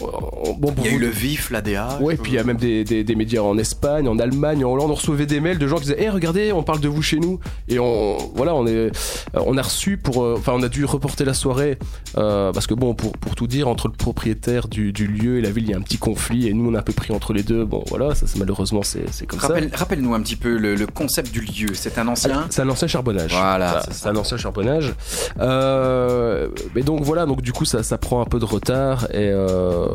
on- 0.44 0.52
bon, 0.54 0.72
pour 0.72 0.84
Il 0.86 0.90
y 0.92 0.94
a 0.94 0.96
eu 0.96 1.00
le 1.00 1.08
vif, 1.08 1.50
l'ADA. 1.50 1.98
Ouais, 2.00 2.16
puis 2.16 2.32
il 2.32 2.34
y 2.34 2.38
a 2.38 2.44
même 2.44 2.56
des, 2.56 2.84
des- 2.84 3.04
des 3.04 3.14
médias 3.14 3.42
en 3.42 3.56
Espagne, 3.58 4.08
en 4.08 4.18
Allemagne, 4.18 4.64
en 4.64 4.72
Hollande. 4.72 4.90
On 4.90 4.94
recevait 4.94 5.26
des 5.26 5.40
mails 5.40 5.58
de 5.58 5.66
gens 5.66 5.76
qui 5.76 5.82
disaient, 5.82 6.02
hé, 6.02 6.08
regardez, 6.10 6.52
on 6.52 6.62
parle 6.62 6.80
de 6.80 6.88
vous 6.88 7.02
chez 7.02 7.18
nous. 7.18 7.38
Et 7.68 7.78
on, 7.78 8.16
voilà, 8.34 8.54
on 8.54 8.66
est, 8.66 8.70
euh, 8.70 8.90
on 9.34 9.56
a 9.56 9.62
reçu 9.62 9.96
pour, 9.96 10.18
enfin, 10.18 10.52
on 10.54 10.62
a 10.62 10.68
dû 10.68 10.84
reporter 10.84 11.24
la 11.24 11.34
soirée 11.34 11.78
parce 12.14 12.66
que 12.66 12.74
bon, 12.74 12.94
pour, 12.94 13.12
pour 13.12 13.34
tout 13.34 13.46
dire, 13.46 13.68
entre 13.68 13.88
le 13.88 13.94
propriétaire 13.94 14.68
du, 14.68 14.92
du 14.92 15.06
lieu 15.06 15.38
et 15.38 15.42
la 15.42 15.50
ville, 15.50 15.64
il 15.64 15.70
y 15.70 15.74
a 15.74 15.76
un 15.76 15.82
petit 15.82 15.98
conflit 15.98 16.48
et 16.48 16.52
nous, 16.54 16.70
on 16.70 16.74
a 16.74 16.78
un 16.78 16.82
peu 16.82 16.92
pris 16.92 17.12
entre 17.12 17.32
les 17.32 17.42
deux. 17.42 17.64
Bon, 17.64 17.82
voilà, 17.88 18.14
ça, 18.14 18.26
malheureusement, 18.36 18.82
c'est, 18.82 19.04
comme 19.26 19.38
Rappelle- 19.40 19.70
Rappelle-nous 19.74 20.14
un 20.14 20.20
petit 20.20 20.36
peu 20.36 20.56
le, 20.56 20.74
le 20.74 20.86
concept 20.86 21.32
du 21.32 21.40
lieu. 21.40 21.68
C'est 21.74 21.98
un 21.98 22.04
ça. 22.04 22.10
ancien. 22.10 22.46
C'est 22.50 22.62
un 22.62 22.68
ancien 22.68 22.88
charbonnage. 22.88 23.32
Voilà, 23.32 23.72
Ça, 23.72 23.82
c'est 23.88 23.94
ça. 23.94 24.10
un 24.10 24.16
ancien 24.16 24.36
charbonnage. 24.36 24.94
Euh, 25.40 25.73
Euh, 25.74 26.48
mais 26.74 26.82
donc 26.82 27.02
voilà, 27.02 27.26
donc 27.26 27.42
du 27.42 27.52
coup 27.52 27.64
ça, 27.64 27.82
ça 27.82 27.98
prend 27.98 28.20
un 28.20 28.24
peu 28.24 28.38
de 28.38 28.44
retard 28.44 29.04
et 29.10 29.28
euh, 29.30 29.86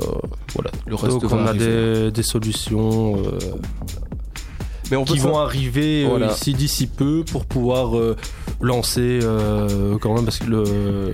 voilà, 0.53 0.72
le 0.85 0.95
reste 0.95 1.19
Donc 1.22 1.31
on 1.31 1.45
a 1.45 1.53
des, 1.53 2.11
des 2.11 2.23
solutions 2.23 3.18
euh, 3.18 3.38
mais 4.91 4.97
on 4.97 5.03
qui 5.06 5.18
faire- 5.19 5.30
vont 5.31 5.38
arriver 5.38 6.06
Voilà. 6.06 6.27
ici 6.31 6.53
d'ici 6.53 6.88
peu 6.88 7.23
pour 7.30 7.45
pouvoir 7.45 7.97
euh, 7.97 8.15
lancer 8.61 9.19
euh, 9.23 9.97
quand 10.01 10.14
même 10.15 10.26
parce 10.26 10.39
que 10.39 10.45
le 10.47 10.64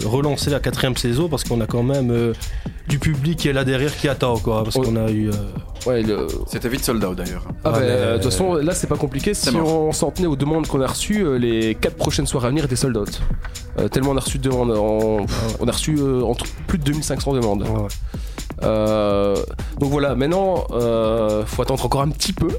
relancer 0.05 0.49
la 0.49 0.59
quatrième 0.59 0.95
saison 0.97 1.27
parce 1.27 1.43
qu'on 1.43 1.59
a 1.61 1.67
quand 1.67 1.83
même 1.83 2.09
euh, 2.11 2.33
du 2.87 2.99
public 2.99 3.37
qui 3.39 3.47
est 3.49 3.53
là 3.53 3.63
derrière 3.63 3.95
qui 3.95 4.07
attend 4.07 4.37
quoi 4.37 4.63
parce 4.63 4.75
qu'on 4.75 4.95
a 4.95 5.09
eu 5.11 5.29
euh, 5.29 5.33
ouais, 5.87 6.01
le- 6.03 6.27
C'était 6.47 6.69
vite 6.69 6.83
sold 6.85 7.03
out 7.03 7.15
d'ailleurs. 7.17 7.43
Ah 7.47 7.51
Ah, 7.65 7.71
bah, 7.71 7.77
mais- 7.79 7.85
euh, 7.89 8.11
de 8.17 8.23
toute 8.23 8.31
façon, 8.31 8.53
là 8.55 8.73
c'est 8.73 8.87
pas 8.87 8.97
compliqué. 8.97 9.33
Si 9.33 9.51
mort. 9.51 9.67
on 9.87 9.91
s'en 9.91 10.11
tenait 10.11 10.27
aux 10.27 10.35
demandes 10.35 10.67
qu'on 10.67 10.81
a 10.81 10.87
reçues, 10.87 11.25
euh, 11.25 11.37
les 11.37 11.75
4 11.75 11.95
prochaines 11.95 12.27
soirées 12.27 12.47
à 12.47 12.49
venir 12.49 12.65
étaient 12.65 12.75
sold 12.75 12.95
out. 12.97 13.21
Euh, 13.79 13.87
tellement 13.87 14.11
on 14.11 14.17
a 14.17 14.21
reçu 14.21 14.37
de 14.37 14.43
demandes, 14.49 14.71
en- 14.71 15.25
on 15.59 15.67
a 15.67 15.71
reçu 15.71 15.95
euh, 15.99 16.21
entre 16.23 16.45
plus 16.67 16.77
de 16.77 16.83
2500 16.83 17.33
demandes. 17.33 17.63
ouais. 17.63 17.87
Euh, 18.63 19.35
donc 19.79 19.91
voilà, 19.91 20.15
maintenant, 20.15 20.63
euh, 20.71 21.43
faut 21.45 21.61
attendre 21.61 21.83
encore 21.85 22.01
un 22.01 22.09
petit 22.09 22.33
peu. 22.33 22.47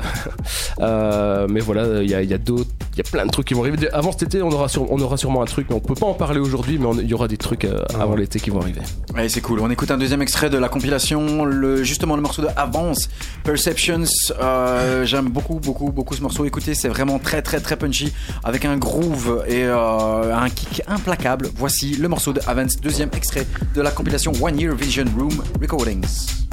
Euh, 0.78 1.46
mais 1.48 1.60
voilà, 1.60 2.02
il 2.02 2.10
y 2.10 2.14
a, 2.14 2.20
il 2.20 2.28
y 2.28 2.34
a 2.34 2.38
d'autres, 2.38 2.68
il 2.92 2.98
y 2.98 3.00
a 3.00 3.10
plein 3.10 3.24
de 3.24 3.30
trucs 3.30 3.46
qui 3.46 3.54
vont 3.54 3.62
arriver. 3.62 3.88
Avant 3.94 4.12
cet 4.12 4.24
été, 4.24 4.42
on 4.42 4.50
aura, 4.50 4.68
sur- 4.68 4.92
on 4.92 5.00
aura 5.00 5.16
sûrement 5.16 5.40
un 5.40 5.46
truc, 5.46 5.68
mais 5.70 5.74
on 5.76 5.80
peut 5.80 5.94
pas 5.94 6.04
en 6.04 6.12
parler 6.12 6.38
aujourd'hui, 6.38 6.76
mais 6.78 6.84
on- 6.84 6.92
il 6.98 7.08
y 7.08 7.14
aura 7.14 7.28
des 7.28 7.38
trucs 7.38 7.64
euh, 7.64 7.80
avant 7.98 8.14
l'été 8.14 8.38
qui 8.40 8.50
vont 8.50 8.60
arriver. 8.60 8.82
Ouais, 9.14 9.26
c'est 9.30 9.40
cool. 9.40 9.60
On 9.60 9.70
écoute 9.70 9.90
un 9.90 9.96
deuxième 9.96 10.15
extrait 10.20 10.50
de 10.50 10.58
la 10.58 10.68
compilation, 10.68 11.44
le, 11.44 11.82
justement 11.82 12.16
le 12.16 12.22
morceau 12.22 12.42
de 12.42 12.48
Avance, 12.56 13.08
Perceptions. 13.44 14.04
Euh, 14.40 15.04
J'aime 15.04 15.28
beaucoup, 15.28 15.60
beaucoup, 15.60 15.90
beaucoup 15.92 16.14
ce 16.14 16.22
morceau. 16.22 16.44
Écoutez, 16.44 16.74
c'est 16.74 16.88
vraiment 16.88 17.18
très, 17.18 17.42
très, 17.42 17.60
très 17.60 17.76
punchy, 17.76 18.12
avec 18.44 18.64
un 18.64 18.76
groove 18.76 19.44
et 19.46 19.64
euh, 19.64 20.34
un 20.34 20.48
kick 20.50 20.82
implacable. 20.86 21.48
Voici 21.56 21.96
le 21.96 22.08
morceau 22.08 22.32
de 22.32 22.40
Avance, 22.46 22.76
deuxième 22.80 23.10
extrait 23.16 23.46
de 23.74 23.80
la 23.80 23.90
compilation 23.90 24.32
One 24.40 24.58
Year 24.58 24.74
Vision 24.74 25.04
Room 25.16 25.42
Recordings. 25.60 26.46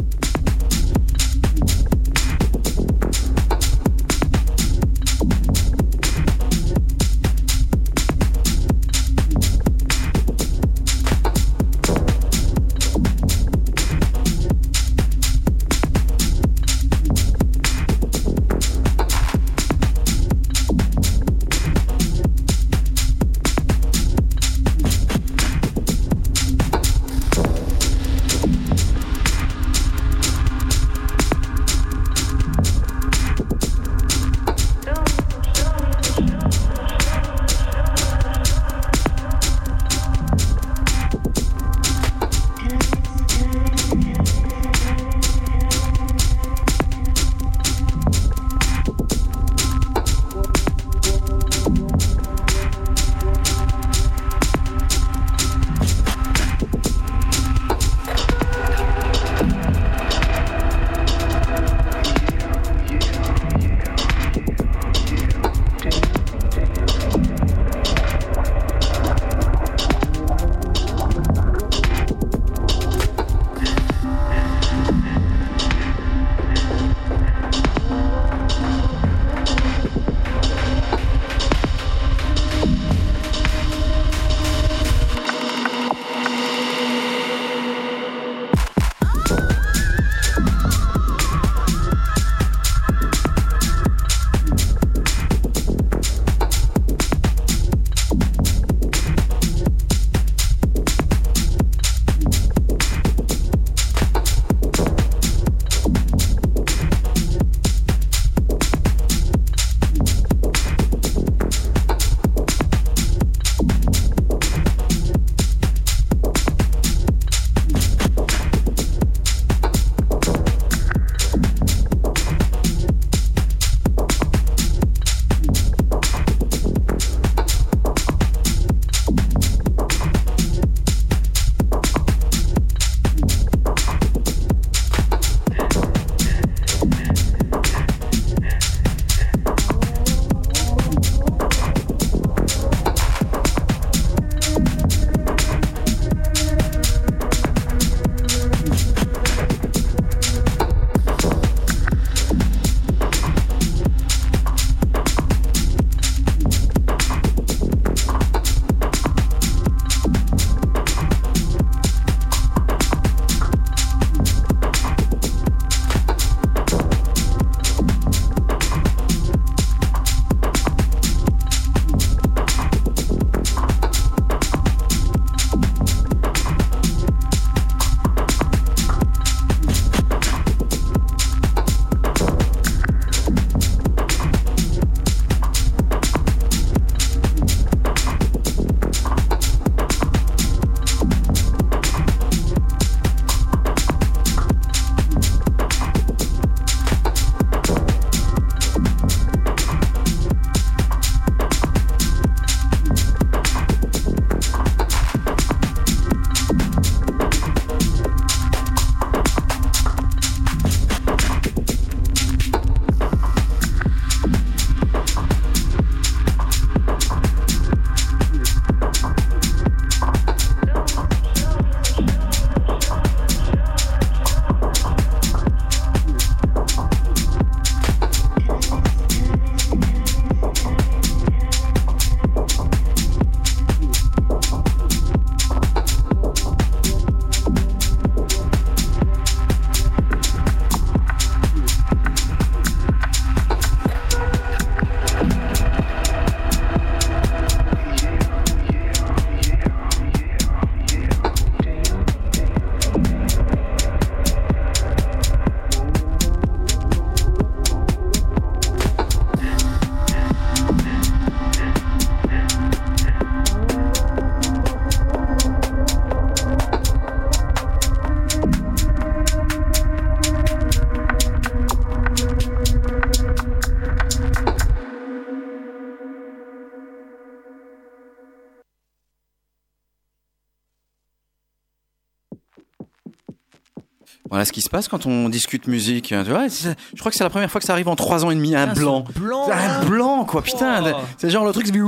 Qui 284.54 284.62
se 284.62 284.70
passe 284.70 284.88
quand 284.88 285.06
on 285.06 285.28
discute 285.30 285.68
musique. 285.68 286.08
Tu 286.08 286.16
vois, 286.30 286.48
je 286.48 287.00
crois 287.00 287.12
que 287.12 287.18
c'est 287.18 287.24
la 287.24 287.30
première 287.30 287.52
fois 287.52 287.60
que 287.60 287.68
ça 287.68 287.74
arrive 287.74 287.90
en 287.90 287.96
trois 287.98 288.24
ans 288.24 288.32
et 288.32 288.36
demi, 288.36 288.56
un 288.56 288.70
Ah, 288.70 288.74
blanc. 288.74 289.04
Un 289.52 289.86
blanc, 289.86 290.24
quoi, 290.26 290.42
putain. 290.42 290.82
Oh. 290.86 290.98
C'est 291.18 291.30
genre 291.30 291.46
le 291.46 291.52
truc, 291.52 291.68
c'est 291.68 291.74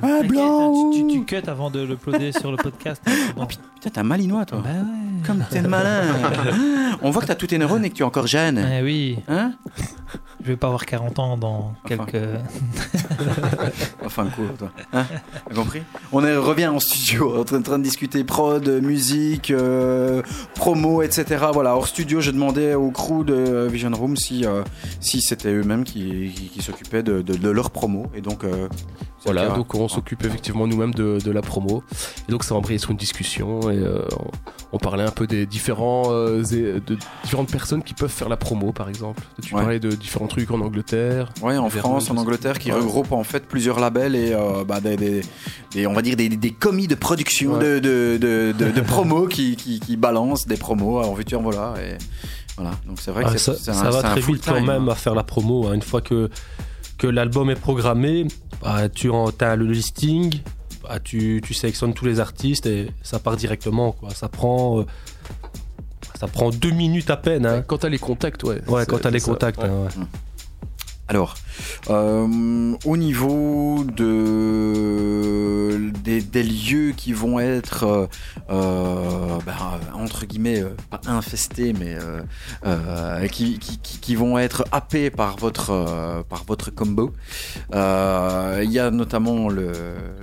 T'inquiète, 0.00 0.28
blanc. 0.28 0.90
Tu, 0.92 1.06
tu, 1.06 1.12
tu 1.12 1.24
cut 1.24 1.48
avant 1.48 1.70
de 1.70 1.82
l'uploader 1.82 2.32
sur 2.32 2.50
le 2.50 2.56
podcast. 2.56 3.02
Bon. 3.36 3.46
Putain, 3.46 3.90
t'es 3.90 3.98
un 3.98 4.02
malinois, 4.02 4.44
toi. 4.46 4.60
Bah 4.62 4.70
ouais. 4.70 5.26
Comme 5.26 5.44
t'es 5.50 5.60
malin. 5.60 6.02
on 7.02 7.10
voit 7.10 7.22
que 7.22 7.26
t'as 7.26 7.34
tous 7.34 7.48
tes 7.48 7.58
neurones 7.58 7.84
et 7.84 7.90
que 7.90 7.94
tu 7.94 8.02
es 8.02 8.06
encore 8.06 8.26
jeune. 8.26 8.58
Eh 8.58 8.82
oui, 8.82 9.18
Hein 9.28 9.52
je 10.42 10.48
vais 10.52 10.56
pas 10.56 10.68
avoir 10.68 10.86
40 10.86 11.18
ans 11.18 11.36
dans 11.36 11.74
Enfin. 11.84 12.04
quelques. 12.06 12.24
Enfin, 14.04 14.26
cool, 14.34 14.48
toi. 14.58 14.70
Hein 14.92 15.04
compris 15.54 15.82
On 16.12 16.24
est, 16.24 16.36
revient 16.36 16.68
en 16.68 16.78
studio, 16.80 17.38
en 17.38 17.44
train, 17.44 17.58
en 17.58 17.62
train 17.62 17.78
de 17.78 17.84
discuter 17.84 18.24
prod, 18.24 18.66
musique, 18.82 19.50
euh, 19.50 20.22
promo, 20.54 21.02
etc. 21.02 21.46
Voilà, 21.52 21.74
hors 21.76 21.86
studio, 21.86 22.20
je 22.20 22.30
demandais 22.30 22.74
au 22.74 22.90
crew 22.90 23.24
de 23.24 23.66
Vision 23.70 23.90
Room 23.92 24.16
si, 24.16 24.44
euh, 24.44 24.62
si 25.00 25.20
c'était 25.20 25.52
eux-mêmes 25.52 25.84
qui, 25.84 26.32
qui, 26.34 26.48
qui 26.48 26.62
s'occupaient 26.62 27.02
de, 27.02 27.22
de, 27.22 27.34
de 27.34 27.50
leur 27.50 27.70
promo. 27.70 28.06
Et 28.14 28.20
donc, 28.20 28.44
euh, 28.44 28.68
Voilà, 29.24 29.48
donc 29.50 29.74
on 29.74 29.88
s'occupe 29.88 30.24
effectivement 30.24 30.66
nous-mêmes 30.66 30.94
de, 30.94 31.18
de 31.22 31.30
la 31.30 31.42
promo. 31.42 31.82
Et 32.28 32.32
donc 32.32 32.44
ça 32.44 32.54
a 32.54 32.58
embrayé 32.58 32.78
sur 32.78 32.90
une 32.90 32.96
discussion 32.96 33.70
et 33.70 33.76
euh, 33.76 34.02
on, 34.72 34.78
parlait 34.78 35.04
un 35.04 35.10
peu 35.10 35.26
des 35.26 35.46
différents, 35.46 36.04
euh, 36.10 36.42
zé- 36.42 36.80
de 36.86 36.96
différentes 37.22 37.50
personnes 37.50 37.82
qui 37.82 37.94
peuvent 37.94 38.10
faire 38.10 38.28
la 38.28 38.36
promo 38.36 38.72
par 38.72 38.88
exemple. 38.88 39.22
Tu 39.42 39.54
Ouais. 39.54 39.60
parlais 39.62 39.80
de 39.80 39.90
différents 39.90 40.26
trucs 40.26 40.50
en 40.50 40.60
Angleterre. 40.60 41.30
Ouais, 41.42 41.56
en 41.56 41.70
France, 41.70 42.10
en 42.10 42.16
Angleterre, 42.16 42.58
qui 42.58 42.70
Ouais. 42.72 42.78
regroupe 42.78 43.12
en 43.12 43.24
fait 43.24 43.46
plusieurs 43.46 43.80
labels 43.80 44.14
et 44.14 44.32
euh, 44.32 44.64
bah, 44.64 44.80
des, 44.80 44.96
des- 44.96 45.20
des- 45.72 45.86
on 45.86 45.92
va 45.94 46.02
dire 46.02 46.16
des, 46.16 46.28
des 46.28 46.50
commis 46.52 46.86
de 46.86 46.94
production 46.94 47.54
Ouais. 47.54 47.64
de, 47.64 47.78
de, 47.78 48.18
de, 48.20 48.52
de, 48.66 48.70
de 48.70 48.80
promos 48.80 49.26
qui, 49.26 49.56
qui, 49.56 49.80
qui 49.80 49.96
balancent 49.96 50.46
des 50.46 50.56
promos 50.56 50.98
en 51.02 51.14
vue 51.14 51.24
en 51.34 51.42
voilà. 51.42 51.74
Et 51.82 51.96
voilà, 52.56 52.72
donc 52.86 52.98
c'est 53.00 53.10
vrai 53.10 53.22
que 53.24 53.28
Ah, 53.28 53.32
c'est 53.32 53.38
ça, 53.38 53.54
c'est 53.54 53.70
un, 53.70 53.74
ça 53.74 53.90
va 53.90 54.02
très 54.02 54.20
vite 54.20 54.42
quand 54.44 54.60
même 54.60 54.88
hein. 54.88 54.92
à 54.92 54.94
faire 54.94 55.14
la 55.14 55.22
promo. 55.22 55.68
hein. 55.68 55.74
Une 55.74 55.82
fois 55.82 56.00
que, 56.00 56.28
que 56.98 57.06
l'album 57.06 57.48
est 57.50 57.54
programmé, 57.60 58.26
bah, 58.62 58.88
tu 58.88 59.10
as 59.40 59.56
le 59.56 59.64
listing, 59.66 60.40
bah, 60.88 60.98
tu, 61.00 61.40
tu 61.44 61.54
sélectionnes 61.54 61.94
tous 61.94 62.04
les 62.06 62.18
artistes 62.20 62.66
et 62.66 62.90
ça 63.02 63.18
part 63.18 63.36
directement. 63.36 63.92
Quoi. 63.92 64.10
Ça, 64.10 64.28
prend, 64.28 64.80
euh, 64.80 64.84
ça 66.18 66.26
prend 66.26 66.50
deux 66.50 66.70
minutes 66.70 67.10
à 67.10 67.16
peine. 67.16 67.44
Hein. 67.46 67.62
Quand 67.66 67.78
t'as 67.78 67.88
les 67.88 67.98
contacts, 67.98 68.42
ouais. 68.44 68.60
Ouais, 68.68 68.86
quand 68.86 68.98
tu 68.98 69.06
as 69.06 69.10
les 69.10 69.20
ça, 69.20 69.30
contacts. 69.32 69.58
ouais. 69.58 69.68
hein, 69.68 69.88
ouais. 69.98 70.04
Alors, 71.10 71.36
euh, 71.88 72.74
au 72.84 72.96
niveau 72.98 73.82
de 73.96 75.90
des, 76.04 76.20
des 76.20 76.42
lieux 76.42 76.92
qui 76.94 77.14
vont 77.14 77.40
être 77.40 77.84
euh, 77.84 78.06
euh, 78.50 79.38
ben, 79.46 79.52
euh, 79.52 79.78
entre 79.94 80.26
guillemets 80.26 80.60
euh, 80.60 80.76
pas 80.90 81.00
infestés, 81.06 81.72
mais 81.72 81.94
euh, 81.94 82.20
euh, 82.66 83.26
qui, 83.28 83.58
qui, 83.58 84.14
vont 84.16 84.38
être 84.38 84.66
happés 84.70 85.08
par 85.08 85.38
votre 85.38 86.24
par 86.28 86.44
votre 86.46 86.70
combo. 86.70 87.14
Euh, 87.74 88.60
Il 88.64 88.70
y 88.70 88.78
a 88.78 88.90
notamment 88.90 89.48
le 89.48 89.72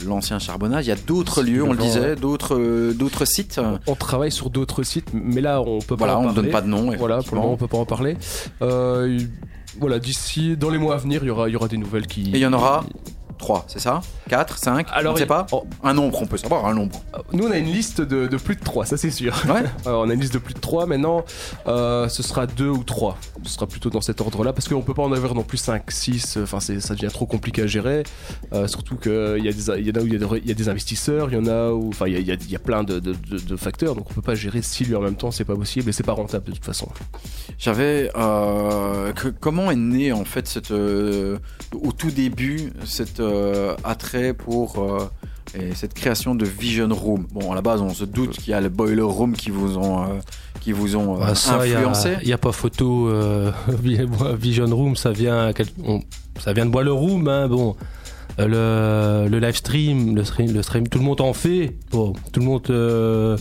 l'ancien 0.05 0.37
charbonnage. 0.37 0.85
Il 0.85 0.89
y 0.89 0.91
a 0.91 0.95
d'autres 0.95 1.41
lieux, 1.41 1.63
on 1.63 1.71
le 1.71 1.79
disait, 1.79 2.15
d'autres 2.15 2.93
d'autres 2.93 3.25
sites. 3.25 3.59
On 3.87 3.95
travaille 3.95 4.31
sur 4.31 4.51
d'autres 4.51 4.83
sites, 4.83 5.09
mais 5.13 5.41
là 5.41 5.61
on 5.61 5.79
peut 5.79 5.97
pas 5.97 6.05
Voilà, 6.05 6.19
en 6.19 6.25
on 6.25 6.29
ne 6.29 6.35
donne 6.35 6.51
pas 6.51 6.61
de 6.61 6.67
nom. 6.67 6.95
Voilà, 6.95 7.23
pour 7.23 7.35
le 7.35 7.41
moment 7.41 7.53
on 7.53 7.57
peut 7.57 7.67
pas 7.67 7.77
en 7.77 7.85
parler. 7.85 8.17
Voilà, 9.79 9.99
d'ici, 9.99 10.55
dans 10.57 10.69
les 10.69 10.77
mois 10.77 10.95
à 10.95 10.97
venir, 10.97 11.23
il 11.23 11.27
y 11.27 11.29
aura, 11.29 11.49
il 11.49 11.53
y 11.53 11.55
aura 11.55 11.67
des 11.67 11.77
nouvelles 11.77 12.07
qui. 12.07 12.21
Et 12.29 12.35
il 12.35 12.39
y 12.39 12.45
en 12.45 12.53
aura 12.53 12.85
3, 13.37 13.65
c'est 13.67 13.79
ça 13.79 14.01
4, 14.29 14.57
5 14.57 14.87
Alors, 14.91 15.11
On 15.11 15.15
ne 15.15 15.19
sait 15.19 15.25
pas 15.25 15.45
oh, 15.51 15.65
Un 15.83 15.93
nombre, 15.93 16.21
on 16.21 16.25
peut 16.25 16.37
savoir 16.37 16.65
un 16.65 16.73
nombre. 16.73 17.01
nous 17.33 17.45
on 17.45 17.51
a 17.51 17.57
une 17.57 17.71
liste 17.71 18.01
de, 18.01 18.27
de 18.27 18.37
plus 18.37 18.55
de 18.55 18.63
3, 18.63 18.85
ça 18.85 18.97
c'est 18.97 19.11
sûr. 19.11 19.33
Ouais. 19.47 19.63
Alors, 19.85 20.03
on 20.05 20.09
a 20.09 20.13
une 20.13 20.19
liste 20.21 20.33
de 20.33 20.39
plus 20.39 20.53
de 20.53 20.59
3, 20.59 20.85
maintenant 20.85 21.25
euh, 21.67 22.07
ce 22.09 22.23
sera 22.23 22.47
2 22.47 22.67
ou 22.69 22.83
3. 22.83 23.17
Ce 23.43 23.53
sera 23.53 23.67
plutôt 23.67 23.89
dans 23.89 24.01
cet 24.01 24.21
ordre-là, 24.21 24.53
parce 24.53 24.67
qu'on 24.67 24.81
peut 24.81 24.93
pas 24.93 25.03
en 25.03 25.11
avoir 25.11 25.35
non 25.35 25.43
plus 25.43 25.57
5, 25.57 25.89
6, 25.91 26.37
enfin 26.41 26.59
c'est- 26.59 26.79
ça 26.79 26.93
devient 26.95 27.09
trop 27.11 27.25
compliqué 27.25 27.61
à 27.63 27.67
gérer. 27.67 28.03
Euh, 28.53 28.67
surtout 28.67 28.95
qu'il 28.95 29.11
y, 29.43 29.49
a 29.49 29.51
des- 29.51 29.81
y 29.83 29.89
a 29.89 30.01
où 30.01 30.05
il 30.07 30.13
y, 30.13 30.15
a 30.15 30.19
des- 30.19 30.37
il 30.41 30.47
y 30.47 30.51
a 30.51 30.55
des 30.55 30.69
investisseurs, 30.69 31.29
il 31.29 31.35
y 31.35 31.37
en 31.39 31.47
a 31.47 31.69
où. 31.71 31.89
Enfin, 31.89 32.07
il 32.07 32.13
y 32.13 32.15
a, 32.15 32.19
il 32.19 32.27
y 32.27 32.31
a- 32.31 32.35
il 32.35 32.51
y 32.51 32.55
a 32.55 32.59
plein 32.59 32.83
de, 32.83 32.99
de- 32.99 33.13
de- 33.13 33.37
de 33.39 33.55
facteurs, 33.55 33.95
donc 33.95 34.09
on 34.09 34.13
peut 34.13 34.21
pas 34.21 34.35
gérer 34.35 34.61
6 34.61 34.85
lieux 34.85 34.97
en 34.97 35.01
même 35.01 35.15
temps, 35.15 35.31
c'est 35.31 35.45
pas 35.45 35.55
possible 35.55 35.89
et 35.89 35.91
c'est 35.93 36.03
pas 36.03 36.13
rentable 36.13 36.45
de 36.45 36.51
toute 36.53 36.65
façon. 36.65 36.87
J'avais. 37.57 38.11
euh, 38.15 39.11
comment 39.39 39.71
est 39.71 39.75
né 39.75 40.11
en 40.11 40.25
fait 40.25 40.47
cette, 40.47 40.71
euh, 40.71 41.37
au 41.73 41.91
tout 41.91 42.11
début 42.11 42.71
cet 42.85 43.19
euh, 43.19 43.34
attrait 43.83 44.33
pour 44.33 44.79
euh, 44.79 44.99
et 45.57 45.73
cette 45.75 45.93
création 45.93 46.35
de 46.35 46.45
Vision 46.45 46.89
Room 46.91 47.25
Bon, 47.31 47.51
à 47.51 47.55
la 47.55 47.61
base, 47.61 47.81
on 47.81 47.93
se 47.93 48.03
doute 48.03 48.31
qu'il 48.37 48.49
y 48.51 48.53
a 48.53 48.59
le 48.61 48.69
Boiler 48.69 49.01
Room 49.01 49.33
qui 49.33 49.51
vous 49.51 49.77
ont 49.77 50.01
euh, 50.03 50.07
qui 50.59 50.71
vous 50.71 50.95
ont 50.95 51.15
euh, 51.17 51.25
Ah, 51.27 51.35
ça, 51.35 51.55
a- 51.55 51.63
influencé. 51.63 52.15
Il 52.21 52.27
n'y 52.27 52.33
a, 52.33 52.37
pas 52.37 52.51
photo. 52.51 53.07
euh, 53.07 53.51
Vision 54.37 54.65
Room, 54.65 54.95
ça 54.95 55.11
vient, 55.11 55.51
on- 55.85 56.01
ça 56.39 56.51
vient 56.53 56.65
de 56.65 56.71
Bois 56.71 56.83
le 56.83 56.91
Room. 56.91 57.27
Hein, 57.27 57.47
bon, 57.47 57.75
Euh, 58.37 59.23
le, 59.25 59.29
le 59.29 59.39
live 59.39 59.55
stream, 59.55 60.13
le 60.13 60.25
stream, 60.25 60.51
le 60.53 60.61
stream, 60.61 60.89
tout 60.89 60.99
le 60.99 61.05
monde 61.05 61.21
en 61.21 61.31
fait. 61.33 61.73
Bon, 61.91 62.11
tout 62.33 62.41
le 62.41 62.45
monde, 62.45 62.67
euh, 62.69 63.37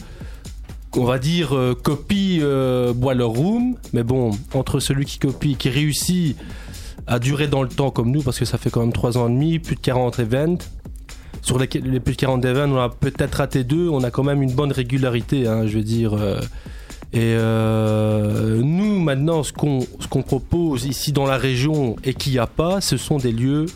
on 0.97 1.03
va 1.05 1.19
dire, 1.19 1.57
euh, 1.57 1.75
copie 1.75 2.39
euh, 2.43 2.93
le 3.15 3.25
Room. 3.25 3.75
Mais 3.93 4.05
bon, 4.05 4.31
entre 4.55 4.79
celui 4.79 5.05
qui 5.05 5.19
copie, 5.19 5.57
qui 5.57 5.69
réussit 5.71 6.37
à 7.07 7.19
durer 7.19 7.49
dans 7.49 7.63
le 7.63 7.69
temps 7.69 7.91
comme 7.91 8.11
nous, 8.11 8.23
parce 8.23 8.39
que 8.39 8.45
ça 8.45 8.59
fait 8.59 8.71
quand 8.71 8.81
même 8.81 8.93
3 8.93 9.19
ans 9.19 9.29
et 9.29 9.31
demi, 9.33 9.59
plus 9.59 9.77
de 9.77 9.81
40 9.81 10.19
events. 10.21 10.59
Sur 11.43 11.59
les, 11.59 11.69
les 11.69 12.01
plus 12.01 12.15
de 12.15 12.21
40 12.21 12.45
events, 12.47 12.73
on 12.73 12.79
a 12.79 12.89
peut-être 12.89 13.35
raté 13.35 13.65
deux, 13.65 13.89
on 13.89 14.03
a 14.03 14.11
quand 14.11 14.23
même 14.23 14.43
une 14.43 14.53
bonne 14.53 14.73
régularité, 14.73 15.47
hein, 15.47 15.67
je 15.67 15.77
veux 15.79 15.85
dire. 15.85 16.15
euh, 16.15 16.41
et 17.13 17.37
euh, 17.37 18.61
nous, 18.63 18.99
maintenant, 18.99 19.43
ce 19.45 19.53
qu'on 19.53 19.81
ce 20.01 20.09
qu'on 20.09 20.23
propose 20.23 20.85
ici 20.87 21.13
dans 21.13 21.27
la 21.27 21.37
région 21.37 21.95
et 22.03 22.13
qu'il 22.15 22.33
n'y 22.33 22.39
a 22.41 22.47
pas, 22.49 22.81
ce 22.81 22.97
sont 22.97 23.19
des 23.19 23.31
lieux 23.31 23.67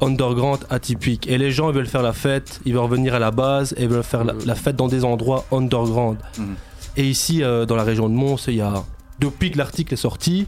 underground 0.00 0.60
atypiques. 0.70 1.26
Et 1.26 1.38
les 1.38 1.50
gens 1.50 1.70
ils 1.70 1.74
veulent 1.74 1.86
faire 1.86 2.02
la 2.02 2.12
fête, 2.12 2.60
ils 2.66 2.74
veulent 2.74 2.82
revenir 2.82 3.14
à 3.14 3.18
la 3.18 3.30
base 3.30 3.74
et 3.76 3.84
ils 3.84 3.88
veulent 3.88 4.02
faire 4.02 4.24
la, 4.24 4.34
la 4.44 4.54
fête 4.54 4.76
dans 4.76 4.88
des 4.88 5.04
endroits 5.04 5.44
underground. 5.50 6.18
Mhm. 6.38 6.54
Et 6.98 7.08
ici, 7.08 7.42
euh, 7.42 7.66
dans 7.66 7.76
la 7.76 7.82
région 7.84 8.08
de 8.08 8.14
Mons, 8.14 8.36
il 8.48 8.54
y 8.56 8.60
a, 8.60 8.84
depuis 9.18 9.50
que 9.50 9.58
l'article 9.58 9.94
est 9.94 9.98
sorti, 9.98 10.46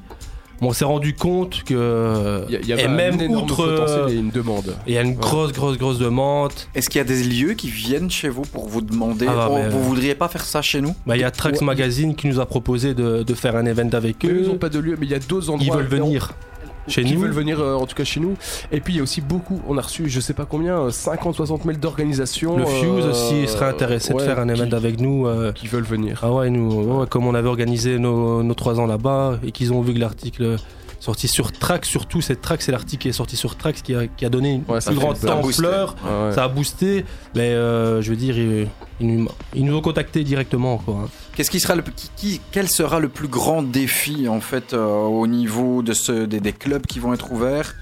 on 0.60 0.72
s'est 0.72 0.84
rendu 0.84 1.14
compte 1.14 1.62
que. 1.64 2.44
Il 2.48 2.64
y 2.64 2.68
y 2.68 2.72
et 2.72 2.88
même 2.88 3.20
outre. 3.30 4.08
et 4.10 4.14
une 4.14 4.30
demande. 4.30 4.76
il 4.86 4.94
y 4.94 4.98
a 4.98 5.02
une 5.02 5.14
grosse, 5.14 5.52
grosse, 5.52 5.78
grosse 5.78 5.98
demande. 5.98 6.52
Est-ce 6.74 6.88
qu'il 6.88 6.98
y 6.98 7.02
a 7.02 7.04
des 7.04 7.22
lieux 7.22 7.54
qui 7.54 7.68
viennent 7.68 8.10
chez 8.10 8.28
vous 8.28 8.42
pour 8.42 8.68
vous 8.68 8.80
demander 8.80 9.26
Ah 9.28 9.34
bah, 9.34 9.48
oh, 9.50 9.54
mais, 9.56 9.68
Vous 9.68 9.78
euh, 9.78 9.82
voudriez 9.82 10.14
pas 10.14 10.28
faire 10.28 10.44
ça 10.44 10.62
chez 10.62 10.80
nous 10.80 10.94
Bah, 11.06 11.16
il 11.16 11.20
y 11.20 11.24
a 11.24 11.30
Trax. 11.30 11.60
Magazine 11.62 12.14
qui 12.14 12.28
nous 12.28 12.40
a 12.40 12.46
proposé 12.46 12.94
de, 12.94 13.22
de 13.22 13.34
faire 13.34 13.56
un 13.56 13.66
event 13.66 13.90
avec 13.92 14.24
Eux, 14.24 14.28
eux. 14.28 14.40
ils 14.44 14.50
ont 14.50 14.58
pas 14.58 14.68
de 14.68 14.78
lieu, 14.78 14.96
mais 14.98 15.06
il 15.06 15.10
y 15.10 15.14
a 15.14 15.18
deux 15.18 15.50
endroits. 15.50 15.66
Ils 15.66 15.72
veulent 15.72 15.86
venir 15.86 16.32
chez 16.88 17.04
qui 17.04 17.14
nous. 17.14 17.20
veulent 17.20 17.30
venir 17.32 17.60
euh, 17.60 17.74
en 17.74 17.86
tout 17.86 17.94
cas 17.94 18.04
chez 18.04 18.20
nous. 18.20 18.34
Et 18.72 18.80
puis 18.80 18.94
il 18.94 18.96
y 18.96 19.00
a 19.00 19.02
aussi 19.02 19.20
beaucoup, 19.20 19.60
on 19.68 19.76
a 19.78 19.80
reçu 19.82 20.08
je 20.08 20.20
sais 20.20 20.34
pas 20.34 20.44
combien, 20.44 20.78
euh, 20.78 20.90
50, 20.90 21.34
60 21.36 21.64
mails 21.64 21.78
d'organisations. 21.80 22.56
Le 22.56 22.64
Fuse 22.66 23.04
euh, 23.04 23.10
aussi 23.10 23.46
serait 23.48 23.66
intéressé 23.68 24.12
ouais, 24.12 24.20
de 24.20 24.26
faire 24.26 24.38
un 24.38 24.48
event 24.48 24.68
qui, 24.68 24.74
avec 24.74 25.00
nous. 25.00 25.26
euh, 25.26 25.52
qui 25.52 25.66
veulent 25.68 25.84
venir. 25.84 26.20
Ah 26.22 26.32
ouais, 26.32 26.50
nous, 26.50 26.70
ouais, 27.00 27.06
comme 27.06 27.26
on 27.26 27.34
avait 27.34 27.48
organisé 27.48 27.98
nos, 27.98 28.42
nos 28.42 28.54
trois 28.54 28.80
ans 28.80 28.86
là-bas 28.86 29.38
et 29.44 29.52
qu'ils 29.52 29.72
ont 29.72 29.80
vu 29.82 29.94
que 29.94 29.98
l'article 29.98 30.56
sorti 31.00 31.28
sur 31.28 31.52
Trax, 31.52 31.88
surtout 31.88 32.20
cette 32.20 32.40
Trax, 32.40 32.64
c'est 32.66 32.72
l'article 32.72 33.02
qui 33.02 33.08
est 33.08 33.12
sorti 33.12 33.36
sur 33.36 33.56
Trax 33.56 33.82
qui 33.82 33.94
a, 33.94 34.06
qui 34.06 34.24
a 34.24 34.28
donné 34.28 34.54
une 34.54 34.64
Ouais, 34.68 34.80
plus 34.84 34.94
grande 34.96 35.16
ça 35.16 35.32
a 35.32 35.40
boosté. 35.40 35.64
ampleur, 35.64 35.96
Ah 36.04 36.26
ouais. 36.26 36.32
ça 36.34 36.44
a 36.44 36.48
boosté, 36.48 37.04
mais 37.34 37.50
euh, 37.50 38.02
je 38.02 38.10
veux 38.10 38.16
dire, 38.16 38.36
ils, 38.36 38.68
ils 39.00 39.06
nous, 39.06 39.28
ils 39.54 39.64
nous 39.64 39.76
ont 39.76 39.80
contactés 39.80 40.24
directement. 40.24 40.78
Quoi. 40.78 41.02
hein. 41.04 41.08
Qu'est-ce 41.36 41.50
qui 41.50 41.60
sera 41.60 41.76
le 41.76 41.82
qui, 41.82 42.10
qui- 42.16 42.40
quel 42.50 42.68
sera 42.68 42.98
le 42.98 43.08
plus 43.08 43.28
grand 43.28 43.62
défi 43.62 44.28
en 44.28 44.40
fait 44.40 44.72
euh, 44.74 44.86
au 45.04 45.26
niveau 45.28 45.82
de 45.82 45.92
ce 45.92 46.24
des, 46.26 46.40
des 46.40 46.52
clubs 46.52 46.84
qui 46.86 46.98
vont 46.98 47.14
être 47.14 47.30
ouverts? 47.32 47.74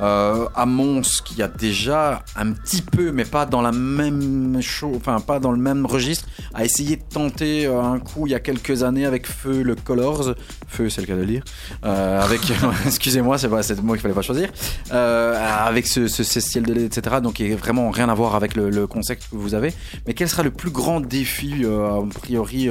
Euh, 0.00 0.46
à 0.54 0.66
Mons 0.66 1.22
qui 1.24 1.42
a 1.42 1.48
déjà 1.48 2.22
un 2.36 2.52
petit 2.52 2.82
peu 2.82 3.12
mais 3.12 3.24
pas 3.24 3.46
dans 3.46 3.62
la 3.62 3.72
même 3.72 4.60
chose 4.60 4.96
enfin 4.96 5.20
pas 5.20 5.38
dans 5.38 5.52
le 5.52 5.58
même 5.58 5.86
registre 5.86 6.28
a 6.54 6.64
essayé 6.64 6.96
de 6.96 7.02
tenter 7.02 7.66
euh, 7.66 7.80
un 7.80 7.98
coup 7.98 8.26
il 8.26 8.30
y 8.30 8.34
a 8.34 8.40
quelques 8.40 8.82
années 8.82 9.06
avec 9.06 9.26
Feu 9.26 9.62
le 9.62 9.74
Colors. 9.74 10.34
Feu 10.68 10.88
c'est 10.88 11.00
le 11.00 11.06
cas 11.06 11.14
de 11.14 11.20
le 11.20 11.26
dire. 11.26 11.44
Euh, 11.84 12.20
avec 12.20 12.40
excusez-moi 12.86 13.38
c'est 13.38 13.48
pas 13.48 13.62
c'est 13.62 13.74
le 13.74 13.82
mot 13.82 13.92
qu'il 13.94 14.02
fallait 14.02 14.14
pas 14.14 14.22
choisir. 14.22 14.50
Euh, 14.92 15.66
avec 15.66 15.86
ce, 15.86 16.08
ce, 16.08 16.40
ciel 16.40 16.64
de 16.64 16.72
lait 16.72 16.84
etc 16.84 17.16
donc 17.22 17.34
qui 17.34 17.44
est 17.44 17.54
vraiment 17.54 17.90
rien 17.90 18.08
à 18.08 18.14
voir 18.14 18.34
avec 18.34 18.54
le, 18.54 18.70
le 18.70 18.86
concept 18.86 19.28
que 19.30 19.36
vous 19.36 19.54
avez. 19.54 19.72
Mais 20.06 20.14
quel 20.14 20.28
sera 20.28 20.42
le 20.42 20.50
plus 20.50 20.70
grand 20.70 21.00
défi 21.00 21.64
euh, 21.64 22.00
a 22.00 22.06
priori 22.20 22.68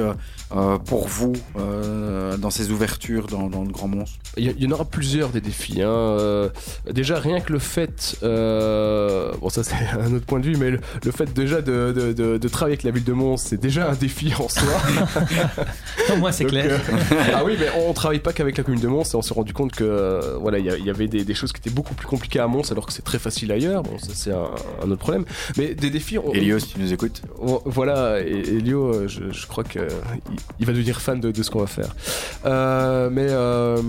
euh, 0.56 0.78
pour 0.78 1.06
vous 1.08 1.32
euh, 1.58 2.36
dans 2.36 2.50
ces 2.50 2.70
ouvertures 2.70 3.26
dans, 3.26 3.48
dans 3.48 3.62
le 3.62 3.70
Grand 3.70 3.88
Mons 3.88 4.04
Il 4.36 4.60
y, 4.62 4.66
en 4.66 4.70
aura 4.70 4.84
plusieurs 4.84 5.30
des 5.30 5.40
défis. 5.40 5.82
hein. 5.82 5.88
Euh, 5.88 6.48
déjà 6.90 7.18
rien 7.18 7.40
que 7.40 7.52
le 7.52 7.58
fait, 7.58 8.16
euh, 8.22 9.32
bon 9.40 9.48
ça 9.48 9.62
c'est 9.64 9.74
un 9.98 10.12
autre 10.14 10.26
point 10.26 10.40
de 10.40 10.46
vue, 10.46 10.56
mais 10.56 10.70
le, 10.70 10.80
le 11.04 11.10
fait 11.12 11.32
déjà 11.32 11.60
de, 11.62 11.92
de, 11.96 12.12
de- 12.12 12.38
de 12.38 12.48
travailler 12.48 12.74
avec 12.74 12.82
la 12.84 12.90
ville 12.90 13.04
de 13.04 13.12
Mons, 13.12 13.36
c'est 13.38 13.60
déjà 13.60 13.90
un 13.90 13.94
défi 13.94 14.32
en 14.38 14.48
soi. 14.48 14.62
Au 16.12 16.16
moins, 16.16 16.32
c'est 16.32 16.44
clair. 16.44 16.80
euh, 16.90 17.14
ah 17.34 17.42
oui, 17.44 17.56
mais 17.58 17.66
on 17.86 17.92
travaille 17.92 18.18
pas 18.20 18.32
qu'avec 18.32 18.56
la 18.58 18.64
commune 18.64 18.80
de 18.80 18.88
Mons 18.88 19.04
et 19.04 19.16
on 19.16 19.22
s'est 19.22 19.34
rendu 19.34 19.52
compte 19.52 19.72
que 19.72 19.84
euh, 19.84 20.36
voilà, 20.40 20.58
il 20.58 20.66
y, 20.66 20.90
avait 20.90 21.08
des, 21.08 21.24
des 21.24 21.34
choses 21.34 21.52
qui 21.52 21.60
étaient 21.60 21.70
beaucoup 21.74 21.94
plus 21.94 22.06
compliquées 22.06 22.40
à 22.40 22.46
Mons 22.46 22.70
alors 22.70 22.86
que 22.86 22.92
c'est 22.92 23.02
très 23.04 23.18
facile 23.18 23.52
ailleurs. 23.52 23.82
Bon, 23.82 23.98
ça 23.98 24.10
c'est 24.14 24.32
un, 24.32 24.50
un 24.84 24.90
autre 24.90 25.00
problème. 25.00 25.24
Mais 25.56 25.74
des 25.74 25.90
défis. 25.90 26.18
On, 26.18 26.32
Elios, 26.32 26.58
si 26.60 26.68
tu 26.74 26.80
nous 26.80 26.92
écoutes. 26.92 27.22
on- 27.40 27.60
voilà, 27.64 28.20
Elio, 28.20 29.08
je, 29.08 29.30
je 29.30 29.46
crois 29.46 29.64
que 29.64 29.80
il, 30.58 30.66
va 30.66 30.72
devenir 30.72 31.00
fan 31.00 31.20
de, 31.20 31.30
de 31.30 31.42
ce 31.42 31.50
qu'on 31.50 31.60
va 31.60 31.66
faire. 31.66 31.94
Euh, 32.46 33.08
mais 33.10 33.26
euh, 33.28 33.80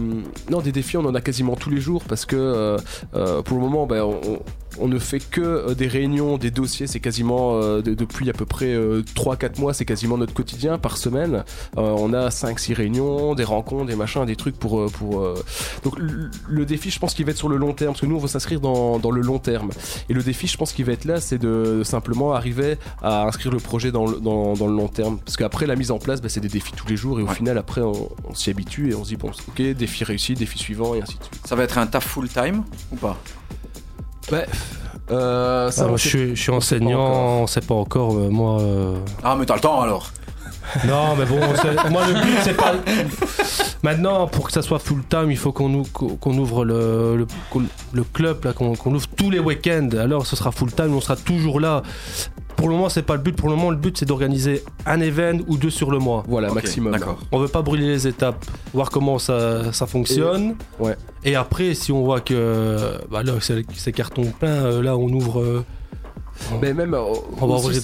non, 0.50 0.62
des 0.62 0.72
défis, 0.72 0.98
on 0.98 1.06
en 1.06 1.16
a 1.16 1.22
quasiment 1.22 1.56
tous 1.56 1.70
les 1.70 1.82
jours 1.82 2.04
parce 2.08 2.26
que 2.26 2.36
euh, 2.36 2.78
euh, 3.16 3.42
pour 3.42 3.58
le 3.58 3.64
moment, 3.64 3.86
ben, 3.86 4.04
on, 4.04 4.40
on- 4.80 4.88
ne 4.88 5.00
fait 5.00 5.20
que 5.20 5.42
euh, 5.42 5.74
des 5.74 5.88
réunions, 5.88 6.38
des 6.38 6.52
dossiers. 6.52 6.88
C'est 6.88 7.00
quasiment 7.00 7.56
euh, 7.56 7.82
de- 7.82 7.94
depuis 7.94 8.30
à 8.30 8.34
peu 8.34 8.46
près 8.46 8.74
3-4 9.16 9.60
mois, 9.60 9.74
c'est 9.74 9.86
quasiment 9.86 10.18
notre 10.18 10.34
quotidien 10.34 10.78
par 10.78 10.98
semaine. 10.98 11.44
Euh, 11.78 11.96
on 11.98 12.14
a 12.14 12.30
5-6 12.30 12.74
réunions, 12.74 13.36
des 13.36 13.44
rencontres, 13.44 13.86
des 13.88 13.96
machins, 13.96 14.26
des 14.26 14.36
trucs 14.36 14.58
pour. 14.58 14.80
euh, 14.82 14.88
pour 14.90 15.20
euh, 15.22 15.36
Donc 15.84 15.96
le, 16.48 16.66
défi, 16.66 16.90
je 16.90 17.00
pense 17.00 17.14
qu'il 17.14 17.26
va 17.26 17.32
être 17.32 17.38
sur 17.38 17.50
le 17.50 17.58
long 17.58 17.74
terme 17.74 17.92
parce 17.94 18.02
que 18.02 18.06
nous, 18.06 18.16
on 18.16 18.20
veut 18.20 18.28
s'inscrire 18.28 18.60
dans, 18.62 19.00
dans 19.00 19.12
le 19.12 19.22
long 19.22 19.40
terme. 19.40 19.70
Et 20.10 20.14
le 20.14 20.22
défi, 20.24 20.48
je 20.48 20.58
pense 20.58 20.74
qu'il 20.74 20.86
va 20.86 20.94
être 20.94 21.06
là, 21.06 21.20
c'est 21.20 21.38
de 21.38 21.82
simplement 21.84 22.34
arriver 22.34 22.78
à 23.02 23.24
inscrire 23.28 23.52
le 23.52 23.60
projet 23.60 23.92
dans 23.92 24.06
le, 24.06 24.20
dans, 24.20 24.54
dans 24.54 24.68
le 24.68 24.74
long 24.76 24.88
terme. 24.88 25.20
Parce 25.20 25.38
qu'après, 25.38 25.66
la 25.68 25.76
mise 25.76 25.92
en 25.92 26.00
place, 26.00 26.22
bah, 26.22 26.30
c'est 26.30 26.40
des 26.42 26.48
défis 26.50 26.74
tous 26.76 26.88
les 26.88 26.96
jours. 26.98 27.20
Et 27.20 27.24
au 27.24 27.28
Ouais. 27.28 27.36
final, 27.36 27.58
après, 27.58 27.82
on, 27.82 28.10
on 28.30 28.34
s'y 28.36 28.50
habitue 28.50 28.92
et 28.92 28.96
on 28.96 29.04
se 29.04 29.10
dit, 29.10 29.16
bon, 29.18 29.32
ok, 29.48 29.62
défi 29.74 30.04
réussi, 30.04 30.34
défi 30.36 30.58
suivant, 30.60 30.94
et 30.96 31.02
ainsi 31.02 31.18
de 31.18 31.24
suite. 31.24 31.40
Ça 31.46 31.56
va 31.56 31.64
être 31.64 31.78
un 31.78 31.88
taf 31.88 32.06
full 32.06 32.28
time 32.30 32.64
ou 32.92 32.96
pas? 32.96 33.18
Ouais. 34.32 34.46
Euh, 35.12 35.70
ça, 35.72 35.86
Ah, 35.92 35.98
sait- 35.98 36.04
je, 36.04 36.08
suis, 36.08 36.36
je 36.36 36.52
enseignant, 36.52 37.42
on 37.42 37.48
sait 37.48 37.62
pas 37.62 37.76
encore. 37.76 38.16
euh, 38.18 38.30
moi, 38.30 38.62
euh, 38.62 38.96
Ah, 39.24 39.36
mais 39.38 39.46
t'as 39.46 39.56
le 39.56 39.60
temps 39.62 39.82
alors. 39.82 40.12
non, 40.88 41.16
mais 41.18 41.26
bon, 41.26 41.40
c'est- 41.62 41.90
moi 41.90 42.08
le 42.08 42.14
but 42.14 42.38
c'est 42.42 42.56
pas. 42.56 42.74
Maintenant, 43.84 44.28
pour 44.28 44.46
que 44.48 44.54
ça 44.54 44.62
soit 44.62 44.80
full 44.80 45.04
time, 45.10 45.30
il 45.30 45.38
faut 45.38 45.52
qu'on 45.52 45.74
ou- 45.74 45.84
qu'on- 45.92 46.16
qu'on 46.16 46.38
ouvre 46.38 46.64
le, 46.64 47.18
le, 47.18 47.28
qu'on- 47.50 47.64
le 47.92 48.04
club, 48.06 48.46
là, 48.46 48.54
qu'on 48.54 48.74
qu'on 48.76 48.96
ouvre 48.96 49.08
tous 49.18 49.30
les 49.30 49.40
week-ends. 49.40 49.90
Alors, 50.00 50.26
ce 50.26 50.38
sera 50.38 50.52
full 50.54 50.72
time, 50.72 50.96
on 50.96 51.02
sera 51.02 51.18
toujours 51.18 51.60
là. 51.60 51.84
Pour 52.64 52.70
le 52.70 52.78
moment, 52.78 52.88
c'est 52.88 53.02
pas 53.04 53.16
le 53.16 53.22
but. 53.22 53.36
Pour 53.36 53.50
le 53.50 53.56
moment, 53.58 53.72
le 53.72 53.76
but 53.76 53.98
c'est 53.98 54.06
d'organiser 54.06 54.64
un 54.86 55.02
event 55.02 55.38
ou 55.50 55.58
deux 55.58 55.70
sur 55.70 55.92
le 55.92 56.00
mois. 56.00 56.24
Voilà, 56.30 56.50
maximum. 56.54 56.94
D'accord. 56.94 57.18
On 57.34 57.40
veut 57.40 57.50
pas 57.50 57.62
brûler 57.62 57.88
les 57.88 58.08
étapes, 58.08 58.46
voir 58.74 58.90
comment 58.90 59.20
ça, 59.20 59.74
ça 59.74 59.86
fonctionne. 59.86 60.56
Et- 60.80 60.84
ouais. 60.84 60.96
Et 61.26 61.36
après, 61.36 61.74
si 61.74 61.92
on 61.92 62.04
voit 62.06 62.22
que 62.22 62.78
bah 63.12 63.22
là, 63.22 63.34
c'est 63.74 63.92
carton 63.92 64.24
plein, 64.40 64.48
euh, 64.48 64.82
là, 64.82 64.96
on 64.96 65.10
ouvre. 65.10 65.42
euh, 65.42 65.66
Mais 66.62 66.74
même, 66.74 66.94
euh, 66.94 67.04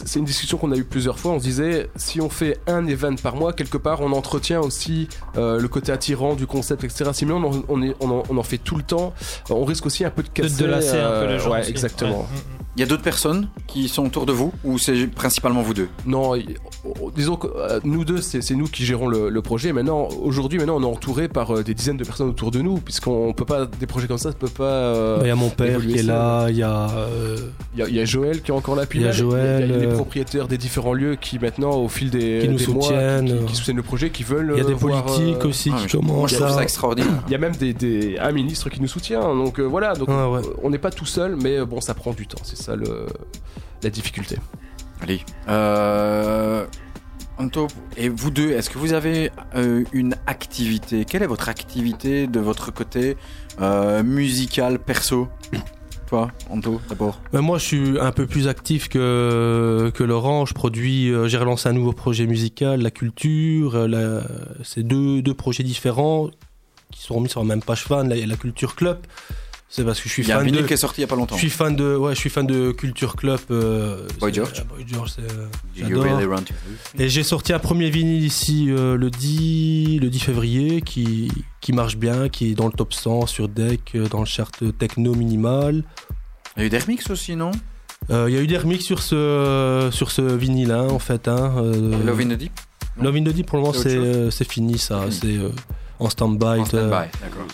c'est 0.05 0.17
une 0.19 0.23
discussion 0.25 0.57
qu'on 0.57 0.71
a 0.71 0.77
eu 0.77 0.85
plusieurs 0.85 1.19
fois. 1.19 1.33
On 1.33 1.39
se 1.39 1.43
disait, 1.43 1.89
si 1.97 2.21
on 2.21 2.29
fait 2.29 2.57
un 2.65 2.87
event 2.87 3.15
par 3.21 3.35
mois, 3.35 3.51
quelque 3.51 3.77
part, 3.77 3.99
on 3.99 4.13
entretient 4.13 4.61
aussi 4.61 5.09
euh, 5.37 5.59
le 5.59 5.67
côté 5.67 5.91
attirant 5.91 6.35
du 6.35 6.47
concept, 6.47 6.85
etc. 6.85 7.09
Si 7.13 7.25
on, 7.25 7.35
en- 7.43 7.51
on, 7.67 7.81
est- 7.83 7.95
on 7.99 8.09
en, 8.09 8.23
on 8.29 8.37
en 8.37 8.43
fait 8.43 8.57
tout 8.59 8.75
le 8.77 8.83
temps, 8.83 9.13
euh, 9.51 9.53
on 9.55 9.65
risque 9.65 9.85
aussi 9.85 10.05
un 10.05 10.09
peu 10.09 10.23
de 10.23 10.29
De 10.29 10.33
casser. 10.33 10.63
de 10.63 10.65
lasser 10.67 10.97
un 10.97 11.09
peu 11.09 11.15
euh, 11.27 11.33
les 11.33 11.39
gens. 11.39 11.51
Ouais, 11.51 11.59
aussi. 11.59 11.69
exactement. 11.69 12.19
Ouais. 12.21 12.25
Il 12.79 12.83
y 12.83 12.85
a 12.85 12.87
d'autres 12.87 13.03
personnes 13.03 13.49
qui 13.67 13.89
sont 13.89 14.05
autour 14.05 14.25
de 14.25 14.31
vous 14.31 14.53
ou 14.63 14.77
c'est 14.77 15.07
principalement 15.07 15.61
vous 15.61 15.73
deux? 15.73 15.89
Disons 17.15 17.35
que 17.35 17.47
euh, 17.55 17.79
nous 17.83 18.05
deux, 18.05 18.21
c'est 18.21 18.55
nous 18.55 18.67
qui 18.67 18.85
gérons 18.85 19.07
le, 19.07 19.29
le 19.29 19.41
projet. 19.41 19.73
Maintenant, 19.73 20.07
aujourd'hui, 20.21 20.57
maintenant, 20.59 20.77
on 20.77 20.81
est 20.83 20.85
entouré 20.85 21.27
par 21.27 21.53
euh, 21.55 21.63
des 21.63 21.73
dizaines 21.73 21.97
de 21.97 22.03
personnes 22.05 22.29
autour 22.29 22.51
de 22.51 22.59
nous, 22.61 22.77
puisqu'on 22.77 23.33
peut 23.33 23.45
pas 23.45 23.65
des 23.65 23.85
projets 23.85 24.07
comme 24.07 24.17
ça, 24.17 24.31
ça 24.31 24.37
peut 24.37 24.47
pas. 24.47 24.63
euh, 24.63 25.17
Il 25.21 25.27
y 25.27 25.31
a 25.31 25.35
mon 25.35 25.49
père 25.49 25.81
qui 25.81 25.97
est 25.97 26.03
là, 26.03 26.47
il 26.49 26.55
y 26.57 26.63
a. 26.63 26.89
euh, 26.91 27.37
Il 27.73 27.79
y, 27.79 27.83
a- 27.83 27.87
il 27.89 27.95
y 27.95 27.99
a 27.99 28.05
Joël 28.05 28.41
qui 28.41 28.51
est 28.51 28.53
encore 28.53 28.75
là, 28.75 28.85
puis 28.85 28.99
Il 28.99 29.01
y 29.01 29.05
a 29.05 29.09
là, 29.09 29.13
Joël, 29.13 29.65
il 29.65 29.71
y 29.71 29.73
a 29.73 29.77
les 29.89 29.93
propriétaires 29.93 30.47
des 30.47 30.57
différents 30.57 30.93
lieux 30.93 31.15
qui 31.15 31.37
maintenant, 31.39 31.71
au 31.77 31.89
fil 31.89 32.09
des, 32.09 32.39
Qui 32.41 32.49
nous 32.49 32.57
des 32.57 32.67
mois, 32.67 32.81
soutiennent, 32.83 33.39
qui, 33.39 33.45
qui 33.47 33.55
soutiennent 33.55 33.77
le 33.77 33.83
projet, 33.83 34.09
qui 34.09 34.23
veulent. 34.23 34.51
il 34.55 34.59
y 34.59 34.61
a 34.61 34.67
des 34.67 34.73
voir, 34.73 35.03
politiques 35.05 35.43
euh, 35.43 35.49
aussi 35.49 35.71
Ah, 35.73 35.85
qui 35.85 35.97
Moi, 35.97 36.05
commencent 36.05 36.31
je 36.31 36.35
trouve 36.37 36.49
ça 36.49 36.63
extraordinaire. 36.63 37.23
Il 37.27 37.31
y 37.31 37.35
a 37.35 37.39
même 37.39 37.55
des, 37.55 37.73
des- 37.73 38.17
un 38.19 38.31
ministre 38.31 38.69
qui 38.69 38.81
nous 38.81 38.87
soutient, 38.87 39.21
donc 39.35 39.59
euh, 39.59 39.63
voilà. 39.63 39.93
Donc 39.95 40.07
Ah 40.09 40.29
ouais. 40.29 40.41
on 40.63 40.69
n'est 40.69 40.77
pas 40.77 40.91
tout 40.91 41.05
seul, 41.05 41.35
mais 41.35 41.63
bon, 41.65 41.81
ça 41.81 41.93
prend 41.93 42.13
du 42.13 42.25
temps. 42.25 42.41
C'est 42.43 42.57
ça 42.57 42.75
le, 42.75 43.05
la 43.83 43.89
difficulté. 43.89 44.37
Allez. 45.01 45.21
Euh... 45.47 46.65
Anto, 47.37 47.67
et 47.95 48.09
vous 48.09 48.31
deux, 48.31 48.51
est-ce 48.51 48.69
que 48.69 48.77
vous 48.77 48.91
avez 48.91 49.31
euh, 49.55 49.85
une 49.93 50.13
activité? 50.27 51.05
Quelle 51.05 51.23
est 51.23 51.27
votre 51.27 51.47
activité 51.47 52.27
de 52.27 52.41
votre 52.41 52.73
côté 52.73 53.15
euh, 53.61 54.03
musical, 54.03 54.77
perso? 54.77 55.29
Toi, 56.07 56.31
Anto, 56.49 56.81
d'abord. 56.89 57.21
Mais 57.31 57.39
moi, 57.39 57.57
je 57.57 57.63
suis 57.63 57.97
un 57.97 58.11
peu 58.11 58.27
plus 58.27 58.49
actif 58.49 58.89
que, 58.89 59.89
que 59.95 60.03
Laurent. 60.03 60.45
Je 60.45 60.53
produis, 60.53 61.11
euh, 61.11 61.29
j'ai 61.29 61.37
relancé 61.37 61.69
un 61.69 61.73
nouveau 61.73 61.93
projet 61.93 62.27
musical, 62.27 62.81
la 62.81 62.91
culture. 62.91 63.87
C'est 64.63 64.83
deux, 64.83 65.21
deux 65.21 65.33
projets 65.33 65.63
différents 65.63 66.29
qui 66.91 67.01
sont 67.03 67.21
mis 67.21 67.29
sur 67.29 67.39
la 67.39 67.47
même 67.47 67.61
page 67.61 67.83
fan. 67.83 68.09
La 68.09 68.35
culture 68.35 68.75
club. 68.75 68.97
C'est 69.71 69.85
parce 69.85 69.99
que 70.01 70.09
je 70.09 70.13
suis 70.13 70.23
Il 70.23 70.29
y 70.29 70.31
a 70.31 70.37
un 70.37 70.39
fan 70.39 70.47
vinyle 70.47 70.63
de. 70.63 70.67
qui 70.67 70.73
est 70.73 70.77
sorti 70.77 71.01
il 71.01 71.03
y 71.03 71.05
a 71.05 71.07
pas 71.07 71.15
longtemps. 71.15 71.35
Je 71.35 71.41
suis 71.41 71.49
fan 71.51 71.75
de, 71.75 71.95
ouais, 71.95 72.15
je 72.15 72.19
suis 72.19 72.31
fan 72.31 72.47
de 72.47 72.71
Culture 72.71 73.15
Club. 73.15 73.39
euh, 73.51 74.07
Boy 74.19 74.33
George. 74.33 74.65
Boy 74.65 74.83
George, 74.87 75.11
euh, 75.19 75.45
j'adore. 75.75 76.03
really 76.05 76.43
Et 76.97 77.07
j'ai 77.07 77.21
sorti 77.21 77.53
un 77.53 77.59
premier 77.59 77.91
vinyle 77.91 78.23
ici 78.23 78.65
euh, 78.69 78.97
le 78.97 79.11
10 79.11 79.99
le 79.99 80.09
10 80.09 80.19
février 80.19 80.81
qui 80.81 81.31
qui 81.61 81.71
marche 81.71 81.97
bien, 81.97 82.29
qui 82.29 82.51
est 82.51 82.55
dans 82.55 82.65
le 82.65 82.71
top 82.71 82.93
100 82.93 83.27
sur 83.27 83.47
Deck, 83.47 83.95
dans 84.09 84.21
le 84.21 84.25
chart 84.25 84.51
techno 84.79 85.13
minimal. 85.13 85.83
Il 86.57 86.61
y 86.61 86.63
a 86.63 86.65
eu 86.65 86.69
des 86.69 86.79
remixes 86.79 87.09
aussi, 87.11 87.35
non? 87.35 87.51
Euh, 88.09 88.25
Il 88.27 88.33
y 88.33 88.37
a 88.39 88.41
eu 88.41 88.47
des 88.47 88.57
remixes 88.57 88.85
sur 88.85 89.03
ce 89.03 89.89
sur 89.91 90.09
ce 90.09 90.21
vinyle 90.23 90.71
hein, 90.71 90.87
en 90.89 90.99
fait. 90.99 91.27
Hein, 91.27 91.53
Love 92.05 92.21
in 92.21 92.29
the 92.29 92.37
Deep? 92.37 92.53
Love 92.99 93.15
in 93.17 93.23
the 93.23 93.29
Deep, 93.29 93.45
pour 93.45 93.57
le 93.59 93.65
moment 93.65 94.31
C'est 94.31 94.49
fini 94.51 94.79
ça, 94.79 95.05
C'est 95.11 95.37
en 95.99 96.09
stand-by. 96.09 96.61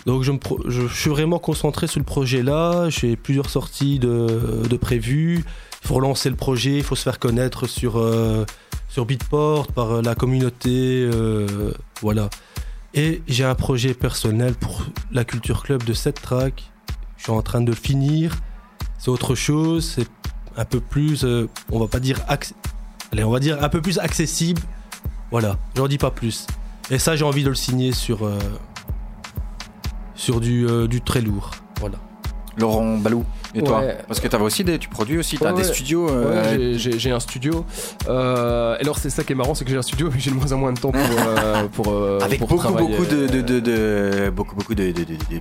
Donc 0.06 0.22
je, 0.22 0.32
me 0.32 0.88
suis 0.88 1.10
vraiment 1.10 1.38
concentré 1.38 1.86
sur 1.86 2.00
le 2.00 2.04
projet 2.04 2.42
là. 2.42 2.88
J'ai 2.88 3.16
plusieurs 3.16 3.50
sorties 3.50 3.98
de, 3.98 4.62
de 4.68 4.76
prévues. 4.76 5.44
Il 5.82 5.88
faut 5.88 5.94
relancer 5.94 6.30
le 6.30 6.36
projet, 6.36 6.78
il 6.78 6.82
faut 6.82 6.96
se 6.96 7.02
faire 7.02 7.18
connaître 7.18 7.66
sur, 7.68 7.98
euh, 7.98 8.44
sur 8.88 9.06
Beatport, 9.06 9.68
par 9.68 9.92
euh, 9.92 10.02
la 10.02 10.14
communauté. 10.14 11.08
euh, 11.12 11.72
voilà. 12.02 12.28
Et 12.94 13.22
j'ai 13.28 13.44
un 13.44 13.54
projet 13.54 13.94
personnel 13.94 14.54
pour 14.54 14.82
la 15.12 15.24
Culture 15.24 15.62
Club 15.62 15.84
de 15.84 15.92
7 15.92 16.20
tracks. 16.20 16.70
Je 17.18 17.24
suis 17.24 17.32
en 17.32 17.42
train 17.42 17.60
de 17.60 17.70
le 17.70 17.76
finir. 17.76 18.36
C'est 18.98 19.10
autre 19.10 19.34
chose. 19.34 19.94
C'est 19.96 20.08
un 20.56 20.64
peu 20.64 20.80
plus, 20.80 21.24
euh, 21.24 21.48
on 21.70 21.78
va 21.78 21.86
pas 21.88 22.00
dire, 22.00 22.20
allez, 23.12 23.22
on 23.22 23.30
va 23.30 23.38
dire 23.38 23.62
un 23.62 23.68
peu 23.68 23.80
plus 23.82 23.98
accessible. 23.98 24.62
Voilà. 25.30 25.58
J'en 25.76 25.88
dis 25.88 25.98
pas 25.98 26.10
plus. 26.10 26.46
Et 26.90 26.98
ça, 26.98 27.16
j'ai 27.16 27.24
envie 27.24 27.42
de 27.42 27.48
le 27.48 27.54
signer 27.54 27.92
sur. 27.92 28.24
euh, 28.26 28.38
du, 30.40 30.66
euh, 30.66 30.86
du 30.86 31.00
très 31.00 31.20
lourd. 31.20 31.50
Voilà. 31.80 31.98
Laurent 32.56 32.96
Balou, 32.98 33.24
et 33.56 33.62
toi 33.62 33.80
Ouais. 33.80 33.96
Parce 34.06 34.20
que 34.20 34.28
t'avais 34.28 34.44
aussi 34.44 34.64
des, 34.64 34.78
tu 34.78 34.88
produis 34.88 35.18
aussi, 35.18 35.36
t'as 35.38 35.52
Ouais, 35.52 35.58
des 35.62 35.64
studios. 35.64 36.08
Euh, 36.10 36.74
j'ai- 36.76 37.10
un 37.12 37.20
studio. 37.20 37.64
Euh, 38.08 38.76
alors 38.80 38.98
c'est 38.98 39.10
ça 39.10 39.22
qui 39.24 39.32
est 39.32 39.36
marrant, 39.36 39.54
c'est 39.54 39.64
que 39.64 39.70
j'ai 39.70 39.76
un 39.76 39.82
studio, 39.82 40.10
mais 40.12 40.18
j'ai 40.20 40.30
de 40.30 40.36
moins 40.36 40.52
en 40.52 40.58
moins 40.58 40.72
de 40.72 40.78
temps 40.80 40.90
pour 40.92 41.00
euh, 41.02 41.64
pour 41.72 41.88
euh, 41.92 42.18
avec 42.20 42.38
pour 42.38 42.48
beaucoup, 42.48 42.72
beaucoup 42.72 43.04
de, 43.04 43.26
de, 43.26 43.40
de, 43.40 43.60
de- 43.60 44.30
beaucoup, 44.30 44.54
beaucoup 44.56 44.74
de, 44.74 44.92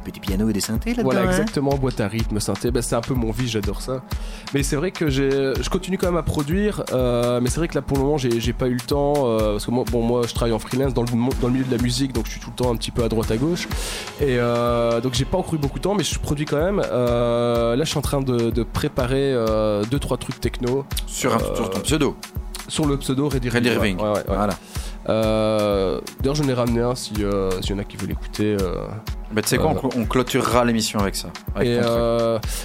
petits 0.03 0.19
pianos 0.19 0.49
et 0.49 0.53
des 0.53 0.59
synthés 0.59 0.91
là-dedans. 0.91 1.03
Voilà, 1.03 1.21
hein 1.21 1.25
exactement, 1.29 1.71
boîte 1.75 1.99
à 2.01 2.07
rythme, 2.07 2.39
synthé, 2.39 2.71
bah, 2.71 2.81
c'est 2.81 2.95
un 2.95 3.01
peu 3.01 3.13
mon 3.13 3.31
vie, 3.31 3.47
j'adore 3.47 3.81
ça. 3.81 4.01
Mais 4.53 4.63
c'est 4.63 4.75
vrai 4.75 4.91
que 4.91 5.09
je 5.09 5.69
continue 5.69 5.97
quand 5.97 6.07
même 6.07 6.17
à 6.17 6.23
produire, 6.23 6.83
euh, 6.93 7.39
mais 7.41 7.49
c'est 7.49 7.57
vrai 7.59 7.67
que 7.67 7.75
là 7.75 7.81
pour 7.81 7.97
le 7.97 8.03
moment 8.03 8.17
j'ai, 8.17 8.53
pas 8.53 8.67
eu 8.67 8.73
le 8.75 8.79
temps, 8.79 9.13
parce 9.37 9.65
que 9.65 9.71
moi, 9.71 9.83
bon, 9.91 10.01
moi 10.01 10.21
je 10.27 10.33
travaille 10.33 10.53
en 10.53 10.59
freelance 10.59 10.93
dans 10.93 11.03
le, 11.03 11.11
mo- 11.15 11.31
dans 11.41 11.47
le 11.47 11.53
milieu 11.53 11.65
de 11.65 11.75
la 11.75 11.81
musique, 11.81 12.13
donc 12.13 12.25
je 12.25 12.31
suis 12.31 12.39
tout 12.39 12.49
le 12.51 12.55
temps 12.55 12.71
un 12.71 12.75
petit 12.75 12.91
peu 12.91 13.03
à 13.03 13.09
droite 13.09 13.31
à 13.31 13.37
gauche. 13.37 13.67
Et 14.21 14.37
donc 15.03 15.13
j'ai 15.13 15.25
pas 15.25 15.37
encore 15.37 15.55
eu 15.55 15.57
beaucoup 15.57 15.79
de 15.79 15.83
temps, 15.83 15.95
mais 15.95 16.03
je 16.03 16.17
produis 16.19 16.45
quand 16.45 16.57
même. 16.63 16.77
Là 16.79 17.75
je 17.83 17.89
suis 17.89 17.97
en 17.97 18.01
train 18.05 18.21
de, 18.21 18.49
de 18.51 18.63
préparer 18.63 19.33
euh, 19.33 19.83
deux 19.91 19.99
trois 19.99 20.17
trucs 20.17 20.39
techno 20.39 20.85
sur, 21.07 21.33
un, 21.33 21.39
Euh, 21.39 21.55
sur 21.55 21.69
ton 21.71 21.79
pseudo. 21.81 22.15
sur 22.67 22.85
le 22.85 22.97
pseudo 22.97 23.27
Ready 23.29 23.49
Ready 23.49 23.69
ouais, 23.71 23.95
ouais, 23.95 24.09
ouais. 24.11 24.23
Voilà. 24.27 24.53
Euh, 25.07 25.99
D'ailleurs 26.19 26.35
j'en 26.35 26.47
ai 26.47 26.53
ramené 26.53 26.81
un 26.81 26.95
si 26.95 27.13
euh, 27.19 27.49
s'il 27.61 27.71
y 27.71 27.73
en 27.73 27.79
a 27.79 27.83
qui 27.83 27.97
veulent 27.97 28.11
écouter. 28.11 28.57
euh, 28.59 28.75
Bah, 29.31 29.41
tu 29.41 29.49
sais 29.49 29.57
quoi, 29.57 29.67
on, 29.71 29.75
cl- 29.75 29.93
on 30.01 30.05
clôturera 30.05 30.65
l'émission 30.65 30.99
avec 30.99 31.15
ça. 31.15 31.27
Avec 31.55 31.67
Et 31.67 31.79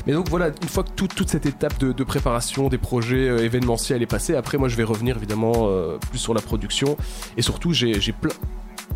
mais 0.06 0.12
donc 0.14 0.28
voilà, 0.30 0.48
une 0.62 0.68
fois 0.68 0.82
que 0.84 0.90
tout- 0.96 1.08
toute 1.08 1.28
cette 1.28 1.44
étape 1.46 1.78
de, 1.78 1.92
de 1.92 2.04
préparation 2.04 2.68
des 2.68 2.78
projets 2.78 3.26
événementiels 3.44 4.00
est 4.02 4.06
passée, 4.06 4.34
après 4.36 4.56
moi 4.58 4.68
je 4.68 4.76
vais 4.76 4.84
revenir 4.84 5.16
évidemment 5.16 5.68
plus 6.10 6.18
sur 6.18 6.32
la 6.34 6.40
production 6.40 6.96
et 7.36 7.42
surtout 7.42 7.72
j'ai 7.72 8.12
plein 8.12 8.32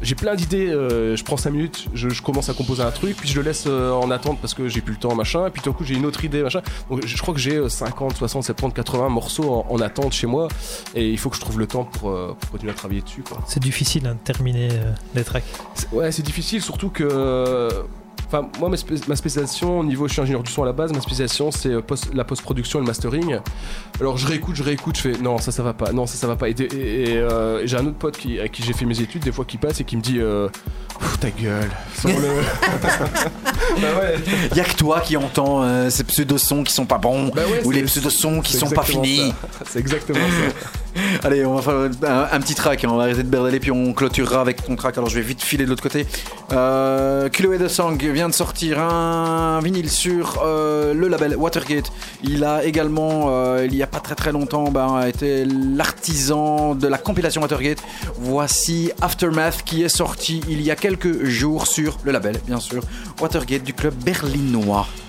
j'ai 0.02 0.14
plein 0.14 0.34
d'idées, 0.34 0.68
euh, 0.68 1.16
je 1.16 1.24
prends 1.24 1.36
5 1.36 1.50
minutes, 1.50 1.86
je, 1.94 2.08
je 2.08 2.22
commence 2.22 2.48
à 2.48 2.54
composer 2.54 2.82
un 2.82 2.90
truc, 2.90 3.16
puis 3.16 3.28
je 3.28 3.36
le 3.36 3.42
laisse 3.42 3.64
euh, 3.66 3.92
en 3.92 4.10
attente 4.10 4.38
parce 4.40 4.54
que 4.54 4.68
j'ai 4.68 4.80
plus 4.80 4.94
le 4.94 4.98
temps, 4.98 5.14
machin, 5.14 5.46
et 5.46 5.50
puis 5.50 5.62
tout 5.62 5.70
d'un 5.70 5.76
coup 5.76 5.84
j'ai 5.84 5.94
une 5.94 6.06
autre 6.06 6.24
idée, 6.24 6.42
machin. 6.42 6.62
Donc 6.90 7.06
je, 7.06 7.16
je 7.16 7.22
crois 7.22 7.34
que 7.34 7.40
j'ai 7.40 7.56
euh, 7.56 7.68
50, 7.68 8.16
60, 8.16 8.44
70, 8.44 8.74
80 8.74 9.08
morceaux 9.08 9.50
en, 9.50 9.66
en 9.70 9.80
attente 9.80 10.12
chez 10.12 10.26
moi, 10.26 10.48
et 10.94 11.10
il 11.10 11.18
faut 11.18 11.30
que 11.30 11.36
je 11.36 11.40
trouve 11.40 11.58
le 11.58 11.66
temps 11.66 11.84
pour, 11.84 12.10
euh, 12.10 12.36
pour 12.38 12.50
continuer 12.50 12.72
à 12.72 12.74
travailler 12.74 13.02
dessus. 13.02 13.24
C'est 13.46 13.62
difficile 13.62 14.06
hein, 14.06 14.14
de 14.14 14.18
terminer 14.18 14.68
les 15.14 15.24
tracks. 15.24 15.44
Ouais, 15.92 16.12
c'est 16.12 16.22
difficile, 16.22 16.60
surtout 16.62 16.90
que 16.90 17.68
Enfin, 18.26 18.48
moi, 18.58 18.68
ma, 18.68 18.76
spé- 18.76 19.00
ma 19.06 19.16
spécialisation 19.16 19.80
au 19.80 19.84
niveau, 19.84 20.08
je 20.08 20.14
suis 20.14 20.22
ingénieur 20.22 20.42
du 20.42 20.50
son 20.50 20.62
à 20.62 20.66
la 20.66 20.72
base. 20.72 20.92
Ma 20.92 21.00
spécialisation, 21.00 21.50
c'est 21.50 21.68
euh, 21.68 21.80
post- 21.82 22.12
la 22.14 22.24
post-production 22.24 22.78
et 22.78 22.82
le 22.82 22.86
mastering. 22.86 23.38
Alors, 24.00 24.16
je 24.16 24.26
réécoute, 24.26 24.56
je 24.56 24.62
réécoute, 24.62 24.96
je 24.96 25.02
fais 25.02 25.12
non, 25.22 25.38
ça, 25.38 25.52
ça 25.52 25.62
va 25.62 25.72
pas, 25.72 25.92
non, 25.92 26.06
ça, 26.06 26.16
ça 26.16 26.26
va 26.26 26.34
pas. 26.36 26.48
Et, 26.48 26.52
et- 26.52 27.10
et, 27.12 27.16
euh, 27.18 27.64
j'ai 27.66 27.76
un 27.76 27.86
autre 27.86 27.96
pote 27.98 28.16
qui, 28.16 28.40
à 28.40 28.48
qui 28.48 28.62
j'ai 28.62 28.72
fait 28.72 28.86
mes 28.86 29.00
études, 29.00 29.22
des 29.22 29.30
fois, 29.32 29.44
qui 29.44 29.56
passe 29.58 29.80
et 29.80 29.84
qui 29.84 29.96
me 29.96 30.02
dit 30.02 30.18
euh, 30.18 30.48
ta 31.20 31.30
gueule, 31.30 31.70
sans 31.96 32.08
le. 32.08 32.14
bah 33.80 33.88
ouais. 34.00 34.14
Il 34.50 34.56
y 34.56 34.60
a 34.60 34.64
que 34.64 34.74
toi 34.76 35.00
qui 35.00 35.16
entends 35.16 35.62
euh, 35.62 35.90
ces 35.90 36.04
pseudo-sons 36.04 36.64
qui 36.64 36.72
sont 36.72 36.86
pas 36.86 36.98
bons 36.98 37.28
Bah 37.28 37.42
ouais, 37.50 37.62
ou 37.64 37.70
les 37.70 37.82
pseudo-sons 37.82 38.40
qui 38.40 38.56
sont 38.56 38.70
pas 38.70 38.82
finis. 38.84 39.32
C'est 39.66 39.78
exactement 39.80 40.18
ça. 40.18 40.68
Allez, 41.22 41.44
on 41.44 41.54
va 41.56 41.62
faire 41.62 42.28
un, 42.32 42.40
petit 42.40 42.54
track, 42.54 42.84
hein, 42.84 42.88
on 42.92 42.96
va 42.96 43.04
arrêter 43.04 43.22
de 43.22 43.28
berdaler 43.28 43.60
puis 43.60 43.70
on 43.70 43.92
clôturera 43.92 44.40
avec 44.40 44.64
ton 44.64 44.76
track. 44.76 44.96
Alors 44.98 45.08
je 45.08 45.16
vais 45.16 45.22
vite 45.22 45.42
filer 45.42 45.64
de 45.64 45.70
l'autre 45.70 45.82
côté. 45.82 46.06
Euh, 46.52 47.28
de 47.28 47.68
Sang 47.68 47.92
vient 47.92 48.28
de 48.28 48.34
sortir 48.34 48.80
un 48.80 49.60
vinyle 49.60 49.90
sur 49.90 50.42
euh, 50.44 50.94
le 50.94 51.08
label 51.08 51.36
Watergate. 51.36 51.90
Il 52.22 52.44
a 52.44 52.64
également, 52.64 53.26
euh, 53.28 53.66
il 53.66 53.74
y 53.74 53.82
a 53.82 53.86
pas 53.86 54.00
très 54.00 54.14
très 54.14 54.32
longtemps, 54.32 54.70
ben, 54.70 55.06
été 55.06 55.44
l'artisan 55.44 56.74
de 56.74 56.86
la 56.88 56.98
compilation 56.98 57.42
Watergate. 57.42 57.78
Voici 58.18 58.90
Aftermath 59.00 59.62
qui 59.64 59.82
est 59.82 59.88
sorti 59.88 60.42
il 60.48 60.62
y 60.62 60.70
a 60.70 60.76
quelques 60.76 61.24
jours 61.24 61.66
sur 61.66 61.98
le 62.04 62.12
label, 62.12 62.40
bien 62.46 62.60
sûr, 62.60 62.82
Watergate 63.20 63.62
du 63.62 63.74
club 63.74 63.94
berlinois.– 63.94 64.86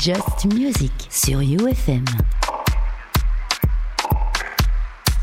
Just 0.00 0.46
Music 0.54 0.92
sur 1.10 1.40
UFM. 1.40 2.06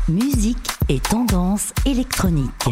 musique 0.08 0.68
et 0.88 1.00
tendance 1.00 1.72
électronique. 1.84 2.68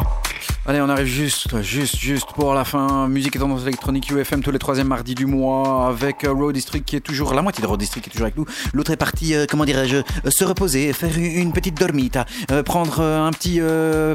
Juste, 1.05 1.61
juste, 1.63 1.97
juste 1.97 2.33
pour 2.33 2.55
la 2.55 2.65
fin. 2.65 3.09
Musique 3.09 3.37
et 3.37 3.39
tendance 3.39 3.63
électronique 3.63 4.11
UFM 4.11 4.43
tous 4.43 4.51
les 4.51 4.59
troisièmes 4.59 4.89
mardis 4.89 5.15
du 5.15 5.27
mois 5.27 5.89
avec 5.89 6.25
euh, 6.25 6.33
Road 6.33 6.55
District 6.55 6.85
qui 6.85 6.97
est 6.97 7.01
toujours, 7.01 7.35
la 7.35 7.43
moitié 7.43 7.61
de 7.61 7.67
Road 7.67 7.79
District 7.79 8.03
qui 8.03 8.09
est 8.09 8.13
toujours 8.13 8.27
avec 8.27 8.37
nous. 8.37 8.47
L'autre 8.73 8.93
est 8.93 8.97
parti, 8.97 9.35
euh, 9.35 9.47
comment 9.49 9.65
dirais-je, 9.65 9.97
euh, 9.97 10.03
se 10.29 10.45
reposer, 10.45 10.93
faire 10.93 11.17
une, 11.19 11.53
petite 11.53 11.79
dormite, 11.79 12.19
euh, 12.51 12.63
prendre 12.63 13.01
un 13.01 13.31
petit 13.31 13.61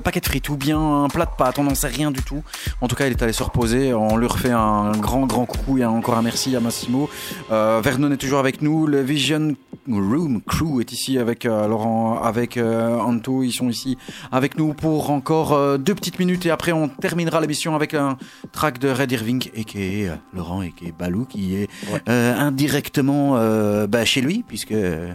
paquet 0.04 0.22
de 0.22 0.26
frites 0.26 0.50
ou 0.50 0.56
bien 0.56 0.80
un 0.80 1.08
plat 1.08 1.26
de 1.26 1.32
pâtes, 1.38 1.60
on 1.60 1.64
n'en 1.64 1.76
sait 1.76 1.88
rien 1.88 2.10
du 2.10 2.22
tout. 2.22 2.44
En 2.82 2.88
tout 2.88 2.96
cas, 2.96 3.08
il 3.08 3.12
est 3.12 3.22
allé 3.22 3.34
se 3.34 3.44
reposer. 3.44 3.94
On 3.94 4.18
lui 4.18 4.28
refait 4.28 4.52
un 4.52 4.92
grand, 4.94 5.26
grand 5.26 5.46
coucou 5.46 5.78
et 5.78 5.86
encore 5.86 6.18
un 6.18 6.22
merci 6.22 6.56
à 6.56 6.60
Massimo. 6.60 7.10
Vernon 7.50 8.12
est 8.12 8.18
toujours 8.18 8.40
avec 8.40 8.62
nous. 8.62 8.88
Le 8.88 9.02
Vision 9.02 9.56
Room 9.88 10.42
Crew 10.42 10.80
est 10.80 10.92
ici 10.92 11.18
avec 11.18 11.44
Laurent, 11.44 12.22
avec 12.24 12.58
Anto. 12.58 13.44
Ils 13.44 13.52
sont 13.52 13.70
ici 13.70 13.98
avec 14.32 14.58
nous 14.58 14.74
pour 14.74 15.12
encore 15.12 15.78
deux 15.78 15.96
petites 15.96 16.20
minutes 16.20 16.46
et 16.46 16.52
après 16.52 16.71
on 16.74 16.88
terminera 16.88 17.40
l'émission 17.42 17.76
avec 17.76 17.94
un 17.94 18.18
track 18.52 18.80
de 18.80 18.90
Red 18.90 19.12
Irving 19.12 19.50
et 19.54 19.64
qui 19.64 19.82
est 19.82 20.12
Laurent 20.34 20.62
et 20.62 20.72
qui 20.72 20.88
est 20.88 20.92
Balou 20.98 21.26
qui 21.26 21.56
est 21.56 21.70
euh, 22.10 22.36
indirectement 22.38 23.38
euh, 23.38 23.88
bah, 23.88 24.06
chez 24.06 24.22
lui 24.22 24.44
puisque 24.48 24.72
euh, 24.72 25.14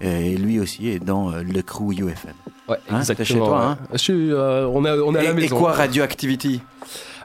lui 0.00 0.58
aussi 0.60 0.88
est 0.88 0.98
dans 0.98 1.30
le 1.30 1.62
crew 1.62 1.92
UFM. 1.92 2.32
Ouais, 2.68 2.76
Hein, 2.90 2.98
exactement. 2.98 3.26
chez 3.26 3.38
toi, 3.38 3.64
hein 3.64 3.78
Je 3.92 3.98
suis, 3.98 4.32
on, 4.32 4.84
est, 4.84 4.90
on 4.90 5.14
est 5.14 5.18
à 5.18 5.22
la 5.22 5.28
Et, 5.28 5.32
et 5.32 5.34
maison. 5.34 5.56
quoi 5.58 5.72
Radioactivity? 5.72 6.60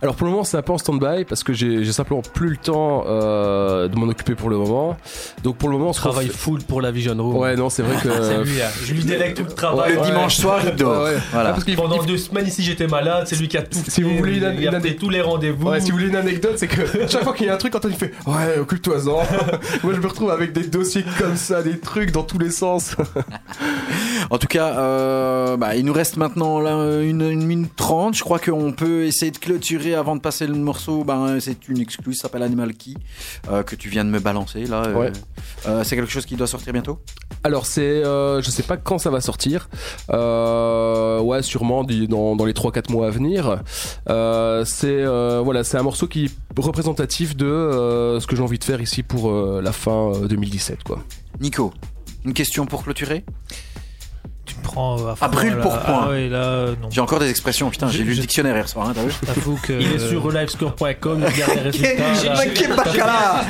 Alors 0.03 0.15
pour 0.15 0.25
le 0.25 0.31
moment 0.31 0.43
c'est 0.43 0.57
un 0.57 0.63
peu 0.63 0.73
en 0.73 0.79
stand-by 0.79 1.25
parce 1.25 1.43
que 1.43 1.53
j'ai 1.53 1.83
simplement 1.91 2.21
plus 2.23 2.49
le 2.49 2.57
temps 2.57 3.03
euh, 3.07 3.87
de 3.87 3.95
m'en 3.95 4.07
occuper 4.07 4.33
pour 4.33 4.49
le 4.49 4.57
moment. 4.57 4.97
Donc 5.43 5.57
pour 5.57 5.69
le 5.69 5.77
moment 5.77 5.91
on 5.91 5.93
se 5.93 5.99
Travail 5.99 6.27
refait- 6.27 6.37
full 6.37 6.63
pour 6.63 6.81
la 6.81 6.89
Vision 6.91 7.13
Room. 7.17 7.37
Ouais 7.37 7.55
non 7.55 7.69
c'est 7.69 7.83
vrai 7.83 7.95
que. 8.01 8.09
C'est 8.23 8.43
lui, 8.43 8.61
hein. 8.61 8.65
Je 8.83 8.93
lui 8.93 9.03
délègue 9.03 9.35
tout 9.35 9.43
le 9.43 9.51
travail. 9.53 9.93
Le 9.93 9.99
ouais. 9.99 10.05
dimanche 10.07 10.37
soir 10.37 10.59
il 10.65 10.75
dort. 10.75 11.03
Ouais, 11.03 11.11
ouais. 11.11 11.17
Voilà. 11.31 11.49
Ah, 11.49 11.51
parce 11.53 11.63
qu'il- 11.65 11.75
Pendant 11.75 12.01
deux 12.03 12.17
semaines 12.17 12.47
ici 12.47 12.63
j'étais 12.63 12.87
malade, 12.87 13.25
c'est 13.27 13.35
lui 13.35 13.47
qui 13.47 13.57
a 13.57 13.61
tout 13.61 13.77
Si 13.87 14.01
vous 14.01 14.17
voulez 14.17 14.37
une- 14.37 14.55
il 14.59 14.67
a 14.67 14.75
une- 14.77 14.81
fait 14.81 14.95
tous 14.95 15.09
les 15.09 15.21
rendez-vous. 15.21 15.69
Ouais, 15.69 15.79
si 15.79 15.91
vous 15.91 15.97
voulez 15.97 16.09
une 16.09 16.15
anecdote, 16.15 16.53
c'est 16.57 16.67
que 16.67 16.81
chaque 17.07 17.23
fois 17.23 17.33
qu'il 17.33 17.45
y 17.45 17.49
a 17.49 17.53
un 17.53 17.57
truc, 17.57 17.75
Antoine 17.75 17.93
il 17.93 17.99
fait 17.99 18.11
Ouais, 18.25 18.57
occupe-toi-en. 18.59 19.21
Moi 19.83 19.93
je 19.93 19.99
me 19.99 20.07
retrouve 20.07 20.31
avec 20.31 20.51
des 20.53 20.63
dossiers 20.65 21.05
comme 21.19 21.35
ça, 21.35 21.61
des 21.61 21.77
trucs 21.79 22.11
dans 22.11 22.23
tous 22.23 22.39
les 22.39 22.49
sens. 22.49 22.95
En 24.31 24.37
tout 24.37 24.47
cas, 24.47 24.77
euh, 24.79 25.57
bah, 25.57 25.75
il 25.75 25.85
nous 25.85 25.93
reste 25.93 26.17
maintenant 26.17 26.59
là, 26.59 27.01
une, 27.01 27.21
une 27.21 27.45
minute 27.45 27.75
trente. 27.75 28.15
Je 28.15 28.23
crois 28.23 28.39
qu'on 28.39 28.71
peut 28.71 29.03
essayer 29.03 29.31
de 29.31 29.37
clôturer 29.37 29.90
avant 29.95 30.15
de 30.15 30.21
passer 30.21 30.47
le 30.47 30.55
morceau. 30.55 31.03
Ben, 31.03 31.39
c'est 31.39 31.67
une 31.67 31.79
excluse, 31.79 32.17
ça 32.17 32.23
s'appelle 32.23 32.43
Animal 32.43 32.73
Key, 32.73 32.93
euh, 33.49 33.63
que 33.63 33.75
tu 33.75 33.89
viens 33.89 34.05
de 34.05 34.09
me 34.09 34.19
balancer 34.19 34.65
là. 34.65 34.83
euh, 34.87 34.93
Ouais. 34.95 35.11
euh, 35.67 35.83
c'est 35.83 35.95
quelque 35.95 36.11
chose 36.11 36.25
qui 36.25 36.35
doit 36.35 36.47
sortir 36.47 36.73
bientôt? 36.73 36.99
Alors 37.43 37.65
c'est, 37.65 38.03
je 38.03 38.47
sais 38.49 38.63
pas 38.63 38.77
quand 38.77 38.97
ça 38.99 39.09
va 39.09 39.21
sortir. 39.21 39.69
Ouais, 40.09 41.41
sûrement 41.41 41.83
dans, 41.83 42.35
dans 42.35 42.45
les 42.45 42.53
3-4 42.53 42.91
mois 42.91 43.07
à 43.07 43.09
venir. 43.09 43.61
C'est 44.65 45.05
voilà, 45.43 45.63
c'est 45.63 45.77
un 45.77 45.83
morceau 45.83 46.07
qui 46.07 46.25
est 46.25 46.31
représentatif 46.59 47.35
de 47.35 48.17
ce 48.19 48.27
que 48.27 48.35
j'ai 48.35 48.43
envie 48.43 48.59
de 48.59 48.63
faire 48.63 48.81
ici 48.81 49.03
pour 49.03 49.31
la 49.31 49.71
fin 49.71 50.11
euh, 50.13 50.27
2017 50.27 50.83
quoi. 50.83 50.99
Nico, 51.39 51.73
une 52.25 52.33
question 52.33 52.65
pour 52.65 52.83
clôturer? 52.83 53.23
Prends 54.63 54.99
euh, 54.99 55.11
à 55.11 55.15
fond, 55.15 55.25
À 55.25 55.27
brûle 55.29 55.55
là. 55.55 55.61
pour 55.61 55.77
point. 55.79 56.01
Ah 56.05 56.09
ouais, 56.09 56.29
là, 56.29 56.37
euh, 56.37 56.75
non. 56.81 56.89
J'ai 56.91 57.01
encore 57.01 57.19
des 57.19 57.29
expressions, 57.29 57.69
putain, 57.69 57.87
j'ai 57.89 58.03
lu 58.03 58.13
le 58.13 58.21
dictionnaire 58.21 58.55
hier 58.55 58.67
soir, 58.69 58.87
hein, 58.89 58.93
t'as 58.95 59.03
vu 59.03 59.11
T'avoues 59.25 59.59
que. 59.61 59.73
Il 59.73 59.93
est 59.93 59.99
sur 59.99 60.21
relivescore.com, 60.23 61.19
il 61.21 61.25
regarde 61.33 61.53
les 61.55 61.61
résultats. 61.71 62.13
J'ai 62.21 62.29
là. 62.29 62.35
manqué 62.35 62.67
Bacala 62.67 63.41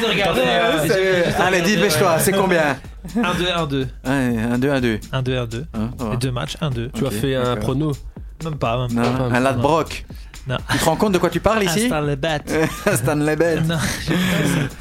Allez, 1.40 1.62
dis 1.62 1.78
toi 2.00 2.20
c'est 2.20 2.32
combien 2.32 2.78
1-2, 3.16 3.24
1-2. 3.70 3.88
1, 4.06 4.58
2, 4.60 4.70
1, 4.72 4.82
2. 4.82 4.98
1-2, 5.14 5.48
1-2. 5.48 5.64
Les 6.12 6.18
deux 6.18 6.32
matchs, 6.32 6.58
1-2. 6.62 6.92
Tu 6.94 7.06
as 7.06 7.12
fait 7.12 7.36
un 7.36 7.56
prono. 7.56 7.92
Même 8.44 8.56
pas, 8.56 8.88
même 8.88 8.96
pas. 8.96 9.24
un 9.36 9.40
Ladbrock. 9.40 10.06
Non. 10.48 10.58
Tu 10.72 10.78
te 10.80 10.86
rends 10.86 10.96
compte 10.96 11.14
de 11.14 11.18
quoi 11.18 11.30
tu 11.30 11.40
parles 11.40 11.64
ici 11.64 11.84
Instant 11.84 12.02
le 12.02 12.16
bat. 12.16 12.40
Stanley 12.96 13.36
Bell. 13.36 13.64
Non. 13.68 13.78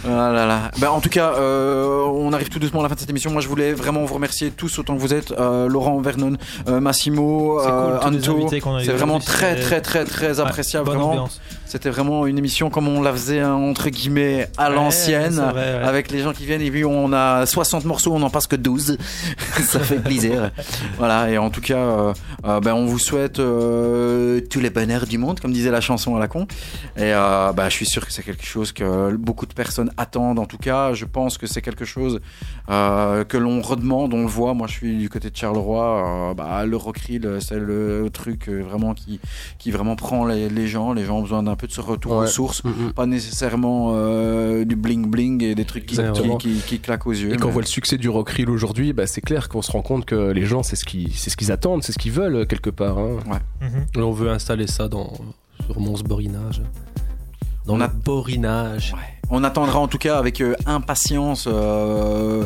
Ah 0.07 0.33
là 0.33 0.47
là. 0.47 0.71
Ben, 0.79 0.89
en 0.91 1.01
tout 1.01 1.09
cas, 1.11 1.35
euh, 1.35 2.03
on 2.05 2.33
arrive 2.33 2.49
tout 2.49 2.59
doucement 2.59 2.81
à 2.81 2.83
la 2.85 2.89
fin 2.89 2.95
de 2.95 3.01
cette 3.01 3.11
émission. 3.11 3.31
Moi, 3.31 3.43
je 3.43 3.49
voulais 3.49 3.73
vraiment 3.73 4.05
vous 4.05 4.15
remercier 4.15 4.51
tous 4.51 4.79
autant 4.79 4.97
que 4.97 5.01
vous 5.01 5.13
êtes. 5.15 5.33
Euh, 5.33 5.69
Laurent, 5.69 6.01
Vernon, 6.01 6.37
euh, 6.69 6.81
Massimo, 6.81 7.59
cool, 7.61 7.71
euh, 7.71 8.01
Anto. 8.01 8.49
C'est 8.51 8.93
vraiment 8.93 9.21
très, 9.21 9.57
très, 9.57 9.81
très, 9.81 10.05
très 10.05 10.41
appréciable. 10.41 10.87
Bonne 10.87 10.97
vraiment. 10.97 11.11
ambiance. 11.13 11.41
C'était 11.71 11.89
vraiment 11.91 12.27
une 12.27 12.37
émission 12.37 12.69
comme 12.69 12.89
on 12.89 13.01
la 13.01 13.13
faisait, 13.13 13.39
hein, 13.39 13.53
entre 13.55 13.91
guillemets, 13.91 14.49
à 14.59 14.71
Ouais, 14.71 14.75
l'ancienne. 14.75 15.35
c'est 15.35 15.41
vrai, 15.41 15.53
ouais. 15.79 15.85
Avec 15.85 16.11
les 16.11 16.19
gens 16.19 16.33
qui 16.33 16.45
viennent 16.45 16.63
et 16.63 16.71
puis 16.71 16.85
on 16.85 17.13
a 17.13 17.47
60 17.47 17.85
morceaux, 17.85 18.13
on 18.13 18.19
n'en 18.19 18.29
passe 18.29 18.49
que 18.49 18.57
12. 18.57 18.99
Ça 19.63 19.79
fait 19.79 20.01
plaisir. 20.03 20.51
voilà. 20.99 21.31
Et 21.31 21.39
en 21.39 21.49
tout 21.51 21.61
cas, 21.61 21.77
euh, 21.77 22.13
euh, 22.45 22.59
ben, 22.59 22.75
on 22.75 22.87
vous 22.87 22.99
souhaite 22.99 23.39
euh, 23.39 24.41
tous 24.51 24.59
les 24.59 24.71
bonheurs 24.71 25.07
du 25.07 25.17
monde, 25.17 25.39
comme 25.39 25.53
disait 25.53 25.71
la 25.71 25.81
chanson 25.81 26.17
à 26.17 26.19
la 26.19 26.27
con. 26.27 26.49
Et 26.97 27.13
bah, 27.13 27.69
je 27.69 27.75
suis 27.75 27.87
sûr 27.87 28.05
que 28.05 28.13
c'est 28.13 28.25
quelque 28.25 28.45
chose 28.45 28.73
que 28.73 29.15
beaucoup 29.15 29.47
de 29.47 29.55
personnes 29.55 29.93
attendent. 29.97 30.41
En 30.41 30.47
tout 30.47 30.59
cas, 30.59 30.93
je 30.93 31.05
pense 31.05 31.39
que 31.39 31.47
c'est 31.47 31.63
quelque 31.63 31.85
chose 31.85 32.21
que 32.67 33.37
l'on 33.37 33.61
redemande, 33.63 34.13
on 34.13 34.23
le 34.23 34.27
voit. 34.29 34.55
Moi, 34.55 34.67
je 34.67 34.73
suis 34.73 34.99
du 34.99 35.09
côté 35.09 35.31
de 35.31 35.37
Charleroi. 35.37 36.35
Bah, 36.37 36.67
le 36.67 36.77
Rockrill, 36.77 37.39
c'est 37.41 37.61
le 37.61 38.09
truc 38.13 38.49
vraiment 38.49 38.93
qui, 38.95 39.21
qui 39.59 39.71
vraiment 39.71 39.95
prend 39.95 40.25
les, 40.25 40.49
les 40.49 40.67
gens. 40.67 40.93
Les 40.95 41.05
gens 41.05 41.19
ont 41.19 41.23
besoin 41.23 41.45
d'un 41.45 41.57
peu 41.61 41.67
de 41.67 41.73
ce 41.73 41.81
retour 41.81 42.13
aux 42.13 42.27
sources. 42.27 42.65
Mhm. 42.65 42.93
Pas 42.95 43.07
nécessairement 43.07 43.93
euh, 43.95 44.65
du 44.65 44.77
bling 44.77 45.07
bling 45.11 45.43
et 45.45 45.55
des 45.55 45.65
trucs 45.65 45.85
qui, 45.87 45.95
qui, 45.97 46.01
Exactement. 46.01 46.37
qui, 46.39 46.55
qui 46.67 46.79
claquent 46.81 47.07
aux 47.07 47.13
yeux. 47.13 47.33
Et 47.33 47.37
quand 47.37 47.49
on 47.49 47.53
voit 47.53 47.63
le 47.63 47.67
succès 47.69 47.99
du 47.99 48.09
rock 48.09 48.31
reel 48.31 48.49
aujourd'hui, 48.51 48.93
bah, 48.93 49.07
c'est 49.07 49.21
clair 49.21 49.49
qu'on 49.49 49.63
se 49.63 49.71
rend 49.73 49.83
compte 49.83 50.05
que 50.07 50.31
les 50.31 50.45
gens 50.47 50.63
c'est 50.63 50.77
ce 50.77 50.85
qu'ils 50.85 51.13
c'est 51.15 51.31
ce 51.31 51.37
qu'ils 51.37 51.53
attendent, 51.53 51.83
c'est 51.83 51.93
ce 51.93 51.99
qu'ils 51.99 52.13
veulent 52.13 52.47
quelque 52.47 52.71
part. 52.71 52.99
hein. 52.99 53.19
Mhm. 53.61 53.87
Et 53.97 53.99
on 54.03 54.13
veut 54.13 54.31
installer 54.31 54.67
ça 54.67 54.89
dans, 54.89 55.13
sur 55.67 55.79
Mons 55.81 56.03
Borinage. 56.03 56.63
Dans 57.67 57.75
On 57.75 57.79
le 57.79 57.85
a- 57.85 57.89
Borinage. 57.89 58.95
On 59.31 59.45
attendra 59.45 59.79
en 59.79 59.87
tout 59.87 59.99
cas 59.99 60.19
avec 60.19 60.41
euh, 60.41 60.55
impatience 60.67 61.45
euh, 61.47 62.45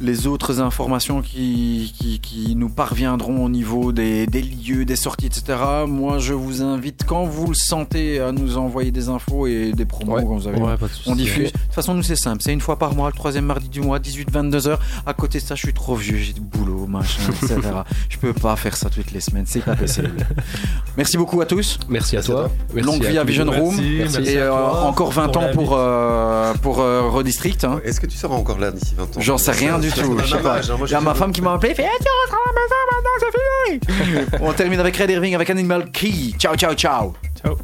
les 0.00 0.26
autres 0.26 0.60
informations 0.60 1.22
qui, 1.22 1.94
qui, 1.98 2.20
qui 2.20 2.54
nous 2.54 2.68
parviendront 2.68 3.44
au 3.44 3.48
niveau 3.48 3.92
des, 3.92 4.26
des 4.26 4.42
lieux, 4.42 4.84
des 4.84 4.96
sorties, 4.96 5.26
etc. 5.26 5.58
Moi, 5.86 6.18
je 6.18 6.34
vous 6.34 6.62
invite, 6.62 7.04
quand 7.06 7.24
vous 7.24 7.46
le 7.48 7.54
sentez, 7.54 8.20
à 8.20 8.32
nous 8.32 8.58
envoyer 8.58 8.90
des 8.90 9.08
infos 9.08 9.46
et 9.46 9.72
des 9.72 9.84
promos 9.86 10.16
Ouais. 10.16 10.22
quand 10.22 10.36
vous 10.36 10.48
avez. 10.48 10.60
Ouais, 10.60 10.76
pas 10.76 10.86
de 10.88 10.92
souci. 10.92 11.08
On 11.10 11.16
diffuse. 11.16 11.46
De 11.52 11.58
toute 11.58 11.72
façon, 11.72 11.94
nous, 11.94 12.02
c'est 12.02 12.14
simple. 12.16 12.42
C'est 12.42 12.52
une 12.52 12.60
fois 12.60 12.78
par 12.78 12.94
mois, 12.94 13.08
le 13.08 13.14
troisième 13.16 13.46
mardi 13.46 13.68
du 13.68 13.80
mois, 13.80 13.98
18-22 13.98 14.68
heures. 14.68 14.80
À 15.06 15.14
côté 15.14 15.38
de 15.40 15.44
ça, 15.44 15.54
je 15.54 15.60
suis 15.60 15.72
trop 15.72 15.94
vieux, 15.94 16.16
j'ai 16.18 16.32
du 16.34 16.40
boulot, 16.40 16.86
machin, 16.86 17.22
etc. 17.42 17.58
je 18.10 18.18
peux 18.18 18.32
pas 18.34 18.54
faire 18.56 18.76
ça 18.76 18.90
toutes 18.90 19.12
les 19.12 19.20
semaines. 19.20 19.44
C'est 19.46 19.60
pas 19.64 19.76
possible. 19.76 20.10
Merci 20.96 21.16
beaucoup 21.16 21.40
à 21.40 21.46
tous. 21.46 21.78
Merci 21.88 22.16
à 22.16 22.22
toi. 22.22 22.50
Merci 22.74 22.86
Longue 22.86 23.02
vie 23.04 23.18
à 23.18 23.22
tous 23.22 23.26
les 23.28 23.32
Vision 23.32 23.44
deux. 23.46 23.50
Room. 23.58 23.76
Merci, 23.76 24.18
merci 24.18 24.30
Et 24.30 24.38
à 24.38 24.44
euh, 24.44 24.48
toi 24.50 24.82
encore 24.84 25.10
20 25.12 25.28
pour 25.28 25.42
ans 25.42 25.48
pour, 25.54 25.74
euh, 25.76 26.54
pour 26.62 26.80
euh, 26.80 27.08
Redistrict. 27.08 27.64
hein. 27.64 27.80
Est-ce 27.84 28.00
que 28.00 28.06
tu 28.06 28.16
seras 28.16 28.34
encore 28.34 28.58
là 28.58 28.70
d'ici 28.70 28.94
20 28.96 29.02
ans? 29.04 29.20
J'en 29.20 29.38
sais 29.38 29.52
rien 29.52 29.78
du 29.78 29.85
tout. 29.90 30.18
Je 30.18 30.26
sais 30.26 30.38
pas. 30.42 30.60
Il 30.60 30.90
y 30.90 30.94
a 30.94 31.00
ma 31.00 31.14
femme 31.14 31.32
qui 31.32 31.40
m'a 31.42 31.54
appelé. 31.54 31.70
Elle 31.70 31.76
fait 31.76 31.88
Eh, 31.92 32.02
tu 32.04 32.08
rentres 32.32 32.42
à 32.42 32.50
la 32.50 32.60
maison 32.60 32.76
maintenant, 32.92 33.80
c'est 34.00 34.18
fini. 34.18 34.26
On 34.48 34.52
termine 34.52 34.80
avec 34.80 34.96
Red 34.96 35.10
Irving 35.10 35.34
avec 35.34 35.50
Animal 35.50 35.90
Key. 35.90 36.32
Ciao, 36.38 36.54
ciao, 36.56 36.74
ciao. 36.74 37.14
Ciao. 37.42 37.56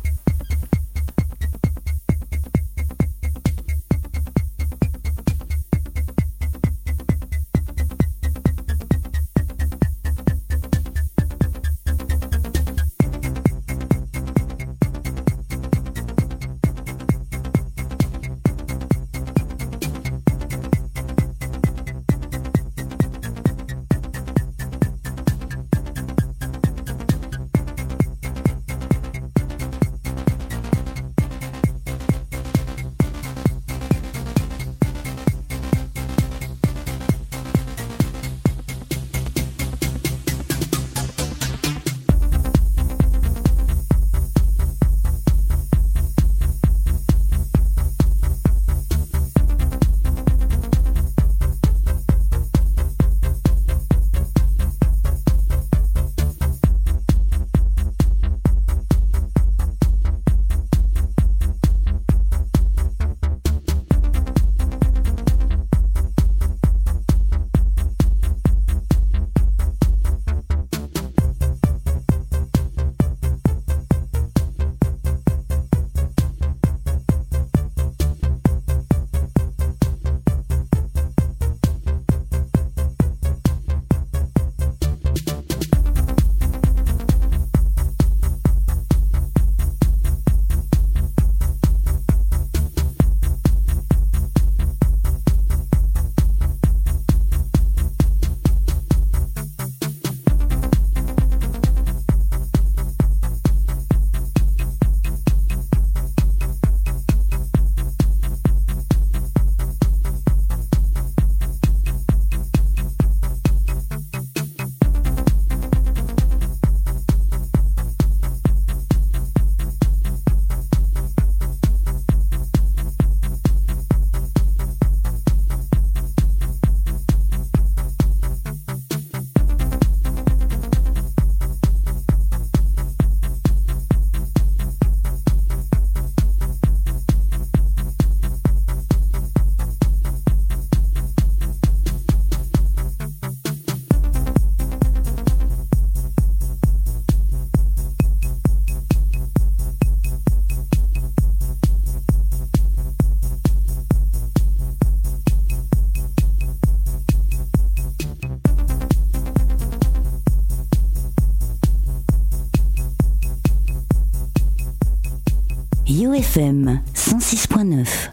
UFM 166.02 166.80
106.9 166.94 168.10